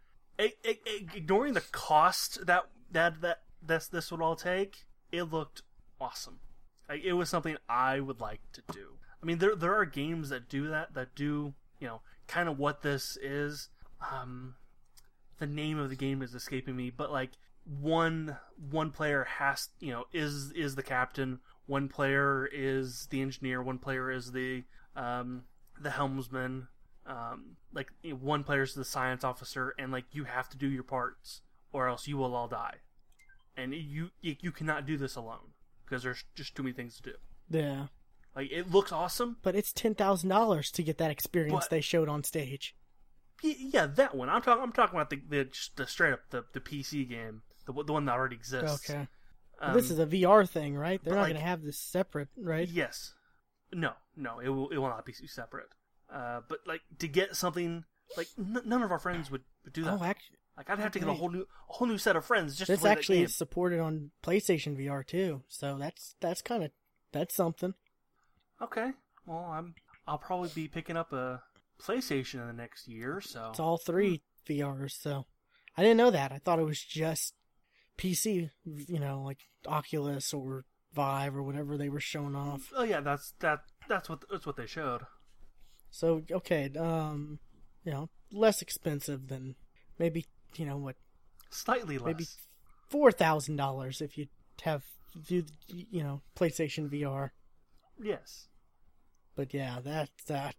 ignoring 1.14 1.54
the 1.54 1.60
cost 1.60 2.44
that 2.46 2.64
that 2.90 3.20
that 3.20 3.42
this 3.62 3.86
this 3.88 4.10
would 4.10 4.20
all 4.20 4.34
take, 4.36 4.86
it 5.12 5.24
looked 5.24 5.62
awesome. 6.00 6.40
Like, 6.88 7.02
it 7.02 7.12
was 7.14 7.30
something 7.30 7.56
I 7.68 8.00
would 8.00 8.20
like 8.20 8.40
to 8.52 8.62
do. 8.72 8.98
I 9.22 9.26
mean, 9.26 9.38
there 9.38 9.54
there 9.54 9.74
are 9.74 9.86
games 9.86 10.30
that 10.30 10.48
do 10.48 10.68
that 10.68 10.94
that 10.94 11.14
do 11.14 11.54
you 11.78 11.86
know 11.86 12.02
kind 12.26 12.48
of 12.48 12.58
what 12.58 12.82
this 12.82 13.16
is. 13.22 13.68
Um, 14.12 14.56
the 15.38 15.46
name 15.46 15.78
of 15.78 15.90
the 15.90 15.96
game 15.96 16.22
is 16.22 16.34
escaping 16.34 16.76
me, 16.76 16.90
but 16.90 17.10
like 17.10 17.30
one 17.64 18.36
one 18.70 18.90
player 18.90 19.24
has 19.24 19.68
you 19.80 19.92
know 19.92 20.04
is 20.12 20.50
is 20.52 20.74
the 20.74 20.82
captain, 20.82 21.40
one 21.66 21.88
player 21.88 22.48
is 22.52 23.06
the 23.10 23.20
engineer, 23.22 23.62
one 23.62 23.78
player 23.78 24.10
is 24.10 24.32
the 24.32 24.64
um, 24.96 25.44
the 25.80 25.90
helmsman, 25.90 26.68
um, 27.06 27.56
like 27.72 27.88
one 28.02 28.44
player 28.44 28.62
is 28.62 28.74
the 28.74 28.84
science 28.84 29.24
officer, 29.24 29.74
and 29.78 29.90
like 29.92 30.04
you 30.12 30.24
have 30.24 30.48
to 30.50 30.56
do 30.56 30.68
your 30.68 30.82
parts 30.82 31.42
or 31.72 31.88
else 31.88 32.06
you 32.06 32.16
will 32.16 32.34
all 32.34 32.48
die, 32.48 32.76
and 33.56 33.74
you 33.74 34.10
you, 34.20 34.36
you 34.40 34.52
cannot 34.52 34.86
do 34.86 34.96
this 34.96 35.16
alone 35.16 35.52
because 35.84 36.02
there's 36.02 36.24
just 36.34 36.54
too 36.54 36.62
many 36.62 36.74
things 36.74 36.96
to 36.96 37.02
do. 37.02 37.14
Yeah. 37.50 37.86
Like 38.34 38.50
it 38.50 38.70
looks 38.70 38.90
awesome, 38.92 39.36
But 39.42 39.54
it's 39.54 39.72
ten 39.72 39.94
thousand 39.94 40.28
dollars 40.28 40.70
to 40.72 40.82
get 40.82 40.98
that 40.98 41.10
experience 41.10 41.64
But- 41.64 41.70
they 41.70 41.80
showed 41.80 42.08
on 42.08 42.24
stage. 42.24 42.74
Yeah, 43.42 43.86
that 43.86 44.14
one. 44.14 44.30
I'm 44.30 44.40
talking. 44.40 44.62
I'm 44.62 44.72
talking 44.72 44.96
about 44.96 45.10
the 45.10 45.20
the, 45.28 45.44
just 45.44 45.76
the 45.76 45.86
straight 45.86 46.12
up 46.12 46.20
the, 46.30 46.44
the 46.52 46.60
PC 46.60 47.06
game, 47.08 47.42
the 47.66 47.72
the 47.84 47.92
one 47.92 48.06
that 48.06 48.12
already 48.12 48.36
exists. 48.36 48.88
Okay. 48.88 49.06
Um, 49.68 49.74
this 49.74 49.90
is 49.90 49.98
a 49.98 50.06
VR 50.06 50.48
thing, 50.48 50.76
right? 50.76 51.02
They're 51.02 51.14
not 51.14 51.22
like- 51.22 51.32
going 51.32 51.40
to 51.42 51.46
have 51.48 51.62
this 51.62 51.78
separate, 51.78 52.28
right? 52.36 52.68
yes. 52.68 53.14
No, 53.72 53.92
no, 54.16 54.38
it 54.38 54.48
will 54.48 54.68
it 54.70 54.78
will 54.78 54.88
not 54.88 55.04
be 55.04 55.12
separate. 55.12 55.66
Uh, 56.12 56.42
but 56.48 56.58
like 56.66 56.82
to 57.00 57.08
get 57.08 57.34
something 57.34 57.84
like 58.16 58.28
n- 58.38 58.62
none 58.64 58.82
of 58.82 58.92
our 58.92 59.00
friends 59.00 59.30
would, 59.30 59.42
would 59.64 59.72
do 59.72 59.82
that. 59.82 59.98
Oh, 60.00 60.04
actually, 60.04 60.36
like 60.56 60.70
I'd 60.70 60.78
have 60.78 60.92
to 60.92 61.00
get 61.00 61.08
a 61.08 61.12
whole 61.14 61.30
new 61.30 61.40
a 61.42 61.72
whole 61.72 61.88
new 61.88 61.98
set 61.98 62.14
of 62.14 62.24
friends 62.24 62.56
just 62.56 62.66
to 62.66 62.76
this 62.76 62.84
actually 62.84 63.16
that 63.16 63.20
game. 63.22 63.26
is 63.26 63.34
supported 63.34 63.80
on 63.80 64.10
PlayStation 64.22 64.76
VR 64.78 65.04
too. 65.04 65.42
So 65.48 65.76
that's 65.78 66.14
that's 66.20 66.40
kind 66.40 66.62
of 66.62 66.70
that's 67.10 67.34
something. 67.34 67.74
Okay, 68.62 68.92
well 69.26 69.46
I'm 69.50 69.74
I'll 70.06 70.18
probably 70.18 70.50
be 70.54 70.68
picking 70.68 70.96
up 70.96 71.12
a 71.12 71.42
PlayStation 71.82 72.42
in 72.42 72.46
the 72.46 72.52
next 72.52 72.86
year. 72.86 73.20
So 73.20 73.48
It's 73.50 73.58
all 73.60 73.78
three 73.78 74.22
VRs. 74.48 74.92
So 74.92 75.26
I 75.76 75.82
didn't 75.82 75.96
know 75.96 76.10
that. 76.12 76.30
I 76.30 76.38
thought 76.38 76.60
it 76.60 76.64
was 76.66 76.80
just 76.80 77.34
PC. 77.98 78.50
You 78.64 78.98
know, 78.98 79.22
like 79.22 79.38
Oculus 79.66 80.32
or 80.32 80.64
Vive 80.94 81.36
or 81.36 81.42
whatever 81.42 81.76
they 81.76 81.88
were 81.88 82.00
showing 82.00 82.34
off. 82.36 82.72
oh 82.76 82.84
yeah, 82.84 83.00
that's 83.00 83.32
that 83.40 83.60
that's 83.88 84.08
what 84.08 84.24
that's 84.30 84.46
what 84.46 84.56
they 84.56 84.66
showed. 84.66 85.02
So 85.90 86.22
okay, 86.30 86.70
um, 86.78 87.38
you 87.84 87.92
know, 87.92 88.08
less 88.32 88.62
expensive 88.62 89.28
than 89.28 89.54
maybe 89.98 90.26
you 90.56 90.66
know 90.66 90.76
what 90.76 90.96
Slightly 91.50 91.98
less. 91.98 92.06
maybe 92.06 92.24
four 92.88 93.12
thousand 93.12 93.56
dollars 93.56 94.00
if 94.00 94.16
you 94.18 94.26
have 94.62 94.82
you 95.28 95.44
you 95.68 96.02
know 96.02 96.22
PlayStation 96.36 96.88
VR. 96.90 97.30
Yes. 98.02 98.48
But 99.36 99.52
yeah, 99.54 99.78
that 99.84 100.10
that 100.26 100.54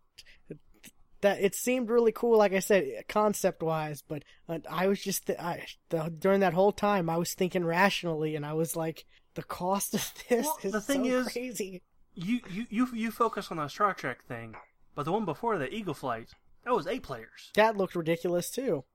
that 1.25 1.41
it 1.41 1.53
seemed 1.55 1.89
really 1.89 2.11
cool. 2.11 2.37
Like 2.37 2.53
I 2.53 2.59
said, 2.59 3.03
concept 3.09 3.61
wise, 3.61 4.01
but 4.07 4.23
uh, 4.47 4.59
I 4.69 4.87
was 4.87 5.01
just 5.01 5.29
I 5.29 5.65
the, 5.89 6.13
during 6.17 6.39
that 6.39 6.53
whole 6.53 6.71
time 6.71 7.09
I 7.09 7.17
was 7.17 7.33
thinking 7.33 7.65
rationally, 7.65 8.35
and 8.35 8.45
I 8.45 8.53
was 8.53 8.75
like, 8.75 9.05
the 9.33 9.43
cost 9.43 9.93
of 9.93 10.13
this 10.29 10.45
Well, 10.45 10.57
is 10.63 10.71
the 10.71 10.81
thing 10.81 11.03
so 11.05 11.19
is- 11.19 11.27
crazy. 11.27 11.81
You, 12.13 12.39
you 12.49 12.65
you 12.69 12.87
you 12.93 13.11
focus 13.11 13.51
on 13.51 13.57
the 13.57 13.67
Star 13.67 13.93
Trek 13.93 14.23
thing, 14.25 14.55
but 14.95 15.03
the 15.03 15.11
one 15.11 15.25
before 15.25 15.57
the 15.57 15.69
Eagle 15.73 15.93
Flight, 15.93 16.29
that 16.63 16.73
was 16.73 16.87
eight 16.87 17.03
players. 17.03 17.51
That 17.55 17.75
looked 17.75 17.93
ridiculous 17.95 18.49
too. 18.49 18.85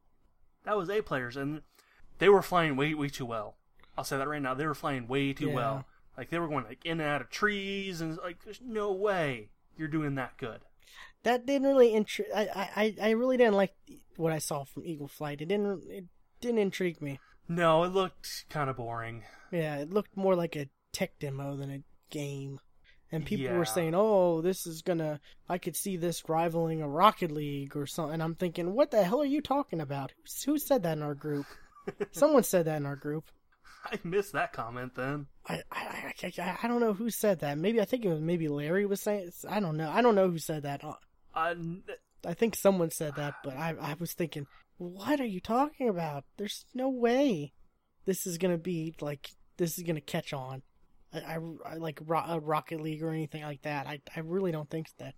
That 0.65 0.77
was 0.77 0.89
eight 0.89 1.05
players, 1.05 1.37
and 1.37 1.61
they 2.19 2.31
were 2.31 2.41
flying 2.43 2.77
way 2.77 2.95
way 2.95 3.09
too 3.09 3.27
well. 3.27 3.57
I'll 3.99 4.05
say 4.05 4.17
that 4.17 4.27
right 4.29 4.41
now. 4.41 4.55
They 4.55 4.67
were 4.67 4.75
flying 4.75 5.07
way 5.07 5.35
too 5.35 5.49
Yeah. 5.49 5.55
well. 5.55 5.85
Like 6.17 6.31
they 6.31 6.39
were 6.39 6.49
going 6.49 6.65
like 6.65 6.85
in 6.87 7.01
and 7.01 7.09
out 7.11 7.21
of 7.21 7.29
trees, 7.29 8.01
and 8.01 8.17
like 8.19 8.43
there's 8.45 8.61
no 8.65 8.93
way 8.93 9.51
you're 9.77 9.89
doing 9.89 10.15
that 10.15 10.39
good. 10.39 10.61
That 11.23 11.45
didn't 11.47 11.69
really 11.69 11.91
intri- 11.91 12.33
I, 12.35 12.95
I 13.01 13.09
I 13.09 13.11
really 13.11 13.37
didn't 13.37 13.55
like 13.55 13.75
what 14.17 14.33
I 14.33 14.39
saw 14.39 14.65
from 14.65 14.85
Eagle 14.87 15.09
Flight. 15.09 15.41
It 15.43 15.47
didn't 15.49 15.83
it 15.89 16.05
didn't 16.41 16.59
intrigue 16.59 17.01
me. 17.03 17.19
No, 17.49 17.83
it 17.85 17.89
looked 17.93 18.45
kind 18.49 18.71
of 18.71 18.77
boring. 18.77 19.25
Yeah, 19.53 19.77
it 19.79 19.91
looked 19.91 20.17
more 20.17 20.35
like 20.35 20.57
a 20.57 20.69
tech 20.93 21.19
demo 21.19 21.57
than 21.57 21.71
a 21.71 21.83
game. 22.11 22.61
And 23.13 23.27
people 23.27 23.47
Yeah. 23.47 23.59
were 23.59 23.65
saying, 23.65 23.93
"Oh, 23.97 24.41
this 24.41 24.67
is 24.69 24.83
gonna. 24.83 25.21
I 25.49 25.59
could 25.59 25.75
see 25.75 25.97
this 25.97 26.29
rivaling 26.29 26.81
a 26.81 26.89
Rocket 26.89 27.33
League 27.33 27.77
or 27.77 27.85
something." 27.87 28.15
And 28.15 28.23
I'm 28.23 28.37
thinking, 28.37 28.73
"What 28.73 28.93
the 28.93 29.03
hell 29.03 29.21
are 29.21 29.25
you 29.27 29.41
talking 29.43 29.81
about? 29.81 30.13
Who 30.47 30.59
said 30.59 30.85
that 30.85 30.97
in 30.97 31.03
our 31.03 31.17
group? 31.17 31.47
Someone 32.13 32.45
said 32.45 32.67
that 32.67 32.77
in 32.77 32.87
our 32.87 32.95
group. 32.97 33.25
I 33.93 33.99
missed 34.05 34.33
that 34.33 34.53
comment 34.53 34.95
then. 34.95 35.27
I, 35.49 35.63
I, 35.73 36.13
I, 36.23 36.33
I, 36.39 36.59
I 36.63 36.69
don't 36.69 36.81
know 36.81 36.93
who 36.93 37.11
said 37.11 37.41
that. 37.41 37.59
Maybe 37.59 37.81
I 37.81 37.85
think 37.85 38.05
it 38.05 38.09
was 38.09 38.21
maybe 38.21 38.49
Larry 38.49 38.87
was 38.87 39.01
saying. 39.01 39.31
I 39.49 39.61
don't 39.61 39.77
know. 39.77 39.91
I 39.91 40.03
don't 40.03 40.15
know 40.15 40.31
who 40.31 40.39
said 40.39 40.63
that. 40.65 40.85
Uh, 40.85 40.95
Uh, 41.35 41.55
I 42.27 42.35
think 42.35 42.55
someone 42.55 42.91
said 42.91 43.15
that, 43.17 43.35
but 43.43 43.57
I, 43.57 43.75
I 43.81 43.95
was 43.99 44.13
thinking, 44.13 44.47
what 44.77 45.21
are 45.21 45.27
you 45.27 45.41
talking 45.41 45.89
about? 45.89 46.25
There's 46.37 46.65
no 46.75 46.89
way 46.89 47.53
this 48.05 48.27
is 48.27 48.37
gonna 48.39 48.59
be 48.59 48.95
like 49.01 49.31
this 49.57 49.79
is 49.79 49.85
gonna 49.85 50.01
catch 50.01 50.33
on. 50.33 50.63
I, 51.13 51.19
I, 51.21 51.39
I 51.65 51.75
like 51.77 52.01
Ro- 52.05 52.25
uh, 52.29 52.41
Rocket 52.41 52.81
League 52.81 53.03
or 53.03 53.11
anything 53.11 53.43
like 53.43 53.63
that. 53.63 53.87
I, 53.87 54.01
I 54.15 54.21
really 54.21 54.53
don't 54.53 54.69
think 54.69 54.89
that. 54.99 55.15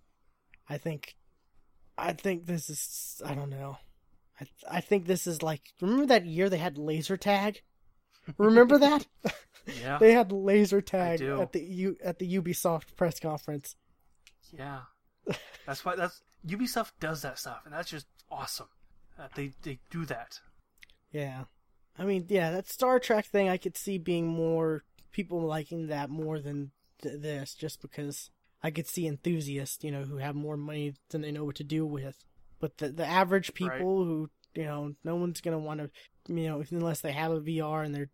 I 0.69 0.77
think, 0.77 1.15
I 1.97 2.13
think 2.13 2.45
this 2.45 2.69
is. 2.69 3.21
I 3.25 3.35
don't 3.35 3.49
know. 3.49 3.77
I, 4.39 4.77
I 4.77 4.81
think 4.81 5.05
this 5.05 5.27
is 5.27 5.43
like. 5.43 5.61
Remember 5.81 6.05
that 6.07 6.25
year 6.25 6.49
they 6.49 6.57
had 6.57 6.77
laser 6.77 7.17
tag? 7.17 7.61
Remember 8.37 8.77
that? 8.77 9.05
yeah, 9.81 9.97
they 9.97 10.13
had 10.13 10.31
laser 10.31 10.81
tag 10.81 11.21
at 11.21 11.51
the 11.51 11.61
U 11.61 11.97
at 12.03 12.19
the 12.19 12.39
Ubisoft 12.39 12.95
press 12.95 13.19
conference. 13.19 13.75
yeah. 14.51 14.81
That's 15.65 15.85
why 15.85 15.95
that's 15.95 16.21
Ubisoft 16.45 16.91
does 16.99 17.21
that 17.21 17.39
stuff, 17.39 17.61
and 17.65 17.73
that's 17.73 17.89
just 17.89 18.07
awesome. 18.29 18.67
That 19.17 19.33
they 19.35 19.53
they 19.61 19.79
do 19.89 20.05
that. 20.05 20.39
Yeah. 21.11 21.45
I 21.97 22.05
mean, 22.05 22.25
yeah, 22.27 22.51
that 22.51 22.67
Star 22.67 22.99
Trek 22.99 23.25
thing 23.25 23.49
I 23.49 23.57
could 23.57 23.77
see 23.77 23.97
being 23.97 24.27
more 24.27 24.83
people 25.11 25.41
liking 25.41 25.87
that 25.87 26.09
more 26.09 26.39
than 26.39 26.71
th- 27.01 27.21
this 27.21 27.53
just 27.53 27.81
because 27.81 28.31
I 28.63 28.71
could 28.71 28.87
see 28.87 29.07
enthusiasts, 29.07 29.83
you 29.83 29.91
know, 29.91 30.03
who 30.03 30.17
have 30.17 30.35
more 30.35 30.57
money 30.57 30.95
than 31.09 31.21
they 31.21 31.31
know 31.31 31.45
what 31.45 31.55
to 31.57 31.63
do 31.63 31.85
with. 31.85 32.23
But 32.59 32.77
the 32.77 32.89
the 32.89 33.05
average 33.05 33.53
people 33.53 34.03
who, 34.03 34.29
you 34.55 34.63
know, 34.63 34.93
no 35.03 35.15
one's 35.15 35.41
going 35.41 35.57
to 35.57 35.63
want 35.63 35.79
to, 35.79 35.89
you 36.27 36.47
know, 36.47 36.63
unless 36.71 37.01
they 37.01 37.11
have 37.11 37.31
a 37.31 37.41
VR 37.41 37.85
and 37.85 37.93
they're 37.93 38.09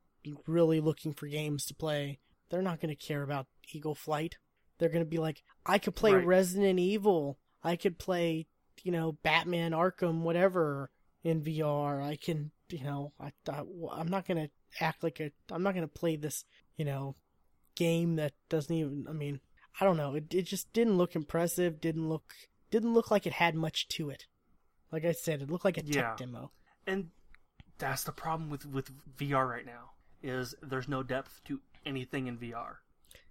really 0.48 0.80
looking 0.80 1.14
for 1.14 1.28
games 1.28 1.66
to 1.66 1.76
play, 1.76 2.20
they're 2.50 2.62
not 2.62 2.80
going 2.80 2.96
to 2.96 3.08
care 3.08 3.24
about 3.24 3.48
Eagle 3.72 3.96
Flight. 3.96 4.38
They're 4.78 4.90
going 4.90 5.04
to 5.04 5.10
be 5.10 5.18
like, 5.18 5.44
I 5.66 5.78
could 5.78 5.96
play 5.96 6.14
Right. 6.14 6.26
Resident 6.26 6.80
Evil. 6.80 7.38
I 7.64 7.76
could 7.76 8.00
play, 8.00 8.48
you 8.84 8.92
know, 8.92 9.18
Batman 9.24 9.72
Arkham 9.72 10.22
whatever 10.22 10.90
in 11.24 11.44
VR. 11.44 12.02
I 12.02 12.16
can, 12.16 12.52
you 12.70 12.84
know, 12.84 13.14
I, 13.20 13.32
I 13.50 13.64
I'm 13.92 14.08
not 14.08 14.26
going 14.28 14.38
to 14.38 14.50
act 14.84 15.04
like 15.04 15.20
a 15.20 15.32
I'm 15.52 15.64
not 15.64 15.74
going 15.74 15.88
to 15.88 15.94
play 15.94 16.16
this, 16.16 16.46
you 16.78 16.86
know, 16.86 17.16
game 17.76 18.16
that 18.16 18.34
doesn't 18.50 18.74
even 18.74 19.06
I 19.10 19.14
mean, 19.14 19.42
I 19.80 19.86
don't 19.86 19.98
know. 19.98 20.16
It 20.16 20.34
it 20.34 20.44
just 20.44 20.72
didn't 20.72 20.98
look 20.98 21.16
impressive, 21.16 21.82
didn't 21.82 22.08
look 22.08 22.34
didn't 22.72 22.94
look 22.94 23.12
like 23.12 23.26
it 23.26 23.34
had 23.34 23.56
much 23.56 23.88
to 23.90 24.10
it. 24.10 24.26
Like 24.92 25.06
I 25.06 25.12
said, 25.12 25.42
it 25.42 25.50
looked 25.52 25.66
like 25.66 25.78
a 25.78 25.84
Yeah. 25.86 26.02
tech 26.10 26.18
demo. 26.18 26.52
and 26.88 27.12
that's 27.78 28.04
the 28.04 28.12
problem 28.12 28.50
with 28.50 28.66
with 28.66 28.92
VR 29.18 29.48
right 29.50 29.66
now 29.66 29.92
is 30.22 30.54
there's 30.62 30.88
no 30.90 31.02
depth 31.04 31.40
to 31.46 31.62
anything 31.86 32.28
in 32.28 32.38
VR. 32.38 32.78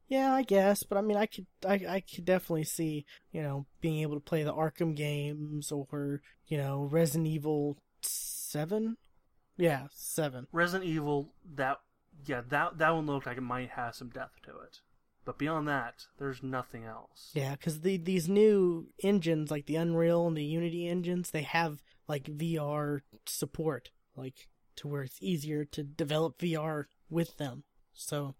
Yeah, 0.06 0.32
I 0.34 0.42
guess, 0.42 0.84
but 0.84 0.96
I 0.96 1.02
mean, 1.02 1.18
I 1.18 1.26
could, 1.26 1.46
I, 1.66 1.74
I 1.86 2.00
could 2.00 2.24
definitely 2.24 2.64
see, 2.64 3.04
you 3.30 3.42
know, 3.42 3.66
being 3.82 3.98
able 3.98 4.14
to 4.14 4.20
play 4.24 4.42
the 4.42 4.54
Arkham 4.54 4.96
games 4.96 5.70
or, 5.70 6.22
you 6.46 6.56
know, 6.56 6.84
Resident 6.90 7.26
Evil 7.26 7.76
Seven. 8.00 8.96
Yeah, 9.58 9.88
seven. 9.92 10.46
Resident 10.52 10.88
Evil 10.88 11.34
that 11.56 11.80
yeah 12.24 12.40
that 12.48 12.78
that 12.78 12.90
one 12.94 13.04
looked 13.06 13.26
like 13.26 13.36
it 13.36 13.42
might 13.42 13.70
have 13.70 13.94
some 13.94 14.08
depth 14.08 14.40
to 14.44 14.50
it, 14.60 14.80
but 15.28 15.36
beyond 15.36 15.68
that, 15.68 16.06
there's 16.18 16.42
nothing 16.42 16.86
else. 16.86 17.32
Yeah, 17.34 17.50
because 17.50 17.82
the 17.82 17.98
these 17.98 18.30
new 18.30 18.88
engines, 19.02 19.50
like 19.50 19.66
the 19.66 19.76
Unreal 19.76 20.26
and 20.26 20.34
the 20.34 20.42
Unity 20.42 20.88
engines, 20.88 21.32
they 21.32 21.42
have 21.42 21.82
like 22.08 22.24
VR 22.24 23.00
support, 23.26 23.90
like 24.16 24.48
to 24.76 24.88
where 24.88 25.02
it's 25.02 25.18
easier 25.20 25.66
to 25.66 25.82
develop 25.82 26.38
VR 26.38 26.86
with 27.10 27.36
them. 27.36 27.64
So 27.92 28.36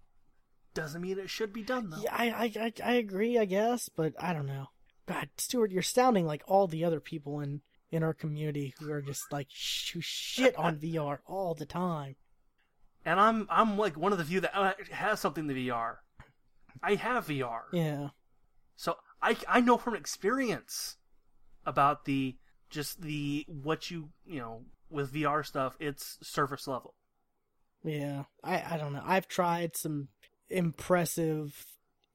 Doesn't 0.72 1.02
mean 1.02 1.18
it 1.18 1.28
should 1.28 1.52
be 1.52 1.62
done 1.62 1.90
though. 1.90 2.00
yeah, 2.02 2.14
I, 2.16 2.28
I 2.30 2.52
I 2.58 2.72
I 2.82 2.92
agree, 2.94 3.36
I 3.36 3.44
guess, 3.44 3.90
but 3.90 4.14
I 4.18 4.32
don't 4.32 4.46
know. 4.46 4.68
God, 5.06 5.28
Stuart, 5.36 5.70
you're 5.70 5.82
sounding 5.82 6.24
like 6.24 6.42
all 6.46 6.66
the 6.68 6.86
other 6.86 7.00
people 7.00 7.40
in 7.40 7.60
in 7.90 8.02
our 8.02 8.14
community 8.14 8.72
who 8.78 8.90
are 8.90 9.02
just 9.02 9.30
like 9.30 9.48
sh- 9.50 9.92
who 9.92 10.00
shit 10.00 10.56
on 10.56 10.78
VR 10.82 11.18
all 11.26 11.52
the 11.54 11.66
time. 11.66 12.16
And 13.04 13.20
I'm 13.20 13.46
I'm 13.50 13.76
like 13.76 13.98
one 13.98 14.12
of 14.12 14.16
the 14.16 14.24
few 14.24 14.40
that 14.40 14.56
uh, 14.58 14.72
has 14.90 15.20
something 15.20 15.46
to 15.48 15.52
VR. 15.54 15.96
I 16.82 16.94
have 16.94 17.26
VR, 17.26 17.62
Yeah, 17.72 18.08
so 18.76 18.96
I 19.22 19.36
I 19.48 19.60
know 19.60 19.76
from 19.78 19.94
experience 19.94 20.96
about 21.66 22.04
the 22.04 22.36
just 22.70 23.02
the 23.02 23.44
what 23.48 23.90
you 23.90 24.10
you 24.26 24.38
know 24.40 24.64
with 24.90 25.12
VR 25.12 25.44
stuff. 25.44 25.76
It's 25.80 26.18
surface 26.22 26.66
level. 26.66 26.94
yeah. 27.84 28.24
I 28.42 28.74
I 28.74 28.76
don't 28.76 28.92
know. 28.92 29.02
I've 29.04 29.28
tried 29.28 29.76
some 29.76 30.08
impressive, 30.50 31.66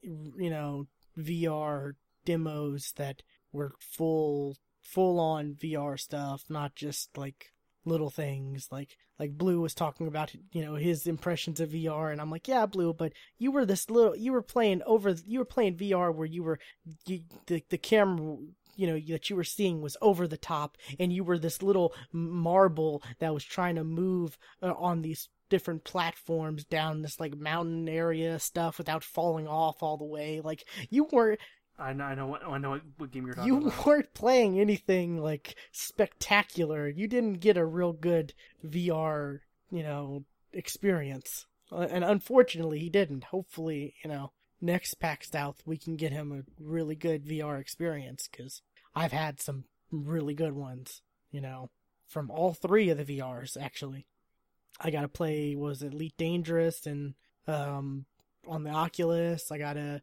you 0.02 0.50
know, 0.50 0.88
VR 1.18 1.94
demos 2.26 2.94
that 2.98 3.22
were 3.52 3.76
full 3.80 4.58
full 4.82 5.20
on 5.20 5.56
VR 5.56 6.00
stuff, 6.00 6.44
not 6.50 6.76
just 6.76 7.18
like 7.18 7.53
little 7.86 8.10
things 8.10 8.68
like 8.72 8.98
like 9.20 9.38
Blue 9.38 9.62
was 9.62 9.74
talking 9.74 10.08
about 10.08 10.34
you 10.52 10.64
know 10.64 10.76
his 10.76 11.08
impressions 11.08 11.60
of 11.60 11.70
VR 11.70 12.12
and 12.12 12.22
I'm 12.22 12.32
like 12.32 12.48
yeah 12.48 12.66
Blue 12.66 12.94
but 12.94 13.14
you 13.38 13.52
were 13.52 13.66
this 13.66 13.90
little 13.90 14.16
you 14.16 14.32
were 14.32 14.42
playing 14.42 14.82
over 14.86 15.16
you 15.26 15.40
were 15.40 15.46
playing 15.46 15.78
VR 15.78 16.14
where 16.14 16.28
you 16.28 16.44
were 16.44 16.60
you, 17.06 17.22
the 17.48 17.64
the 17.70 17.78
camera 17.78 18.38
you 18.76 18.88
know 18.88 19.00
that 19.00 19.30
you 19.30 19.36
were 19.36 19.44
seeing 19.44 19.82
was 19.82 19.98
over 20.02 20.28
the 20.28 20.38
top 20.38 20.78
and 21.00 21.14
you 21.14 21.24
were 21.24 21.38
this 21.38 21.62
little 21.62 21.94
marble 22.12 23.04
that 23.20 23.34
was 23.34 23.44
trying 23.44 23.76
to 23.76 23.84
move 23.84 24.38
uh, 24.62 24.74
on 24.74 25.02
these 25.02 25.30
different 25.54 25.84
platforms 25.84 26.64
down 26.66 27.04
this 27.04 27.20
like 27.20 27.36
mountain 27.36 27.88
area 27.88 28.40
stuff 28.40 28.80
without 28.80 29.04
falling 29.04 29.48
off 29.48 29.84
all 29.84 29.98
the 29.98 30.04
way. 30.04 30.42
Like 30.42 30.64
you 30.90 31.08
weren't 31.12 31.40
I 31.78 31.94
know, 31.94 32.04
I 32.04 32.16
know, 32.16 32.28
what, 32.28 32.46
I 32.46 32.58
know 32.60 32.80
what 32.98 33.12
game 33.12 33.26
you're 33.26 33.34
talking 33.34 33.52
you 33.52 33.58
about. 33.58 33.74
You 33.76 33.84
weren't 33.86 34.14
playing 34.14 34.60
anything 34.60 35.18
like 35.18 35.56
spectacular. 35.72 36.88
You 36.88 37.08
didn't 37.08 37.40
get 37.40 37.58
a 37.58 37.66
real 37.66 37.94
good 37.94 38.34
VR, 38.66 39.40
you 39.72 39.84
know, 39.84 40.24
experience. 40.52 41.46
Uh, 41.72 41.88
And 41.90 42.04
unfortunately, 42.04 42.80
he 42.80 42.90
didn't. 42.90 43.26
Hopefully, 43.26 43.96
you 44.04 44.10
know, 44.10 44.32
next 44.62 44.96
PAX 44.96 45.30
South 45.30 45.62
we 45.66 45.78
can 45.78 45.96
get 45.98 46.14
him 46.14 46.32
a 46.32 46.64
really 46.64 46.96
good 46.96 47.26
VR 47.26 47.60
experience 47.60 48.30
because 48.32 48.62
I've 48.96 49.12
had 49.12 49.42
some 49.42 49.66
really 49.92 50.34
good 50.34 50.54
ones, 50.54 51.02
you 51.32 51.42
know, 51.42 51.70
from 52.08 52.32
all 52.32 52.54
three 52.54 52.90
of 52.90 52.98
the 52.98 53.18
VRs 53.20 53.58
actually. 53.60 54.06
I 54.80 54.90
got 54.90 55.02
to 55.02 55.08
play 55.08 55.56
was 55.56 55.84
it 55.84 55.94
Elite 55.94 56.18
Dangerous 56.18 56.86
and 56.86 57.16
um 57.48 58.06
on 58.48 58.64
the 58.64 58.70
Oculus. 58.70 59.52
I 59.52 59.58
got 59.58 59.74
to 59.74 60.02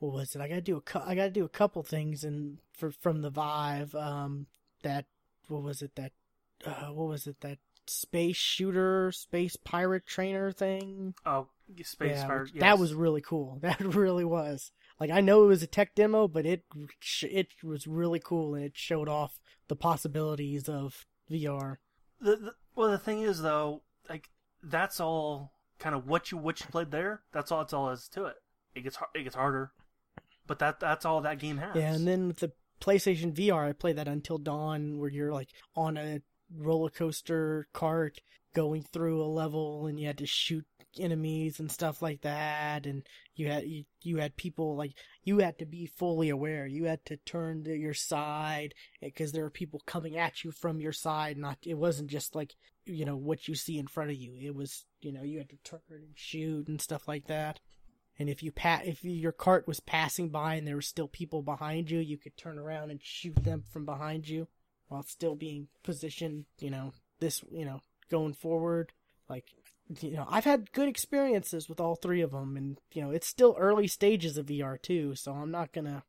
what 0.00 0.12
was 0.12 0.34
it? 0.34 0.40
I 0.40 0.48
gotta 0.48 0.60
do 0.60 0.76
a 0.76 0.80
cou- 0.80 1.04
I 1.04 1.14
gotta 1.14 1.30
do 1.30 1.44
a 1.44 1.48
couple 1.48 1.82
things 1.82 2.24
and 2.24 2.58
for 2.72 2.90
from 2.90 3.22
the 3.22 3.30
Vive. 3.30 3.94
Um, 3.94 4.46
that 4.82 5.06
what 5.48 5.62
was 5.62 5.82
it? 5.82 5.94
That 5.96 6.12
uh, 6.66 6.92
what 6.92 7.08
was 7.08 7.26
it? 7.26 7.40
That 7.40 7.58
space 7.86 8.36
shooter, 8.36 9.12
space 9.12 9.56
pirate 9.56 10.06
trainer 10.06 10.52
thing. 10.52 11.14
Oh, 11.24 11.48
Space 11.82 12.18
yeah, 12.18 12.38
yes. 12.52 12.60
that 12.60 12.78
was 12.78 12.94
really 12.94 13.20
cool. 13.20 13.58
That 13.62 13.80
really 13.80 14.24
was. 14.24 14.72
Like 14.98 15.10
I 15.10 15.20
know 15.20 15.44
it 15.44 15.48
was 15.48 15.62
a 15.62 15.66
tech 15.66 15.94
demo, 15.94 16.28
but 16.28 16.46
it 16.46 16.64
it 17.22 17.48
was 17.62 17.86
really 17.86 18.20
cool 18.20 18.54
and 18.54 18.64
it 18.64 18.76
showed 18.76 19.08
off 19.08 19.38
the 19.68 19.76
possibilities 19.76 20.68
of 20.68 21.06
VR. 21.30 21.76
The, 22.20 22.36
the, 22.36 22.54
well, 22.74 22.90
the 22.90 22.98
thing 22.98 23.22
is 23.22 23.40
though, 23.42 23.82
like 24.08 24.28
that's 24.62 25.00
all 25.00 25.52
kind 25.78 25.94
of 25.94 26.06
what 26.06 26.30
you 26.30 26.38
what 26.38 26.60
you 26.60 26.66
played 26.66 26.90
there. 26.90 27.22
That's 27.32 27.50
all. 27.50 27.60
That's 27.60 27.72
all 27.72 27.90
is 27.90 28.08
to 28.08 28.26
it. 28.26 28.36
It 28.74 28.82
gets 28.82 28.98
it 29.14 29.22
gets 29.22 29.36
harder, 29.36 29.72
but 30.50 30.58
that 30.58 30.80
that's 30.80 31.04
all 31.04 31.20
that 31.20 31.38
game 31.38 31.58
has. 31.58 31.76
Yeah, 31.76 31.94
and 31.94 32.08
then 32.08 32.26
with 32.26 32.38
the 32.38 32.50
PlayStation 32.80 33.32
VR, 33.32 33.68
I 33.68 33.72
played 33.72 33.94
that 33.94 34.08
Until 34.08 34.36
Dawn, 34.36 34.98
where 34.98 35.08
you're 35.08 35.32
like 35.32 35.50
on 35.76 35.96
a 35.96 36.22
roller 36.52 36.90
coaster 36.90 37.68
cart 37.72 38.20
going 38.52 38.82
through 38.82 39.22
a 39.22 39.30
level, 39.30 39.86
and 39.86 40.00
you 40.00 40.08
had 40.08 40.18
to 40.18 40.26
shoot 40.26 40.66
enemies 40.98 41.60
and 41.60 41.70
stuff 41.70 42.02
like 42.02 42.22
that, 42.22 42.84
and 42.84 43.06
you 43.36 43.46
had 43.46 43.64
you, 43.64 43.84
you 44.02 44.16
had 44.16 44.36
people 44.36 44.74
like 44.74 44.94
you 45.22 45.38
had 45.38 45.56
to 45.60 45.66
be 45.66 45.86
fully 45.86 46.30
aware. 46.30 46.66
You 46.66 46.86
had 46.86 47.04
to 47.04 47.16
turn 47.18 47.62
to 47.62 47.76
your 47.76 47.94
side 47.94 48.74
eh, 49.00 49.06
because 49.06 49.30
there 49.30 49.44
were 49.44 49.50
people 49.50 49.80
coming 49.86 50.16
at 50.16 50.42
you 50.42 50.50
from 50.50 50.80
your 50.80 50.92
side. 50.92 51.38
Not 51.38 51.58
it 51.64 51.78
wasn't 51.78 52.10
just 52.10 52.34
like 52.34 52.56
you 52.86 53.04
know 53.04 53.16
what 53.16 53.46
you 53.46 53.54
see 53.54 53.78
in 53.78 53.86
front 53.86 54.10
of 54.10 54.16
you. 54.16 54.34
It 54.42 54.56
was 54.56 54.84
you 55.00 55.12
know 55.12 55.22
you 55.22 55.38
had 55.38 55.50
to 55.50 55.58
turn 55.62 55.80
and 55.90 56.08
shoot 56.16 56.66
and 56.66 56.80
stuff 56.80 57.06
like 57.06 57.28
that. 57.28 57.60
And 58.20 58.28
if 58.28 58.42
you 58.42 58.52
pa- 58.52 58.82
if 58.84 59.02
your 59.02 59.32
cart 59.32 59.66
was 59.66 59.80
passing 59.80 60.28
by 60.28 60.54
and 60.54 60.66
there 60.66 60.76
were 60.76 60.82
still 60.82 61.08
people 61.08 61.42
behind 61.42 61.90
you, 61.90 61.98
you 61.98 62.18
could 62.18 62.36
turn 62.36 62.58
around 62.58 62.90
and 62.90 63.00
shoot 63.02 63.42
them 63.42 63.64
from 63.72 63.84
behind 63.84 64.28
you 64.28 64.46
while 64.88 65.02
still 65.02 65.34
being 65.34 65.68
positioned, 65.82 66.44
you 66.58 66.70
know, 66.70 66.92
this, 67.18 67.42
you 67.50 67.64
know, 67.64 67.80
going 68.10 68.34
forward. 68.34 68.92
Like, 69.28 69.46
you 70.00 70.12
know, 70.12 70.26
I've 70.28 70.44
had 70.44 70.72
good 70.72 70.88
experiences 70.88 71.68
with 71.68 71.80
all 71.80 71.96
three 71.96 72.20
of 72.20 72.32
them 72.32 72.56
and, 72.56 72.78
you 72.92 73.00
know, 73.00 73.10
it's 73.10 73.26
still 73.26 73.56
early 73.58 73.86
stages 73.86 74.36
of 74.36 74.46
VR 74.46 74.80
too, 74.80 75.14
so 75.14 75.32
I'm 75.32 75.50
not 75.50 75.72
going 75.72 75.86
to 75.86 76.02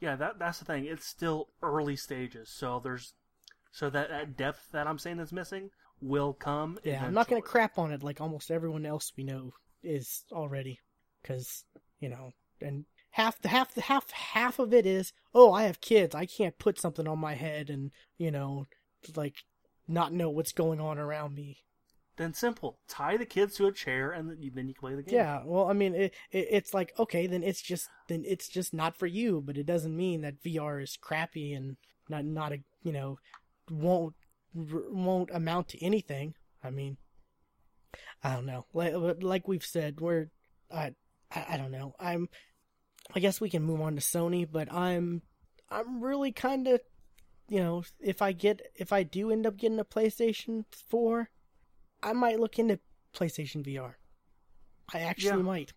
yeah, 0.00 0.14
that 0.16 0.38
that's 0.38 0.60
the 0.60 0.64
thing. 0.64 0.86
It's 0.86 1.06
still 1.06 1.48
early 1.62 1.96
stages, 1.96 2.50
so 2.50 2.80
there's 2.82 3.14
so 3.72 3.90
that, 3.90 4.10
that 4.10 4.36
depth 4.36 4.68
that 4.72 4.86
I'm 4.86 4.98
saying 4.98 5.18
is 5.18 5.32
missing 5.32 5.70
will 6.00 6.32
come. 6.32 6.78
Yeah, 6.84 7.04
I'm 7.04 7.14
not 7.14 7.28
going 7.28 7.42
to 7.42 7.48
crap 7.48 7.78
on 7.78 7.92
it 7.92 8.02
like 8.02 8.20
almost 8.20 8.50
everyone 8.50 8.86
else 8.86 9.12
we 9.16 9.24
know 9.24 9.54
is 9.82 10.24
already, 10.30 10.78
because 11.28 11.64
you 12.00 12.08
know, 12.08 12.32
and 12.60 12.84
half 13.10 13.40
the 13.40 13.48
half 13.48 13.74
the 13.74 13.82
half 13.82 14.10
half 14.10 14.58
of 14.58 14.72
it 14.72 14.86
is, 14.86 15.12
oh, 15.34 15.52
I 15.52 15.64
have 15.64 15.80
kids, 15.80 16.14
I 16.14 16.26
can't 16.26 16.58
put 16.58 16.80
something 16.80 17.06
on 17.06 17.18
my 17.18 17.34
head 17.34 17.70
and 17.70 17.90
you 18.16 18.30
know, 18.30 18.66
like 19.16 19.36
not 19.86 20.12
know 20.12 20.30
what's 20.30 20.52
going 20.52 20.80
on 20.80 20.98
around 20.98 21.34
me. 21.34 21.58
Then 22.16 22.34
simple. 22.34 22.80
Tie 22.88 23.16
the 23.16 23.24
kids 23.24 23.54
to 23.56 23.66
a 23.66 23.72
chair, 23.72 24.10
and 24.10 24.28
then 24.28 24.38
you, 24.40 24.50
then 24.52 24.66
you 24.66 24.74
can 24.74 24.80
play 24.80 24.96
the 24.96 25.04
game. 25.04 25.14
Yeah, 25.14 25.42
well, 25.44 25.68
I 25.68 25.72
mean, 25.72 25.94
it, 25.94 26.14
it 26.32 26.48
it's 26.50 26.74
like 26.74 26.92
okay, 26.98 27.26
then 27.26 27.44
it's 27.44 27.62
just 27.62 27.88
then 28.08 28.24
it's 28.26 28.48
just 28.48 28.74
not 28.74 28.96
for 28.96 29.06
you, 29.06 29.42
but 29.44 29.56
it 29.56 29.66
doesn't 29.66 29.96
mean 29.96 30.22
that 30.22 30.42
VR 30.42 30.82
is 30.82 30.98
crappy 31.00 31.52
and 31.52 31.76
not 32.08 32.24
not 32.24 32.52
a 32.52 32.60
you 32.82 32.92
know 32.92 33.18
won't 33.70 34.14
won't 34.54 35.30
amount 35.32 35.68
to 35.68 35.84
anything. 35.84 36.34
I 36.62 36.70
mean, 36.70 36.96
I 38.24 38.34
don't 38.34 38.46
know. 38.46 38.66
Like 38.72 38.94
like 39.20 39.46
we've 39.46 39.64
said, 39.64 40.00
we're 40.00 40.26
I 40.72 40.94
I, 41.34 41.46
I 41.50 41.56
don't 41.56 41.70
know. 41.70 41.94
I'm 41.98 42.28
I 43.14 43.20
guess 43.20 43.40
we 43.40 43.50
can 43.50 43.62
move 43.62 43.80
on 43.80 43.94
to 43.96 44.00
Sony, 44.02 44.46
but 44.50 44.72
I'm 44.72 45.22
I'm 45.70 46.00
really 46.02 46.32
kind 46.32 46.66
of 46.68 46.80
you 47.48 47.60
know 47.60 47.82
if 48.00 48.20
I 48.22 48.32
get 48.32 48.62
if 48.74 48.92
I 48.92 49.02
do 49.02 49.30
end 49.30 49.46
up 49.46 49.56
getting 49.56 49.78
a 49.80 49.84
PlayStation 49.84 50.64
Four, 50.70 51.30
I 52.02 52.12
might 52.12 52.40
look 52.40 52.58
into 52.58 52.78
PlayStation 53.14 53.64
VR. 53.66 53.94
I 54.92 55.00
actually 55.00 55.38
Yeah. 55.38 55.42
might. 55.42 55.72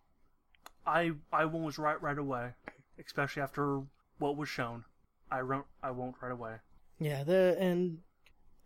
I 0.86 1.12
I 1.32 1.44
won't 1.44 1.78
right 1.78 2.00
right 2.02 2.18
away, 2.18 2.50
especially 2.98 3.42
after 3.42 3.82
what 4.18 4.36
was 4.36 4.48
shown. 4.48 4.84
I 5.30 5.42
won't 5.42 5.66
I 5.82 5.90
won't 5.90 6.16
right 6.20 6.32
away. 6.32 6.56
Yeah, 6.98 7.24
the 7.24 7.56
and 7.58 7.98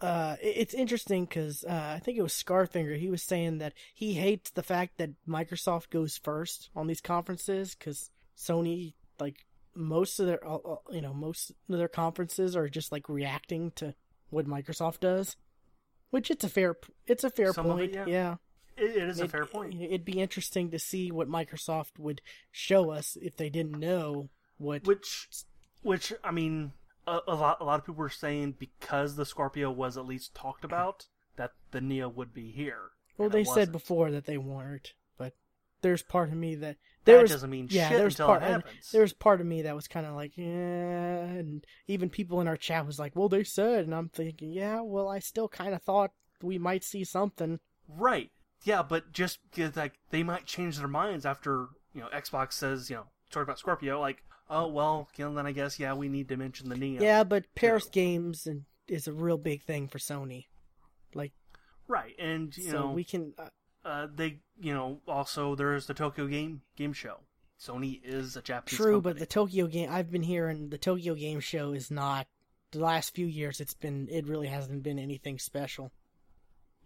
uh, 0.00 0.36
it's 0.42 0.74
interesting 0.74 1.24
because 1.24 1.64
uh, 1.64 1.92
I 1.96 2.00
think 2.00 2.18
it 2.18 2.22
was 2.22 2.32
Scarfinger. 2.32 2.98
He 2.98 3.08
was 3.08 3.22
saying 3.22 3.58
that 3.58 3.72
he 3.94 4.14
hates 4.14 4.50
the 4.50 4.62
fact 4.62 4.98
that 4.98 5.10
Microsoft 5.26 5.90
goes 5.90 6.18
first 6.18 6.68
on 6.76 6.86
these 6.86 7.00
conferences 7.00 7.74
because 7.74 8.10
Sony, 8.36 8.92
like 9.18 9.46
most 9.74 10.20
of 10.20 10.26
their, 10.26 10.46
uh, 10.46 10.56
uh, 10.56 10.76
you 10.90 11.00
know, 11.00 11.14
most 11.14 11.50
of 11.50 11.78
their 11.78 11.88
conferences 11.88 12.54
are 12.56 12.68
just 12.68 12.92
like 12.92 13.08
reacting 13.08 13.70
to 13.72 13.94
what 14.28 14.46
Microsoft 14.46 15.00
does, 15.00 15.36
which 16.10 16.30
it's 16.30 16.44
a 16.44 16.48
fair, 16.48 16.76
it's 17.06 17.24
a 17.24 17.30
fair 17.30 17.52
Some 17.54 17.66
point. 17.66 17.94
it, 17.94 17.94
yeah. 17.94 18.06
yeah. 18.06 18.34
It, 18.76 18.96
it 18.96 19.08
is 19.08 19.20
a 19.20 19.28
fair 19.28 19.46
point. 19.46 19.74
It'd 19.80 20.04
be 20.04 20.20
interesting 20.20 20.70
to 20.72 20.78
see 20.78 21.10
what 21.10 21.28
Microsoft 21.28 21.98
would 21.98 22.20
show 22.52 22.90
us 22.90 23.16
if 23.22 23.34
they 23.34 23.48
didn't 23.48 23.80
know 23.80 24.28
what. 24.58 24.84
Which, 24.84 25.28
which 25.82 26.12
I 26.22 26.30
mean, 26.32 26.72
a, 27.06 27.20
a 27.28 27.34
lot 27.34 27.58
a 27.60 27.64
lot 27.64 27.78
of 27.78 27.84
people 27.86 27.96
were 28.00 28.08
saying 28.08 28.56
because 28.58 29.16
the 29.16 29.26
Scorpio 29.26 29.70
was 29.70 29.96
at 29.96 30.06
least 30.06 30.34
talked 30.34 30.64
about 30.64 31.06
that 31.36 31.52
the 31.70 31.80
Neo 31.80 32.08
would 32.08 32.32
be 32.34 32.50
here. 32.50 32.90
well, 33.18 33.28
they 33.28 33.44
said 33.44 33.70
before 33.72 34.10
that 34.10 34.24
they 34.26 34.38
weren't, 34.38 34.94
but 35.18 35.34
there's 35.82 36.02
part 36.02 36.28
of 36.30 36.34
me 36.36 36.54
that 36.54 36.76
That 37.04 37.12
there 37.12 37.20
was 37.22 37.30
doesn't 37.30 37.50
mean 37.50 37.68
yeah, 37.70 37.88
shit 37.88 37.98
there's 37.98 38.14
until 38.14 38.26
part 38.26 38.42
it 38.42 38.46
happens. 38.48 38.90
there 38.90 39.02
was 39.02 39.12
part 39.12 39.40
of 39.40 39.46
me 39.46 39.62
that 39.62 39.74
was 39.74 39.86
kind 39.88 40.06
of 40.06 40.14
like 40.14 40.36
yeah, 40.36 40.44
and 41.24 41.64
even 41.86 42.08
people 42.10 42.40
in 42.40 42.48
our 42.48 42.56
chat 42.56 42.86
was 42.86 42.98
like, 42.98 43.14
well, 43.14 43.28
they 43.28 43.44
said, 43.44 43.84
and 43.84 43.94
I'm 43.94 44.08
thinking, 44.08 44.52
yeah, 44.52 44.80
well, 44.80 45.08
I 45.08 45.18
still 45.18 45.48
kind 45.48 45.74
of 45.74 45.82
thought 45.82 46.12
we 46.42 46.58
might 46.58 46.84
see 46.84 47.04
something. 47.04 47.60
Right. 47.88 48.30
Yeah, 48.64 48.82
but 48.82 49.12
just 49.12 49.38
like 49.76 49.94
they 50.10 50.22
might 50.22 50.46
change 50.46 50.78
their 50.78 50.88
minds 50.88 51.24
after 51.26 51.66
you 51.94 52.00
know 52.00 52.08
Xbox 52.08 52.54
says 52.54 52.90
you 52.90 52.96
know 52.96 53.04
talk 53.30 53.42
about 53.42 53.58
Scorpio 53.58 54.00
like 54.00 54.22
oh 54.48 54.68
well 54.68 55.08
you 55.16 55.24
know, 55.24 55.34
then 55.34 55.46
I 55.46 55.52
guess 55.52 55.78
yeah 55.78 55.94
we 55.94 56.08
need 56.08 56.28
to 56.28 56.36
mention 56.36 56.68
the 56.68 56.76
Neo. 56.76 57.02
Yeah, 57.02 57.24
but 57.24 57.44
Paris 57.54 57.88
Games 57.88 58.46
and 58.46 58.64
is 58.88 59.08
a 59.08 59.12
real 59.12 59.38
big 59.38 59.62
thing 59.62 59.88
for 59.88 59.98
Sony. 59.98 60.46
Like, 61.14 61.32
Right, 61.88 62.14
and 62.18 62.56
you 62.56 62.70
so 62.70 62.80
know 62.80 62.90
we 62.90 63.04
can. 63.04 63.32
Uh, 63.38 63.48
uh, 63.84 64.06
they 64.12 64.40
you 64.60 64.74
know 64.74 65.00
also 65.06 65.54
there's 65.54 65.86
the 65.86 65.94
Tokyo 65.94 66.26
Game 66.26 66.62
Game 66.76 66.92
Show. 66.92 67.20
Sony 67.60 68.00
is 68.04 68.36
a 68.36 68.42
Japanese 68.42 68.76
true, 68.76 68.96
company. 68.96 69.14
but 69.14 69.18
the 69.20 69.26
Tokyo 69.26 69.66
game 69.66 69.88
I've 69.90 70.10
been 70.10 70.22
hearing 70.22 70.68
the 70.68 70.78
Tokyo 70.78 71.14
Game 71.14 71.40
Show 71.40 71.72
is 71.72 71.90
not. 71.90 72.26
The 72.72 72.80
last 72.80 73.14
few 73.14 73.26
years, 73.26 73.60
it's 73.60 73.74
been 73.74 74.08
it 74.10 74.26
really 74.26 74.48
hasn't 74.48 74.82
been 74.82 74.98
anything 74.98 75.38
special. 75.38 75.92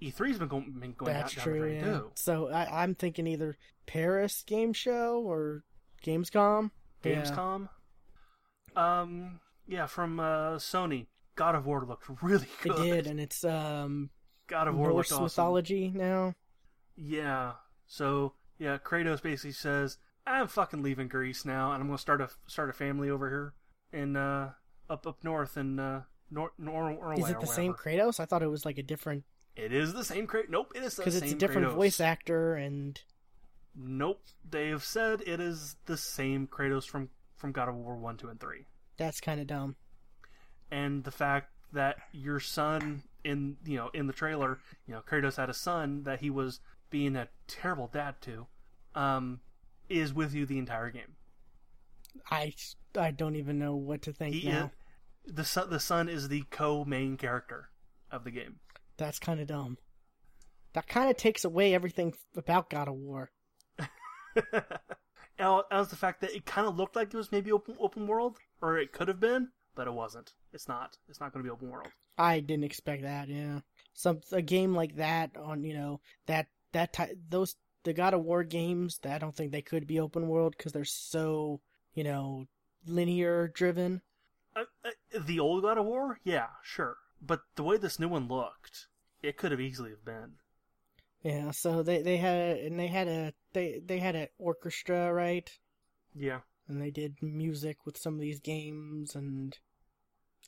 E3's 0.01 0.39
been 0.39 0.49
going, 0.49 0.73
been 0.79 0.93
going 0.93 1.13
That's 1.13 1.35
the 1.35 1.41
true. 1.41 1.73
Yeah. 1.73 1.83
too. 1.83 2.11
So 2.15 2.51
I, 2.51 2.83
I'm 2.83 2.95
thinking 2.95 3.27
either 3.27 3.57
Paris 3.87 4.43
Game 4.47 4.73
Show 4.73 5.23
or 5.27 5.65
Gamescom. 6.05 6.71
Yeah. 7.05 7.23
Gamescom. 7.23 7.69
Um, 8.77 9.41
yeah, 9.67 9.87
from 9.87 10.21
uh, 10.21 10.57
Sony. 10.57 11.07
God 11.37 11.55
of 11.55 11.65
War 11.65 11.85
looked 11.87 12.05
really 12.23 12.49
good. 12.63 12.79
It 12.79 12.83
did, 12.83 13.07
and 13.07 13.19
it's 13.21 13.45
um 13.45 14.11
God 14.47 14.69
of 14.69 14.77
War 14.77 14.89
Norse 14.91 15.11
awesome. 15.13 15.25
mythology 15.25 15.91
now. 15.95 16.35
Yeah. 16.97 17.53
So 17.87 18.35
yeah, 18.59 18.77
Kratos 18.77 19.23
basically 19.23 19.53
says, 19.53 19.97
"I'm 20.27 20.49
fucking 20.49 20.83
leaving 20.83 21.09
Greece 21.09 21.47
now, 21.47 21.73
and 21.73 21.81
I'm 21.81 21.89
gonna 21.89 21.99
start 21.99 22.21
a 22.21 22.29
start 22.47 22.69
a 22.69 22.75
family 22.75 23.09
over 23.09 23.31
here 23.31 23.55
in 24.01 24.17
uh 24.17 24.53
up 24.91 25.07
up 25.07 25.25
north 25.25 25.57
in 25.57 25.79
uh 25.79 26.03
Nor, 26.31 26.53
Nor, 26.59 26.93
Norway 26.93 27.21
Is 27.21 27.29
it 27.31 27.41
the 27.41 27.47
same. 27.47 27.73
Kratos? 27.75 28.21
I 28.21 28.25
thought 28.27 28.43
it 28.43 28.51
was 28.51 28.65
like 28.65 28.79
a 28.79 28.83
different 28.83 29.25
It 29.57 29.73
is 29.73 29.95
the 29.95 30.05
same 30.05 30.27
Kratos. 30.27 30.51
Nope, 30.51 30.73
it 30.75 30.83
is 30.83 30.85
the 30.85 30.91
same. 30.91 31.05
because 31.05 31.23
it's 31.23 31.33
a 31.33 31.37
different 31.37 31.69
Kratos. 31.69 31.75
voice 31.75 32.01
actor 32.01 32.55
and 32.55 33.01
Nope, 33.75 34.23
they 34.49 34.69
have 34.69 34.85
said 34.85 35.23
it 35.27 35.41
is 35.41 35.77
the 35.87 35.97
same 35.97 36.47
Kratos 36.47 36.85
from 36.89 37.11
from 37.37 37.53
God 37.53 37.69
of 37.69 37.75
War 37.77 37.97
one, 37.97 38.17
two, 38.17 38.29
and 38.29 38.39
three. 38.41 38.67
that's 38.97 39.21
kind 39.21 39.41
of 39.41 39.47
dumb. 39.47 39.77
and 40.71 41.05
the 41.05 41.11
fact 41.11 41.51
that 41.73 41.97
your 42.13 42.41
son 42.41 43.03
in 43.25 43.57
you 43.65 43.77
know 43.77 43.89
in 43.95 44.07
the 44.07 44.13
trailer 44.13 44.59
you 44.87 44.95
know 44.95 45.01
kratos 45.03 45.37
had 45.37 45.49
a 45.51 45.55
son 45.55 46.03
that 46.05 46.21
he 46.21 46.31
was 46.31 46.59
being 46.91 47.15
a 47.17 47.29
terrible 47.47 47.87
dad 47.93 48.15
to 48.21 48.47
um 48.95 49.41
is 49.89 50.13
with 50.13 50.35
you 50.35 50.45
the 50.47 50.59
entire 50.59 50.91
game 50.91 51.15
I 52.31 52.55
I 52.99 53.11
don't 53.13 53.37
even 53.37 53.59
know 53.59 53.77
what 53.77 54.03
to 54.03 54.13
think 54.13 54.35
he 54.35 54.49
now. 54.49 54.71
is, 55.25 55.35
the 55.35 55.45
son 55.45 55.71
the 55.71 55.79
son 55.81 56.09
is 56.09 56.29
the 56.29 56.43
co-main 56.51 57.17
character 57.17 57.69
of 58.11 58.25
the 58.25 58.31
game 58.33 58.57
That's 58.97 59.19
kind 59.19 59.39
of 59.41 59.47
dumb. 59.47 59.79
That 60.73 60.89
kind 60.89 61.11
of 61.11 61.17
takes 61.17 61.45
away 61.45 61.75
everything 61.75 62.15
about 62.37 62.69
God 62.71 62.89
of 62.89 62.95
War. 62.95 63.31
As 65.71 65.89
the 65.89 65.97
fact 65.97 66.21
that 66.21 66.35
it 66.35 66.45
kind 66.45 66.67
of 66.67 66.77
looked 66.77 66.97
like 66.97 67.13
it 67.13 67.17
was 67.17 67.33
maybe 67.33 67.51
open 67.51 67.77
open 67.81 68.07
world 68.07 68.39
or 68.61 68.79
it 68.79 68.93
could 68.93 69.09
have 69.09 69.21
been 69.21 69.49
but 69.75 69.87
it 69.87 69.93
wasn't 69.93 70.33
it's 70.53 70.69
not 70.69 70.99
it's 71.09 71.21
not 71.21 71.33
going 71.33 71.43
to 71.43 71.49
be 71.49 71.53
open 71.53 71.71
world 71.71 71.89
I 72.19 72.41
didn't 72.41 72.65
expect 72.65 73.03
that. 73.03 73.29
Yeah, 73.29 73.61
some 73.95 74.21
a 74.31 74.43
game 74.43 74.75
like 74.75 74.97
that 74.97 75.31
on 75.39 75.65
you 75.65 75.73
know 75.73 76.01
that 76.27 76.49
that 76.73 76.93
type 76.93 77.17
those 77.31 77.57
the 77.85 77.95
God 77.95 78.13
of 78.13 78.23
War 78.23 78.45
games. 78.45 79.01
I 79.09 79.17
don't 79.17 79.35
think 79.35 79.53
they 79.53 79.63
could 79.63 79.87
be 79.87 79.99
open 79.99 80.29
world 80.29 80.55
because 80.57 80.73
they're 80.73 80.85
so 80.85 81.61
you 81.95 82.05
know 82.05 82.47
linear 82.87 83.49
driven. 83.49 84.03
uh, 84.55 84.65
uh, 84.85 84.91
the 85.19 85.41
old 85.41 85.63
god 85.63 85.79
of 85.79 85.85
war 85.85 86.19
yeah 86.25 86.47
sure 86.63 86.97
but 87.21 87.43
the 87.57 87.63
way 87.63 87.77
this 87.77 87.99
new 87.99 88.09
one 88.09 88.27
looked 88.29 88.89
it 89.23 89.37
could 89.37 89.51
have 89.51 89.61
easily 89.61 89.91
have 89.91 90.05
been 90.05 90.33
Yeah, 91.23 91.51
so 91.51 91.83
they 91.83 92.01
they 92.03 92.17
had 92.17 92.59
and 92.59 92.79
they 92.79 92.87
had 92.87 93.09
a 93.09 93.33
they 93.53 93.81
they 93.85 93.99
had 93.99 94.17
an 94.17 94.29
orchestra 94.39 95.13
right, 95.13 95.51
yeah 96.15 96.41
and 96.67 96.81
they 96.81 96.91
did 96.91 97.17
music 97.21 97.79
with 97.85 97.99
some 97.99 98.15
of 98.15 98.21
these 98.21 98.41
games, 98.41 99.15
and 99.15 99.59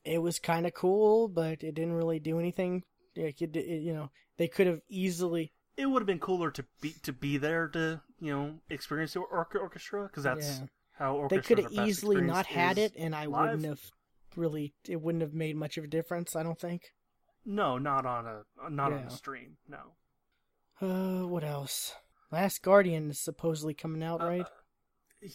it 0.05 0.19
was 0.23 0.39
kind 0.39 0.67
of 0.67 0.73
cool, 0.75 1.29
but 1.29 1.63
it 1.63 1.75
didn't 1.75 1.93
really 1.95 2.21
do 2.21 2.39
anything. 2.39 2.85
Like 3.17 3.43
it, 3.43 3.55
it, 3.57 3.83
you 3.83 3.93
know, 3.93 4.11
they 4.39 4.49
could 4.49 4.67
have 4.67 4.81
easily. 4.89 5.53
it 5.77 5.87
would 5.87 6.01
have 6.01 6.07
been 6.07 6.19
cooler 6.21 6.51
to 6.53 6.65
be 6.81 6.95
to 7.03 7.13
be 7.13 7.37
there 7.37 7.69
to 7.69 8.01
you 8.21 8.33
know 8.33 8.55
experience 8.71 9.13
the 9.15 9.21
or- 9.21 9.49
orchestra 9.55 10.05
because 10.07 10.23
that's 10.25 10.61
Yeah. 10.61 10.67
how 10.99 11.27
They 11.29 11.41
could 11.41 11.59
have 11.59 11.73
easily 11.73 12.21
not 12.23 12.47
had 12.47 12.79
it, 12.79 12.95
and 12.97 13.15
I 13.15 13.27
live. 13.27 13.33
wouldn't 13.41 13.65
have 13.67 13.91
really. 14.37 14.73
It 14.89 15.03
wouldn't 15.03 15.23
have 15.23 15.35
made 15.35 15.57
much 15.57 15.77
of 15.77 15.85
a 15.85 15.89
difference. 15.89 16.35
I 16.35 16.43
don't 16.43 16.59
think. 16.59 16.83
No, 17.45 17.77
not 17.79 18.07
on 18.07 18.27
a 18.27 18.71
not 18.71 18.93
on 18.93 19.01
Yeah. 19.01 19.07
a 19.09 19.11
stream. 19.11 19.57
No. 19.69 19.97
Uh, 20.83 21.27
what 21.29 21.45
else? 21.45 21.95
Last 22.33 22.63
Guardian 22.63 23.11
is 23.11 23.21
supposedly 23.21 23.75
coming 23.75 24.03
out, 24.03 24.21
Uh, 24.21 24.27
right? 24.27 24.47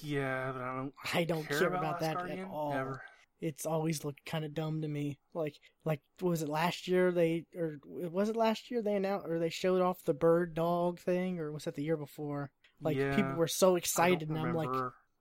Yeah, 0.03 0.51
but 0.51 0.61
I 0.61 0.75
don't. 0.75 0.93
I 1.13 1.23
don't 1.23 1.47
care, 1.47 1.59
care 1.59 1.67
about, 1.69 1.79
about 1.79 1.99
that 2.01 2.17
Guardian, 2.17 2.39
at 2.39 2.47
all. 2.51 2.73
Ever. 2.73 3.01
it's 3.39 3.65
always 3.65 4.03
looked 4.03 4.25
kind 4.25 4.43
of 4.43 4.53
dumb 4.53 4.81
to 4.81 4.87
me. 4.87 5.17
Like, 5.33 5.55
like 5.85 6.01
was 6.21 6.41
it 6.41 6.49
last 6.49 6.87
year 6.87 7.11
they 7.11 7.45
or 7.55 7.79
was 7.85 8.27
it 8.29 8.35
last 8.35 8.69
year 8.69 8.81
they 8.81 8.95
announced 8.95 9.27
or 9.27 9.39
they 9.39 9.49
showed 9.49 9.81
off 9.81 10.03
the 10.03 10.13
bird 10.13 10.53
dog 10.53 10.99
thing 10.99 11.39
or 11.39 11.51
was 11.53 11.63
that 11.63 11.75
the 11.75 11.83
year 11.83 11.95
before? 11.97 12.51
Like 12.81 12.97
Yeah, 12.97 13.15
people 13.15 13.35
were 13.35 13.47
so 13.47 13.75
excited 13.77 14.27
and 14.27 14.37
I'm 14.37 14.53
like, 14.53 14.69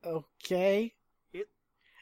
okay, 0.04 0.94
it 1.32 1.46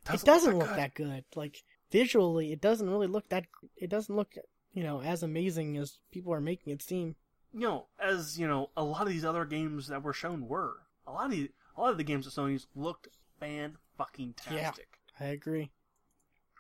Doesn't 0.07 0.27
doesn't 0.27 0.53
look 0.53 0.69
look 0.69 0.77
that 0.77 0.77
that 0.77 0.95
good. 0.95 1.25
Like 1.35 1.63
visually, 1.91 2.53
it 2.53 2.61
doesn't 2.61 2.89
really 2.89 3.07
look 3.09 3.29
that. 3.29 3.45
It 3.77 3.91
doesn't 3.91 4.15
look 4.15 4.35
you 4.73 4.83
know 4.83 5.03
as 5.03 5.23
amazing 5.23 5.77
as 5.77 5.99
people 6.13 6.33
are 6.33 6.41
making 6.41 6.73
it 6.73 6.81
seem. 6.83 7.17
You 7.55 7.61
know, 7.61 7.87
as 7.99 8.39
you 8.39 8.47
know, 8.49 8.71
a 8.77 8.83
lot 8.85 9.03
of 9.03 9.09
these 9.09 9.25
other 9.25 9.45
games 9.45 9.87
that 9.89 10.03
were 10.03 10.13
shown 10.13 10.49
were 10.49 10.75
a 11.07 11.13
lot 11.13 11.27
of 11.27 11.31
the, 11.31 11.51
a 11.77 11.81
lot 11.81 11.91
of 11.93 11.99
the 11.99 12.05
games 12.05 12.25
that 12.25 12.39
Sony's 12.41 12.67
looked 12.75 13.09
fan 13.39 13.77
fucking 13.97 14.35
tastic. 14.35 14.99
I 15.21 15.27
agree. 15.27 15.71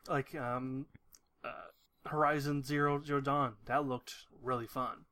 Like 0.08 0.34
um, 0.34 0.86
uh, 1.44 1.48
Horizon 2.06 2.62
Zero 2.62 3.02
Zero 3.02 3.20
Dawn 3.20 3.54
that 3.66 3.86
looked 3.86 4.14
really 4.42 4.66
fun. 4.66 5.04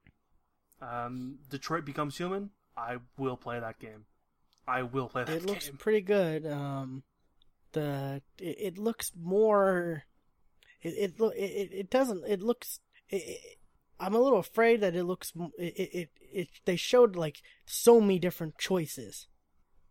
Um, 0.80 1.38
Detroit 1.50 1.84
Becomes 1.84 2.16
Human. 2.16 2.50
I 2.76 2.98
will 3.18 3.36
play 3.36 3.60
that 3.60 3.78
game. 3.78 4.04
I 4.66 4.82
will 4.82 5.08
play 5.08 5.24
that 5.24 5.34
It 5.36 5.44
looks 5.44 5.68
game. 5.68 5.76
pretty 5.76 6.00
good. 6.02 6.46
Um, 6.46 7.02
the 7.72 8.22
it, 8.38 8.56
it 8.58 8.78
looks 8.78 9.12
more. 9.20 10.04
It 10.82 10.90
it 10.90 11.14
it, 11.20 11.34
it 11.36 11.72
it 11.72 11.90
doesn't. 11.90 12.24
It 12.26 12.42
looks. 12.42 12.80
It, 13.08 13.16
it, 13.16 13.58
I'm 14.02 14.14
a 14.14 14.20
little 14.20 14.40
afraid 14.40 14.80
that 14.80 14.96
it 14.96 15.04
looks. 15.04 15.32
It, 15.56 15.78
it 15.78 16.08
it 16.20 16.48
they 16.64 16.76
showed 16.76 17.14
like 17.14 17.40
so 17.64 18.00
many 18.00 18.18
different 18.18 18.58
choices. 18.58 19.28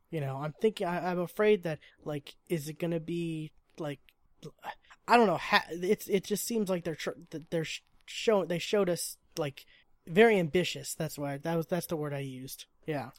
You 0.09 0.19
know, 0.19 0.38
I'm 0.43 0.53
thinking. 0.61 0.85
I, 0.85 1.11
I'm 1.11 1.19
afraid 1.19 1.63
that 1.63 1.79
like, 2.03 2.35
is 2.49 2.67
it 2.67 2.77
gonna 2.77 2.99
be 2.99 3.53
like, 3.79 3.99
I 5.07 5.15
don't 5.15 5.27
know. 5.27 5.38
Ha, 5.38 5.63
it's 5.69 6.09
it 6.09 6.25
just 6.25 6.45
seems 6.45 6.69
like 6.69 6.83
they're 6.83 6.95
tr- 6.95 7.11
that 7.29 7.49
they're 7.51 7.63
sh- 7.63 7.83
show 8.05 8.43
they 8.43 8.59
showed 8.59 8.89
us 8.89 9.17
like 9.38 9.65
very 10.05 10.38
ambitious. 10.38 10.93
That's 10.93 11.17
why 11.17 11.38
that 11.38 11.55
was 11.55 11.67
that's 11.67 11.88
the 11.88 11.95
word 11.95 12.13
I 12.13 12.19
used. 12.19 12.65
Yeah. 12.85 13.11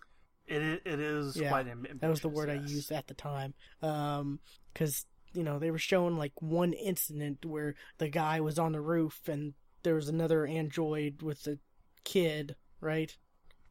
It 0.46 0.82
it 0.84 1.00
is 1.00 1.36
Yeah, 1.36 1.48
quite 1.48 1.68
ambitious. 1.68 2.00
That 2.00 2.10
was 2.10 2.20
the 2.20 2.28
word 2.28 2.50
I 2.50 2.54
used 2.54 2.92
at 2.92 3.06
the 3.06 3.14
time. 3.14 3.54
Um, 3.80 4.40
because 4.74 5.06
you 5.32 5.42
know 5.42 5.58
they 5.58 5.70
were 5.70 5.78
showing 5.78 6.18
like 6.18 6.32
one 6.42 6.74
incident 6.74 7.46
where 7.46 7.76
the 7.96 8.08
guy 8.08 8.40
was 8.40 8.58
on 8.58 8.72
the 8.72 8.80
roof 8.82 9.20
and 9.26 9.54
there 9.82 9.94
was 9.94 10.08
another 10.08 10.46
android 10.46 11.22
with 11.22 11.46
a 11.46 11.58
kid, 12.04 12.56
right? 12.80 13.16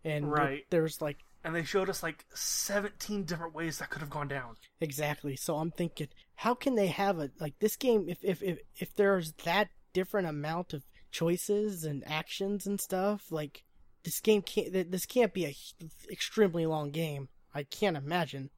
And 0.04 0.32
Right. 0.32 0.66
there 0.70 0.84
was 0.84 1.02
like 1.02 1.18
And 1.44 1.56
they 1.56 1.64
showed 1.64 1.90
us 1.90 2.04
like 2.04 2.26
17 2.34 3.24
different 3.26 3.54
ways 3.56 3.80
that 3.80 3.90
could 3.90 4.02
have 4.02 4.10
gone 4.10 4.28
down. 4.28 4.56
exactly. 4.80 5.36
So 5.36 5.58
I'm 5.58 5.72
thinking, 5.72 6.10
how 6.36 6.54
can 6.56 6.76
they 6.76 6.88
have 6.88 7.20
a 7.20 7.32
like 7.40 7.58
this 7.60 7.76
game 7.76 8.08
if 8.10 8.24
if 8.24 8.42
if 8.44 8.60
if 8.80 8.96
there's 8.96 9.34
that 9.44 9.70
different 9.94 10.28
amount 10.28 10.74
of 10.74 10.84
choices 11.12 11.84
and 11.84 12.04
actions 12.08 12.66
and 12.66 12.80
stuff 12.80 13.32
like 13.32 13.64
this 14.04 14.20
game 14.22 14.42
can't 14.42 14.72
this 14.92 15.06
can't 15.06 15.34
be 15.34 15.46
a 15.46 15.56
extremely 16.12 16.66
long 16.66 16.92
game. 16.92 17.30
I 17.54 17.64
can't 17.64 17.98
imagine. 17.98 18.50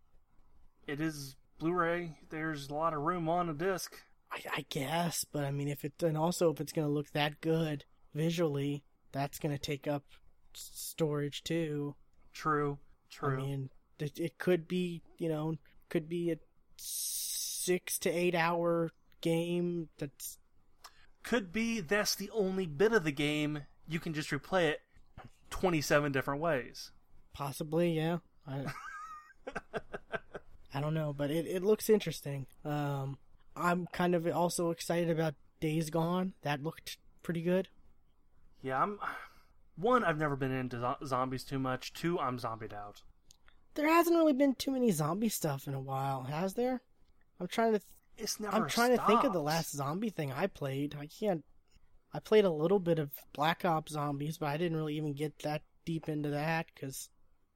It 0.88 1.02
is 1.02 1.36
Blu-ray. 1.60 2.18
There's 2.30 2.70
a 2.70 2.74
lot 2.74 2.94
of 2.94 3.02
room 3.02 3.28
on 3.30 3.50
a 3.50 3.54
disc. 3.54 3.96
I, 4.34 4.40
I 4.58 4.66
guess, 4.70 5.26
but 5.32 5.46
I 5.46 5.52
mean, 5.52 5.68
if 5.68 5.86
it 5.86 5.94
and 6.02 6.18
also 6.18 6.52
if 6.52 6.60
it's 6.60 6.74
gonna 6.74 6.90
look 6.90 7.12
that 7.12 7.40
good 7.42 7.86
visually, 8.16 8.84
that's 9.12 9.40
gonna 9.40 9.60
take 9.60 9.88
up 9.88 10.04
storage 10.54 11.44
too. 11.44 11.96
True. 12.34 12.80
True. 13.12 13.34
I 13.34 13.38
mean, 13.38 13.70
it, 14.00 14.20
it 14.20 14.38
could 14.40 14.68
be, 14.68 15.04
you 15.18 15.30
know, 15.30 15.56
could 15.90 16.10
be 16.10 16.32
a 16.32 16.38
six 16.78 18.00
to 18.00 18.10
eight 18.10 18.34
hour 18.34 18.92
game. 19.22 19.90
That's 20.00 20.40
could 21.22 21.54
be 21.54 21.80
that's 21.80 22.16
the 22.16 22.30
only 22.32 22.66
bit 22.66 22.92
of 22.92 23.04
the 23.04 23.12
game 23.12 23.62
you 23.88 24.00
can 24.00 24.14
just 24.14 24.32
replay 24.32 24.70
it 24.70 24.82
27 25.50 26.12
different 26.12 26.42
ways. 26.42 26.92
possibly, 27.34 27.92
yeah. 27.92 28.18
I, 28.48 28.66
I 30.74 30.82
don't 30.82 30.94
know, 30.94 31.14
but 31.14 31.30
it, 31.32 31.46
it 31.46 31.64
looks 31.64 31.90
interesting. 31.90 32.48
Um, 32.66 33.18
I'm 33.56 33.88
kind 33.92 34.16
of 34.16 34.28
also 34.28 34.72
excited 34.72 35.10
about 35.10 35.36
Days 35.60 35.90
Gone. 35.90 36.34
That 36.42 36.64
looked 36.64 36.98
pretty 37.22 37.42
good. 37.42 37.70
Yeah, 38.62 38.82
I'm 38.82 39.00
one 39.76 40.04
I've 40.04 40.18
never 40.18 40.36
been 40.36 40.52
into 40.52 40.80
zo- 40.80 40.98
zombies 41.06 41.44
too 41.44 41.60
much. 41.60 41.94
Two, 41.94 42.20
I'm 42.20 42.38
zombied 42.38 42.74
out. 42.74 43.02
There 43.76 43.88
hasn't 43.88 44.16
really 44.16 44.34
been 44.34 44.56
too 44.56 44.72
many 44.72 44.92
zombie 44.92 45.30
stuff 45.30 45.68
in 45.68 45.74
a 45.74 45.80
while, 45.80 46.24
has 46.24 46.54
there? 46.54 46.82
I'm 47.40 47.48
trying 47.48 47.74
to 47.74 47.82
It's 48.18 48.40
never 48.40 48.56
I'm 48.56 48.70
trying 48.70 48.96
to 48.96 49.04
think 49.06 49.24
of 49.24 49.34
the 49.34 49.42
last 49.42 49.72
zombie 49.72 50.12
thing 50.12 50.32
I 50.32 50.48
played. 50.48 50.96
I 51.00 51.08
can't. 51.08 51.44
I 52.14 52.20
played 52.20 52.46
a 52.46 52.52
little 52.52 52.80
bit 52.80 53.00
of 53.00 53.10
Black 53.34 53.66
Ops 53.66 53.94
Zombies, 53.94 54.38
but 54.38 54.50
I 54.50 54.58
didn't 54.58 54.78
really 54.78 54.96
even 54.98 55.14
get 55.14 55.40
that 55.40 55.64
deep 55.84 56.08
into 56.08 56.30
that 56.30 56.68
because 56.74 57.10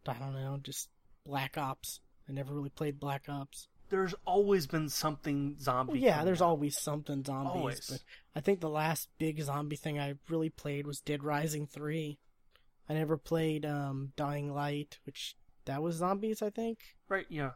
I 0.08 0.14
don't 0.14 0.34
know, 0.34 0.58
just 0.62 0.90
Black 1.26 1.58
Ops. 1.58 2.00
I 2.28 2.32
never 2.32 2.54
really 2.54 2.70
played 2.70 3.00
Black 3.00 3.26
Ops. 3.30 3.68
There's 3.90 4.14
always 4.26 4.68
been 4.68 4.90
something 4.90 5.56
zombie. 5.60 5.94
Well, 5.94 6.02
yeah, 6.02 6.24
there's 6.24 6.42
out. 6.42 6.50
always 6.50 6.78
something 6.80 7.24
zombies, 7.24 7.56
Always. 7.56 7.88
but 7.90 8.00
I 8.36 8.42
think 8.42 8.60
the 8.60 8.70
last 8.70 9.10
big 9.18 9.42
zombie 9.42 9.76
thing 9.78 10.00
I 10.00 10.16
really 10.30 10.50
played 10.50 10.86
was 10.86 11.00
Dead 11.00 11.24
Rising 11.24 11.68
Three. 11.68 12.20
I 12.90 12.94
never 12.94 13.18
played 13.18 13.66
um, 13.66 14.14
Dying 14.16 14.54
Light, 14.54 15.00
which 15.06 15.36
that 15.66 15.82
was 15.82 15.96
zombies, 15.96 16.42
I 16.42 16.50
think. 16.50 16.80
right. 17.10 17.26
Yeah. 17.30 17.52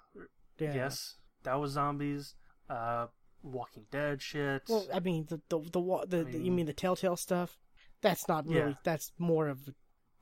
Yeah. 0.60 0.74
Yes, 0.76 1.16
that 1.44 1.56
was 1.60 1.72
zombies. 1.72 2.36
Uh, 2.70 3.08
Walking 3.44 3.86
Dead 3.92 4.22
shit. 4.22 4.64
Well, 4.70 4.86
I 4.94 5.00
mean, 5.00 5.26
the 5.28 5.42
the 5.50 5.60
the, 5.60 6.06
the, 6.08 6.24
the 6.24 6.32
you 6.34 6.40
mean- 6.44 6.56
mean 6.56 6.66
the 6.68 6.74
Telltale 6.74 7.18
stuff? 7.18 7.58
That's 8.02 8.28
not 8.28 8.48
really. 8.48 8.72
Yeah. 8.72 8.76
That's 8.84 9.12
more 9.18 9.48
of. 9.48 9.60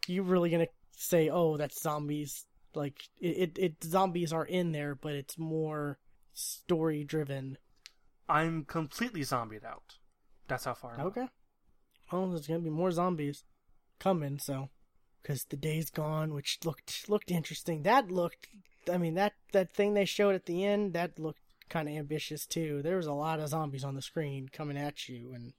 You 0.07 0.23
really 0.23 0.49
gonna 0.49 0.68
say, 0.95 1.30
oh, 1.30 1.56
that's 1.57 1.81
zombies? 1.81 2.45
Like 2.76 3.10
it, 3.20 3.28
it, 3.28 3.58
it, 3.58 3.84
zombies 3.84 4.32
are 4.32 4.46
in 4.46 4.72
there, 4.72 4.96
but 4.96 5.14
it's 5.14 5.38
more 5.38 6.00
story 6.34 7.04
driven. 7.04 7.58
I'm 8.28 8.64
completely 8.66 9.24
zombied 9.24 9.66
out. 9.66 9.98
That's 10.48 10.66
how 10.66 10.74
far. 10.74 10.96
I'm. 11.00 11.08
Okay. 11.08 11.28
Well, 12.12 12.30
there's 12.30 12.48
gonna 12.48 12.60
be 12.60 12.70
more 12.70 12.91
zombies 12.91 13.44
coming, 14.00 14.40
so 14.40 14.70
because 15.22 15.46
the 15.46 15.58
day's 15.58 15.90
gone, 15.90 16.34
which 16.34 16.60
looked 16.64 17.10
looked 17.10 17.32
interesting. 17.32 17.84
That 17.84 18.12
looked, 18.12 18.48
I 18.91 18.98
mean 18.98 19.16
that 19.16 19.34
that 19.52 19.74
thing 19.74 19.94
they 19.94 20.06
showed 20.06 20.36
at 20.36 20.46
the 20.46 20.66
end 20.66 20.94
that 20.94 21.20
looked 21.20 21.41
kind 21.70 21.88
of 21.88 21.96
ambitious 21.96 22.46
too. 22.46 22.82
There 22.82 22.98
was 22.98 23.06
a 23.06 23.14
lot 23.14 23.40
of 23.40 23.50
zombies 23.50 23.84
on 23.84 23.96
the 23.96 24.02
screen 24.02 24.50
coming 24.52 24.78
at 24.78 25.08
you, 25.08 25.34
and 25.34 25.54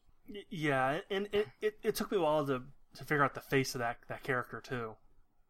Yeah, 0.50 1.00
and 1.10 1.28
it, 1.32 1.48
it, 1.60 1.78
it 1.82 1.94
took 1.94 2.10
me 2.10 2.18
a 2.18 2.20
while 2.20 2.46
to, 2.46 2.62
to 2.96 3.04
figure 3.04 3.24
out 3.24 3.34
the 3.34 3.40
face 3.40 3.74
of 3.74 3.80
that 3.80 3.98
that 4.08 4.22
character 4.22 4.60
too, 4.60 4.94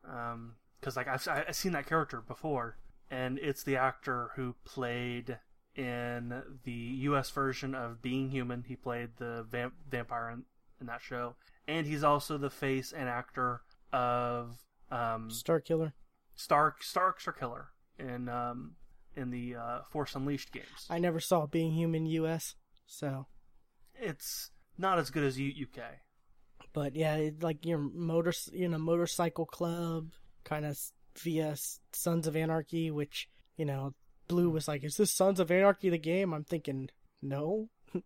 um, 0.08 0.54
because 0.80 0.96
like 0.96 1.08
I've 1.08 1.26
I've 1.28 1.54
seen 1.56 1.72
that 1.72 1.86
character 1.86 2.20
before, 2.20 2.76
and 3.10 3.38
it's 3.38 3.62
the 3.62 3.76
actor 3.76 4.30
who 4.36 4.54
played 4.64 5.38
in 5.76 6.42
the 6.64 6.72
U.S. 6.72 7.30
version 7.30 7.74
of 7.74 8.02
Being 8.02 8.30
Human. 8.30 8.64
He 8.66 8.76
played 8.76 9.10
the 9.18 9.46
vamp- 9.48 9.74
vampire 9.88 10.30
in, 10.30 10.44
in 10.80 10.86
that 10.86 11.00
show, 11.02 11.36
and 11.68 11.86
he's 11.86 12.02
also 12.04 12.38
the 12.38 12.50
face 12.50 12.92
and 12.92 13.08
actor 13.08 13.62
of 13.92 14.56
um, 14.90 15.28
Starkiller. 15.30 15.92
Star 16.34 16.74
Star 16.80 17.14
Starkiller 17.20 17.66
in 17.98 18.28
um, 18.28 18.72
in 19.16 19.30
the 19.30 19.56
uh, 19.56 19.78
Force 19.90 20.14
Unleashed 20.14 20.52
games. 20.52 20.86
I 20.88 20.98
never 20.98 21.20
saw 21.20 21.46
Being 21.46 21.72
Human 21.72 22.06
U.S. 22.06 22.54
So, 22.86 23.26
It's 23.94 24.50
not 24.78 24.98
as 24.98 25.10
good 25.10 25.22
as 25.24 25.38
U- 25.38 25.66
UK. 25.66 25.82
but 26.72 26.96
yeah, 26.96 27.14
it, 27.16 27.42
like 27.42 27.64
your 27.66 27.78
motor, 27.78 28.32
you 28.52 28.68
know, 28.68 28.78
motorcycle 28.78 29.46
club 29.46 30.10
kind 30.44 30.64
of 30.64 30.78
via 31.18 31.56
Sons 31.92 32.26
of 32.26 32.36
Anarchy, 32.36 32.90
which 32.90 33.28
you 33.56 33.64
know, 33.64 33.94
Blue 34.28 34.50
was 34.50 34.68
like, 34.68 34.84
"Is 34.84 34.96
this 34.96 35.12
Sons 35.12 35.40
of 35.40 35.50
Anarchy 35.50 35.90
the 35.90 35.98
game?" 35.98 36.32
I'm 36.32 36.44
thinking, 36.44 36.88
no. 37.22 37.68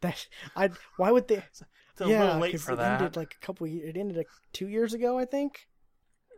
that 0.00 0.26
I 0.54 0.70
why 0.96 1.10
would 1.10 1.28
they? 1.28 1.36
It's 1.36 2.00
a 2.00 2.08
yeah, 2.08 2.24
little 2.24 2.40
late 2.40 2.60
for 2.60 2.72
it 2.72 2.76
that. 2.76 3.00
ended 3.00 3.16
like 3.16 3.36
a 3.40 3.44
couple. 3.44 3.66
Years, 3.66 3.88
it 3.88 3.98
ended 3.98 4.16
like 4.16 4.28
two 4.52 4.68
years 4.68 4.94
ago, 4.94 5.18
I 5.18 5.24
think. 5.24 5.66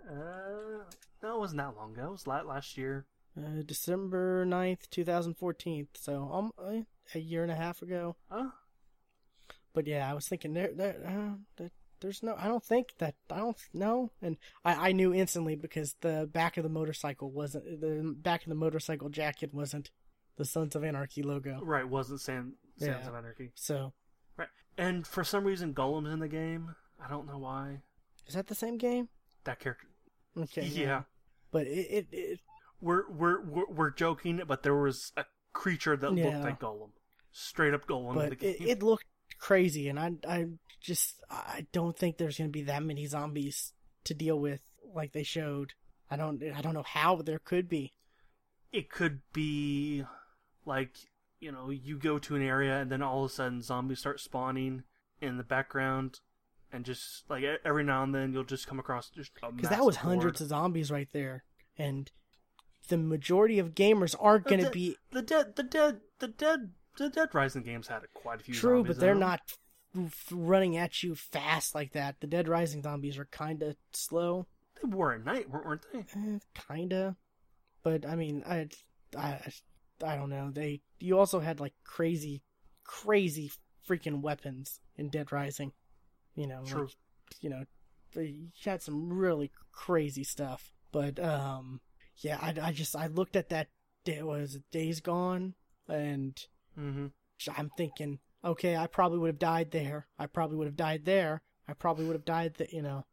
Uh, 0.09 0.85
no, 1.23 1.37
it 1.37 1.39
wasn't 1.39 1.59
that 1.59 1.77
long 1.77 1.93
ago. 1.93 2.07
It 2.07 2.13
was 2.13 2.27
la- 2.27 2.43
last 2.43 2.77
year. 2.77 3.07
Uh, 3.37 3.63
December 3.65 4.47
9th, 4.47 4.89
2014. 4.91 5.89
So 5.95 6.31
um, 6.33 6.53
uh, 6.59 6.83
a 7.15 7.19
year 7.19 7.43
and 7.43 7.51
a 7.51 7.57
half 7.57 7.83
ago. 7.83 8.17
Huh? 8.31 8.51
But 9.73 9.87
yeah, 9.87 10.09
I 10.09 10.15
was 10.15 10.29
thinking 10.29 10.55
there, 10.55 10.71
there, 10.73 11.01
uh, 11.05 11.37
that 11.57 11.73
there's 12.05 12.23
no. 12.23 12.37
I 12.39 12.47
don't 12.49 12.63
think 12.63 12.89
that. 12.99 13.15
I 13.31 13.39
don't 13.39 13.57
know. 13.73 14.11
And 14.21 14.37
I, 14.65 14.91
I 14.91 14.93
knew 14.93 15.15
instantly 15.15 15.57
because 15.57 15.97
the 16.03 16.29
back 16.31 16.59
of 16.59 16.63
the 16.63 16.69
motorcycle 16.69 17.31
wasn't 17.31 17.65
the 17.81 18.15
back 18.19 18.43
of 18.43 18.51
the 18.51 18.55
motorcycle 18.55 19.09
jacket 19.09 19.55
wasn't 19.55 19.91
the 20.37 20.45
Sons 20.45 20.77
of 20.77 20.85
Anarchy 20.85 21.23
logo. 21.23 21.61
Right, 21.63 21.89
wasn't 21.89 22.21
San- 22.21 22.53
Sands 22.79 22.99
Yeah. 23.05 23.09
of 23.09 23.15
Anarchy. 23.15 23.53
So 23.55 23.95
Right. 24.37 24.49
And 24.77 25.07
for 25.07 25.25
some 25.25 25.45
reason, 25.45 25.73
Gollum's 25.73 26.13
in 26.13 26.19
the 26.19 26.29
game. 26.29 26.75
I 27.03 27.09
don't 27.09 27.27
know 27.27 27.39
why. 27.39 27.81
is 28.27 28.35
that 28.35 28.49
the 28.49 28.55
same 28.55 28.77
game? 28.77 29.09
That 29.45 29.61
character. 29.61 29.87
Okay. 30.39 30.67
yeah. 30.67 31.03
But 31.53 31.67
it, 31.69 31.87
it, 31.91 32.07
it 32.13 32.41
We're, 32.81 33.09
we're, 33.11 33.41
we're, 33.69 33.91
joking, 33.91 34.43
but 34.47 34.63
there 34.63 34.75
was 34.75 35.13
a 35.17 35.25
creature 35.53 35.97
that 35.97 36.13
Yeah. 36.17 36.25
looked 36.27 36.45
like 36.45 36.61
Gollum. 36.61 36.91
Straight 37.33 37.73
up 37.75 37.87
Gollum 37.87 38.13
in 38.15 38.19
the 38.19 38.29
but 38.31 38.39
game. 38.41 38.57
it, 38.61 38.69
it 38.69 38.83
looked 38.83 39.07
crazy, 39.45 39.89
and 39.91 40.01
I 40.01 40.13
I 40.27 40.47
just 40.81 41.21
I 41.31 41.67
don't 41.71 41.97
think 41.97 42.17
there's 42.17 42.39
gonna 42.39 42.49
be 42.49 42.63
that 42.63 42.83
many 42.83 43.05
zombies 43.05 43.75
to 44.05 44.15
deal 44.15 44.41
with 44.41 44.61
like 44.95 45.13
they 45.13 45.23
showed. 45.23 45.75
I 46.11 46.17
don't 46.17 46.43
I 46.43 46.63
don't 46.63 46.73
know 46.73 46.83
how 46.83 47.17
but 47.17 47.27
there 47.27 47.39
could 47.39 47.69
be. 47.69 47.93
it 48.73 48.91
could 48.91 49.21
be 49.35 50.05
like 50.65 50.93
you 51.41 51.53
know 51.53 51.69
you 51.69 51.99
go 51.99 52.19
to 52.19 52.37
an 52.37 52.43
area 52.43 52.81
and 52.81 52.91
then 52.91 53.03
all 53.03 53.25
of 53.25 53.31
a 53.31 53.35
sudden 53.35 53.61
zombies 53.61 53.99
start 53.99 54.19
spawning 54.19 54.83
in 55.21 55.37
the 55.37 55.45
background 55.45 56.21
and 56.73 56.87
just 56.87 57.29
like 57.29 57.45
every 57.65 57.85
now 57.85 58.03
and 58.03 58.15
then 58.15 58.33
you'll 58.33 58.45
just 58.45 58.67
come 58.67 58.79
across 58.79 59.11
just 59.11 59.31
Because 59.35 59.69
that 59.69 59.85
was 59.85 59.97
hundreds 59.97 60.41
of 60.41 60.49
zombies 60.49 60.91
right 60.91 61.09
there, 61.13 61.45
and 61.77 62.11
the 62.89 62.97
majority 62.97 63.59
of 63.59 63.75
gamers 63.75 64.15
aren't 64.19 64.47
gonna 64.47 64.71
be 64.71 64.97
the 65.11 65.23
dead 65.23 65.57
the 65.57 65.63
dead 65.63 66.01
the 66.19 66.29
dead 66.29 66.71
the 66.97 67.09
dead 67.09 67.35
rising 67.35 67.63
games 67.63 67.89
had 67.89 68.03
quite 68.15 68.41
a 68.41 68.45
few 68.45 68.55
true, 68.55 68.77
zombies 68.79 68.97
but 68.97 69.01
they're 69.01 69.15
not 69.15 69.41
running 70.31 70.77
at 70.77 71.03
you 71.03 71.15
fast 71.15 71.75
like 71.75 71.93
that. 71.93 72.17
The 72.21 72.27
Dead 72.27 72.49
Rising 72.49 72.83
zombies 72.83 73.17
are 73.19 73.27
kind 73.27 73.63
of 73.63 73.77
slow. 73.93 74.47
they 74.83 74.89
were 74.89 75.15
at 75.15 75.25
night 75.25 75.49
weren't 75.51 75.83
they 75.93 76.01
Eh, 76.01 76.39
kinda, 76.55 77.17
but 77.83 78.07
I 78.07 78.17
mean, 78.17 78.43
I, 78.47 78.69
I, 79.17 79.41
I 80.05 80.17
don't 80.17 80.31
know. 80.31 80.51
They 80.51 80.83
you 80.99 81.19
also 81.19 81.41
had 81.41 81.61
like 81.61 81.75
crazy, 81.85 82.43
crazy 82.85 83.53
freaking 83.89 84.21
weapons 84.21 84.81
in 84.97 85.11
Dead 85.11 85.31
Rising. 85.33 85.73
You 86.35 86.49
know, 86.49 86.63
True. 86.67 86.83
like, 86.83 86.91
you 87.41 87.51
know, 87.51 87.65
they 88.15 88.37
had 88.65 88.83
some 88.83 89.13
really 89.13 89.51
crazy 89.73 90.25
stuff. 90.25 90.73
But 90.93 91.19
um, 91.21 91.81
yeah, 92.19 92.39
I, 92.41 92.55
I 92.69 92.73
just 92.73 92.97
I 92.97 93.07
looked 93.09 93.37
at 93.37 93.49
that. 93.51 93.69
Day, 94.05 94.23
was 94.23 94.59
Days 94.71 95.01
Gone, 95.01 95.55
and 95.89 96.37
mm-hmm. 96.79 97.07
I'm 97.57 97.71
thinking, 97.77 98.19
okay, 98.45 98.77
I 98.77 98.87
probably 98.87 99.19
would 99.19 99.29
have 99.29 99.39
died 99.39 99.71
there. 99.71 100.07
I 100.19 100.27
probably 100.27 100.57
would 100.57 100.67
have 100.67 100.77
died 100.77 101.05
there. 101.05 101.43
I 101.69 101.73
probably 101.73 102.05
would 102.05 102.17
have 102.17 102.25
died 102.25 102.55
that, 102.59 102.73
you 102.73 102.83
know, 102.83 103.07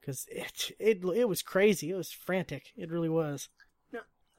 because 0.00 0.26
it 0.30 0.72
it 0.78 1.04
it 1.04 1.28
was 1.28 1.42
crazy. 1.42 1.90
It 1.90 1.96
was 1.96 2.12
frantic. 2.12 2.66
It 2.76 2.90
really 2.90 3.08
was. 3.08 3.48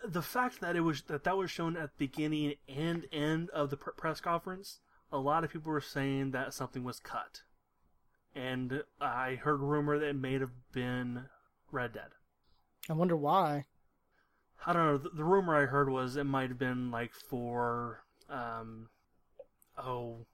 the 0.08 0.22
fact 0.22 0.62
that 0.62 0.76
it 0.76 0.82
was 0.82 1.04
that 1.04 1.24
that 1.24 1.38
was 1.38 1.50
shown 1.50 1.78
at 1.78 1.92
the 1.98 2.08
beginning 2.08 2.56
and 2.68 3.06
end 3.12 3.50
of 3.52 3.70
the 3.70 3.78
pr- 3.78 3.92
press 3.92 4.20
conference, 4.20 4.80
a 5.12 5.18
lot 5.18 5.44
of 5.44 5.52
people 5.52 5.72
were 5.72 5.82
saying 5.82 6.32
that 6.32 6.54
something 6.54 6.84
was 6.84 7.00
cut, 7.00 7.42
and 8.36 8.84
I 9.00 9.36
heard 9.36 9.62
rumor 9.62 9.98
that 9.98 10.10
it 10.10 10.16
may 10.16 10.34
have 10.34 10.52
been 10.72 11.26
Red 11.72 11.94
Dead. 11.94 12.10
I 12.90 12.94
wonder 12.94 13.16
why. 13.16 13.66
I 14.66 14.74
don't 14.74 14.86
know. 14.86 14.98
The, 14.98 15.10
the 15.10 15.24
rumor 15.24 15.56
I 15.56 15.66
heard 15.66 15.90
was 15.90 16.16
it 16.16 16.26
might 16.26 16.50
have 16.50 16.60
been 16.60 16.92
like 16.92 17.14
for 17.14 18.04
um, 18.34 18.90
oh, 19.78 20.26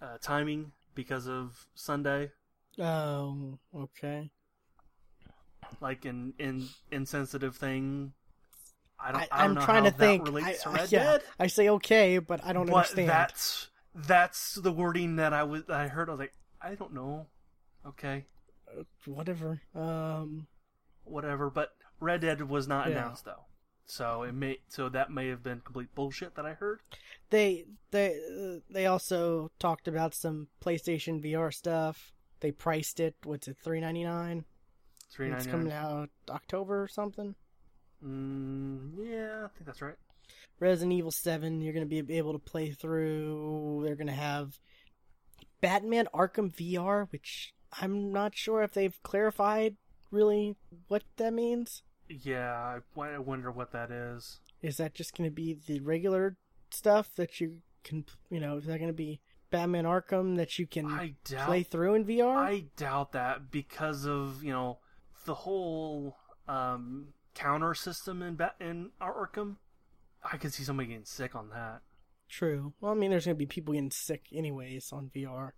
uh, 0.00 0.16
timing 0.20 0.72
because 0.94 1.28
of 1.28 1.66
Sunday, 1.74 2.30
Oh, 2.78 3.58
okay. 3.76 4.30
like 5.80 6.04
an 6.04 6.34
in 6.38 6.68
insensitive 6.90 7.56
thing. 7.56 8.12
I 8.98 9.12
don't. 9.12 9.28
I, 9.30 9.44
am 9.44 9.54
know 9.54 9.60
trying 9.64 9.84
how 9.84 9.90
to 9.90 9.96
think. 9.96 10.26
Relates 10.26 10.66
I, 10.66 10.70
to 10.70 10.76
Red 10.76 10.92
yeah, 10.92 11.02
Dead. 11.04 11.22
I 11.38 11.46
say 11.46 11.68
okay, 11.70 12.18
but 12.18 12.44
I 12.44 12.52
don't 12.52 12.66
but 12.66 12.74
understand. 12.74 13.08
that's 13.08 13.68
that's 13.94 14.54
the 14.54 14.72
wording 14.72 15.16
that 15.16 15.32
I 15.32 15.42
was 15.44 15.62
I 15.68 15.88
heard. 15.88 16.08
I 16.08 16.12
was 16.12 16.20
like, 16.20 16.34
I 16.60 16.74
don't 16.74 16.92
know. 16.92 17.26
Okay, 17.86 18.26
Whatever. 19.06 19.60
Um, 19.74 20.46
whatever. 21.04 21.50
But 21.50 21.70
Red 21.98 22.20
Dead 22.22 22.42
was 22.48 22.68
not 22.68 22.86
Yeah. 22.88 22.92
announced 22.98 23.24
though, 23.24 23.44
so 23.90 24.22
it 24.22 24.34
may 24.34 24.58
so 24.68 24.88
that 24.88 25.10
may 25.10 25.28
have 25.28 25.42
been 25.42 25.60
complete 25.60 25.94
bullshit 25.94 26.34
that 26.36 26.46
I 26.46 26.54
heard. 26.54 26.80
they 27.30 27.64
they 27.90 28.14
uh, 28.14 28.60
they 28.70 28.86
also 28.86 29.50
talked 29.58 29.88
about 29.88 30.14
some 30.14 30.48
PlayStation 30.64 31.22
VR 31.22 31.52
stuff. 31.52 32.12
They 32.40 32.52
priced 32.52 33.00
it. 33.00 33.16
What's 33.24 33.48
it? 33.48 33.56
Three 33.62 33.80
ninety 33.80 34.04
nine. 34.04 34.44
Three 35.10 35.30
It's 35.32 35.46
coming 35.46 35.72
out 35.72 36.08
October 36.28 36.82
or 36.82 36.88
something. 36.88 37.34
Mm, 38.04 38.92
yeah, 38.98 39.44
I 39.44 39.48
think 39.48 39.66
that's 39.66 39.82
right. 39.82 39.96
Resident 40.60 40.92
Evil 40.92 41.10
7, 41.10 41.60
you're 41.60 41.72
going 41.72 41.88
to 41.88 42.02
be 42.02 42.16
able 42.16 42.32
to 42.32 42.38
play 42.38 42.70
through. 42.70 43.82
They're 43.84 43.96
going 43.96 44.06
to 44.06 44.12
have 44.12 44.60
Batman 45.60 46.06
Arkham 46.14 46.54
VR, 46.54 47.10
which 47.10 47.54
I'm 47.80 48.12
not 48.12 48.36
sure 48.36 48.62
if 48.62 48.72
they've 48.72 49.02
clarified 49.02 49.76
really 50.10 50.56
what 50.88 51.02
that 51.16 51.32
means. 51.32 51.82
Yeah, 52.10 52.78
I, 52.96 53.00
I 53.00 53.18
wonder 53.18 53.50
what 53.50 53.72
that 53.72 53.90
is. 53.90 54.40
Is 54.62 54.76
that 54.78 54.94
just 54.94 55.16
going 55.16 55.28
to 55.30 55.34
be 55.34 55.56
the 55.66 55.80
regular 55.80 56.36
stuff 56.70 57.10
that 57.16 57.40
you 57.40 57.58
can, 57.84 58.04
you 58.30 58.40
know, 58.40 58.56
is 58.56 58.66
that 58.66 58.78
going 58.78 58.90
to 58.90 58.94
be 58.94 59.20
Batman 59.50 59.84
Arkham 59.84 60.36
that 60.36 60.58
you 60.58 60.66
can 60.66 61.14
doubt. 61.24 61.46
play 61.46 61.62
through 61.62 61.94
in 61.94 62.04
VR? 62.04 62.36
I 62.36 62.64
doubt 62.76 63.12
that 63.12 63.50
because 63.50 64.06
of 64.06 64.42
you 64.42 64.52
know 64.52 64.78
the 65.24 65.34
whole 65.34 66.16
um, 66.48 67.08
counter 67.34 67.74
system 67.74 68.22
in 68.22 68.34
Bat 68.34 68.56
in 68.60 68.90
Arkham. 69.00 69.56
I 70.22 70.36
could 70.36 70.52
see 70.52 70.64
somebody 70.64 70.88
getting 70.88 71.04
sick 71.04 71.34
on 71.34 71.48
that. 71.50 71.80
True. 72.28 72.74
Well, 72.80 72.92
I 72.92 72.94
mean, 72.94 73.10
there's 73.10 73.24
going 73.24 73.36
to 73.36 73.38
be 73.38 73.46
people 73.46 73.74
getting 73.74 73.90
sick 73.90 74.26
anyways 74.32 74.92
on 74.92 75.10
VR. 75.14 75.50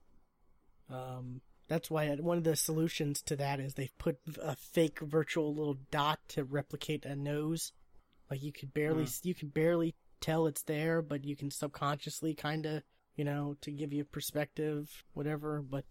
Um, 0.88 1.40
that's 1.72 1.90
why 1.90 2.06
one 2.16 2.36
of 2.36 2.44
the 2.44 2.54
solutions 2.54 3.22
to 3.22 3.36
that 3.36 3.58
is 3.58 3.72
they've 3.72 3.96
put 3.96 4.18
a 4.42 4.54
fake 4.54 4.98
virtual 5.00 5.54
little 5.54 5.78
dot 5.90 6.20
to 6.28 6.44
replicate 6.44 7.06
a 7.06 7.16
nose. 7.16 7.72
Like 8.30 8.42
you 8.42 8.52
could 8.52 8.74
barely, 8.74 9.06
you 9.22 9.34
can 9.34 9.48
barely 9.48 9.94
tell 10.20 10.46
it's 10.46 10.64
there, 10.64 11.00
but 11.00 11.24
you 11.24 11.34
can 11.34 11.50
subconsciously 11.50 12.34
kind 12.34 12.66
of, 12.66 12.82
you 13.16 13.24
know, 13.24 13.56
to 13.62 13.70
give 13.70 13.90
you 13.90 14.04
perspective, 14.04 15.02
whatever. 15.14 15.62
But 15.62 15.86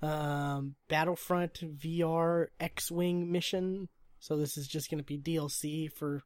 um, 0.00 0.76
Battlefront 0.86 1.54
VR 1.76 2.46
X-wing 2.60 3.32
mission. 3.32 3.88
So 4.20 4.36
this 4.36 4.56
is 4.56 4.68
just 4.68 4.92
going 4.92 5.02
to 5.02 5.04
be 5.04 5.18
DLC 5.18 5.90
for 5.92 6.22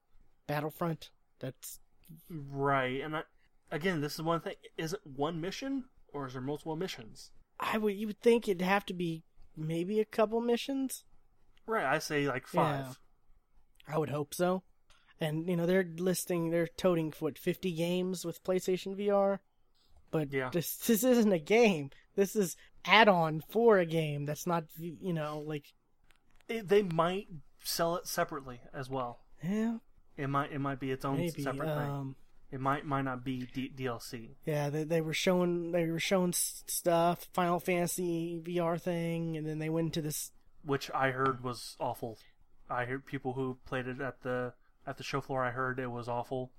Battlefront. 0.46 1.08
That's 1.38 1.80
Right, 2.28 3.00
and 3.00 3.16
I, 3.16 3.22
again, 3.70 4.02
this 4.02 4.14
is 4.14 4.22
one 4.22 4.40
thing. 4.40 4.56
Is 4.76 4.92
it 4.92 5.00
one 5.04 5.40
mission 5.40 5.84
or 6.12 6.26
is 6.26 6.34
there 6.34 6.42
multiple 6.42 6.76
missions? 6.76 7.30
I 7.60 7.78
would 7.78 7.94
you 7.94 8.06
would 8.06 8.20
think 8.20 8.48
it'd 8.48 8.62
have 8.62 8.86
to 8.86 8.94
be 8.94 9.22
maybe 9.56 10.00
a 10.00 10.04
couple 10.04 10.40
missions. 10.40 11.04
Right, 11.66 11.84
I 11.84 11.98
say 11.98 12.26
like 12.26 12.46
five. 12.46 12.98
Yeah. 13.88 13.94
I 13.94 13.98
would 13.98 14.10
hope 14.10 14.34
so. 14.34 14.62
And 15.20 15.46
you 15.48 15.56
know 15.56 15.66
they're 15.66 15.86
listing 15.98 16.50
they're 16.50 16.66
toting 16.66 17.12
what 17.20 17.38
fifty 17.38 17.72
games 17.72 18.24
with 18.24 18.42
PlayStation 18.42 18.96
VR, 18.96 19.38
but 20.10 20.32
Yeah. 20.32 20.48
this 20.50 20.76
this 20.78 21.04
isn't 21.04 21.32
a 21.32 21.38
game. 21.38 21.90
This 22.16 22.34
is 22.34 22.56
add-on 22.86 23.42
for 23.50 23.78
a 23.78 23.84
game. 23.86 24.24
That's 24.24 24.46
not 24.46 24.64
you 24.78 25.12
know 25.12 25.40
like 25.46 25.66
It, 26.48 26.68
they 26.68 26.82
might 26.82 27.28
sell 27.62 27.96
it 27.96 28.06
separately 28.06 28.60
as 28.72 28.88
well. 28.88 29.20
yeah 29.42 29.76
It 30.16 30.28
might 30.28 30.52
it 30.52 30.60
might 30.60 30.80
be 30.80 30.90
its 30.90 31.04
own 31.04 31.18
maybe 31.18 31.42
separate 31.42 31.66
thing. 31.66 31.90
Um, 31.90 32.16
It 32.52 32.60
might 32.60 32.84
might 32.84 33.02
not 33.02 33.24
be 33.24 33.48
D- 33.52 33.72
DLC. 33.76 34.30
yeah 34.44 34.70
they 34.70 34.84
they 34.84 35.00
were 35.00 35.14
showing 35.14 35.72
they 35.72 35.86
were 35.86 36.00
showing 36.00 36.32
stuff 36.32 37.28
Final 37.32 37.60
Fantasy 37.60 38.40
VR 38.44 38.80
thing, 38.80 39.36
and 39.36 39.46
then 39.46 39.58
they 39.58 39.68
went 39.68 39.86
into 39.86 40.02
this 40.02 40.32
which 40.64 40.90
I 40.92 41.12
heard 41.12 41.42
was 41.42 41.76
awful. 41.80 42.18
I 42.68 42.84
heard 42.84 43.06
people 43.06 43.32
who 43.32 43.58
played 43.64 43.86
it 43.86 44.00
at 44.00 44.22
the 44.22 44.54
at 44.86 44.96
the 44.96 45.04
show 45.04 45.20
floor. 45.20 45.44
I 45.44 45.50
heard 45.50 45.78
it 45.78 45.90
was 45.90 46.08
awful 46.08 46.50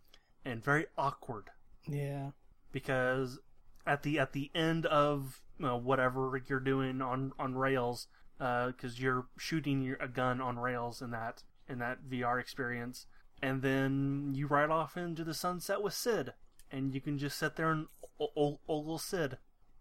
and 0.43 0.63
very 0.63 0.87
awkward 0.97 1.51
yeah 1.87 2.31
because 2.71 3.39
at 3.85 4.01
the 4.03 4.17
at 4.17 4.33
the 4.33 4.49
end 4.55 4.85
of 4.87 5.41
you 5.61 5.67
know, 5.67 5.77
whatever 5.77 6.41
you're 6.47 6.59
doing 6.59 7.01
on 7.01 7.33
on 7.37 7.53
rails, 7.55 8.07
uh, 8.39 8.67
because 8.67 8.99
you're 8.99 9.27
shooting 9.37 9.83
your, 9.83 9.97
a 9.99 10.07
gun 10.07 10.41
on 10.41 10.57
rails 10.57 11.01
in 11.03 11.11
that 11.11 11.43
in 11.69 11.77
that 11.77 11.99
VR 12.09 12.39
experience, 12.39 13.05
and 13.41 13.61
then 13.61 14.31
you 14.33 14.47
ride 14.47 14.69
off 14.69 14.97
into 14.97 15.23
the 15.23 15.33
sunset 15.33 15.81
with 15.81 15.93
Sid, 15.93 16.33
and 16.71 16.93
you 16.93 17.01
can 17.01 17.17
just 17.17 17.37
sit 17.37 17.55
there 17.55 17.71
and 17.71 17.87
o- 18.19 18.31
o- 18.37 18.59
ogle 18.67 18.97
Sid. 18.97 19.37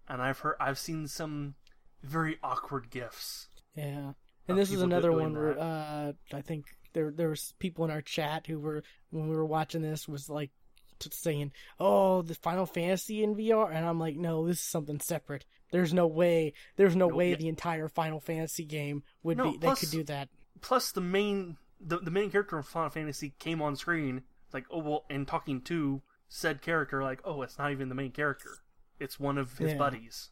And 0.09 0.21
I've 0.23 0.39
heard 0.41 0.57
I've 0.59 0.79
seen 0.79 1.07
some 1.07 1.55
very 2.03 2.39
awkward 2.43 2.91
gifs. 2.91 3.49
Yeah, 3.77 4.13
and 4.49 4.59
this 4.59 4.73
is 4.73 4.83
another 4.83 5.13
one 5.13 5.35
where 5.35 5.59
uh, 5.59 6.13
I 6.33 6.41
think 6.43 6.65
there 6.93 7.13
there 7.13 7.29
was 7.29 7.55
people 7.59 7.85
in 7.85 7.91
our 7.91 8.03
chat 8.03 8.47
who 8.47 8.59
were 8.59 8.83
when 9.11 9.29
we 9.29 9.37
were 9.37 9.47
watching 9.47 9.83
this 9.83 10.09
was 10.09 10.29
like 10.29 10.51
t- 10.99 11.11
saying, 11.13 11.53
"Oh, 11.79 12.23
the 12.23 12.35
Final 12.35 12.67
Fantasy 12.67 13.23
in 13.23 13.37
VR," 13.37 13.71
and 13.73 13.87
I'm 13.87 14.01
like, 14.01 14.17
"No, 14.17 14.47
this 14.47 14.57
is 14.59 14.63
something 14.65 14.99
separate. 14.99 15.45
There's 15.71 15.95
no 15.95 16.09
way. 16.09 16.55
There's 16.75 16.97
no 16.97 17.07
Nope, 17.07 17.17
way 17.17 17.31
yeah. 17.31 17.37
the 17.37 17.49
entire 17.49 17.89
Final 17.89 18.19
Fantasy 18.19 18.65
game 18.65 19.05
would 19.23 19.37
No, 19.37 19.53
be. 19.53 19.59
plus- 19.59 19.81
they 19.81 19.87
could 19.87 19.93
do 19.93 20.03
that. 20.05 20.29
plus 20.63 20.91
the 20.91 21.01
main 21.01 21.57
the, 21.81 21.99
the 21.99 22.11
main 22.11 22.31
character 22.31 22.59
of 22.59 22.67
Final 22.67 22.91
Fantasy 22.91 23.35
came 23.39 23.61
on 23.63 23.77
screen 23.77 24.23
like 24.53 24.65
oh 24.71 24.79
well 24.79 25.05
and 25.11 25.27
talking 25.27 25.61
to 25.63 26.03
said 26.29 26.61
character 26.63 27.03
like 27.03 27.21
oh 27.25 27.43
it's 27.43 27.59
not 27.59 27.71
even 27.73 27.89
the 27.89 27.95
main 27.95 28.11
character 28.13 28.51
it's 28.99 29.19
one 29.19 29.39
of 29.39 29.59
his 29.59 29.73
Yeah. 29.73 29.79
buddies 29.79 30.31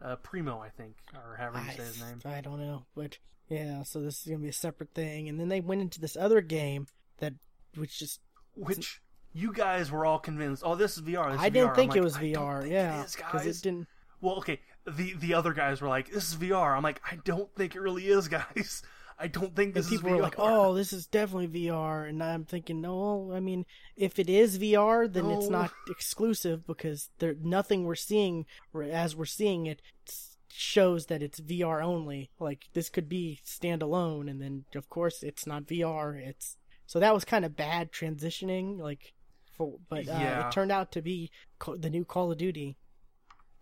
uh, 0.00 0.16
Primo 0.16 0.58
I 0.58 0.68
think 0.68 0.96
or 1.14 1.36
however 1.36 1.58
you 1.64 1.70
I, 1.70 1.74
say 1.74 1.82
his 1.84 2.00
name 2.02 2.18
I 2.24 2.40
don't 2.40 2.58
know, 2.60 2.84
but 2.94 3.18
yeah. 3.48 3.82
So 3.84 4.00
this 4.00 4.20
is 4.20 4.26
gonna 4.26 4.38
be 4.38 4.48
a 4.48 4.52
separate 4.52 4.94
thing, 4.94 5.28
and 5.28 5.38
then 5.38 5.48
they 5.48 5.60
went 5.60 5.80
into 5.80 6.00
this 6.00 6.16
other 6.16 6.40
game 6.40 6.86
that 7.18 7.34
which 7.76 7.98
just 7.98 8.20
which 8.56 9.00
you 9.32 9.52
guys 9.52 9.90
were 9.92 10.04
all 10.04 10.18
convinced 10.18 10.62
oh 10.66 10.74
this 10.74 10.96
is 10.96 11.02
VR 11.04 11.26
this 11.30 11.36
is 11.36 11.44
I 11.44 11.48
didn't 11.50 11.70
VR." 11.70 11.74
Think 11.76 11.90
like, 11.92 11.98
it 11.98 12.02
was 12.04 12.16
"I 12.16 12.32
don't 12.32 12.44
VR. 12.44 12.68
Yeah, 12.70 13.04
because 13.16 13.44
guys 13.44 13.46
it 13.60 13.62
didn't. 13.62 13.86
well 14.20 14.36
okay 14.36 14.60
the 14.86 15.14
the 15.14 15.34
other 15.34 15.52
guys 15.52 15.80
were 15.80 15.88
like 15.88 16.10
this 16.10 16.28
is 16.32 16.36
VR 16.36 16.76
I'm 16.76 16.82
like 16.82 17.00
I 17.10 17.16
don't 17.24 17.54
think 17.54 17.76
it 17.76 17.80
really 17.80 18.08
is 18.08 18.26
guys 18.40 18.82
I 19.22 19.28
don't 19.28 19.54
think 19.54 19.74
this 19.74 19.86
and 19.88 19.96
people 19.98 20.08
is 20.10 20.12
VR 20.12 20.16
were 20.16 20.22
like, 20.22 20.34
"Oh, 20.38 20.74
this 20.74 20.92
is 20.92 21.06
definitely 21.06 21.66
VR," 21.66 22.08
and 22.08 22.22
I'm 22.22 22.44
thinking, 22.44 22.80
no, 22.80 23.30
I 23.32 23.40
mean, 23.40 23.64
if 23.96 24.18
it 24.18 24.28
is 24.28 24.58
VR, 24.58 25.10
then 25.10 25.30
it's 25.30 25.48
not 25.48 25.70
exclusive 25.88 26.66
because 26.66 27.08
there 27.18 27.34
nothing 27.40 27.84
we're 27.84 27.94
seeing 27.94 28.46
as 28.74 29.14
we're 29.14 29.24
seeing 29.24 29.66
it 29.66 29.80
shows 30.54 31.06
that 31.06 31.22
it's 31.22 31.40
VR 31.40 31.82
only. 31.82 32.30
Like 32.38 32.66
this 32.74 32.90
could 32.90 33.08
be 33.08 33.40
standalone, 33.46 34.28
and 34.28 34.42
then 34.42 34.64
of 34.74 34.88
course 34.90 35.22
it's 35.22 35.46
not 35.46 35.66
VR. 35.66 36.16
It's 36.20 36.56
so 36.86 36.98
that 37.00 37.14
was 37.14 37.24
kind 37.24 37.44
of 37.44 37.56
bad 37.56 37.90
transitioning, 37.92 38.78
like, 38.78 39.14
for, 39.56 39.78
but 39.88 40.08
uh, 40.08 40.12
Yeah. 40.12 40.48
it 40.48 40.52
turned 40.52 40.72
out 40.72 40.92
to 40.92 41.00
be 41.00 41.30
the 41.76 41.88
new 41.90 42.04
Call 42.04 42.32
of 42.32 42.38
Duty. 42.38 42.76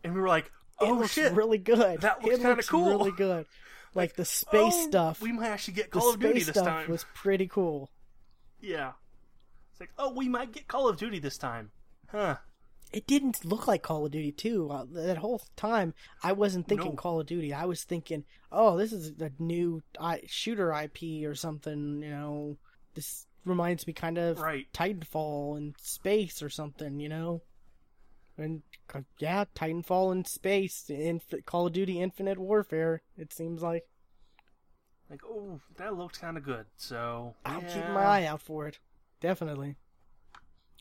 and 0.03 0.15
we 0.15 0.21
were 0.21 0.29
like 0.29 0.51
oh 0.81 1.07
shit 1.07 1.33
really 1.35 1.59
good. 1.59 2.01
That 2.01 2.23
looks 2.25 2.39
kinda 2.39 2.63
cool. 2.63 2.89
Really 2.99 3.13
good. 3.13 3.45
Like 3.95 4.15
the 4.17 4.25
space 4.25 4.75
Oh, 4.77 4.89
stuff. 4.89 5.21
we 5.21 5.33
might 5.33 5.49
actually 5.49 5.75
get 5.75 5.91
Call 5.91 6.11
of 6.15 6.21
Duty 6.21 6.41
this 6.41 6.49
stuff 6.51 6.67
time 6.67 6.91
was 6.91 7.05
pretty 7.15 7.47
cool. 7.49 7.91
Yeah. 8.61 8.93
It's 9.73 9.81
like, 9.81 9.91
oh, 9.99 10.13
we 10.13 10.29
might 10.29 10.53
get 10.53 10.69
Call 10.69 10.89
of 10.89 10.97
Duty 10.97 11.19
this 11.19 11.39
time. 11.39 11.71
Huh. 12.09 12.37
It 12.93 13.07
didn't 13.07 13.45
look 13.45 13.67
like 13.69 13.83
Call 13.83 14.05
of 14.07 14.13
Duty 14.13 14.33
too. 14.33 14.69
Uh, 14.71 14.85
that 14.93 15.17
whole 15.19 15.43
time, 15.57 15.95
I 16.23 16.33
wasn't 16.33 16.67
thinking 16.69 16.91
No. 16.91 16.97
Call 16.97 17.21
of 17.21 17.27
Duty. 17.27 17.53
I 17.53 17.65
was 17.65 17.85
thinking, 17.85 18.25
oh, 18.53 18.77
this 18.77 18.93
is 18.93 19.13
a 19.21 19.31
new 19.39 19.83
I- 19.99 20.23
shooter 20.27 20.73
IP 20.73 21.25
or 21.25 21.35
something. 21.35 22.03
You 22.03 22.11
know, 22.11 22.57
this 22.95 23.27
reminds 23.45 23.87
me 23.87 23.93
kind 23.93 24.19
of 24.19 24.39
Right. 24.41 24.67
Titanfall 24.73 25.57
in 25.59 25.75
space 25.81 26.43
or 26.43 26.51
something. 26.51 26.99
You 27.01 27.09
know, 27.09 27.43
and 28.41 28.63
uh, 28.95 29.03
yeah, 29.19 29.45
Titanfall 29.55 30.13
in 30.13 30.25
space, 30.25 30.89
Inf- 30.91 31.45
Call 31.47 31.67
of 31.67 31.73
Duty 31.73 32.01
Infinite 32.01 32.39
Warfare. 32.39 33.03
It 33.17 33.33
seems 33.33 33.63
like 33.63 33.85
Like, 35.09 35.21
oh, 35.25 35.61
that 35.77 35.97
looked 35.97 36.21
kind 36.21 36.37
of 36.37 36.45
good. 36.45 36.67
So 36.77 37.35
I'll 37.45 37.63
yeah. 37.63 37.75
keep 37.75 37.85
my 37.89 38.03
eye 38.05 38.25
out 38.27 38.43
for 38.43 38.67
it, 38.69 38.79
definitely. 39.21 39.77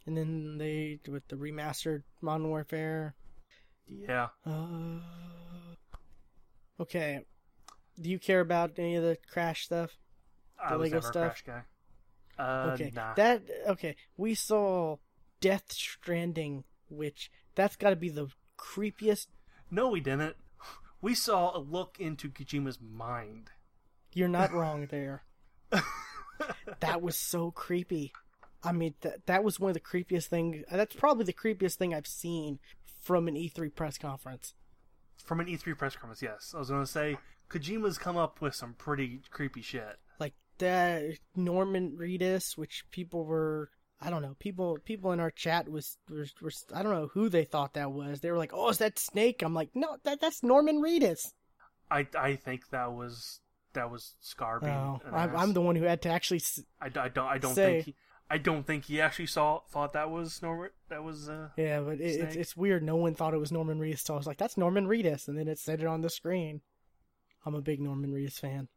And 0.05 0.17
then 0.17 0.57
they 0.57 0.99
with 1.07 1.27
the 1.27 1.35
remastered 1.35 2.03
Modern 2.21 2.47
Warfare. 2.49 3.15
Yeah. 3.87 4.29
Uh, 4.45 4.99
okay. 6.79 7.21
Do 7.99 8.09
you 8.09 8.19
care 8.19 8.39
about 8.39 8.77
any 8.77 8.95
of 8.95 9.03
the 9.03 9.17
Crash 9.31 9.65
stuff? 9.65 9.97
I 10.63 10.71
The 10.71 10.77
was 10.77 10.91
Lego 10.91 10.95
never 10.97 11.07
a 11.07 11.11
stuff? 11.11 11.43
Crash 11.43 11.43
guy. 11.45 11.63
Uh, 12.43 12.71
okay. 12.73 12.91
nah. 12.95 13.13
That 13.15 13.41
okay. 13.67 13.95
We 14.15 14.33
saw 14.35 14.97
Death 15.41 15.71
Stranding, 15.71 16.63
which 16.89 17.31
that's 17.55 17.75
got 17.75 17.91
to 17.91 17.95
be 17.95 18.09
the 18.09 18.27
creepiest. 18.57 19.27
No, 19.71 19.89
we 19.89 19.99
didn't. 20.01 20.35
We 21.01 21.15
saw 21.15 21.55
a 21.55 21.59
look 21.59 21.95
into 21.97 22.27
Kojima's 22.29 22.79
mind. 22.81 23.51
You're 24.11 24.27
not 24.27 24.51
wrong 24.59 24.87
there. 24.91 25.23
that 26.79 27.01
was 27.01 27.17
so 27.17 27.51
creepy. 27.51 28.11
I 28.63 28.71
mean, 28.73 28.95
that 29.01 29.25
that 29.27 29.43
was 29.43 29.59
one 29.59 29.69
of 29.69 29.75
the 29.75 29.79
creepiest 29.79 30.25
things. 30.25 30.65
That's 30.69 30.95
probably 30.95 31.23
the 31.23 31.31
creepiest 31.33 31.75
thing 31.75 31.93
I've 31.93 32.07
seen 32.07 32.59
from 33.01 33.27
an 33.29 33.35
E3 33.35 33.73
press 33.73 33.97
conference. 33.97 34.53
From 35.23 35.39
an 35.39 35.47
E3 35.47 35.77
press 35.77 35.95
conference, 35.95 36.21
yes. 36.21 36.51
I 36.53 36.59
was 36.59 36.69
going 36.69 36.83
to 36.83 36.91
say, 36.91 37.17
Kojima's 37.49 37.97
come 37.97 38.17
up 38.17 38.41
with 38.41 38.53
some 38.55 38.73
pretty 38.73 39.21
creepy 39.29 39.61
shit. 39.61 39.97
like 40.19 40.33
that 40.57 41.03
Norman 41.35 41.95
Reedus, 41.97 42.57
which 42.57 42.83
people 42.91 43.23
were 43.25 43.69
I 44.01 44.09
don't 44.09 44.21
know 44.21 44.35
people 44.39 44.77
people 44.85 45.11
in 45.11 45.19
our 45.19 45.31
chat 45.31 45.67
was, 45.69 45.97
was, 46.09 46.33
was 46.41 46.65
I 46.73 46.81
don't 46.83 46.93
know 46.93 47.09
who 47.13 47.27
they 47.29 47.43
thought 47.43 47.73
that 47.73 47.91
was. 47.91 48.21
They 48.21 48.31
were 48.31 48.37
like, 48.37 48.51
"Oh, 48.53 48.69
is 48.69 48.77
that 48.77 48.97
Snake?" 48.97 49.41
I'm 49.41 49.53
like, 49.53 49.69
"No, 49.75 49.97
that 50.03 50.21
that's 50.21 50.41
Norman 50.41 50.81
Reedus." 50.81 51.33
I, 51.91 52.07
I 52.17 52.35
think 52.35 52.69
that 52.69 52.93
was 52.93 53.41
that 53.73 53.91
was 53.91 54.15
Scar 54.21 54.59
being 54.59 54.71
Oh, 54.73 55.01
I'm. 55.11 55.35
I'm 55.35 55.53
the 55.53 55.61
one 55.61 55.75
who 55.75 55.83
had 55.83 56.01
to 56.03 56.09
actually. 56.09 56.37
s- 56.39 56.63
I, 56.81 56.85
I 56.85 57.09
don't 57.09 57.17
I 57.27 57.37
don't 57.39 57.53
Say- 57.55 57.73
think 57.81 57.85
he, 57.87 57.95
I 58.31 58.37
don't 58.37 58.65
think 58.65 58.85
he 58.85 59.01
actually 59.01 59.25
saw 59.25 59.61
thought 59.71 59.93
that 59.93 60.09
was 60.11 60.41
Norman. 60.41 60.69
that 60.89 61.03
was 61.03 61.27
uh 61.27 61.49
Yeah, 61.57 61.81
but 61.81 61.99
it, 61.99 62.21
it's 62.21 62.35
it's 62.35 62.55
weird. 62.57 62.83
No 62.83 62.95
one 62.95 63.15
thought 63.15 63.33
it 63.33 63.39
was 63.39 63.51
Norman 63.51 63.79
Reedus, 63.79 63.99
so 63.99 64.13
I 64.13 64.17
was 64.17 64.27
like, 64.27 64.37
"That's 64.37 64.55
Norman 64.57 64.87
Reedus," 64.87 65.27
and 65.27 65.37
then 65.37 65.47
it 65.47 65.59
said 65.59 65.81
it 65.81 65.87
on 65.87 66.01
the 66.01 66.09
screen. 66.09 66.61
I'm 67.45 67.55
a 67.55 67.61
big 67.61 67.81
Norman 67.81 68.11
Reedus 68.13 68.39
fan. 68.39 68.67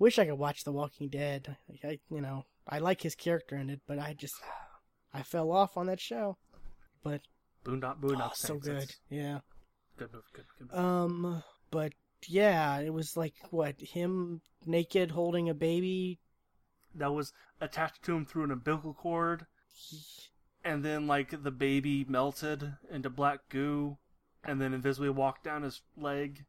Wish 0.00 0.18
I 0.18 0.24
could 0.24 0.38
watch 0.38 0.64
The 0.64 0.72
Walking 0.72 1.08
Dead. 1.10 1.56
I, 1.84 1.88
I 1.88 1.98
you 2.10 2.22
know 2.22 2.46
I 2.66 2.78
like 2.78 3.02
his 3.02 3.14
character 3.14 3.54
in 3.56 3.68
it, 3.68 3.82
but 3.86 3.98
I 3.98 4.14
just 4.14 4.34
I 5.12 5.22
fell 5.22 5.52
off 5.52 5.76
on 5.76 5.86
that 5.86 6.00
show. 6.00 6.38
But 7.04 7.20
Boondock 7.64 8.00
Boondock 8.00 8.30
oh, 8.30 8.34
so 8.34 8.56
good, 8.56 8.94
yeah. 9.10 9.40
good 9.98 10.08
movie, 10.12 10.24
good, 10.32 10.44
good 10.58 10.68
movie. 10.72 10.82
Um, 10.82 11.42
but 11.70 11.92
yeah, 12.26 12.80
it 12.80 12.94
was 12.94 13.14
like 13.14 13.34
what 13.50 13.78
him 13.78 14.40
naked 14.64 15.10
holding 15.10 15.50
a 15.50 15.54
baby. 15.54 16.18
that 16.94 17.12
was 17.12 17.34
attached 17.60 18.02
to 18.04 18.16
him 18.16 18.24
through 18.24 18.44
an 18.44 18.50
umbilical 18.52 18.94
cord, 18.94 19.44
and 20.64 20.82
then 20.82 21.06
like 21.06 21.42
the 21.42 21.50
baby 21.50 22.06
melted 22.08 22.72
into 22.90 23.10
black 23.10 23.40
goo, 23.50 23.98
and 24.42 24.62
then 24.62 24.72
invisibly 24.72 25.10
walked 25.10 25.44
down 25.44 25.62
his 25.62 25.82
leg, 25.94 26.46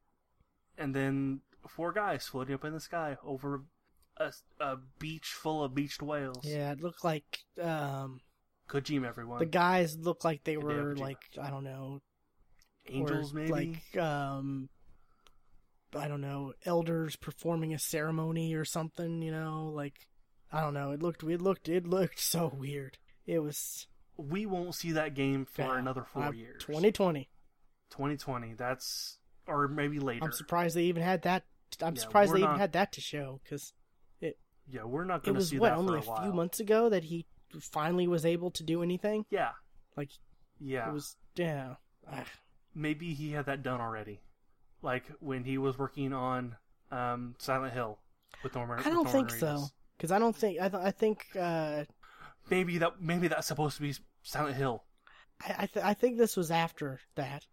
and 0.77 0.95
then 0.95 1.41
four 1.67 1.91
guys 1.91 2.27
floating 2.27 2.55
up 2.55 2.65
in 2.65 2.73
the 2.73 2.79
sky 2.79 3.17
over 3.23 3.63
a, 4.17 4.31
a 4.59 4.77
beach 4.99 5.27
full 5.27 5.63
of 5.63 5.73
beached 5.75 6.01
whales. 6.01 6.43
Yeah, 6.43 6.71
it 6.71 6.81
looked 6.81 7.03
like 7.03 7.39
um 7.61 8.21
Kojima, 8.69 9.07
everyone. 9.07 9.39
the 9.39 9.45
guys 9.45 9.97
looked 9.97 10.23
like 10.25 10.43
they 10.43 10.55
Hideo 10.55 10.63
were 10.63 10.95
Kojima. 10.95 10.99
like 10.99 11.19
I 11.41 11.49
don't 11.49 11.63
know, 11.63 12.01
Angels, 12.89 13.33
or 13.33 13.35
maybe. 13.37 13.51
like 13.51 13.97
um 14.03 14.69
I 15.95 16.07
don't 16.07 16.21
know, 16.21 16.53
elders 16.65 17.15
performing 17.17 17.73
a 17.73 17.79
ceremony 17.79 18.53
or 18.53 18.63
something. 18.65 19.21
You 19.21 19.31
know, 19.31 19.71
like 19.73 20.07
I 20.51 20.61
don't 20.61 20.73
know. 20.73 20.91
It 20.91 21.01
looked 21.03 21.23
it 21.23 21.41
looked 21.41 21.67
it 21.69 21.85
looked 21.85 22.19
so 22.21 22.53
weird. 22.55 22.97
It 23.25 23.39
was 23.39 23.87
we 24.17 24.45
won't 24.45 24.75
see 24.75 24.91
that 24.93 25.15
game 25.15 25.45
for 25.45 25.63
Yeah, 25.63 25.79
another 25.79 26.03
four 26.03 26.23
uh, 26.25 26.31
years. 26.31 26.61
2020. 26.63 27.29
2020. 27.91 28.53
That's 28.53 29.17
or 29.47 29.67
maybe 29.67 29.99
later. 29.99 30.23
I'm 30.23 30.31
surprised 30.31 30.75
they 30.75 30.83
even 30.83 31.01
had 31.03 31.23
that. 31.23 31.43
I'm 31.81 31.95
Yeah, 31.95 32.01
surprised 32.01 32.33
they 32.33 32.43
even 32.43 32.57
had 32.57 32.73
that 32.73 32.91
to 32.93 33.01
show 33.01 33.39
because 33.43 33.73
it. 34.19 34.37
yeah, 34.69 34.83
we're 34.83 35.03
not 35.05 35.23
going 35.23 35.35
to 35.37 35.43
see 35.43 35.59
what 35.59 35.69
that 35.69 35.77
only 35.77 36.01
for 36.01 36.13
a, 36.13 36.19
a, 36.19 36.21
few 36.23 36.33
months 36.33 36.59
ago 36.59 36.89
that 36.89 37.05
he 37.05 37.25
finally 37.59 38.07
was 38.07 38.25
able 38.25 38.51
to 38.51 38.63
do 38.63 38.83
anything. 38.83 39.25
Yeah, 39.29 39.51
Like 39.95 40.09
yeah. 40.59 40.89
it 40.89 40.93
was, 40.93 41.15
yeah. 41.35 41.75
Ah, 42.11 42.23
maybe 42.73 43.13
he 43.13 43.31
had 43.31 43.45
that 43.45 43.63
done 43.63 43.79
already, 43.81 44.21
like 44.81 45.05
when 45.19 45.43
he 45.43 45.57
was 45.57 45.77
working 45.77 46.13
on 46.13 46.55
um, 46.91 47.35
Silent 47.37 47.73
Hill 47.73 47.99
with 48.43 48.55
Norman. 48.55 48.79
I 48.79 48.83
don't 48.83 49.03
Norman 49.03 49.11
think 49.11 49.29
so 49.31 49.67
because 49.97 50.11
I 50.11 50.19
don't 50.19 50.35
think 50.35 50.59
I, 50.59 50.69
th- 50.69 50.83
I 50.83 50.91
think 50.91 51.25
uh, 51.39 51.83
Maybe 52.49 52.77
that 52.79 53.01
maybe 53.01 53.27
that's 53.27 53.47
supposed 53.47 53.75
to 53.77 53.81
be 53.81 53.93
Silent 54.23 54.55
Hill. 54.57 54.83
I 55.41 55.55
I, 55.59 55.65
th- 55.67 55.85
I 55.85 55.93
think 55.93 56.17
this 56.17 56.35
was 56.35 56.51
after 56.51 56.99
that. 57.15 57.45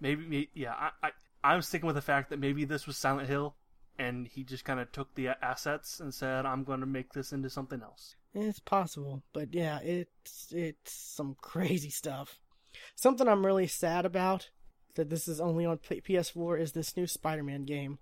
Maybe 0.00 0.26
me- 0.26 0.50
yeah. 0.54 0.72
I, 0.74 0.90
I 1.02 1.10
I'm 1.44 1.62
sticking 1.62 1.86
with 1.86 1.96
the 1.96 2.02
fact 2.02 2.30
that 2.30 2.38
maybe 2.38 2.64
this 2.64 2.86
was 2.86 2.96
Silent 2.96 3.28
Hill, 3.28 3.54
and 3.98 4.26
he 4.28 4.44
just 4.44 4.64
kind 4.64 4.80
of 4.80 4.92
took 4.92 5.14
the 5.14 5.28
assets 5.42 6.00
and 6.00 6.14
said, 6.14 6.46
"I'm 6.46 6.64
going 6.64 6.80
to 6.80 6.86
make 6.86 7.12
this 7.12 7.32
into 7.32 7.50
something 7.50 7.82
else." 7.82 8.16
It's 8.34 8.60
possible, 8.60 9.22
but 9.32 9.52
yeah, 9.54 9.80
it's 9.80 10.52
it's 10.52 10.92
some 10.92 11.36
crazy 11.40 11.90
stuff. 11.90 12.38
Something 12.94 13.28
I'm 13.28 13.44
really 13.44 13.66
sad 13.66 14.06
about 14.06 14.50
that 14.94 15.10
this 15.10 15.28
is 15.28 15.40
only 15.40 15.64
on 15.64 15.78
PS4 15.78 16.60
is 16.60 16.72
this 16.72 16.96
new 16.96 17.06
Spider-Man 17.06 17.64
game. 17.64 17.98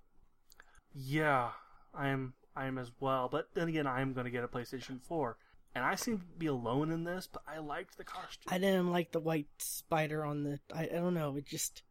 Yeah, 0.93 1.51
I'm 1.93 2.33
I'm 2.55 2.77
as 2.77 2.91
well. 2.99 3.29
But 3.31 3.49
then 3.53 3.67
again, 3.67 3.87
I'm 3.87 4.13
going 4.13 4.25
to 4.25 4.31
get 4.31 4.43
a 4.43 4.47
PlayStation 4.47 5.01
4, 5.01 5.37
and 5.75 5.83
I 5.83 5.95
seem 5.95 6.19
to 6.19 6.25
be 6.37 6.47
alone 6.47 6.91
in 6.91 7.03
this. 7.03 7.27
But 7.31 7.43
I 7.47 7.59
liked 7.59 7.97
the 7.97 8.03
costume. 8.03 8.51
I 8.53 8.57
didn't 8.57 8.91
like 8.91 9.11
the 9.11 9.19
white 9.19 9.47
spider 9.57 10.25
on 10.25 10.43
the. 10.43 10.59
I, 10.73 10.83
I 10.83 10.99
don't 10.99 11.13
know. 11.13 11.35
It 11.35 11.45
just 11.45 11.83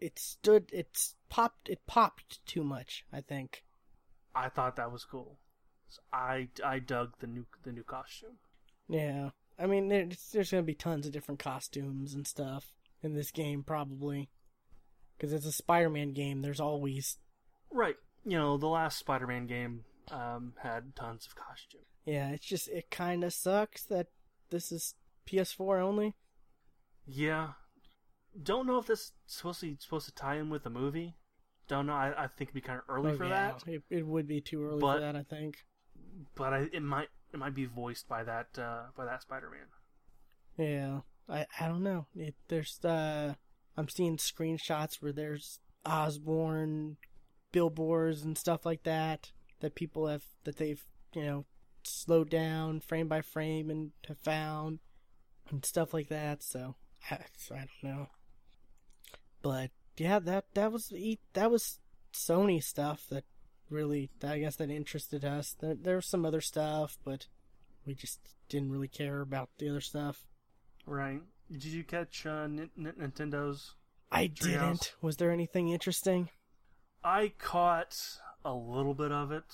it 0.00 0.18
stood. 0.18 0.70
It's 0.72 1.14
popped. 1.28 1.68
It 1.68 1.80
popped 1.86 2.44
too 2.46 2.64
much. 2.64 3.04
I 3.12 3.20
think. 3.20 3.64
I 4.34 4.48
thought 4.48 4.76
that 4.76 4.92
was 4.92 5.04
cool. 5.04 5.38
So 5.88 6.00
I 6.12 6.48
I 6.64 6.78
dug 6.78 7.14
the 7.20 7.26
new 7.26 7.46
the 7.62 7.72
new 7.72 7.84
costume. 7.84 8.38
Yeah. 8.88 9.30
I 9.58 9.66
mean, 9.66 9.88
there's, 9.88 10.30
there's 10.32 10.50
gonna 10.50 10.62
be 10.62 10.74
tons 10.74 11.06
of 11.06 11.12
different 11.12 11.38
costumes 11.38 12.14
and 12.14 12.26
stuff 12.26 12.72
in 13.02 13.14
this 13.14 13.30
game 13.30 13.62
probably, 13.62 14.30
because 15.16 15.32
it's 15.32 15.46
a 15.46 15.52
Spider-Man 15.52 16.12
game. 16.12 16.42
There's 16.42 16.60
always 16.60 17.18
Right. 17.70 17.96
You 18.24 18.38
know, 18.38 18.56
the 18.56 18.66
last 18.66 18.98
Spider-Man 18.98 19.46
game 19.46 19.84
um, 20.10 20.54
had 20.62 20.94
tons 20.96 21.26
of 21.26 21.34
costumes 21.34 21.84
yeah. 22.04 22.30
It's 22.30 22.46
just 22.46 22.68
it 22.68 22.90
kind 22.90 23.24
of 23.24 23.32
sucks 23.32 23.84
that 23.84 24.08
this 24.50 24.72
is 24.72 24.94
PS4 25.26 25.80
only. 25.80 26.16
Yeah. 27.06 27.52
Don't 28.42 28.66
know 28.66 28.78
if 28.78 28.86
this 28.86 29.00
is 29.00 29.12
supposed 29.26 29.60
to 29.60 29.76
supposed 29.80 30.06
to 30.06 30.14
tie 30.14 30.36
in 30.36 30.50
with 30.50 30.62
the 30.62 30.70
movie. 30.70 31.16
Don't 31.68 31.86
know. 31.86 31.92
I, 31.94 32.24
I 32.24 32.26
think 32.26 32.50
it'd 32.50 32.54
be 32.54 32.60
kind 32.60 32.78
of 32.78 32.84
early 32.94 33.12
Oh, 33.12 33.16
for 33.16 33.24
yeah, 33.24 33.52
that, 33.52 33.68
It, 33.68 33.82
it 33.90 34.06
would 34.06 34.26
be 34.26 34.40
too 34.40 34.64
early 34.64 34.80
But- 34.80 34.94
for 34.96 35.00
that, 35.00 35.16
I 35.16 35.22
think. 35.22 35.56
but 36.34 36.52
I, 36.52 36.68
it 36.72 36.82
might 36.82 37.08
it 37.32 37.38
might 37.38 37.54
be 37.54 37.64
voiced 37.66 38.08
by 38.08 38.24
that 38.24 38.48
uh, 38.58 38.86
by 38.96 39.04
that 39.04 39.22
Spider-Man. 39.22 39.66
Yeah, 40.58 41.00
I 41.28 41.46
I 41.60 41.68
don't 41.68 41.82
know. 41.82 42.06
It, 42.16 42.34
there's 42.48 42.78
uh, 42.84 43.34
I'm 43.76 43.88
seeing 43.88 44.16
screenshots 44.16 45.00
where 45.00 45.12
there's 45.12 45.60
Osborn 45.86 46.96
billboards 47.52 48.22
and 48.22 48.36
stuff 48.38 48.64
like 48.64 48.82
that 48.84 49.32
that 49.60 49.74
people 49.74 50.06
have 50.06 50.24
that 50.44 50.56
they've 50.56 50.84
you 51.14 51.22
know 51.24 51.44
slowed 51.82 52.30
down 52.30 52.80
frame 52.80 53.08
by 53.08 53.20
frame 53.22 53.70
and 53.70 53.90
have 54.08 54.18
found 54.18 54.78
and 55.50 55.64
stuff 55.64 55.92
like 55.94 56.08
that. 56.08 56.42
So 56.42 56.74
I, 57.10 57.18
so 57.36 57.54
I 57.54 57.58
don't 57.82 57.90
know, 57.92 58.06
but 59.42 59.70
yeah, 59.96 60.18
that 60.18 60.44
that 60.54 60.72
was 60.72 60.92
that 61.34 61.50
was 61.50 61.78
Sony 62.12 62.62
stuff 62.62 63.04
that 63.10 63.24
really 63.68 64.10
I 64.22 64.38
guess 64.40 64.56
that 64.56 64.70
interested 64.70 65.24
us. 65.24 65.56
There 65.60 65.96
was 65.96 66.06
some 66.06 66.24
other 66.24 66.40
stuff, 66.40 66.98
but 67.04 67.26
we 67.86 67.94
just 67.94 68.20
didn't 68.48 68.72
really 68.72 68.88
care 68.88 69.20
about 69.20 69.50
the 69.58 69.68
other 69.68 69.80
stuff. 69.80 70.26
Right. 70.86 71.20
Did 71.50 71.64
you 71.64 71.84
catch 71.84 72.26
uh, 72.26 72.44
N- 72.44 72.70
N- 72.78 72.94
Nintendo's? 73.00 73.74
I 74.12 74.26
didn't. 74.26 74.94
Was 75.00 75.16
there 75.16 75.30
anything 75.30 75.68
interesting? 75.68 76.30
I 77.04 77.32
caught 77.38 77.96
a 78.44 78.52
little 78.52 78.94
bit 78.94 79.12
of 79.12 79.32
it. 79.32 79.44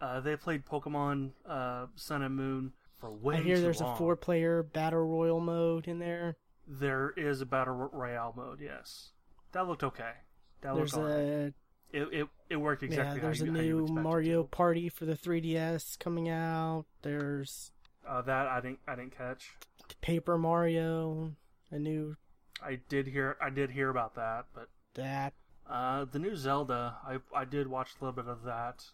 Uh, 0.00 0.20
they 0.20 0.36
played 0.36 0.66
Pokemon 0.66 1.30
uh, 1.48 1.86
Sun 1.96 2.22
and 2.22 2.34
Moon 2.36 2.72
for 2.98 3.12
way 3.12 3.36
I 3.36 3.40
hear 3.42 3.60
there's 3.60 3.80
long. 3.80 3.94
a 3.94 3.96
four-player 3.96 4.62
battle 4.62 5.00
royal 5.06 5.40
mode 5.40 5.88
in 5.88 5.98
there. 5.98 6.36
There 6.66 7.10
is 7.16 7.40
a 7.40 7.46
battle 7.46 7.74
ro- 7.74 7.90
royale 7.92 8.34
mode. 8.36 8.60
Yes, 8.60 9.10
that 9.54 9.66
looked 9.66 9.82
okay. 9.84 10.12
That 10.60 10.74
There's 10.74 10.96
looked 10.96 11.10
a 11.10 11.54
It, 11.92 12.02
it 12.12 12.28
it 12.50 12.56
worked 12.56 12.82
exactly. 12.82 13.20
yeah. 13.20 13.22
There's 13.22 13.40
how 13.40 13.46
a 13.46 13.46
you, 13.46 13.52
how 13.54 13.60
you 13.60 13.80
new 13.80 13.86
Mario. 13.88 14.44
Party 14.44 14.88
for 14.90 15.06
the 15.06 15.16
3DS 15.16 15.98
coming 15.98 16.28
out. 16.28 16.86
There's 17.02 17.72
Uh, 18.06 18.22
that 18.22 18.46
I 18.48 18.60
didn't 18.60 18.80
I 18.86 18.96
didn't 18.96 19.16
catch. 19.16 19.58
Paper 20.00 20.38
Mario. 20.38 21.36
A 21.70 21.78
new 21.78 22.16
I 22.62 22.80
did 22.88 23.08
hear 23.08 23.36
I 23.40 23.50
did 23.50 23.70
hear 23.70 23.90
about 23.90 24.14
that, 24.16 24.46
but 24.54 24.68
that. 24.94 25.34
uh, 25.68 26.04
the 26.04 26.18
new 26.18 26.36
Zelda 26.36 26.96
I 27.06 27.18
I 27.34 27.44
did 27.44 27.68
watch 27.68 27.90
a 28.00 28.04
little 28.04 28.22
bit 28.22 28.30
of 28.30 28.42
that. 28.44 28.84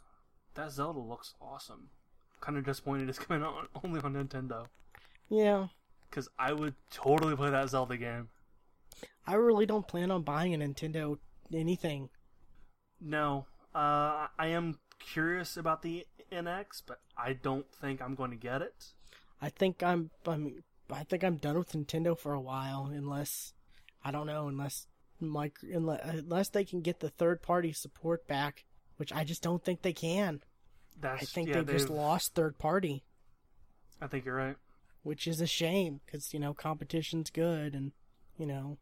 That 0.55 0.70
Zelda 0.73 0.99
looks 1.01 1.35
awesome. 1.41 1.91
Kind 2.41 2.59
of 2.59 2.65
disappointed 2.65 3.09
it's 3.09 3.19
coming 3.24 3.43
on 3.43 3.69
only 3.85 4.01
on 4.01 4.15
Nintendo 4.15 4.66
Yeah, 5.28 5.69
because 6.09 6.28
I 6.39 6.53
would 6.53 6.74
totally 6.91 7.37
play 7.37 7.51
that 7.51 7.69
Zelda 7.70 7.97
game. 7.97 8.28
I 9.27 9.35
really 9.35 9.67
don't 9.67 9.87
plan 9.87 10.11
on 10.11 10.23
buying 10.23 10.55
a 10.55 10.59
Nintendo 10.59 11.19
anything. 11.53 12.09
No, 13.01 13.47
uh, 13.75 14.27
I 14.39 14.49
am 14.49 14.79
curious 14.99 15.57
about 15.57 15.83
the 15.83 16.07
NX, 16.33 16.83
but 16.87 17.01
I 17.17 17.33
don't 17.33 17.67
think 17.81 18.03
I'm 18.03 18.15
going 18.15 18.31
to 18.31 18.37
get 18.37 18.62
it. 18.62 18.93
I 19.41 19.49
think 19.49 19.83
I'm 19.83 20.11
I'm 20.27 20.62
I 20.93 21.05
think 21.05 21.25
I'm 21.25 21.37
done 21.37 21.59
with 21.59 21.73
Nintendo 21.73 22.19
for 22.19 22.33
a 22.33 22.41
while 22.41 22.91
unless 22.93 23.53
I 24.05 24.11
don't 24.11 24.27
know 24.27 24.49
unless 24.49 24.87
micro 25.21 25.69
unless, 25.73 26.01
unless 26.05 26.49
they 26.49 26.65
can 26.65 26.81
get 26.83 27.01
the 27.01 27.09
third 27.09 27.43
party 27.43 27.73
support 27.73 28.27
back, 28.27 28.65
which 28.97 29.12
I 29.12 29.25
just 29.25 29.43
don't 29.43 29.65
think 29.65 29.83
they 29.83 29.93
can. 29.93 30.43
That's 31.01 31.23
I 31.23 31.27
think 31.27 31.49
yeah, 31.49 31.62
they've, 31.62 31.77
just 31.77 31.89
lost 31.89 32.35
third 32.35 32.59
party, 32.59 33.05
I 34.03 34.07
think 34.07 34.27
you're 34.27 34.35
right. 34.35 34.57
which 35.03 35.27
is 35.27 35.41
a 35.41 35.47
shame 35.47 36.01
because 36.05 36.35
you 36.35 36.41
know 36.41 36.53
competition's 36.53 37.31
good 37.31 37.75
and 37.75 37.93
you 38.41 38.47
know 38.47 38.79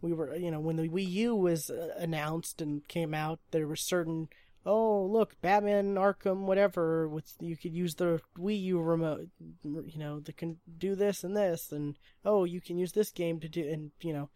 we 0.00 0.12
were 0.12 0.34
you 0.34 0.50
know 0.50 0.60
when 0.60 0.76
the 0.76 0.88
Wii 0.88 1.08
U 1.08 1.36
was 1.36 1.70
uh, 1.70 1.94
announced 1.98 2.60
and 2.60 2.86
came 2.88 3.14
out 3.14 3.38
there 3.50 3.68
were 3.68 3.76
certain 3.76 4.28
oh 4.66 5.04
look 5.04 5.40
Batman 5.42 5.94
Arkham 5.94 6.46
whatever 6.46 7.06
with 7.06 7.34
you 7.40 7.56
could 7.56 7.74
use 7.74 7.94
the 7.96 8.20
Wii 8.38 8.60
U 8.62 8.80
remote 8.80 9.28
you 9.62 9.98
know 9.98 10.20
that 10.20 10.36
can 10.38 10.56
do 10.78 10.94
this 10.94 11.22
and 11.22 11.36
this 11.36 11.70
and 11.70 11.98
oh 12.24 12.44
you 12.44 12.60
can 12.60 12.78
use 12.78 12.92
this 12.92 13.10
game 13.10 13.38
to 13.40 13.48
do 13.48 13.68
and 13.70 13.90
you 14.00 14.12
know 14.12 14.30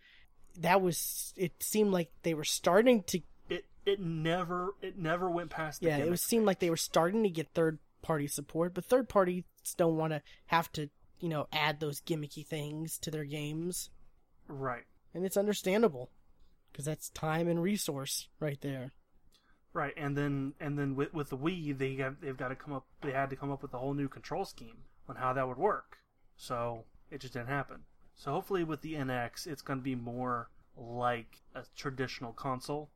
that 0.59 0.82
was 0.82 1.32
it 1.36 1.53
seemed 1.61 1.93
like 1.93 2.11
they 2.23 2.35
were 2.35 2.45
starting 2.45 3.03
to 3.05 3.20
It 3.49 3.65
it 3.86 4.01
never 4.01 4.74
it 4.82 4.99
never 4.99 5.31
went 5.31 5.51
past. 5.51 5.81
The 5.81 5.89
yeah 5.89 5.99
it 5.99 6.11
was 6.11 6.23
seemed 6.23 6.45
like 6.45 6.59
they 6.59 6.70
were 6.70 6.77
starting 6.77 7.23
to 7.23 7.31
get 7.31 7.49
third 7.55 7.78
party 8.03 8.27
support 8.27 8.74
but 8.74 8.85
third 8.85 9.09
parties 9.09 9.45
don't 9.77 9.97
want 9.97 10.12
to 10.12 10.23
have 10.47 10.70
to 10.73 10.89
you 11.20 11.28
know 11.28 11.47
add 11.53 11.81
those 11.81 12.01
gimmicky 12.01 12.47
things 12.47 12.99
to 12.99 13.11
their 13.11 13.24
games 13.24 13.90
right, 14.49 14.85
and 15.15 15.25
it's 15.25 15.37
understandable 15.37 16.11
because 16.73 16.85
that's 16.85 17.11
time 17.11 17.49
and 17.49 17.62
resource 17.62 18.29
right 18.41 18.61
there 18.61 18.93
right, 19.73 19.95
and 19.97 20.16
then 20.16 20.55
and 20.61 20.79
then 20.79 20.97
with 20.97 21.15
with 21.15 21.31
the 21.31 21.37
Wii, 21.37 21.77
they 21.77 21.95
have 21.97 22.20
they've 22.20 22.37
got 22.37 22.49
to 22.49 22.57
come 22.57 22.73
up. 22.73 22.87
They 23.03 23.12
had 23.12 23.31
to 23.31 23.37
come 23.37 23.51
up 23.51 23.62
with 23.62 23.73
a 23.75 23.79
whole 23.79 23.95
new 23.95 24.09
control 24.09 24.45
scheme 24.45 24.79
on 25.09 25.16
how 25.16 25.33
that 25.33 25.47
would 25.47 25.57
work. 25.57 25.99
So 26.37 26.85
it 27.11 27.20
just 27.20 27.35
didn't 27.35 27.49
happen. 27.49 27.85
So 28.16 28.33
hopefully 28.33 28.65
with 28.65 28.83
the 28.83 28.95
NX, 28.95 29.47
it's 29.47 29.62
going 29.62 29.79
to 29.79 29.83
be 29.83 29.95
more 29.95 30.51
like 30.77 31.41
a 31.55 31.62
traditional 31.77 32.33
console. 32.33 32.91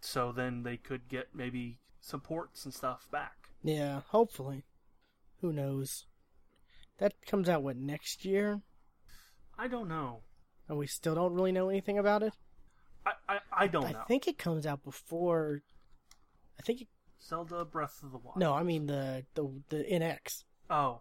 So 0.00 0.32
then 0.32 0.62
they 0.62 0.76
could 0.76 1.08
get 1.08 1.28
maybe 1.34 1.78
some 2.00 2.20
ports 2.20 2.64
and 2.64 2.74
stuff 2.74 3.08
back. 3.10 3.48
yeah 3.62 4.00
hopefully 4.08 4.64
who 5.40 5.52
knows 5.52 6.06
that 6.98 7.14
comes 7.26 7.48
out 7.48 7.62
what 7.62 7.76
next 7.76 8.24
year 8.24 8.60
I 9.56 9.68
don't 9.68 9.88
know. 9.88 10.22
And 10.72 10.78
we 10.78 10.86
still 10.86 11.14
don't 11.14 11.32
really 11.34 11.52
know 11.52 11.68
anything 11.68 11.98
about 11.98 12.22
it 12.22 12.32
I 13.06 13.12
I, 13.28 13.38
I 13.52 13.66
don't 13.68 13.84
i 13.84 13.92
know. 13.92 14.02
think 14.08 14.26
it 14.26 14.38
comes 14.38 14.66
out 14.66 14.82
before 14.82 15.62
i 16.58 16.62
think 16.62 16.80
it, 16.82 16.88
Zelda 17.22 17.64
Breath 17.64 18.00
of 18.02 18.10
the 18.12 18.18
Wild. 18.18 18.36
no 18.38 18.52
i 18.54 18.62
mean 18.62 18.86
the 18.86 19.24
the 19.34 19.48
the 19.68 19.84
nx 19.84 20.44
Oh, 20.70 21.00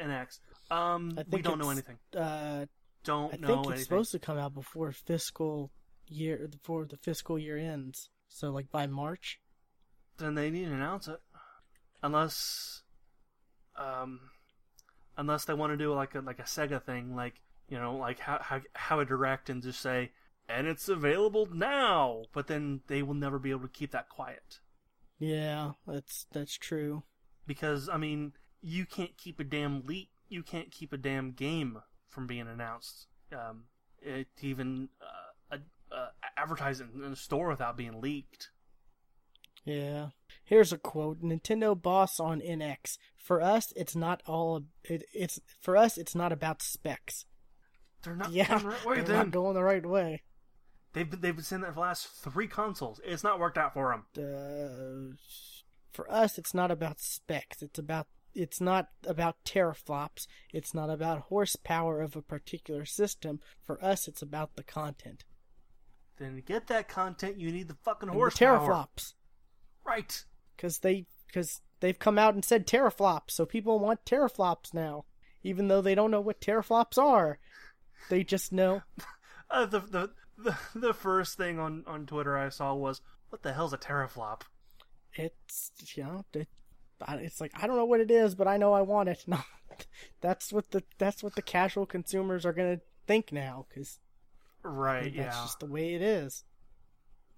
NX. 0.00 0.40
Um, 0.70 1.12
I 1.16 1.24
we 1.30 1.42
don't 1.42 1.58
know 1.60 1.70
anything. 1.70 1.98
uh 2.16 2.66
Don't 3.04 3.32
i 3.34 3.36
know 3.36 3.46
think 3.46 3.58
it's 3.60 3.66
anything. 3.68 3.84
supposed 3.84 4.10
to 4.12 4.18
come 4.18 4.36
out 4.38 4.52
before 4.54 4.90
fiscal 4.90 5.70
year 6.08 6.48
before 6.50 6.86
the 6.86 6.96
fiscal 6.96 7.38
year 7.38 7.56
ends 7.56 8.10
so 8.28 8.50
like 8.50 8.70
by 8.70 8.86
march 8.88 9.38
Then 10.18 10.34
they 10.34 10.50
need 10.50 10.64
to 10.64 10.72
announce 10.72 11.06
it, 11.08 11.20
unless, 12.02 12.82
um, 13.76 14.20
unless 15.16 15.44
they 15.44 15.54
want 15.54 15.72
to 15.72 15.76
do 15.76 15.92
like 15.94 16.14
a 16.14 16.20
like 16.20 16.38
a 16.40 16.44
Sega 16.44 16.82
thing, 16.82 17.14
like 17.14 17.34
you 17.68 17.78
know, 17.78 17.96
like 17.96 18.18
how 18.20 18.38
how 18.40 18.60
how 18.74 19.00
a 19.00 19.04
direct 19.04 19.48
and 19.50 19.62
just 19.62 19.80
say 19.80 20.12
and 20.48 20.66
it's 20.66 20.88
available 20.88 21.46
now. 21.52 22.24
But 22.32 22.46
then 22.46 22.80
they 22.88 23.02
will 23.02 23.14
never 23.14 23.38
be 23.38 23.50
able 23.50 23.62
to 23.62 23.68
keep 23.68 23.92
that 23.92 24.08
quiet 24.08 24.60
Yeah, 25.18 25.72
that's 25.86 26.26
that's 26.32 26.56
true. 26.58 27.04
because 27.46 27.88
I 27.88 27.96
mean, 27.96 28.32
you 28.60 28.84
can't 28.86 29.16
keep 29.16 29.40
a 29.40 29.44
damn 29.44 29.86
leak. 29.86 30.10
You 30.28 30.42
can't 30.42 30.70
keep 30.70 30.92
a 30.92 30.96
damn 30.98 31.32
game 31.32 31.78
from 32.08 32.26
being 32.26 32.48
announced. 32.48 33.06
Um, 33.32 33.64
it 34.00 34.28
even 34.40 34.88
uh, 35.00 35.54
uh, 35.54 35.58
uh, 35.94 36.08
advertise 36.36 36.80
it 36.80 36.88
in 36.94 37.12
a 37.12 37.16
store 37.16 37.48
without 37.48 37.76
being 37.76 38.00
leaked. 38.00 38.50
Yeah. 39.64 40.08
Here's 40.44 40.72
a 40.72 40.78
quote: 40.78 41.22
Nintendo 41.22 41.80
boss 41.80 42.18
on 42.18 42.40
NX. 42.40 42.98
For 43.16 43.40
us, 43.40 43.72
it's 43.76 43.94
not 43.94 44.22
all. 44.26 44.64
It, 44.84 45.04
it's 45.14 45.40
for 45.60 45.76
us. 45.76 45.96
It's 45.96 46.14
not 46.14 46.32
about 46.32 46.62
specs. 46.62 47.24
They're 48.02 48.16
not 48.16 48.32
yeah, 48.32 48.48
going 48.48 48.62
the 48.62 48.68
right 48.68 48.84
way. 48.86 48.94
they're 48.96 49.04
Then 49.04 49.16
not 49.16 49.30
going 49.30 49.54
the 49.54 49.62
right 49.64 49.86
way. 49.86 50.22
they've 50.92 51.08
been, 51.08 51.20
they've 51.20 51.34
been 51.36 51.44
saying 51.44 51.62
that 51.62 51.68
for 51.68 51.74
the 51.74 51.80
last 51.80 52.08
three 52.08 52.48
consoles. 52.48 53.00
It's 53.04 53.22
not 53.24 53.38
worked 53.38 53.58
out 53.58 53.74
for 53.74 53.90
them. 54.14 55.12
Uh, 55.12 55.16
for 55.92 56.10
us, 56.10 56.38
it's 56.38 56.54
not 56.54 56.70
about 56.70 57.00
specs. 57.00 57.62
It's 57.62 57.78
about. 57.78 58.06
It's 58.34 58.62
not 58.62 58.88
about 59.06 59.36
teraflops. 59.44 60.26
It's 60.54 60.72
not 60.72 60.88
about 60.88 61.20
horsepower 61.28 62.00
of 62.00 62.16
a 62.16 62.22
particular 62.22 62.86
system. 62.86 63.40
For 63.62 63.82
us, 63.84 64.08
it's 64.08 64.22
about 64.22 64.56
the 64.56 64.62
content. 64.62 65.24
Then 66.18 66.36
to 66.36 66.40
get 66.40 66.66
that 66.68 66.88
content, 66.88 67.38
you 67.38 67.52
need 67.52 67.68
the 67.68 67.76
fucking 67.84 68.08
And 68.08 68.14
the 68.16 68.18
horsepower. 68.18 68.58
teraflops. 68.58 69.12
Right. 69.84 70.24
because 70.56 70.78
they 70.78 71.06
because 71.26 71.60
they've 71.80 71.98
come 71.98 72.18
out 72.18 72.32
and 72.34 72.42
said 72.44 72.66
teraflops, 72.66 73.32
so 73.32 73.44
people 73.44 73.78
want 73.78 74.04
teraflops 74.06 74.72
now, 74.72 75.04
even 75.42 75.68
though 75.68 75.82
they 75.82 75.94
don't 75.94 76.10
know 76.10 76.20
what 76.20 76.40
teraflops 76.40 76.96
are. 76.96 77.38
They 78.08 78.24
just 78.24 78.52
know. 78.52 78.82
Uh, 79.50 79.66
the, 79.66 79.80
the 79.80 80.10
the 80.38 80.56
the 80.74 80.94
first 80.94 81.36
thing 81.36 81.58
on 81.58 81.84
on 81.86 82.06
Twitter 82.06 82.38
I 82.38 82.48
saw 82.48 82.72
was, 82.74 83.02
"What 83.28 83.42
the 83.42 83.52
hell's 83.52 83.74
a 83.74 83.76
teraflop?" 83.76 84.40
It's 85.12 85.72
you 85.94 86.04
know 86.04 86.24
it, 86.32 86.48
it's 87.06 87.38
like 87.38 87.52
I 87.54 87.66
don't 87.66 87.76
know 87.76 87.84
what 87.84 88.00
it 88.00 88.10
is, 88.10 88.34
but 88.34 88.48
I 88.48 88.56
know 88.56 88.72
I 88.72 88.80
want 88.80 89.10
it. 89.10 89.24
No, 89.26 89.40
that's 90.22 90.54
what 90.54 90.70
the 90.70 90.82
that's 90.96 91.22
what 91.22 91.34
the 91.34 91.42
casual 91.42 91.84
consumers 91.84 92.46
are 92.46 92.54
gonna 92.54 92.80
think 93.06 93.30
now 93.30 93.66
because 93.68 93.98
Right. 94.62 95.04
that's 95.04 95.16
yeah. 95.16 95.42
just 95.42 95.60
the 95.60 95.66
way 95.66 95.94
it 95.94 96.00
is. 96.02 96.44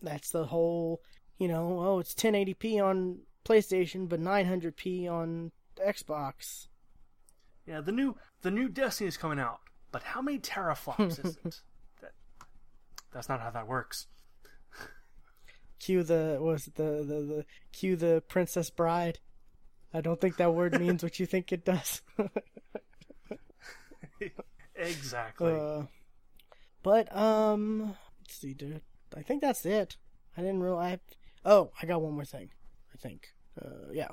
That's 0.00 0.30
the 0.30 0.46
whole 0.46 1.02
you 1.36 1.48
know 1.48 1.80
oh 1.80 1.98
it's 1.98 2.14
1080p 2.14 2.80
on 2.80 3.22
PlayStation 3.44 4.08
but 4.08 4.20
900p 4.20 5.10
on 5.10 5.50
Xbox. 5.84 6.68
Yeah. 7.66 7.80
The 7.80 7.92
new 7.92 8.16
the 8.42 8.52
new 8.52 8.68
Destiny 8.68 9.08
is 9.08 9.16
coming 9.16 9.40
out, 9.40 9.58
but 9.94 10.02
how 10.02 10.20
many 10.20 10.40
teraflops 10.40 11.24
is 11.24 11.38
it? 11.44 11.60
That 12.00 12.10
that's 13.12 13.28
not 13.28 13.40
how 13.40 13.50
that 13.50 13.68
works. 13.68 14.08
cue 15.78 16.02
the 16.02 16.38
was 16.40 16.64
the 16.64 16.82
the 16.82 17.20
the 17.32 17.44
cue 17.72 17.94
the 17.94 18.24
princess 18.26 18.70
bride. 18.70 19.20
I 19.92 20.00
don't 20.00 20.20
think 20.20 20.38
that 20.38 20.52
word 20.52 20.80
means 20.80 21.04
what 21.04 21.20
you 21.20 21.26
think 21.26 21.52
it 21.52 21.64
does. 21.64 22.02
exactly. 24.74 25.54
uh, 25.54 25.82
but 26.82 27.16
um, 27.16 27.94
let's 28.20 28.34
see, 28.34 28.52
dude. 28.52 28.80
I 29.16 29.22
think 29.22 29.42
that's 29.42 29.64
it. 29.64 29.96
I 30.36 30.40
didn't 30.40 30.64
realize. 30.64 30.98
Oh, 31.44 31.70
I 31.80 31.86
got 31.86 32.02
one 32.02 32.14
more 32.14 32.24
thing. 32.24 32.50
I 32.92 32.98
think. 32.98 33.28
Uh, 33.64 33.92
yeah. 33.92 34.08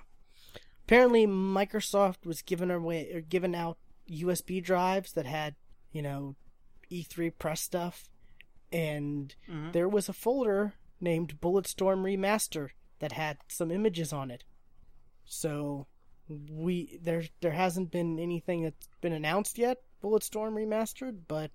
Apparently, 0.86 1.26
Microsoft 1.26 2.24
was 2.24 2.44
giving 2.44 2.70
away 2.70 3.12
or 3.12 3.22
giving 3.22 3.56
out 3.56 3.80
USB 4.12 4.64
drives 4.64 5.14
that 5.14 5.26
had, 5.26 5.56
you 5.91 6.01
know, 6.01 6.35
E3 6.89 7.30
press 7.38 7.61
stuff, 7.61 8.09
and 8.72 9.35
Mhm. 9.47 9.73
there 9.73 9.89
was 9.89 10.07
a 10.09 10.13
folder 10.13 10.73
named 10.99 11.39
Bulletstorm 11.41 12.03
Remaster 12.03 12.69
that 12.99 13.13
had 13.13 13.38
some 13.47 13.72
images 13.72 14.13
on 14.13 14.30
it. 14.31 14.43
So 15.26 15.88
we 16.30 16.97
there 17.01 17.23
there 17.41 17.51
hasn't 17.51 17.91
been 17.91 18.19
anything 18.19 18.63
that's 18.63 18.88
been 19.01 19.13
announced 19.13 19.57
yet, 19.57 19.81
Bulletstorm 20.01 20.53
Remastered, 20.53 21.22
but 21.27 21.51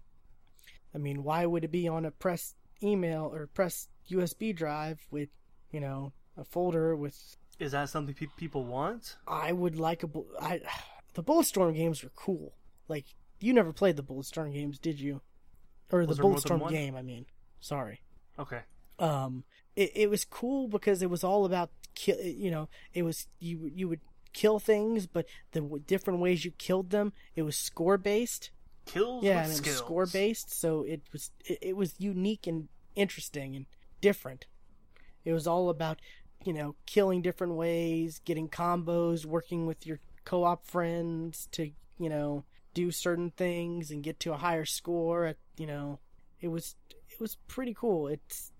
I 0.95 0.99
mean, 0.99 1.23
why 1.23 1.47
would 1.47 1.65
it 1.65 1.71
be 1.71 1.89
on 1.89 2.05
a 2.05 2.11
press 2.11 2.55
email 2.83 3.25
or 3.33 3.47
press 3.47 3.89
USB 4.09 4.53
drive 4.55 5.07
with, 5.11 5.31
you 5.71 5.81
know, 5.81 6.13
a 6.37 6.45
folder 6.45 6.95
with 6.97 7.37
Is 7.59 7.73
that 7.73 7.89
something 7.89 8.15
pe- 8.15 8.27
people 8.37 8.65
want? 8.65 9.17
I 9.27 9.53
would 9.53 9.79
like 9.79 10.03
a 10.03 10.11
I 10.41 10.61
the 11.15 11.23
Bulletstorm 11.23 11.75
games 11.75 12.03
were 12.03 12.11
cool. 12.11 12.55
Like 12.89 13.07
you 13.41 13.53
never 13.53 13.73
played 13.73 13.97
the 13.97 14.03
Bulletstorm 14.03 14.53
games, 14.53 14.79
did 14.79 14.99
you? 15.01 15.21
Or 15.93 16.05
Was 16.05 16.17
the 16.17 16.23
Bulletstorm 16.23 16.69
game, 16.71 16.97
I 16.97 17.03
mean. 17.03 17.27
Sorry. 17.61 18.01
Okay. 18.39 18.61
um 18.99 19.45
it, 19.75 19.91
it 19.95 20.11
was 20.11 20.25
cool 20.25 20.69
because 20.69 21.03
it 21.03 21.11
was 21.11 21.23
all 21.25 21.45
about 21.45 21.71
kill 21.95 22.19
you 22.21 22.51
know 22.51 22.69
it 22.93 23.03
was 23.03 23.27
you 23.39 23.71
you 23.75 23.89
would 23.89 24.01
kill 24.35 24.59
things 24.59 25.07
but 25.07 25.27
the 25.53 25.61
w- 25.61 25.83
different 25.87 26.21
ways 26.21 26.45
you 26.45 26.51
killed 26.53 26.91
them 26.91 27.13
it 27.35 27.43
was 27.43 27.57
score 27.57 27.97
based 27.97 28.51
Kills 28.85 29.25
yeah 29.25 29.43
and 29.43 29.51
it 29.53 29.57
skills. 29.57 29.77
was 29.77 29.79
score 29.79 30.07
based 30.07 30.51
so 30.53 30.83
it 30.83 31.01
was 31.13 31.31
it, 31.47 31.59
it 31.63 31.77
was 31.77 31.95
unique 31.99 32.47
and 32.47 32.69
interesting 32.95 33.57
and 33.57 33.65
different 34.03 34.47
it 35.25 35.33
was 35.33 35.47
all 35.47 35.71
about 35.71 35.99
you 36.45 36.53
know 36.53 36.75
killing 36.85 37.23
different 37.23 37.55
ways 37.55 38.21
getting 38.25 38.49
combos 38.49 39.25
working 39.25 39.67
with 39.67 39.87
your 39.87 39.99
co-op 40.27 40.67
friends 40.67 41.49
to 41.53 41.71
you 41.99 42.09
know 42.11 42.45
do 42.77 42.91
certain 42.91 43.31
things 43.31 43.91
and 43.91 44.03
get 44.03 44.21
to 44.21 44.35
a 44.35 44.37
higher 44.37 44.67
score 44.67 45.25
at 45.25 45.39
you 45.57 45.67
know 45.67 45.99
it 46.43 46.49
was 46.49 46.77
it 47.09 47.19
was 47.19 47.37
pretty 47.49 47.73
cool 47.73 48.07
it's 48.07 48.53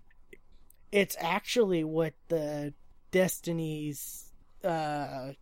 it's 0.91 1.15
actually 1.19 1.83
what 1.83 2.13
the 2.29 2.73
destiny's 3.11 4.31
uh 4.63 5.33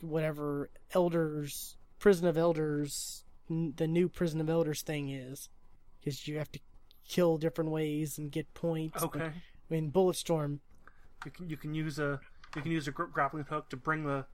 whatever 0.00 0.68
elders 0.94 1.76
prison 2.00 2.26
of 2.26 2.36
elders 2.36 3.22
n- 3.48 3.72
the 3.76 3.86
new 3.86 4.08
prison 4.08 4.40
of 4.40 4.50
elders 4.50 4.82
thing 4.82 5.10
is 5.10 5.48
because 6.00 6.26
you 6.26 6.38
have 6.38 6.50
to 6.50 6.58
kill 7.08 7.36
different 7.38 7.70
ways 7.70 8.18
and 8.18 8.32
get 8.32 8.52
points 8.54 8.96
but 9.00 9.04
Okay. 9.04 9.30
in 9.70 9.92
bulletstorm 9.92 10.58
You 11.24 11.30
can 11.30 11.48
you 11.50 11.56
can 11.56 11.72
use 11.72 12.00
a 12.00 12.18
you 12.56 12.62
can 12.62 12.72
use 12.72 12.88
a 12.88 12.90
gr- 12.90 13.04
grappling 13.04 13.44
hook 13.44 13.68
to 13.70 13.76
bring 13.76 14.04
the 14.04 14.24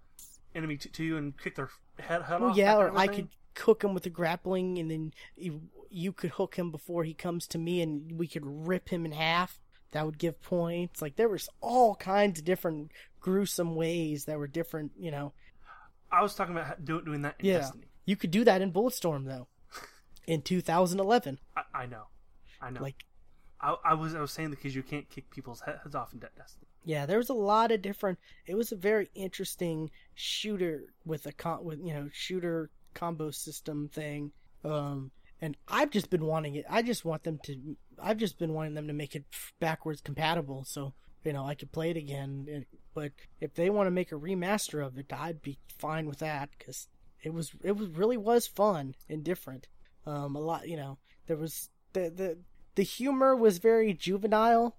enemy 0.55 0.77
to, 0.79 0.89
to 0.89 1.05
you 1.05 1.17
and 1.19 1.37
kick 1.37 1.55
their 1.57 1.69
head 1.99 2.23
head 2.23 2.41
well 2.41 2.51
off. 2.51 2.57
yeah 2.57 2.77
or 2.79 2.97
i 2.97 3.07
thing? 3.07 3.17
could 3.17 3.29
hook 3.61 3.83
him 3.85 3.95
with 3.95 4.03
the 4.05 4.11
grappling 4.11 4.79
and 4.79 4.91
then 4.91 5.13
you, 5.37 5.63
you 5.91 6.13
could 6.13 6.31
hook 6.31 6.57
him 6.57 6.71
before 6.71 7.05
he 7.05 7.15
comes 7.15 7.47
to 7.49 7.59
me 7.59 7.81
and 7.83 8.19
we 8.19 8.27
could 8.27 8.45
rip 8.45 8.89
him 8.91 9.05
in 9.05 9.13
half 9.13 9.59
that 9.93 10.05
would 10.07 10.19
give 10.19 10.41
points 10.43 11.03
like 11.03 11.17
there 11.17 11.29
was 11.29 11.49
all 11.61 11.95
kinds 11.97 12.39
of 12.39 12.45
different 12.45 12.91
gruesome 13.21 13.75
ways 13.75 14.25
that 14.27 14.39
were 14.39 14.47
different 14.47 14.93
you 14.99 15.11
know 15.11 15.33
I 16.13 16.23
was 16.23 16.35
talking 16.35 16.57
about 16.57 16.85
doing 16.85 17.23
that 17.23 17.37
in 17.39 17.47
Yeah. 17.47 17.59
Destiny. 17.59 17.87
you 18.05 18.17
could 18.17 18.31
do 18.31 18.45
that 18.45 18.63
in 18.63 18.73
bulletstorm 18.73 19.27
though 19.27 19.49
in 20.27 20.43
2011 20.43 21.39
I, 21.57 21.63
I 21.75 21.87
know, 21.87 22.05
I 22.61 22.71
know. 22.71 22.83
like 22.83 23.05
I, 23.61 23.77
I 23.85 23.95
was 23.95 24.15
I 24.15 24.21
was 24.21 24.31
saying 24.33 24.51
because 24.51 24.75
you 24.75 24.83
can't 24.83 25.09
kick 25.11 25.31
people's 25.31 25.61
heads 25.61 25.95
off 25.95 26.13
in 26.15 26.19
De- 26.21 26.31
Destiny. 26.37 26.67
Yeah, 26.83 27.05
there 27.05 27.19
was 27.19 27.29
a 27.29 27.35
lot 27.35 27.71
of 27.71 27.83
different. 27.83 28.19
It 28.47 28.55
was 28.55 28.73
a 28.73 28.77
very 28.77 29.11
interesting 29.15 29.91
shooter 30.15 30.95
with 31.05 31.27
a 31.27 31.33
con, 31.33 31.63
with 31.63 31.79
you 31.85 31.93
know 31.93 32.09
shooter 32.11 32.71
combo 32.95 33.31
system 33.31 33.89
thing. 33.89 34.33
Um, 34.65 35.11
and 35.41 35.57
I've 35.69 35.91
just 35.91 36.11
been 36.11 36.27
wanting 36.27 36.55
it. 36.57 36.65
I 36.69 36.83
just 36.83 37.05
want 37.05 37.25
them 37.25 37.39
to. 37.45 37.77
I've 38.03 38.19
just 38.19 38.39
been 38.39 38.53
wanting 38.53 38.75
them 38.75 38.87
to 38.89 38.93
make 38.93 39.15
it 39.17 39.25
backwards 39.59 40.01
compatible, 40.01 40.65
so 40.65 40.93
you 41.25 41.33
know 41.33 41.47
I 41.47 41.55
could 41.55 41.73
play 41.73 41.91
it 41.91 41.97
again. 41.97 42.47
And- 42.51 42.67
But 42.93 43.13
if 43.41 43.55
they 43.55 43.71
want 43.71 43.87
to 43.87 43.91
make 43.93 44.11
a 44.13 44.17
remaster 44.17 44.85
of 44.85 44.99
it, 44.99 45.13
I'd 45.13 45.41
be 45.43 45.59
fine 45.79 46.07
with 46.07 46.19
that 46.19 46.51
because 46.59 46.89
it 47.23 47.33
was 47.33 47.53
it 47.63 47.77
was 47.77 47.89
really 47.91 48.17
was 48.17 48.47
fun 48.47 48.95
and 49.09 49.23
different. 49.25 49.69
Um, 50.07 50.35
a 50.37 50.41
lot, 50.41 50.69
you 50.69 50.77
know, 50.77 50.99
there 51.27 51.37
was 51.37 51.71
the 51.93 52.11
the 52.11 52.39
the 52.75 52.83
humor 52.83 53.35
was 53.37 53.59
very 53.59 53.95
juvenile, 53.95 54.77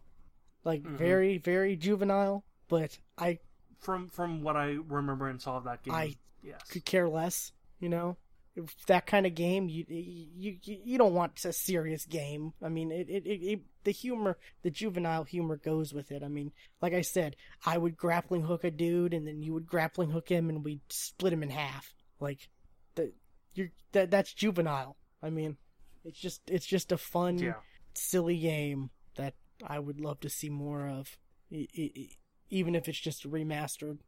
like 0.64 0.84
Mhm. 0.84 0.98
very 0.98 1.38
very 1.40 1.76
juvenile. 1.76 2.44
But 2.68 3.00
I 3.18 3.40
From 3.80 4.10
from 4.10 4.42
what 4.44 4.56
I 4.58 4.78
remember 4.88 5.28
and 5.28 5.42
saw 5.42 5.58
of 5.58 5.64
that 5.64 5.82
game, 5.84 5.94
I 5.96 6.16
yes, 6.44 6.62
could 6.70 6.86
care 6.86 7.10
less, 7.10 7.52
you 7.82 7.90
know. 7.90 8.16
If 8.54 8.86
that 8.88 9.06
kind 9.06 9.26
of 9.26 9.34
game, 9.34 9.70
you 9.70 9.86
you 9.88 10.58
you, 10.62 10.78
you 10.84 10.98
don't 10.98 11.14
want 11.14 11.46
a 11.46 11.54
serious 11.54 12.06
game. 12.06 12.52
I 12.62 12.68
mean, 12.68 12.92
it, 12.92 13.10
it, 13.10 13.26
it, 13.26 13.44
it 13.44 13.62
the 13.86 13.92
humor, 13.92 14.38
the 14.62 14.70
juvenile 14.70 15.24
humor 15.24 15.56
goes 15.56 15.94
with 15.94 16.12
it. 16.12 16.22
I 16.22 16.28
mean, 16.28 16.52
like 16.82 16.94
I 16.94 17.00
said, 17.00 17.38
I 17.66 17.78
would 17.78 17.96
grappling 17.96 18.44
hook 18.44 18.66
a 18.66 18.72
dude, 18.72 19.14
and 19.14 19.26
then 19.26 19.42
you 19.42 19.54
would 19.54 19.68
grappling 19.68 20.10
hook 20.10 20.28
him, 20.28 20.50
and 20.50 20.66
we'd 20.66 20.82
split 20.90 21.32
him 21.32 21.44
in 21.44 21.50
half. 21.50 21.94
Like, 22.20 22.50
the 22.96 23.14
you're 23.54 23.70
that 23.94 24.12
that's 24.12 24.34
juvenile. 24.34 24.98
I 25.24 25.30
mean, 25.30 25.56
it's 26.04 26.20
just 26.20 26.42
it's 26.50 26.68
just 26.68 26.92
a 26.92 26.98
fun, 26.98 27.38
yeah. 27.38 27.54
silly 27.94 28.38
game 28.38 28.90
that 29.16 29.36
I 29.66 29.80
would 29.80 30.02
love 30.02 30.20
to 30.22 30.30
see 30.30 30.50
more 30.50 30.88
of, 30.88 31.18
even 31.50 32.76
if 32.76 32.90
it's 32.90 33.00
just 33.00 33.24
remastered. 33.24 34.00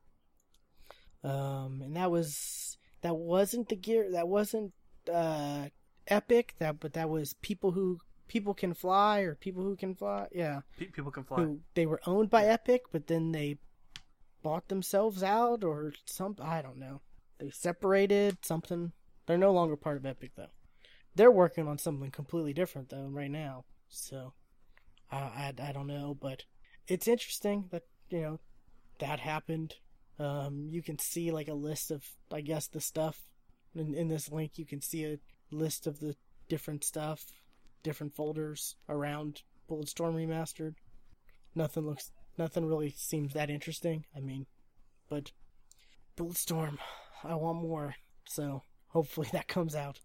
Um, 1.24 1.82
and 1.82 1.96
that 1.96 2.12
was 2.12 2.78
that 3.04 3.16
wasn't 3.16 3.70
the 3.70 3.76
gear 3.76 4.12
that 4.12 4.28
wasn't 4.28 4.74
uh 5.14 5.68
epic 6.08 6.56
that 6.60 6.80
but 6.80 6.94
that 6.94 7.10
was 7.10 7.36
people 7.42 7.72
who 7.72 8.00
people 8.28 8.54
can 8.56 8.74
fly 8.74 9.20
or 9.20 9.36
people 9.36 9.62
who 9.64 9.76
can 9.76 9.94
fly. 9.96 10.28
Yeah, 10.32 10.62
people 10.78 11.12
can 11.12 11.24
fly. 11.24 11.38
who 11.38 11.60
they 11.76 11.86
were 11.86 12.02
owned 12.08 12.30
by 12.32 12.46
Epic, 12.46 12.84
but 12.92 13.06
then 13.08 13.32
they 13.32 13.60
bought 14.42 14.70
themselves 14.70 15.22
out 15.22 15.64
or 15.64 15.94
some. 16.06 16.36
I 16.42 16.62
don't 16.62 16.80
know. 16.80 17.02
They 17.40 17.52
separated 17.52 18.44
something. 18.44 18.92
They're 19.28 19.38
no 19.38 19.54
longer 19.54 19.76
part 19.76 19.98
of 19.98 20.06
Epic 20.06 20.32
though. 20.36 20.48
They're 21.16 21.32
working 21.32 21.68
on 21.68 21.78
something 21.78 22.10
completely 22.10 22.54
different 22.54 22.90
though 22.90 23.08
right 23.08 23.32
now. 23.32 23.66
So 23.88 24.34
I 25.12 25.18
I, 25.18 25.54
I 25.62 25.72
don't 25.72 25.88
know, 25.88 26.18
but 26.20 26.44
it's 26.88 27.08
interesting 27.08 27.66
that 27.72 27.84
you 28.10 28.22
know 28.22 28.40
that 29.00 29.20
happened. 29.20 29.76
Um, 30.20 30.68
you 30.70 30.82
can 30.84 31.00
see 31.00 31.32
like 31.32 31.48
a 31.48 31.54
list 31.54 31.92
of 31.92 32.04
I 32.32 32.42
guess 32.42 32.68
the 32.68 32.82
stuff 32.82 33.22
in 33.76 33.94
in 33.96 34.08
this 34.08 34.32
link. 34.32 34.58
You 34.58 34.66
can 34.66 34.82
see 34.82 35.06
a 35.06 35.20
list 35.52 35.88
of 35.88 36.00
the 36.00 36.16
different 36.50 36.84
stuff, 36.84 37.26
different 37.84 38.14
folders 38.16 38.76
around 38.90 39.42
Bulletstorm 39.70 40.16
Remastered. 40.16 40.76
Nothing 41.56 41.86
looks, 41.86 42.12
nothing 42.38 42.66
really 42.66 42.94
seems 42.98 43.34
that 43.34 43.50
interesting. 43.50 44.06
I 44.16 44.20
mean, 44.20 44.46
but 45.10 45.32
Bulletstorm, 46.18 46.78
I 47.24 47.36
want 47.36 47.62
more. 47.62 47.96
So 48.26 48.64
hopefully 48.88 49.30
that 49.34 49.48
comes 49.48 49.76
out. 49.76 50.00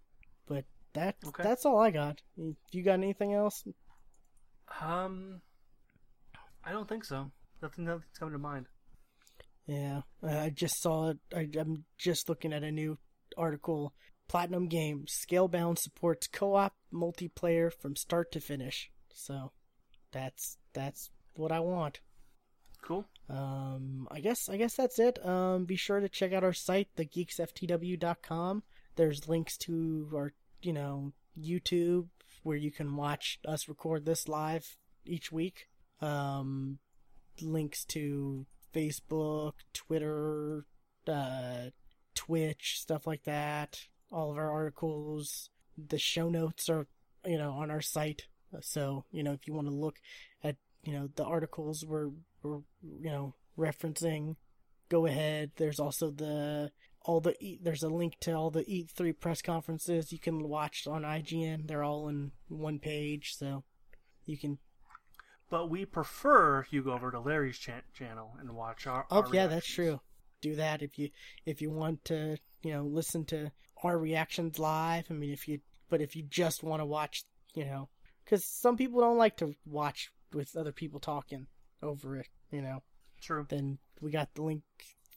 But 0.46 0.64
that 0.94 1.16
Okay. 1.26 1.42
that's 1.42 1.66
all 1.66 1.78
I 1.78 1.90
got. 1.90 2.22
You 2.36 2.56
you 2.72 2.82
got 2.82 2.94
anything 2.94 3.34
else? 3.34 3.64
Um, 4.80 5.40
I 6.64 6.72
don't 6.72 6.88
think 6.88 7.04
so. 7.04 7.30
Nothing, 7.62 7.84
nothing's 7.84 8.18
coming 8.18 8.32
to 8.32 8.38
mind. 8.38 8.66
Yeah, 9.68 10.00
I 10.22 10.48
just 10.48 10.80
saw 10.80 11.10
it. 11.10 11.18
I, 11.34 11.46
I'm 11.58 11.84
just 11.98 12.28
looking 12.28 12.54
at 12.54 12.64
a 12.64 12.72
new 12.72 12.98
article. 13.36 13.92
Platinum 14.26 14.66
Games 14.66 15.12
Scalebound 15.12 15.78
supports 15.78 16.26
co-op 16.26 16.74
multiplayer 16.92 17.70
from 17.70 17.94
start 17.94 18.32
to 18.32 18.40
finish. 18.40 18.90
So 19.12 19.52
that's 20.10 20.56
that's 20.72 21.10
what 21.34 21.52
I 21.52 21.60
want. 21.60 22.00
Cool. 22.80 23.06
Um, 23.28 24.08
I 24.10 24.20
guess 24.20 24.48
I 24.48 24.56
guess 24.56 24.74
that's 24.74 24.98
it. 24.98 25.24
Um, 25.24 25.66
be 25.66 25.76
sure 25.76 26.00
to 26.00 26.08
check 26.08 26.32
out 26.32 26.44
our 26.44 26.54
site, 26.54 26.88
thegeeksftw.com. 26.96 28.62
There's 28.96 29.28
links 29.28 29.58
to 29.58 30.08
our, 30.14 30.32
you 30.62 30.72
know, 30.72 31.12
YouTube 31.38 32.08
where 32.42 32.56
you 32.56 32.70
can 32.70 32.96
watch 32.96 33.38
us 33.46 33.68
record 33.68 34.06
this 34.06 34.28
live 34.28 34.78
each 35.04 35.30
week. 35.30 35.68
Um, 36.00 36.78
links 37.42 37.84
to 37.86 38.46
Facebook, 38.74 39.52
Twitter, 39.72 40.64
uh, 41.06 41.70
Twitch, 42.14 42.80
stuff 42.80 43.06
like 43.06 43.24
that. 43.24 43.80
All 44.10 44.30
of 44.30 44.38
our 44.38 44.50
articles, 44.50 45.50
the 45.76 45.98
show 45.98 46.28
notes 46.28 46.68
are, 46.68 46.86
you 47.24 47.38
know, 47.38 47.52
on 47.52 47.70
our 47.70 47.80
site. 47.80 48.26
So, 48.60 49.04
you 49.10 49.22
know, 49.22 49.32
if 49.32 49.46
you 49.46 49.54
want 49.54 49.68
to 49.68 49.74
look 49.74 49.96
at, 50.42 50.56
you 50.82 50.92
know, 50.92 51.08
the 51.14 51.24
articles 51.24 51.84
we're, 51.86 52.08
we're 52.42 52.60
you 52.82 53.10
know, 53.10 53.34
referencing, 53.58 54.36
go 54.88 55.06
ahead. 55.06 55.52
There's 55.56 55.78
also 55.78 56.10
the, 56.10 56.70
all 57.02 57.20
the, 57.20 57.34
E- 57.40 57.60
there's 57.62 57.82
a 57.82 57.88
link 57.88 58.14
to 58.20 58.32
all 58.32 58.50
the 58.50 58.64
E3 58.64 59.18
press 59.20 59.42
conferences 59.42 60.12
you 60.12 60.18
can 60.18 60.48
watch 60.48 60.86
on 60.86 61.02
IGN. 61.02 61.66
They're 61.68 61.84
all 61.84 62.08
in 62.08 62.32
one 62.48 62.78
page. 62.78 63.34
So 63.36 63.64
you 64.24 64.38
can 64.38 64.58
But 65.50 65.70
we 65.70 65.84
prefer 65.86 66.66
you 66.70 66.82
go 66.82 66.92
over 66.92 67.10
to 67.10 67.20
Larry's 67.20 67.58
chan 67.58 67.82
channel 67.94 68.36
and 68.38 68.54
watch 68.54 68.86
our. 68.86 69.06
Oh 69.10 69.22
our 69.22 69.34
yeah, 69.34 69.46
that's 69.46 69.66
true. 69.66 70.00
Do 70.40 70.54
that 70.56 70.82
if 70.82 70.98
you 70.98 71.10
if 71.46 71.62
you 71.62 71.70
want 71.70 72.04
to, 72.06 72.36
you 72.62 72.72
know, 72.72 72.84
listen 72.84 73.24
to 73.26 73.50
our 73.82 73.98
reactions 73.98 74.58
live. 74.58 75.06
I 75.10 75.14
mean, 75.14 75.32
if 75.32 75.48
you 75.48 75.60
but 75.88 76.00
if 76.00 76.14
you 76.14 76.22
just 76.22 76.62
want 76.62 76.80
to 76.80 76.86
watch, 76.86 77.24
you 77.54 77.64
know, 77.64 77.88
because 78.24 78.44
some 78.44 78.76
people 78.76 79.00
don't 79.00 79.16
like 79.16 79.36
to 79.38 79.54
watch 79.64 80.10
with 80.32 80.56
other 80.56 80.72
people 80.72 81.00
talking 81.00 81.46
over 81.82 82.16
it, 82.16 82.28
you 82.50 82.60
know. 82.60 82.82
True. 83.20 83.46
Then 83.48 83.78
we 84.00 84.10
got 84.10 84.34
the 84.34 84.42
link 84.42 84.62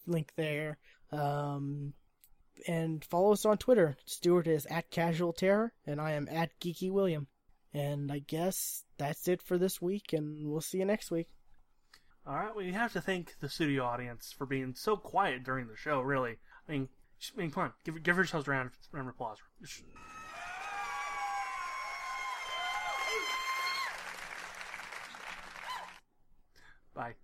link 0.07 0.31
there. 0.35 0.77
Um, 1.11 1.93
and 2.67 3.03
follow 3.05 3.33
us 3.33 3.45
on 3.45 3.57
Twitter. 3.57 3.97
Stuart 4.05 4.47
is 4.47 4.65
at 4.67 4.91
Casual 4.91 5.33
Terror, 5.33 5.73
and 5.85 5.99
I 5.99 6.11
am 6.11 6.27
at 6.29 6.59
Geeky 6.59 6.91
William. 6.91 7.27
And 7.73 8.11
I 8.11 8.19
guess 8.19 8.83
that's 8.97 9.27
it 9.27 9.41
for 9.41 9.57
this 9.57 9.81
week, 9.81 10.11
and 10.13 10.49
we'll 10.49 10.61
see 10.61 10.79
you 10.79 10.85
next 10.85 11.09
week. 11.09 11.29
All 12.27 12.35
right. 12.35 12.55
We 12.55 12.71
have 12.73 12.93
to 12.93 13.01
thank 13.01 13.35
the 13.39 13.49
studio 13.49 13.85
audience 13.85 14.33
for 14.37 14.45
being 14.45 14.75
so 14.75 14.97
quiet 14.97 15.43
during 15.43 15.67
the 15.67 15.77
show. 15.77 16.01
Really. 16.01 16.37
I 16.67 16.71
mean, 16.71 16.89
just- 17.19 17.35
come 17.35 17.51
on, 17.55 17.73
give 17.85 18.01
give 18.03 18.15
yourselves 18.17 18.47
a 18.47 18.51
round, 18.51 18.71
round 18.91 19.07
of 19.07 19.15
applause. 19.15 19.37
Bye. 26.93 27.15